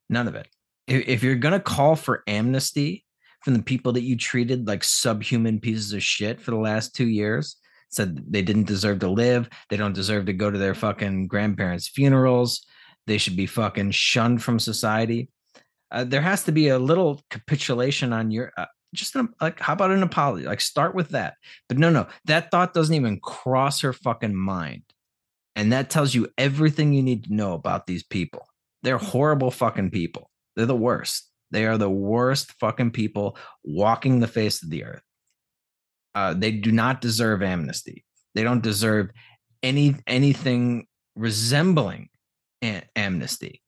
None 0.09 0.27
of 0.27 0.35
it. 0.35 0.47
If 0.87 1.21
you're 1.21 1.35
going 1.35 1.53
to 1.53 1.59
call 1.59 1.97
for 1.97 2.23
amnesty 2.27 3.03
from 3.43 3.55
the 3.55 3.61
people 3.61 3.91
that 3.91 4.03
you 4.03 4.15
treated 4.15 4.67
like 4.67 4.85
subhuman 4.85 5.59
pieces 5.59 5.91
of 5.91 6.01
shit 6.01 6.39
for 6.39 6.51
the 6.51 6.57
last 6.57 6.95
two 6.95 7.07
years, 7.07 7.57
said 7.89 8.23
they 8.31 8.41
didn't 8.41 8.67
deserve 8.67 8.99
to 8.99 9.09
live, 9.09 9.49
they 9.69 9.75
don't 9.75 9.91
deserve 9.91 10.25
to 10.27 10.33
go 10.33 10.49
to 10.49 10.57
their 10.57 10.75
fucking 10.75 11.27
grandparents' 11.27 11.89
funerals, 11.89 12.65
they 13.05 13.17
should 13.17 13.35
be 13.35 13.45
fucking 13.45 13.91
shunned 13.91 14.41
from 14.41 14.59
society. 14.59 15.29
Uh, 15.91 16.05
there 16.05 16.21
has 16.21 16.43
to 16.43 16.53
be 16.53 16.69
a 16.69 16.79
little 16.79 17.21
capitulation 17.29 18.13
on 18.13 18.31
your 18.31 18.51
uh, 18.57 18.65
just 18.97 19.15
an, 19.15 19.29
like 19.39 19.59
how 19.59 19.73
about 19.73 19.91
an 19.91 20.03
apology? 20.03 20.45
Like 20.45 20.61
start 20.61 20.95
with 20.95 21.09
that. 21.09 21.35
But 21.69 21.77
no 21.77 21.89
no 21.89 22.07
that 22.25 22.51
thought 22.51 22.73
doesn't 22.73 22.95
even 22.95 23.19
cross 23.19 23.81
her 23.81 23.93
fucking 23.93 24.35
mind. 24.35 24.83
And 25.55 25.71
that 25.73 25.89
tells 25.89 26.13
you 26.13 26.27
everything 26.37 26.93
you 26.93 27.01
need 27.01 27.25
to 27.25 27.33
know 27.33 27.53
about 27.53 27.87
these 27.87 28.03
people. 28.03 28.47
They're 28.83 28.97
horrible 28.97 29.51
fucking 29.51 29.91
people. 29.91 30.29
They're 30.55 30.65
the 30.65 30.75
worst. 30.75 31.29
They 31.51 31.65
are 31.65 31.77
the 31.77 31.89
worst 31.89 32.51
fucking 32.59 32.91
people 32.91 33.37
walking 33.63 34.19
the 34.19 34.27
face 34.27 34.61
of 34.61 34.69
the 34.69 34.83
earth. 34.83 35.01
Uh, 36.13 36.33
they 36.33 36.51
do 36.51 36.71
not 36.71 37.01
deserve 37.01 37.41
amnesty. 37.41 38.03
They 38.35 38.43
don't 38.43 38.61
deserve 38.61 39.09
any 39.63 39.95
anything 40.05 40.87
resembling 41.15 42.09
amnesty. 42.61 43.61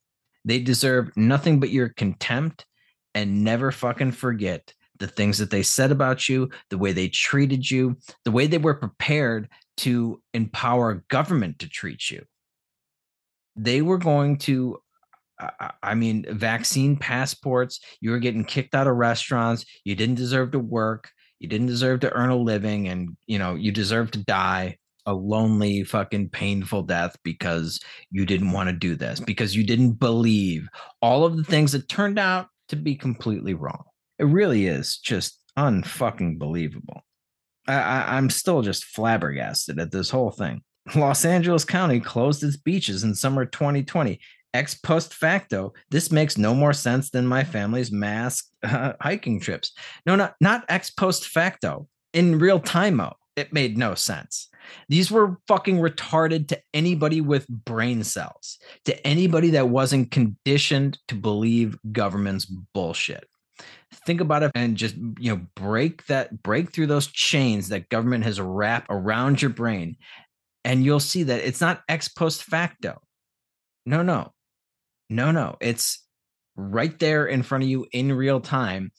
They 0.45 0.59
deserve 0.59 1.15
nothing 1.15 1.59
but 1.59 1.69
your 1.69 1.89
contempt 1.89 2.65
and 3.13 3.43
never 3.43 3.71
fucking 3.71 4.11
forget 4.11 4.73
the 4.99 5.07
things 5.07 5.37
that 5.37 5.49
they 5.49 5.63
said 5.63 5.91
about 5.91 6.29
you, 6.29 6.49
the 6.69 6.77
way 6.77 6.91
they 6.91 7.07
treated 7.07 7.69
you, 7.69 7.97
the 8.25 8.31
way 8.31 8.47
they 8.47 8.57
were 8.57 8.75
prepared 8.75 9.49
to 9.77 10.21
empower 10.33 11.03
government 11.09 11.59
to 11.59 11.69
treat 11.69 12.09
you. 12.11 12.23
They 13.55 13.81
were 13.81 13.97
going 13.97 14.37
to 14.39 14.79
I 15.81 15.95
mean, 15.95 16.25
vaccine 16.29 16.97
passports, 16.97 17.79
you 18.01 18.11
were 18.11 18.19
getting 18.19 18.43
kicked 18.43 18.75
out 18.75 18.87
of 18.87 18.95
restaurants, 18.97 19.65
you 19.85 19.95
didn't 19.95 20.15
deserve 20.15 20.51
to 20.51 20.59
work, 20.59 21.11
you 21.39 21.47
didn't 21.47 21.67
deserve 21.67 22.01
to 22.01 22.11
earn 22.11 22.29
a 22.29 22.35
living, 22.35 22.89
and 22.89 23.15
you 23.25 23.39
know, 23.39 23.55
you 23.55 23.71
deserve 23.71 24.11
to 24.11 24.23
die 24.23 24.77
a 25.05 25.13
lonely, 25.13 25.83
fucking 25.83 26.29
painful 26.29 26.83
death 26.83 27.15
because 27.23 27.79
you 28.11 28.25
didn't 28.25 28.51
want 28.51 28.69
to 28.69 28.73
do 28.73 28.95
this, 28.95 29.19
because 29.19 29.55
you 29.55 29.63
didn't 29.63 29.93
believe 29.93 30.67
all 31.01 31.25
of 31.25 31.37
the 31.37 31.43
things 31.43 31.71
that 31.71 31.87
turned 31.87 32.19
out 32.19 32.47
to 32.67 32.75
be 32.75 32.95
completely 32.95 33.53
wrong. 33.53 33.83
It 34.19 34.25
really 34.25 34.67
is 34.67 34.97
just 34.97 35.39
unfucking 35.57 36.37
believable. 36.37 37.01
I, 37.67 37.75
I, 37.75 38.17
I'm 38.17 38.29
still 38.29 38.61
just 38.61 38.85
flabbergasted 38.85 39.79
at 39.79 39.91
this 39.91 40.09
whole 40.09 40.31
thing. 40.31 40.61
Los 40.95 41.25
Angeles 41.25 41.65
County 41.65 41.99
closed 41.99 42.43
its 42.43 42.57
beaches 42.57 43.03
in 43.03 43.13
summer 43.15 43.45
2020 43.45 44.19
ex 44.53 44.75
post 44.75 45.13
facto, 45.13 45.73
this 45.89 46.11
makes 46.11 46.37
no 46.37 46.53
more 46.53 46.73
sense 46.73 47.09
than 47.09 47.27
my 47.27 47.43
family's 47.43 47.91
mass 47.91 48.43
uh, 48.63 48.93
hiking 49.01 49.39
trips. 49.39 49.71
No, 50.05 50.15
not 50.15 50.35
not 50.39 50.65
ex 50.69 50.89
post 50.89 51.27
facto. 51.27 51.87
In 52.13 52.39
real 52.39 52.59
time, 52.59 53.01
it 53.35 53.53
made 53.53 53.77
no 53.77 53.93
sense. 53.93 54.49
These 54.87 55.11
were 55.11 55.37
fucking 55.47 55.77
retarded 55.77 56.47
to 56.49 56.59
anybody 56.73 57.21
with 57.21 57.47
brain 57.47 58.03
cells, 58.03 58.57
to 58.85 59.07
anybody 59.07 59.51
that 59.51 59.69
wasn't 59.69 60.11
conditioned 60.11 60.97
to 61.07 61.15
believe 61.15 61.77
government's 61.91 62.45
bullshit. 62.45 63.27
Think 64.05 64.21
about 64.21 64.43
it 64.43 64.51
and 64.55 64.77
just 64.77 64.95
you 64.95 65.35
know 65.35 65.41
break 65.55 66.05
that 66.07 66.43
break 66.43 66.71
through 66.71 66.87
those 66.87 67.07
chains 67.07 67.69
that 67.69 67.89
government 67.89 68.23
has 68.23 68.39
wrapped 68.39 68.87
around 68.89 69.41
your 69.41 69.49
brain, 69.49 69.97
and 70.63 70.83
you'll 70.83 70.99
see 70.99 71.23
that 71.23 71.41
it's 71.41 71.61
not 71.61 71.81
ex 71.89 72.07
post 72.07 72.43
facto. 72.43 73.01
No, 73.85 74.03
no, 74.03 74.33
no, 75.09 75.31
no, 75.31 75.57
it's 75.59 76.05
right 76.55 76.97
there 76.99 77.25
in 77.25 77.41
front 77.41 77.63
of 77.63 77.69
you 77.69 77.87
in 77.91 78.11
real 78.11 78.39
time. 78.39 78.91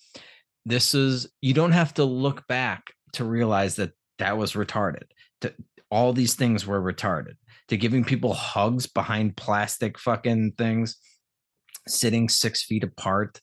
This 0.65 0.95
is, 0.95 1.29
you 1.41 1.55
don't 1.55 1.73
have 1.73 1.95
to 1.95 2.05
look 2.05 2.47
back 2.47 2.85
to 3.15 3.25
realize 3.25 3.77
that 3.77 3.93
that 4.19 4.37
was 4.37 4.53
retarded. 4.53 5.05
To, 5.43 5.55
all 5.91 6.13
these 6.13 6.35
things 6.35 6.67
were 6.67 6.81
retarded. 6.81 7.35
To 7.69 7.77
giving 7.77 8.05
people 8.05 8.35
hugs 8.35 8.87
behind 8.87 9.37
plastic 9.37 9.99
fucking 9.99 10.55
things, 10.59 10.97
sitting 11.87 12.29
six 12.29 12.65
feet 12.65 12.83
apart, 12.83 13.41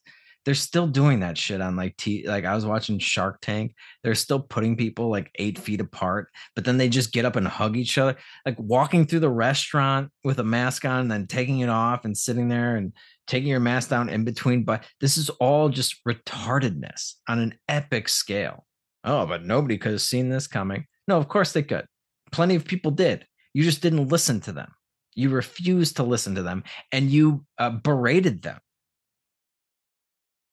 they're 0.48 0.54
still 0.54 0.86
doing 0.86 1.20
that 1.20 1.36
shit 1.36 1.60
on 1.60 1.76
like 1.76 1.94
T 1.98 2.26
like 2.26 2.46
I 2.46 2.54
was 2.54 2.64
watching 2.64 2.98
Shark 2.98 3.42
Tank. 3.42 3.74
They're 4.02 4.14
still 4.14 4.40
putting 4.40 4.76
people 4.78 5.10
like 5.10 5.30
eight 5.34 5.58
feet 5.58 5.78
apart, 5.78 6.30
but 6.54 6.64
then 6.64 6.78
they 6.78 6.88
just 6.88 7.12
get 7.12 7.26
up 7.26 7.36
and 7.36 7.46
hug 7.46 7.76
each 7.76 7.98
other. 7.98 8.16
Like 8.46 8.56
walking 8.58 9.04
through 9.04 9.20
the 9.20 9.28
restaurant 9.28 10.10
with 10.24 10.38
a 10.38 10.44
mask 10.44 10.86
on 10.86 11.00
and 11.00 11.10
then 11.10 11.26
taking 11.26 11.58
it 11.60 11.68
off 11.68 12.06
and 12.06 12.16
sitting 12.16 12.48
there 12.48 12.76
and 12.76 12.94
taking 13.26 13.50
your 13.50 13.60
mask 13.60 13.90
down 13.90 14.08
in 14.08 14.24
between. 14.24 14.64
But 14.64 14.84
this 15.02 15.18
is 15.18 15.28
all 15.28 15.68
just 15.68 16.02
retardedness 16.08 17.16
on 17.28 17.40
an 17.40 17.58
epic 17.68 18.08
scale. 18.08 18.64
Oh, 19.04 19.26
but 19.26 19.44
nobody 19.44 19.76
could 19.76 19.92
have 19.92 20.00
seen 20.00 20.30
this 20.30 20.46
coming. 20.46 20.86
No, 21.06 21.18
of 21.18 21.28
course 21.28 21.52
they 21.52 21.62
could. 21.62 21.84
Plenty 22.32 22.54
of 22.54 22.64
people 22.64 22.90
did. 22.90 23.26
You 23.52 23.64
just 23.64 23.82
didn't 23.82 24.08
listen 24.08 24.40
to 24.40 24.52
them. 24.52 24.72
You 25.14 25.28
refused 25.28 25.96
to 25.96 26.04
listen 26.04 26.36
to 26.36 26.42
them 26.42 26.64
and 26.90 27.10
you 27.10 27.44
uh, 27.58 27.68
berated 27.68 28.40
them 28.40 28.60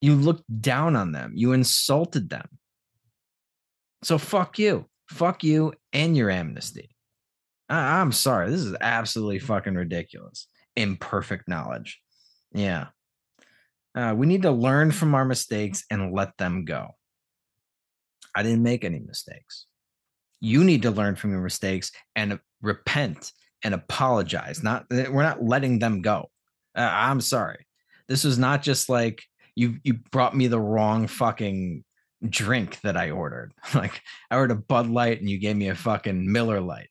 you 0.02 0.16
looked 0.16 0.44
down 0.62 0.96
on 0.96 1.12
them. 1.12 1.34
You 1.36 1.54
insulted 1.54 2.30
them. 2.30 2.48
So 4.04 4.18
fuck 4.18 4.60
you. 4.60 4.86
Fuck 5.10 5.44
you 5.44 5.74
and 5.94 6.16
your 6.16 6.30
amnesty. 6.30 6.96
I- 7.70 8.00
I'm 8.00 8.12
sorry. 8.12 8.50
This 8.50 8.62
is 8.62 8.76
absolutely 8.80 9.40
fucking 9.40 9.76
ridiculous. 9.76 10.48
Imperfect 10.76 11.48
knowledge. 11.48 12.00
Yeah. 12.54 12.88
Uh, 13.96 14.14
we 14.16 14.28
need 14.28 14.42
to 14.42 14.52
learn 14.52 14.92
from 14.92 15.16
our 15.16 15.26
mistakes 15.26 15.86
and 15.90 16.14
let 16.14 16.38
them 16.38 16.66
go. 16.66 16.96
I 18.36 18.44
didn't 18.44 18.64
make 18.64 18.84
any 18.84 19.00
mistakes. 19.00 19.66
You 20.42 20.64
need 20.64 20.82
to 20.82 20.92
learn 20.92 21.16
from 21.16 21.32
your 21.32 21.42
mistakes 21.42 21.92
and 22.16 22.40
repent 22.62 23.32
and 23.64 23.74
apologize. 23.74 24.62
Not 24.62 24.86
we're 24.90 25.24
not 25.24 25.44
letting 25.44 25.80
them 25.80 26.02
go. 26.02 26.30
Uh, 26.76 26.90
I'm 26.92 27.22
sorry. 27.22 27.66
This 28.10 28.26
was 28.26 28.38
not 28.38 28.62
just 28.62 28.90
like 28.90 29.24
you 29.56 29.77
you 29.84 29.95
brought 30.11 30.36
me 30.36 30.48
the 30.48 30.60
wrong 30.60 31.07
fucking 31.07 31.84
drink 32.30 32.80
that 32.82 32.98
I 32.98 33.11
ordered. 33.11 33.53
like 33.76 34.02
I 34.30 34.36
ordered 34.36 34.57
a 34.57 34.61
Bud 34.61 34.88
Light 34.88 35.19
and 35.19 35.30
you 35.30 35.40
gave 35.40 35.56
me 35.56 35.69
a 35.69 35.76
fucking 35.76 36.32
Miller 36.32 36.61
Lite. 36.61 36.90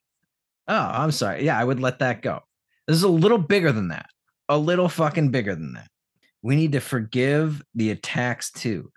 Oh, 0.67 0.75
I'm 0.75 1.11
sorry. 1.11 1.45
Yeah, 1.45 1.59
I 1.59 1.63
would 1.63 1.79
let 1.79 1.99
that 1.99 2.21
go. 2.21 2.41
This 2.87 2.97
is 2.97 3.03
a 3.03 3.09
little 3.09 3.37
bigger 3.37 3.71
than 3.71 3.89
that. 3.89 4.07
A 4.49 4.57
little 4.57 4.89
fucking 4.89 5.29
bigger 5.29 5.55
than 5.55 5.73
that. 5.73 5.89
We 6.41 6.55
need 6.55 6.73
to 6.73 6.79
forgive 6.79 7.61
the 7.73 7.91
attacks 7.91 8.51
too. 8.51 8.91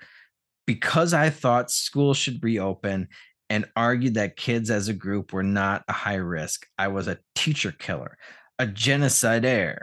Because 0.66 1.14
I 1.14 1.30
thought 1.30 1.70
school 1.70 2.12
should 2.12 2.42
reopen 2.42 3.08
and 3.48 3.64
argued 3.74 4.14
that 4.14 4.36
kids 4.36 4.70
as 4.70 4.88
a 4.88 4.94
group 4.94 5.32
were 5.32 5.42
not 5.42 5.82
a 5.88 5.92
high 5.92 6.16
risk, 6.16 6.66
I 6.76 6.88
was 6.88 7.08
a 7.08 7.18
teacher 7.34 7.72
killer, 7.72 8.18
a 8.58 8.66
genocidaire. 8.66 9.80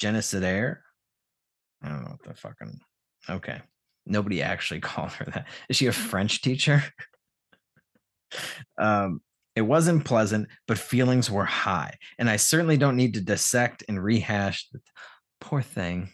Genocidaire? 0.00 0.76
I 1.82 1.88
don't 1.88 2.04
know 2.04 2.10
what 2.10 2.22
the 2.22 2.40
fucking 2.40 2.78
Okay. 3.28 3.60
Nobody 4.06 4.42
actually 4.42 4.80
called 4.88 5.12
her 5.12 5.26
that. 5.26 5.46
Is 5.68 5.76
she 5.76 5.86
a 5.86 5.92
French 5.92 6.40
teacher? 6.42 6.82
um, 8.78 9.20
it 9.54 9.62
wasn't 9.62 10.04
pleasant, 10.04 10.48
but 10.66 10.78
feelings 10.78 11.30
were 11.30 11.44
high. 11.44 11.94
And 12.18 12.30
I 12.30 12.36
certainly 12.36 12.76
don't 12.76 12.96
need 12.96 13.14
to 13.14 13.20
dissect 13.20 13.84
and 13.88 14.02
rehash 14.02 14.68
the 14.70 14.80
poor 15.40 15.62
thing. 15.62 16.10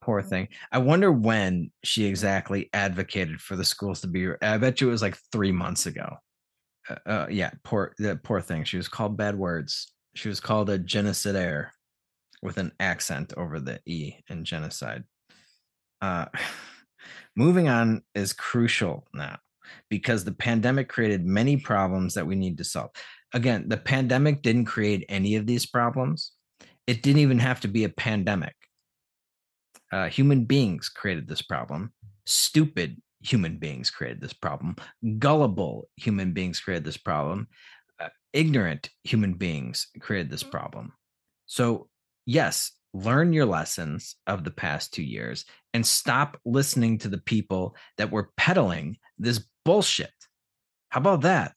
Poor 0.00 0.22
thing. 0.22 0.48
I 0.70 0.78
wonder 0.78 1.10
when 1.10 1.70
she 1.82 2.04
exactly 2.04 2.68
advocated 2.72 3.40
for 3.40 3.56
the 3.56 3.64
schools 3.64 4.02
to 4.02 4.06
be. 4.06 4.28
I 4.42 4.58
bet 4.58 4.80
you 4.80 4.88
it 4.88 4.92
was 4.92 5.02
like 5.02 5.16
three 5.32 5.50
months 5.50 5.86
ago. 5.86 6.16
Uh, 6.88 6.96
uh, 7.06 7.26
yeah, 7.30 7.50
poor 7.64 7.94
the 7.98 8.16
poor 8.16 8.40
thing. 8.40 8.64
She 8.64 8.76
was 8.76 8.86
called 8.86 9.16
bad 9.16 9.34
words. 9.34 9.92
She 10.14 10.28
was 10.28 10.40
called 10.40 10.68
a 10.68 10.78
genocidaire 10.78 11.70
with 12.42 12.58
an 12.58 12.72
accent 12.78 13.32
over 13.38 13.58
the 13.58 13.80
e 13.86 14.16
in 14.28 14.44
genocide 14.44 15.04
uh, 16.04 16.26
moving 17.36 17.68
on 17.68 18.02
is 18.14 18.32
crucial 18.32 19.06
now 19.12 19.38
because 19.88 20.24
the 20.24 20.32
pandemic 20.32 20.88
created 20.88 21.24
many 21.24 21.56
problems 21.56 22.14
that 22.14 22.26
we 22.26 22.36
need 22.36 22.58
to 22.58 22.64
solve. 22.64 22.90
Again, 23.32 23.68
the 23.68 23.76
pandemic 23.76 24.42
didn't 24.42 24.66
create 24.66 25.04
any 25.08 25.34
of 25.36 25.46
these 25.46 25.66
problems. 25.66 26.32
It 26.86 27.02
didn't 27.02 27.22
even 27.22 27.38
have 27.40 27.60
to 27.60 27.68
be 27.68 27.84
a 27.84 27.88
pandemic. 27.88 28.54
Uh, 29.90 30.08
human 30.08 30.44
beings 30.44 30.88
created 30.88 31.26
this 31.26 31.42
problem. 31.42 31.92
Stupid 32.26 33.00
human 33.20 33.56
beings 33.56 33.90
created 33.90 34.20
this 34.20 34.32
problem. 34.32 34.76
Gullible 35.18 35.88
human 35.96 36.32
beings 36.32 36.60
created 36.60 36.84
this 36.84 36.96
problem. 36.96 37.48
Uh, 37.98 38.08
ignorant 38.32 38.90
human 39.02 39.34
beings 39.34 39.88
created 40.00 40.30
this 40.30 40.42
problem. 40.42 40.92
So, 41.46 41.88
yes, 42.26 42.72
learn 42.94 43.32
your 43.32 43.44
lessons 43.44 44.16
of 44.26 44.44
the 44.44 44.50
past 44.50 44.94
two 44.94 45.02
years 45.02 45.44
and 45.74 45.84
stop 45.84 46.40
listening 46.44 46.96
to 46.98 47.08
the 47.08 47.18
people 47.18 47.76
that 47.98 48.12
were 48.12 48.30
peddling 48.36 48.96
this 49.18 49.44
bullshit. 49.64 50.12
How 50.88 51.00
about 51.00 51.22
that? 51.22 51.54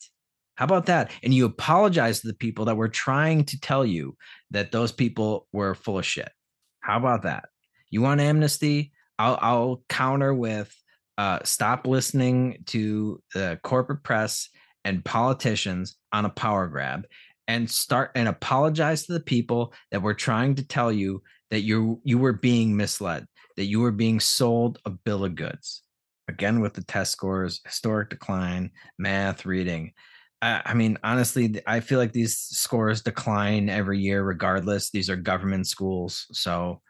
How 0.55 0.65
about 0.65 0.87
that? 0.87 1.11
And 1.21 1.33
you 1.33 1.45
apologize 1.45 2.21
to 2.21 2.27
the 2.27 2.33
people 2.33 2.65
that 2.65 2.75
were 2.75 2.89
trying 2.89 3.45
to 3.45 3.59
tell 3.59 3.85
you 3.85 4.17
that 4.49 4.71
those 4.71 4.91
people 4.91 5.47
were 5.53 5.75
full 5.75 5.99
of 5.99 6.05
shit. 6.05 6.31
How 6.79 6.97
about 6.97 7.21
that? 7.23 7.45
You 7.91 8.01
want 8.01 8.19
amnesty? 8.19 8.91
I'll, 9.19 9.37
I'll 9.39 9.83
counter 9.87 10.33
with 10.33 10.75
uh, 11.19 11.39
stop 11.43 11.85
listening 11.85 12.63
to 12.67 13.21
the 13.35 13.59
corporate 13.63 14.03
press 14.03 14.49
and 14.83 15.05
politicians 15.05 15.97
on 16.11 16.25
a 16.25 16.29
power 16.29 16.67
grab 16.67 17.05
and 17.47 17.69
start 17.69 18.11
and 18.15 18.27
apologize 18.27 19.05
to 19.05 19.13
the 19.13 19.19
people 19.19 19.73
that 19.91 20.01
were 20.01 20.13
trying 20.13 20.55
to 20.55 20.67
tell 20.67 20.91
you 20.91 21.21
that 21.51 21.61
you 21.61 22.01
you 22.03 22.17
were 22.17 22.33
being 22.33 22.75
misled, 22.75 23.25
that 23.55 23.65
you 23.65 23.79
were 23.79 23.91
being 23.91 24.19
sold 24.19 24.79
a 24.85 24.89
bill 24.89 25.23
of 25.23 25.35
goods. 25.35 25.83
Again, 26.27 26.59
with 26.59 26.73
the 26.73 26.83
test 26.83 27.13
scores, 27.13 27.61
historic 27.65 28.09
decline, 28.09 28.71
math, 28.99 29.45
reading. 29.45 29.93
I, 30.41 30.61
I 30.65 30.73
mean, 30.73 30.97
honestly, 31.01 31.61
I 31.65 31.79
feel 31.79 31.99
like 31.99 32.11
these 32.11 32.37
scores 32.37 33.01
decline 33.01 33.69
every 33.69 33.99
year, 33.99 34.23
regardless. 34.23 34.89
These 34.91 35.09
are 35.09 35.15
government 35.15 35.67
schools, 35.67 36.27
so 36.31 36.81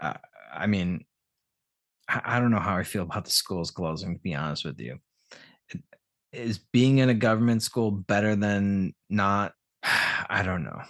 uh, 0.00 0.14
I 0.52 0.66
mean, 0.68 1.04
I, 2.08 2.20
I 2.24 2.40
don't 2.40 2.52
know 2.52 2.60
how 2.60 2.76
I 2.76 2.84
feel 2.84 3.02
about 3.02 3.24
the 3.24 3.30
schools 3.30 3.70
closing. 3.70 4.14
To 4.14 4.20
be 4.20 4.34
honest 4.34 4.64
with 4.64 4.78
you, 4.78 4.98
is 6.32 6.58
being 6.72 6.98
in 6.98 7.08
a 7.08 7.14
government 7.14 7.62
school 7.62 7.90
better 7.90 8.36
than 8.36 8.94
not? 9.10 9.52
I 10.30 10.42
don't 10.44 10.64
know. 10.64 10.80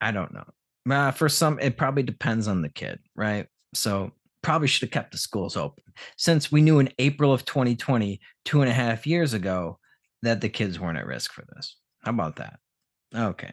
I 0.00 0.10
don't 0.12 0.32
know. 0.32 0.44
Uh, 0.90 1.12
for 1.12 1.28
some, 1.28 1.58
it 1.60 1.76
probably 1.76 2.02
depends 2.02 2.48
on 2.48 2.62
the 2.62 2.68
kid, 2.68 2.98
right? 3.14 3.46
So 3.74 4.12
probably 4.42 4.68
should 4.68 4.82
have 4.82 4.90
kept 4.90 5.12
the 5.12 5.18
schools 5.18 5.56
open 5.56 5.84
since 6.18 6.50
we 6.50 6.62
knew 6.62 6.80
in 6.80 6.90
April 6.98 7.32
of 7.32 7.44
2020, 7.44 8.20
two 8.44 8.60
and 8.60 8.70
a 8.70 8.74
half 8.74 9.06
years 9.06 9.32
ago, 9.34 9.78
that 10.22 10.40
the 10.40 10.48
kids 10.48 10.78
weren't 10.78 10.98
at 10.98 11.06
risk 11.06 11.32
for 11.32 11.44
this. 11.54 11.76
How 12.02 12.10
about 12.10 12.36
that? 12.36 12.58
Okay. 13.14 13.52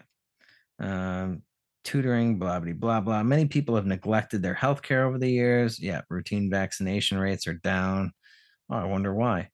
Um, 0.79 1.43
tutoring, 1.83 2.39
blah, 2.39 2.59
blah, 2.59 2.73
blah, 2.73 3.01
blah. 3.01 3.23
Many 3.23 3.45
people 3.45 3.75
have 3.75 3.85
neglected 3.85 4.41
their 4.41 4.53
health 4.53 4.81
care 4.81 5.05
over 5.05 5.17
the 5.17 5.29
years. 5.29 5.79
Yeah, 5.79 6.01
routine 6.09 6.49
vaccination 6.49 7.17
rates 7.17 7.47
are 7.47 7.53
down. 7.53 8.11
Oh, 8.69 8.75
I 8.75 8.85
wonder 8.85 9.13
why. 9.13 9.49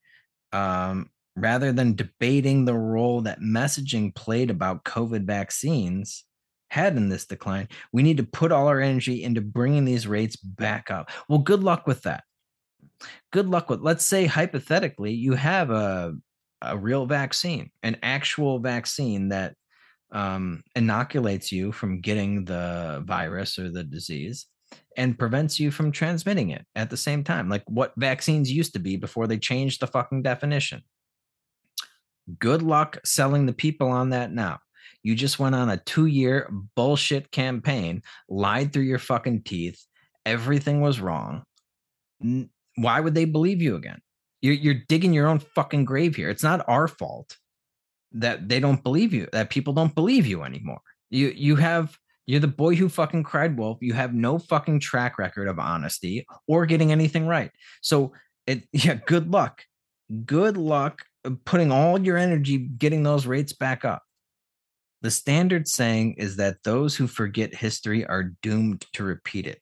Um, 0.52 1.10
rather 1.36 1.72
than 1.72 1.95
debating 1.95 2.66
the 2.66 2.74
role 2.74 3.22
that 3.22 3.41
messaging 3.41 4.16
played 4.16 4.49
about 4.49 4.86
COVID 4.86 5.26
vaccines, 5.26 6.24
had 6.70 6.98
in 6.98 7.10
this 7.10 7.26
decline. 7.26 7.70
We 7.94 8.03
need 8.03 8.18
to 8.18 8.24
put 8.24 8.52
all 8.52 8.68
our 8.68 8.82
energy 8.82 9.24
into 9.24 9.41
bringing 9.41 9.86
these 9.86 10.07
rates 10.07 10.36
back 10.36 10.91
up. 10.91 11.10
Well, 11.30 11.40
good 11.40 11.64
luck 11.64 11.88
with 11.88 12.03
that. 12.03 12.24
Good 13.32 13.48
luck 13.48 13.70
with, 13.70 13.82
let's 13.82 14.06
say, 14.06 14.26
hypothetically, 14.26 15.14
you 15.14 15.34
have 15.34 15.70
a, 15.70 16.14
a 16.62 16.78
real 16.78 17.06
vaccine, 17.06 17.72
an 17.84 17.98
actual 18.03 18.60
vaccine 18.60 19.30
that 19.30 19.56
um, 20.12 20.64
inoculates 20.76 21.52
you 21.52 21.72
from 21.72 22.02
getting 22.02 22.45
the 22.45 23.03
virus 23.06 23.60
or 23.60 23.70
the 23.70 23.84
disease 23.84 24.48
and 24.98 25.20
prevents 25.20 25.60
you 25.60 25.72
from 25.72 25.91
transmitting 25.91 26.49
it 26.49 26.66
at 26.76 26.90
the 26.90 26.98
same 26.98 27.24
time, 27.24 27.49
like 27.49 27.64
what 27.68 27.94
vaccines 27.98 28.52
used 28.52 28.74
to 28.74 28.80
be 28.80 28.95
before 28.95 29.28
they 29.28 29.38
changed 29.38 29.82
the 29.82 29.88
fucking 29.88 30.24
definition. 30.24 30.82
Good 32.39 32.61
luck 32.61 32.97
selling 33.06 33.45
the 33.45 33.53
people 33.53 33.89
on 33.89 34.10
that 34.10 34.31
now. 34.31 34.60
You 35.03 35.14
just 35.15 35.38
went 35.38 35.56
on 35.56 35.69
a 35.69 35.77
two 35.77 36.07
year 36.07 36.52
bullshit 36.76 37.31
campaign, 37.31 38.02
lied 38.27 38.73
through 38.73 38.84
your 38.84 38.99
fucking 38.99 39.43
teeth. 39.43 39.85
Everything 40.26 40.81
was 40.81 40.99
wrong. 40.99 41.43
Why 42.76 42.99
would 42.99 43.14
they 43.14 43.26
believe 43.26 43.61
you 43.61 43.76
again? 43.76 44.02
You're, 44.41 44.56
you're 44.56 44.81
digging 44.88 45.14
your 45.14 45.27
own 45.27 45.39
fucking 45.39 45.85
grave 45.85 46.15
here. 46.15 46.30
It's 46.30 46.43
not 46.43 46.65
our 46.68 46.88
fault 46.88 47.38
that 48.14 48.49
they 48.49 48.60
don't 48.60 48.84
believe 48.84 49.14
you, 49.14 49.27
that 49.31 49.49
people 49.49 49.73
don't 49.73 49.93
believe 49.93 50.26
you 50.26 50.43
anymore. 50.43 50.81
You 51.10 51.27
you 51.35 51.56
have 51.57 51.97
you're 52.26 52.39
the 52.39 52.47
boy 52.47 52.76
who 52.76 52.89
fucking 52.89 53.23
cried 53.23 53.57
wolf. 53.57 53.77
You 53.81 53.93
have 53.93 54.14
no 54.14 54.39
fucking 54.39 54.80
track 54.80 55.19
record 55.19 55.47
of 55.47 55.60
honesty 55.60 56.26
or 56.47 56.65
getting 56.65 56.91
anything 56.91 57.27
right. 57.27 57.52
So 57.81 58.14
it 58.47 58.64
yeah, 58.72 58.95
good 59.06 59.31
luck. 59.31 59.64
Good 60.26 60.57
luck 60.57 61.06
putting 61.45 61.72
all 61.72 61.99
your 61.99 62.18
energy 62.18 62.57
getting 62.57 63.03
those 63.03 63.26
rates 63.26 63.53
back 63.53 63.85
up. 63.85 64.03
The 65.02 65.11
standard 65.11 65.68
saying 65.68 66.15
is 66.18 66.38
that 66.38 66.64
those 66.64 66.95
who 66.95 67.07
forget 67.07 67.53
history 67.53 68.06
are 68.06 68.34
doomed 68.41 68.85
to 68.93 69.03
repeat 69.03 69.45
it. 69.45 69.61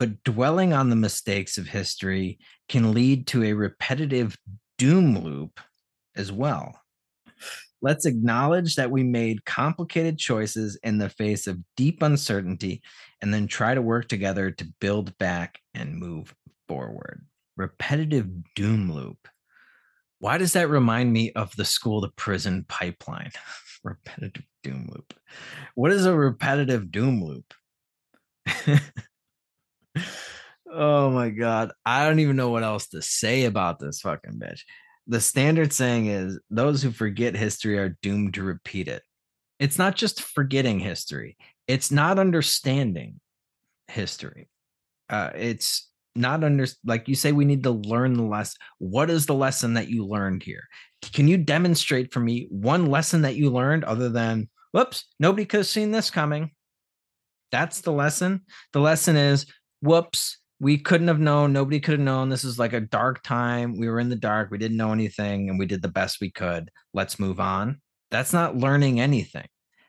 But 0.00 0.24
dwelling 0.24 0.72
on 0.72 0.90
the 0.90 0.96
mistakes 0.96 1.58
of 1.58 1.68
history 1.68 2.38
can 2.68 2.92
lead 2.92 3.26
to 3.28 3.44
a 3.44 3.52
repetitive 3.52 4.36
doom 4.78 5.18
loop 5.18 5.60
as 6.16 6.32
well. 6.32 6.80
Let's 7.80 8.06
acknowledge 8.06 8.76
that 8.76 8.90
we 8.90 9.02
made 9.02 9.44
complicated 9.44 10.18
choices 10.18 10.76
in 10.82 10.98
the 10.98 11.10
face 11.10 11.46
of 11.46 11.60
deep 11.76 12.02
uncertainty 12.02 12.82
and 13.20 13.32
then 13.32 13.46
try 13.46 13.74
to 13.74 13.82
work 13.82 14.08
together 14.08 14.50
to 14.50 14.72
build 14.80 15.16
back 15.18 15.60
and 15.74 15.98
move 15.98 16.34
forward. 16.66 17.26
Repetitive 17.56 18.28
doom 18.54 18.90
loop. 18.90 19.28
Why 20.18 20.38
does 20.38 20.54
that 20.54 20.70
remind 20.70 21.12
me 21.12 21.32
of 21.32 21.54
the 21.56 21.64
school 21.64 22.02
to 22.02 22.08
prison 22.16 22.64
pipeline? 22.68 23.30
repetitive 23.84 24.44
doom 24.62 24.88
loop. 24.90 25.14
What 25.74 25.92
is 25.92 26.06
a 26.06 26.16
repetitive 26.16 26.90
doom 26.90 27.22
loop? 27.22 27.54
oh 30.70 31.10
my 31.10 31.30
god. 31.30 31.72
I 31.84 32.06
don't 32.06 32.20
even 32.20 32.36
know 32.36 32.50
what 32.50 32.62
else 32.62 32.88
to 32.88 33.02
say 33.02 33.44
about 33.44 33.78
this 33.78 34.00
fucking 34.00 34.38
bitch. 34.38 34.60
The 35.06 35.20
standard 35.20 35.72
saying 35.72 36.06
is 36.06 36.40
those 36.50 36.82
who 36.82 36.90
forget 36.90 37.36
history 37.36 37.78
are 37.78 37.98
doomed 38.00 38.34
to 38.34 38.42
repeat 38.42 38.88
it. 38.88 39.02
It's 39.60 39.78
not 39.78 39.96
just 39.96 40.22
forgetting 40.22 40.80
history. 40.80 41.36
It's 41.68 41.90
not 41.90 42.18
understanding 42.18 43.20
history. 43.88 44.48
Uh, 45.08 45.30
it's 45.34 45.90
not 46.16 46.44
under 46.44 46.66
like 46.84 47.08
you 47.08 47.14
say 47.14 47.32
we 47.32 47.44
need 47.44 47.62
to 47.64 47.70
learn 47.70 48.14
the 48.14 48.22
lesson 48.22 48.56
what 48.78 49.10
is 49.10 49.26
the 49.26 49.34
lesson 49.34 49.74
that 49.74 49.88
you 49.88 50.06
learned 50.06 50.42
here? 50.42 50.64
Can 51.12 51.28
you 51.28 51.36
demonstrate 51.36 52.12
for 52.12 52.20
me 52.20 52.46
one 52.50 52.86
lesson 52.86 53.22
that 53.22 53.36
you 53.36 53.50
learned 53.50 53.84
other 53.84 54.08
than 54.08 54.48
whoops 54.72 55.04
nobody 55.18 55.44
could 55.44 55.58
have 55.58 55.66
seen 55.66 55.90
this 55.90 56.10
coming. 56.10 56.50
That's 57.52 57.82
the 57.82 57.92
lesson. 57.92 58.42
The 58.72 58.80
lesson 58.80 59.16
is 59.16 59.46
whoops 59.80 60.38
we 60.60 60.78
couldn't 60.78 61.08
have 61.08 61.20
known 61.20 61.52
nobody 61.52 61.78
could 61.80 61.92
have 61.92 62.00
known. 62.00 62.28
This 62.28 62.44
is 62.44 62.58
like 62.58 62.72
a 62.72 62.80
dark 62.80 63.22
time. 63.22 63.78
We 63.78 63.88
were 63.88 64.00
in 64.00 64.08
the 64.08 64.16
dark. 64.16 64.50
We 64.50 64.58
didn't 64.58 64.76
know 64.76 64.92
anything 64.92 65.48
and 65.48 65.58
we 65.58 65.66
did 65.66 65.82
the 65.82 65.88
best 65.88 66.20
we 66.20 66.30
could. 66.30 66.70
Let's 66.92 67.18
move 67.18 67.38
on. 67.38 67.80
That's 68.10 68.32
not 68.32 68.56
learning 68.56 69.00
anything. 69.00 69.46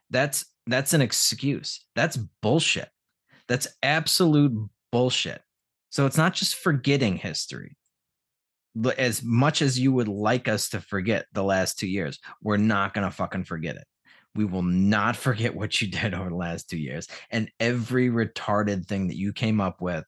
That's 0.10 0.46
that's 0.68 0.94
an 0.94 1.02
excuse. 1.02 1.86
That's 1.96 2.18
bullshit. 2.18 2.90
That's 3.48 3.68
absolute 3.84 4.70
bullshit 4.92 5.42
so 5.96 6.06
it's 6.06 6.18
not 6.18 6.34
just 6.34 6.56
forgetting 6.56 7.16
history. 7.16 7.78
As 8.98 9.24
much 9.24 9.62
as 9.62 9.80
you 9.80 9.94
would 9.94 10.10
like 10.10 10.50
us 10.50 10.68
to 10.72 10.82
forget 10.82 11.26
the 11.32 11.42
last 11.42 11.80
two 11.80 11.88
years, 11.88 12.20
we're 12.44 12.58
not 12.58 12.94
going 12.94 13.08
to 13.08 13.16
fucking 13.16 13.46
forget 13.46 13.78
it. 13.78 13.86
We 14.36 14.44
will 14.44 14.62
not 14.62 15.16
forget 15.16 15.56
what 15.56 15.82
you 15.82 15.90
did 15.90 16.14
over 16.14 16.28
the 16.28 16.36
last 16.36 16.70
two 16.70 16.78
years 16.78 17.08
and 17.32 17.50
every 17.62 18.10
retarded 18.10 18.88
thing 18.88 19.08
that 19.08 19.16
you 19.16 19.32
came 19.32 19.62
up 19.62 19.80
with 19.80 20.04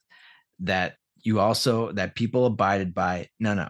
that 0.60 0.96
you 1.24 1.40
also, 1.40 1.94
that 1.94 2.16
people 2.16 2.46
abided 2.48 2.94
by. 2.94 3.30
No, 3.40 3.54
no, 3.54 3.70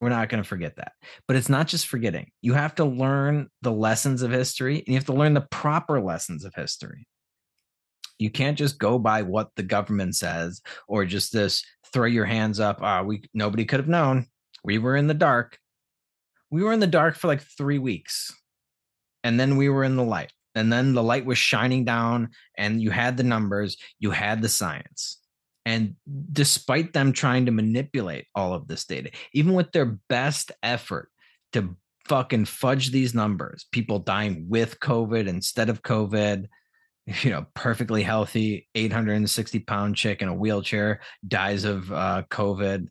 we're 0.00 0.08
not 0.08 0.28
going 0.28 0.42
to 0.42 0.48
forget 0.48 0.74
that. 0.78 0.94
But 1.28 1.36
it's 1.36 1.48
not 1.48 1.68
just 1.68 1.86
forgetting. 1.86 2.32
You 2.42 2.54
have 2.54 2.74
to 2.74 2.84
learn 2.84 3.50
the 3.62 3.70
lessons 3.70 4.22
of 4.22 4.32
history 4.32 4.78
and 4.78 4.88
you 4.88 4.94
have 4.94 5.06
to 5.06 5.12
learn 5.12 5.34
the 5.34 5.46
proper 5.48 6.00
lessons 6.00 6.44
of 6.44 6.54
history. 6.56 7.06
You 8.18 8.30
can't 8.30 8.58
just 8.58 8.78
go 8.78 8.98
by 8.98 9.22
what 9.22 9.50
the 9.56 9.62
government 9.62 10.16
says 10.16 10.62
or 10.88 11.04
just 11.04 11.32
this 11.32 11.64
throw 11.92 12.06
your 12.06 12.24
hands 12.24 12.60
up. 12.60 12.78
Ah, 12.82 13.02
we 13.02 13.22
nobody 13.34 13.64
could 13.64 13.80
have 13.80 13.88
known. 13.88 14.26
We 14.64 14.78
were 14.78 14.96
in 14.96 15.06
the 15.06 15.14
dark. 15.14 15.58
We 16.50 16.62
were 16.62 16.72
in 16.72 16.80
the 16.80 16.86
dark 16.86 17.16
for 17.16 17.26
like 17.28 17.42
three 17.42 17.78
weeks. 17.78 18.32
And 19.24 19.38
then 19.38 19.56
we 19.56 19.68
were 19.68 19.84
in 19.84 19.96
the 19.96 20.04
light. 20.04 20.32
And 20.54 20.72
then 20.72 20.94
the 20.94 21.02
light 21.02 21.26
was 21.26 21.36
shining 21.36 21.84
down, 21.84 22.30
and 22.56 22.80
you 22.80 22.90
had 22.90 23.18
the 23.18 23.22
numbers, 23.22 23.76
you 23.98 24.10
had 24.10 24.40
the 24.40 24.48
science. 24.48 25.18
And 25.66 25.96
despite 26.32 26.94
them 26.94 27.12
trying 27.12 27.44
to 27.46 27.52
manipulate 27.52 28.26
all 28.34 28.54
of 28.54 28.66
this 28.66 28.86
data, 28.86 29.10
even 29.34 29.52
with 29.52 29.72
their 29.72 29.98
best 30.08 30.52
effort 30.62 31.10
to 31.52 31.76
fucking 32.06 32.46
fudge 32.46 32.90
these 32.90 33.14
numbers, 33.14 33.66
people 33.70 33.98
dying 33.98 34.46
with 34.48 34.80
COVID 34.80 35.26
instead 35.26 35.68
of 35.68 35.82
COVID, 35.82 36.46
you 37.22 37.30
know, 37.30 37.46
perfectly 37.54 38.02
healthy, 38.02 38.68
860 38.74 39.60
pound 39.60 39.96
chick 39.96 40.22
in 40.22 40.28
a 40.28 40.34
wheelchair 40.34 41.00
dies 41.26 41.64
of 41.64 41.90
uh, 41.92 42.22
COVID. 42.30 42.88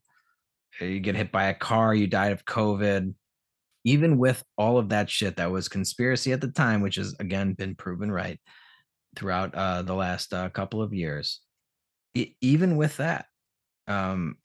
You 0.80 1.00
get 1.00 1.16
hit 1.16 1.32
by 1.32 1.46
a 1.46 1.54
car, 1.54 1.94
you 1.94 2.08
died 2.08 2.32
of 2.32 2.46
COVID. 2.46 3.14
Even 3.84 4.18
with 4.18 4.44
all 4.58 4.78
of 4.78 4.90
that 4.90 5.10
shit 5.10 5.38
that 5.38 5.52
was 5.52 5.68
conspiracy 5.68 6.32
at 6.32 6.42
the 6.42 6.48
time, 6.48 6.82
which 6.82 6.96
has 6.96 7.16
again 7.20 7.54
been 7.54 7.76
proven 7.76 8.12
right 8.12 8.40
throughout 9.16 9.54
uh, 9.54 9.84
the 9.84 9.94
last 9.94 10.34
uh, 10.34 10.50
couple 10.50 10.82
of 10.82 10.94
years, 10.94 11.42
it, 12.14 12.30
even 12.42 12.78
with 12.78 12.98
that, 12.98 13.26
um, 13.88 14.38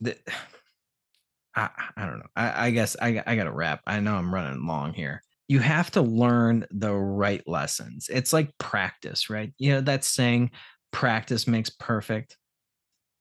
the, 0.00 0.16
I, 1.56 1.70
I 1.96 2.04
don't 2.04 2.18
know. 2.18 2.28
I, 2.36 2.66
I 2.66 2.70
guess 2.70 2.96
I, 3.00 3.22
I 3.26 3.34
got 3.34 3.44
to 3.44 3.52
wrap. 3.52 3.80
I 3.86 4.00
know 4.00 4.14
I'm 4.14 4.32
running 4.32 4.66
long 4.66 4.92
here 4.92 5.22
you 5.48 5.60
have 5.60 5.90
to 5.92 6.02
learn 6.02 6.66
the 6.70 6.92
right 6.92 7.46
lessons. 7.46 8.08
It's 8.12 8.32
like 8.32 8.50
practice, 8.58 9.30
right? 9.30 9.52
You 9.58 9.72
know, 9.72 9.80
that 9.82 10.04
saying, 10.04 10.50
practice 10.92 11.46
makes 11.46 11.70
perfect. 11.70 12.36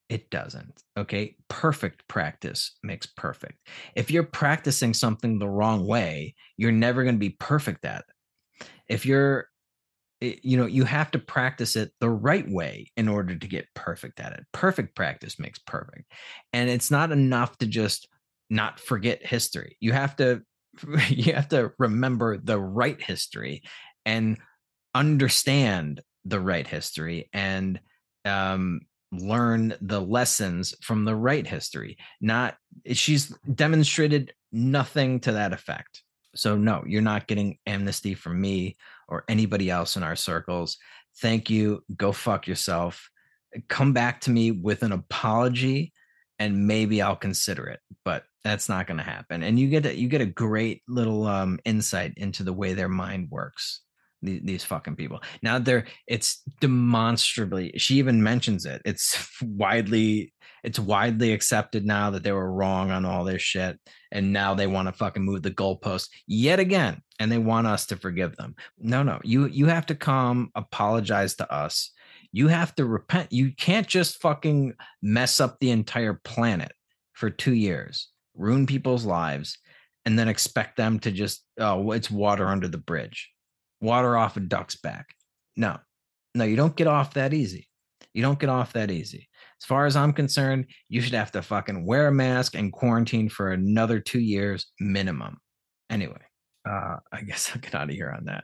It 0.10 0.30
doesn't. 0.30 0.84
Okay. 0.98 1.36
Perfect 1.50 2.08
practice 2.08 2.78
makes 2.84 3.08
perfect. 3.08 3.60
If 3.96 4.12
you're 4.12 4.24
practicing 4.24 4.94
something 4.94 5.40
the 5.40 5.50
wrong 5.50 5.86
way, 5.86 6.36
you're 6.58 6.72
never 6.72 7.04
going 7.04 7.16
to 7.16 7.20
be 7.20 7.38
perfect 7.40 7.86
at 7.86 8.00
it. 8.08 8.66
If 8.88 9.06
you're, 9.06 9.48
eh, 10.22 10.36
you 10.44 10.58
know, 10.58 10.68
you 10.68 10.84
have 10.86 11.12
to 11.12 11.20
practice 11.20 11.76
it 11.76 11.92
the 12.00 12.10
right 12.10 12.50
way 12.50 12.92
in 12.98 13.08
order 13.08 13.36
to 13.36 13.48
get 13.48 13.68
perfect 13.74 14.20
at 14.20 14.34
it. 14.34 14.46
Perfect 14.52 14.96
practice 14.96 15.40
makes 15.40 15.60
perfect. 15.60 16.12
And 16.54 16.70
it's 16.70 16.92
not 16.92 17.12
enough 17.12 17.58
to 17.60 17.68
just 17.68 18.08
not 18.50 18.80
forget 18.80 19.26
history. 19.26 19.78
You 19.80 19.92
have 19.94 20.16
to 20.18 20.44
you 21.10 21.34
have 21.34 21.50
to 21.50 21.72
remember 21.78 22.38
the 22.38 22.60
right 22.60 23.02
history 23.02 23.64
and 24.06 24.38
understand 24.94 26.02
the 26.24 26.40
right 26.40 26.66
history 26.66 27.30
and 27.34 27.80
um, 28.24 28.82
learn 29.12 29.76
the 29.82 30.02
lessons 30.02 30.74
from 30.82 31.06
the 31.06 31.16
right 31.16 31.46
history. 31.46 31.98
Not 32.22 32.56
she's 32.94 33.34
demonstrated 33.54 34.34
nothing 34.52 35.20
to 35.22 35.34
that 35.34 35.54
effect. 35.54 36.04
So 36.36 36.58
no, 36.58 36.84
you're 36.86 37.02
not 37.02 37.28
getting 37.28 37.58
amnesty 37.66 38.14
from 38.14 38.42
me 38.42 38.78
or 39.08 39.24
anybody 39.30 39.70
else 39.70 39.96
in 39.96 40.04
our 40.04 40.16
circles. 40.16 40.78
Thank 41.22 41.50
you. 41.50 41.84
Go 41.96 42.12
fuck 42.12 42.48
yourself. 42.48 43.10
come 43.70 43.94
back 43.94 44.20
to 44.20 44.32
me 44.32 44.52
with 44.52 44.84
an 44.84 44.92
apology 44.92 45.94
and 46.40 46.68
maybe 46.68 47.02
I'll 47.02 47.16
consider 47.16 47.68
it. 47.68 47.80
But 48.04 48.26
that's 48.46 48.70
not 48.70 48.86
going 48.86 49.00
to 49.00 49.04
happen. 49.04 49.42
And 49.42 49.58
you 49.58 49.68
get 49.68 49.88
a, 49.88 49.98
you 49.98 50.08
get 50.08 50.22
a 50.22 50.26
great 50.28 50.84
little 50.88 51.26
um, 51.26 51.60
insight 51.66 52.14
into 52.16 52.44
the 52.44 52.54
way 52.54 52.74
their 52.74 52.88
mind 52.88 53.30
works. 53.32 53.82
These, 54.22 54.42
these 54.44 54.64
fucking 54.64 54.96
people. 54.96 55.22
Now 55.42 55.58
they're 55.58 55.86
it's 56.08 56.44
demonstrably. 56.62 57.74
She 57.78 57.96
even 57.96 58.22
mentions 58.22 58.66
it. 58.66 58.84
It's 58.86 59.28
widely 59.42 60.32
it's 60.64 60.80
widely 60.80 61.34
accepted 61.34 61.86
now 61.86 62.12
that 62.12 62.24
they 62.24 62.32
were 62.32 62.52
wrong 62.52 62.92
on 62.92 63.04
all 63.04 63.24
this 63.24 63.42
shit, 63.42 63.80
and 64.12 64.32
now 64.32 64.54
they 64.54 64.68
want 64.68 64.88
to 64.88 64.94
fucking 64.94 65.24
move 65.24 65.42
the 65.42 65.52
goalpost 65.52 66.10
yet 66.28 66.60
again, 66.60 67.02
and 67.20 67.32
they 67.32 67.38
want 67.40 67.68
us 67.68 67.88
to 67.88 67.98
forgive 67.98 68.36
them. 68.36 68.56
No, 68.78 69.02
no, 69.02 69.20
you 69.24 69.48
you 69.48 69.66
have 69.66 69.88
to 69.88 69.96
come 69.96 70.52
apologize 70.54 71.36
to 71.38 71.52
us. 71.52 71.92
You 72.32 72.48
have 72.48 72.76
to 72.76 72.86
repent. 72.86 73.32
You 73.32 73.54
can't 73.56 73.88
just 73.88 74.22
fucking 74.22 74.74
mess 75.02 75.40
up 75.40 75.58
the 75.60 75.72
entire 75.72 76.22
planet 76.24 76.74
for 77.14 77.30
two 77.32 77.54
years 77.54 78.10
ruin 78.36 78.66
people's 78.66 79.06
lives, 79.06 79.58
and 80.06 80.18
then 80.18 80.28
expect 80.28 80.78
them 80.78 81.00
to 81.00 81.12
just, 81.12 81.44
oh, 81.60 81.92
it's 81.92 82.12
water 82.12 82.48
under 82.48 82.68
the 82.68 82.78
bridge, 82.78 83.32
water 83.82 84.18
off 84.18 84.38
a 84.38 84.40
duck's 84.40 84.76
back. 84.76 85.08
No, 85.58 85.78
no, 86.34 86.44
you 86.44 86.56
don't 86.56 86.76
get 86.76 86.88
off 86.88 87.14
that 87.14 87.34
easy. 87.34 87.68
You 88.14 88.22
don't 88.22 88.40
get 88.40 88.50
off 88.50 88.74
that 88.74 88.92
easy. 88.92 89.28
As 89.62 89.66
far 89.66 89.86
as 89.86 89.96
I'm 89.96 90.14
concerned, 90.14 90.68
you 90.90 91.02
should 91.02 91.14
have 91.14 91.32
to 91.32 91.42
fucking 91.42 91.86
wear 91.86 92.08
a 92.08 92.12
mask 92.12 92.56
and 92.56 92.72
quarantine 92.72 93.30
for 93.30 93.52
another 93.52 94.00
two 94.00 94.20
years 94.20 94.68
minimum. 94.80 95.38
Anyway, 95.90 96.22
uh, 96.70 96.98
I 97.12 97.22
guess 97.22 97.52
I'll 97.54 97.62
get 97.62 97.76
out 97.76 97.90
of 97.90 97.96
here 97.96 98.14
on 98.16 98.26
that. 98.26 98.44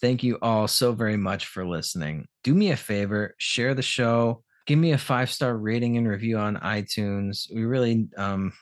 Thank 0.00 0.22
you 0.22 0.38
all 0.42 0.68
so 0.68 0.92
very 0.92 1.16
much 1.16 1.46
for 1.46 1.66
listening. 1.66 2.26
Do 2.44 2.54
me 2.54 2.70
a 2.70 2.76
favor, 2.76 3.34
share 3.38 3.74
the 3.74 3.82
show, 3.82 4.42
give 4.66 4.78
me 4.78 4.92
a 4.92 4.98
five 4.98 5.30
star 5.30 5.56
rating 5.56 5.96
and 5.96 6.06
review 6.06 6.38
on 6.38 6.56
iTunes. 6.56 7.52
We 7.52 7.64
really 7.64 8.08
um, 8.16 8.52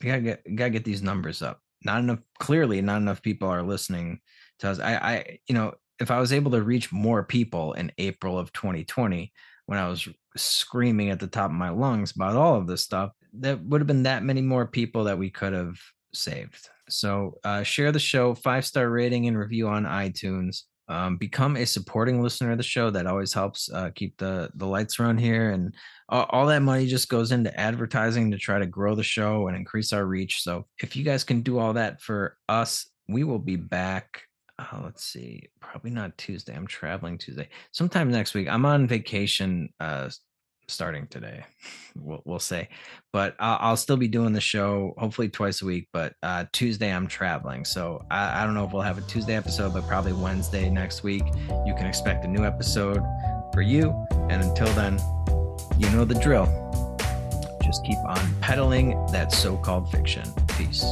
we 0.00 0.08
gotta 0.08 0.20
get 0.20 0.56
gotta 0.56 0.70
get 0.70 0.84
these 0.84 1.02
numbers 1.02 1.42
up. 1.42 1.60
Not 1.84 2.00
enough. 2.00 2.20
Clearly, 2.38 2.80
not 2.80 2.98
enough 2.98 3.22
people 3.22 3.48
are 3.48 3.62
listening 3.62 4.20
to 4.60 4.70
us. 4.70 4.80
I, 4.80 4.94
I, 4.94 5.38
you 5.46 5.54
know, 5.54 5.74
if 6.00 6.10
I 6.10 6.20
was 6.20 6.32
able 6.32 6.50
to 6.52 6.62
reach 6.62 6.92
more 6.92 7.24
people 7.24 7.72
in 7.74 7.92
April 7.98 8.38
of 8.38 8.52
2020, 8.52 9.32
when 9.66 9.78
I 9.78 9.88
was 9.88 10.08
screaming 10.36 11.10
at 11.10 11.20
the 11.20 11.26
top 11.26 11.50
of 11.50 11.56
my 11.56 11.70
lungs 11.70 12.12
about 12.12 12.36
all 12.36 12.56
of 12.56 12.66
this 12.66 12.82
stuff, 12.82 13.12
that 13.34 13.60
would 13.64 13.80
have 13.80 13.86
been 13.86 14.04
that 14.04 14.24
many 14.24 14.40
more 14.40 14.66
people 14.66 15.04
that 15.04 15.18
we 15.18 15.30
could 15.30 15.52
have 15.52 15.78
saved. 16.14 16.68
So 16.88 17.38
uh, 17.44 17.62
share 17.62 17.92
the 17.92 17.98
show, 17.98 18.34
five 18.34 18.64
star 18.64 18.88
rating 18.88 19.26
and 19.26 19.38
review 19.38 19.68
on 19.68 19.84
iTunes. 19.84 20.62
Um, 20.90 21.16
become 21.18 21.56
a 21.56 21.66
supporting 21.66 22.22
listener 22.22 22.52
of 22.52 22.56
the 22.56 22.64
show. 22.64 22.90
That 22.90 23.06
always 23.06 23.32
helps 23.32 23.70
uh, 23.70 23.90
keep 23.94 24.16
the 24.16 24.50
the 24.54 24.66
lights 24.66 24.98
around 24.98 25.18
here 25.18 25.50
and 25.50 25.74
all, 26.08 26.26
all 26.30 26.46
that 26.46 26.62
money 26.62 26.86
just 26.86 27.08
goes 27.08 27.32
into 27.32 27.58
advertising 27.60 28.30
to 28.30 28.38
try 28.38 28.58
to 28.58 28.66
grow 28.66 28.94
the 28.94 29.02
show 29.02 29.48
and 29.48 29.56
increase 29.56 29.92
our 29.92 30.06
reach. 30.06 30.42
So 30.42 30.66
if 30.82 30.96
you 30.96 31.04
guys 31.04 31.24
can 31.24 31.42
do 31.42 31.58
all 31.58 31.74
that 31.74 32.00
for 32.00 32.36
us, 32.48 32.88
we 33.08 33.24
will 33.24 33.38
be 33.38 33.56
back. 33.56 34.22
Uh, 34.58 34.80
let's 34.82 35.04
see, 35.04 35.48
probably 35.60 35.90
not 35.90 36.16
Tuesday. 36.18 36.54
I'm 36.54 36.66
traveling 36.66 37.18
Tuesday. 37.18 37.48
Sometime 37.72 38.10
next 38.10 38.34
week. 38.34 38.48
I'm 38.48 38.64
on 38.66 38.88
vacation 38.88 39.68
uh, 39.78 40.10
starting 40.68 41.06
today. 41.08 41.44
We'll, 41.96 42.22
we'll 42.24 42.38
say, 42.38 42.68
but 43.12 43.34
I'll, 43.38 43.58
I'll, 43.60 43.76
still 43.76 43.96
be 43.96 44.08
doing 44.08 44.32
the 44.32 44.40
show 44.40 44.94
hopefully 44.98 45.28
twice 45.28 45.62
a 45.62 45.66
week. 45.66 45.88
But 45.92 46.14
uh, 46.22 46.44
Tuesday 46.52 46.92
I'm 46.92 47.06
traveling, 47.06 47.64
so 47.64 48.04
I, 48.10 48.42
I 48.42 48.44
don't 48.44 48.54
know 48.54 48.64
if 48.64 48.72
we'll 48.72 48.82
have 48.82 48.98
a 48.98 49.02
Tuesday 49.02 49.34
episode, 49.34 49.72
but 49.72 49.86
probably 49.88 50.12
Wednesday 50.12 50.70
next 50.70 51.02
week. 51.02 51.24
You 51.66 51.74
can 51.76 51.86
expect 51.86 52.24
a 52.24 52.28
new 52.28 52.44
episode 52.44 53.02
for 53.52 53.62
you. 53.62 53.90
And 54.30 54.42
until 54.42 54.68
then, 54.74 54.98
you 55.78 55.90
know 55.90 56.04
the 56.04 56.18
drill. 56.22 56.46
Just 57.62 57.84
keep 57.84 57.98
on 58.06 58.34
peddling 58.40 58.90
that 59.12 59.32
so 59.32 59.56
called 59.56 59.90
fiction. 59.90 60.24
Peace. 60.56 60.84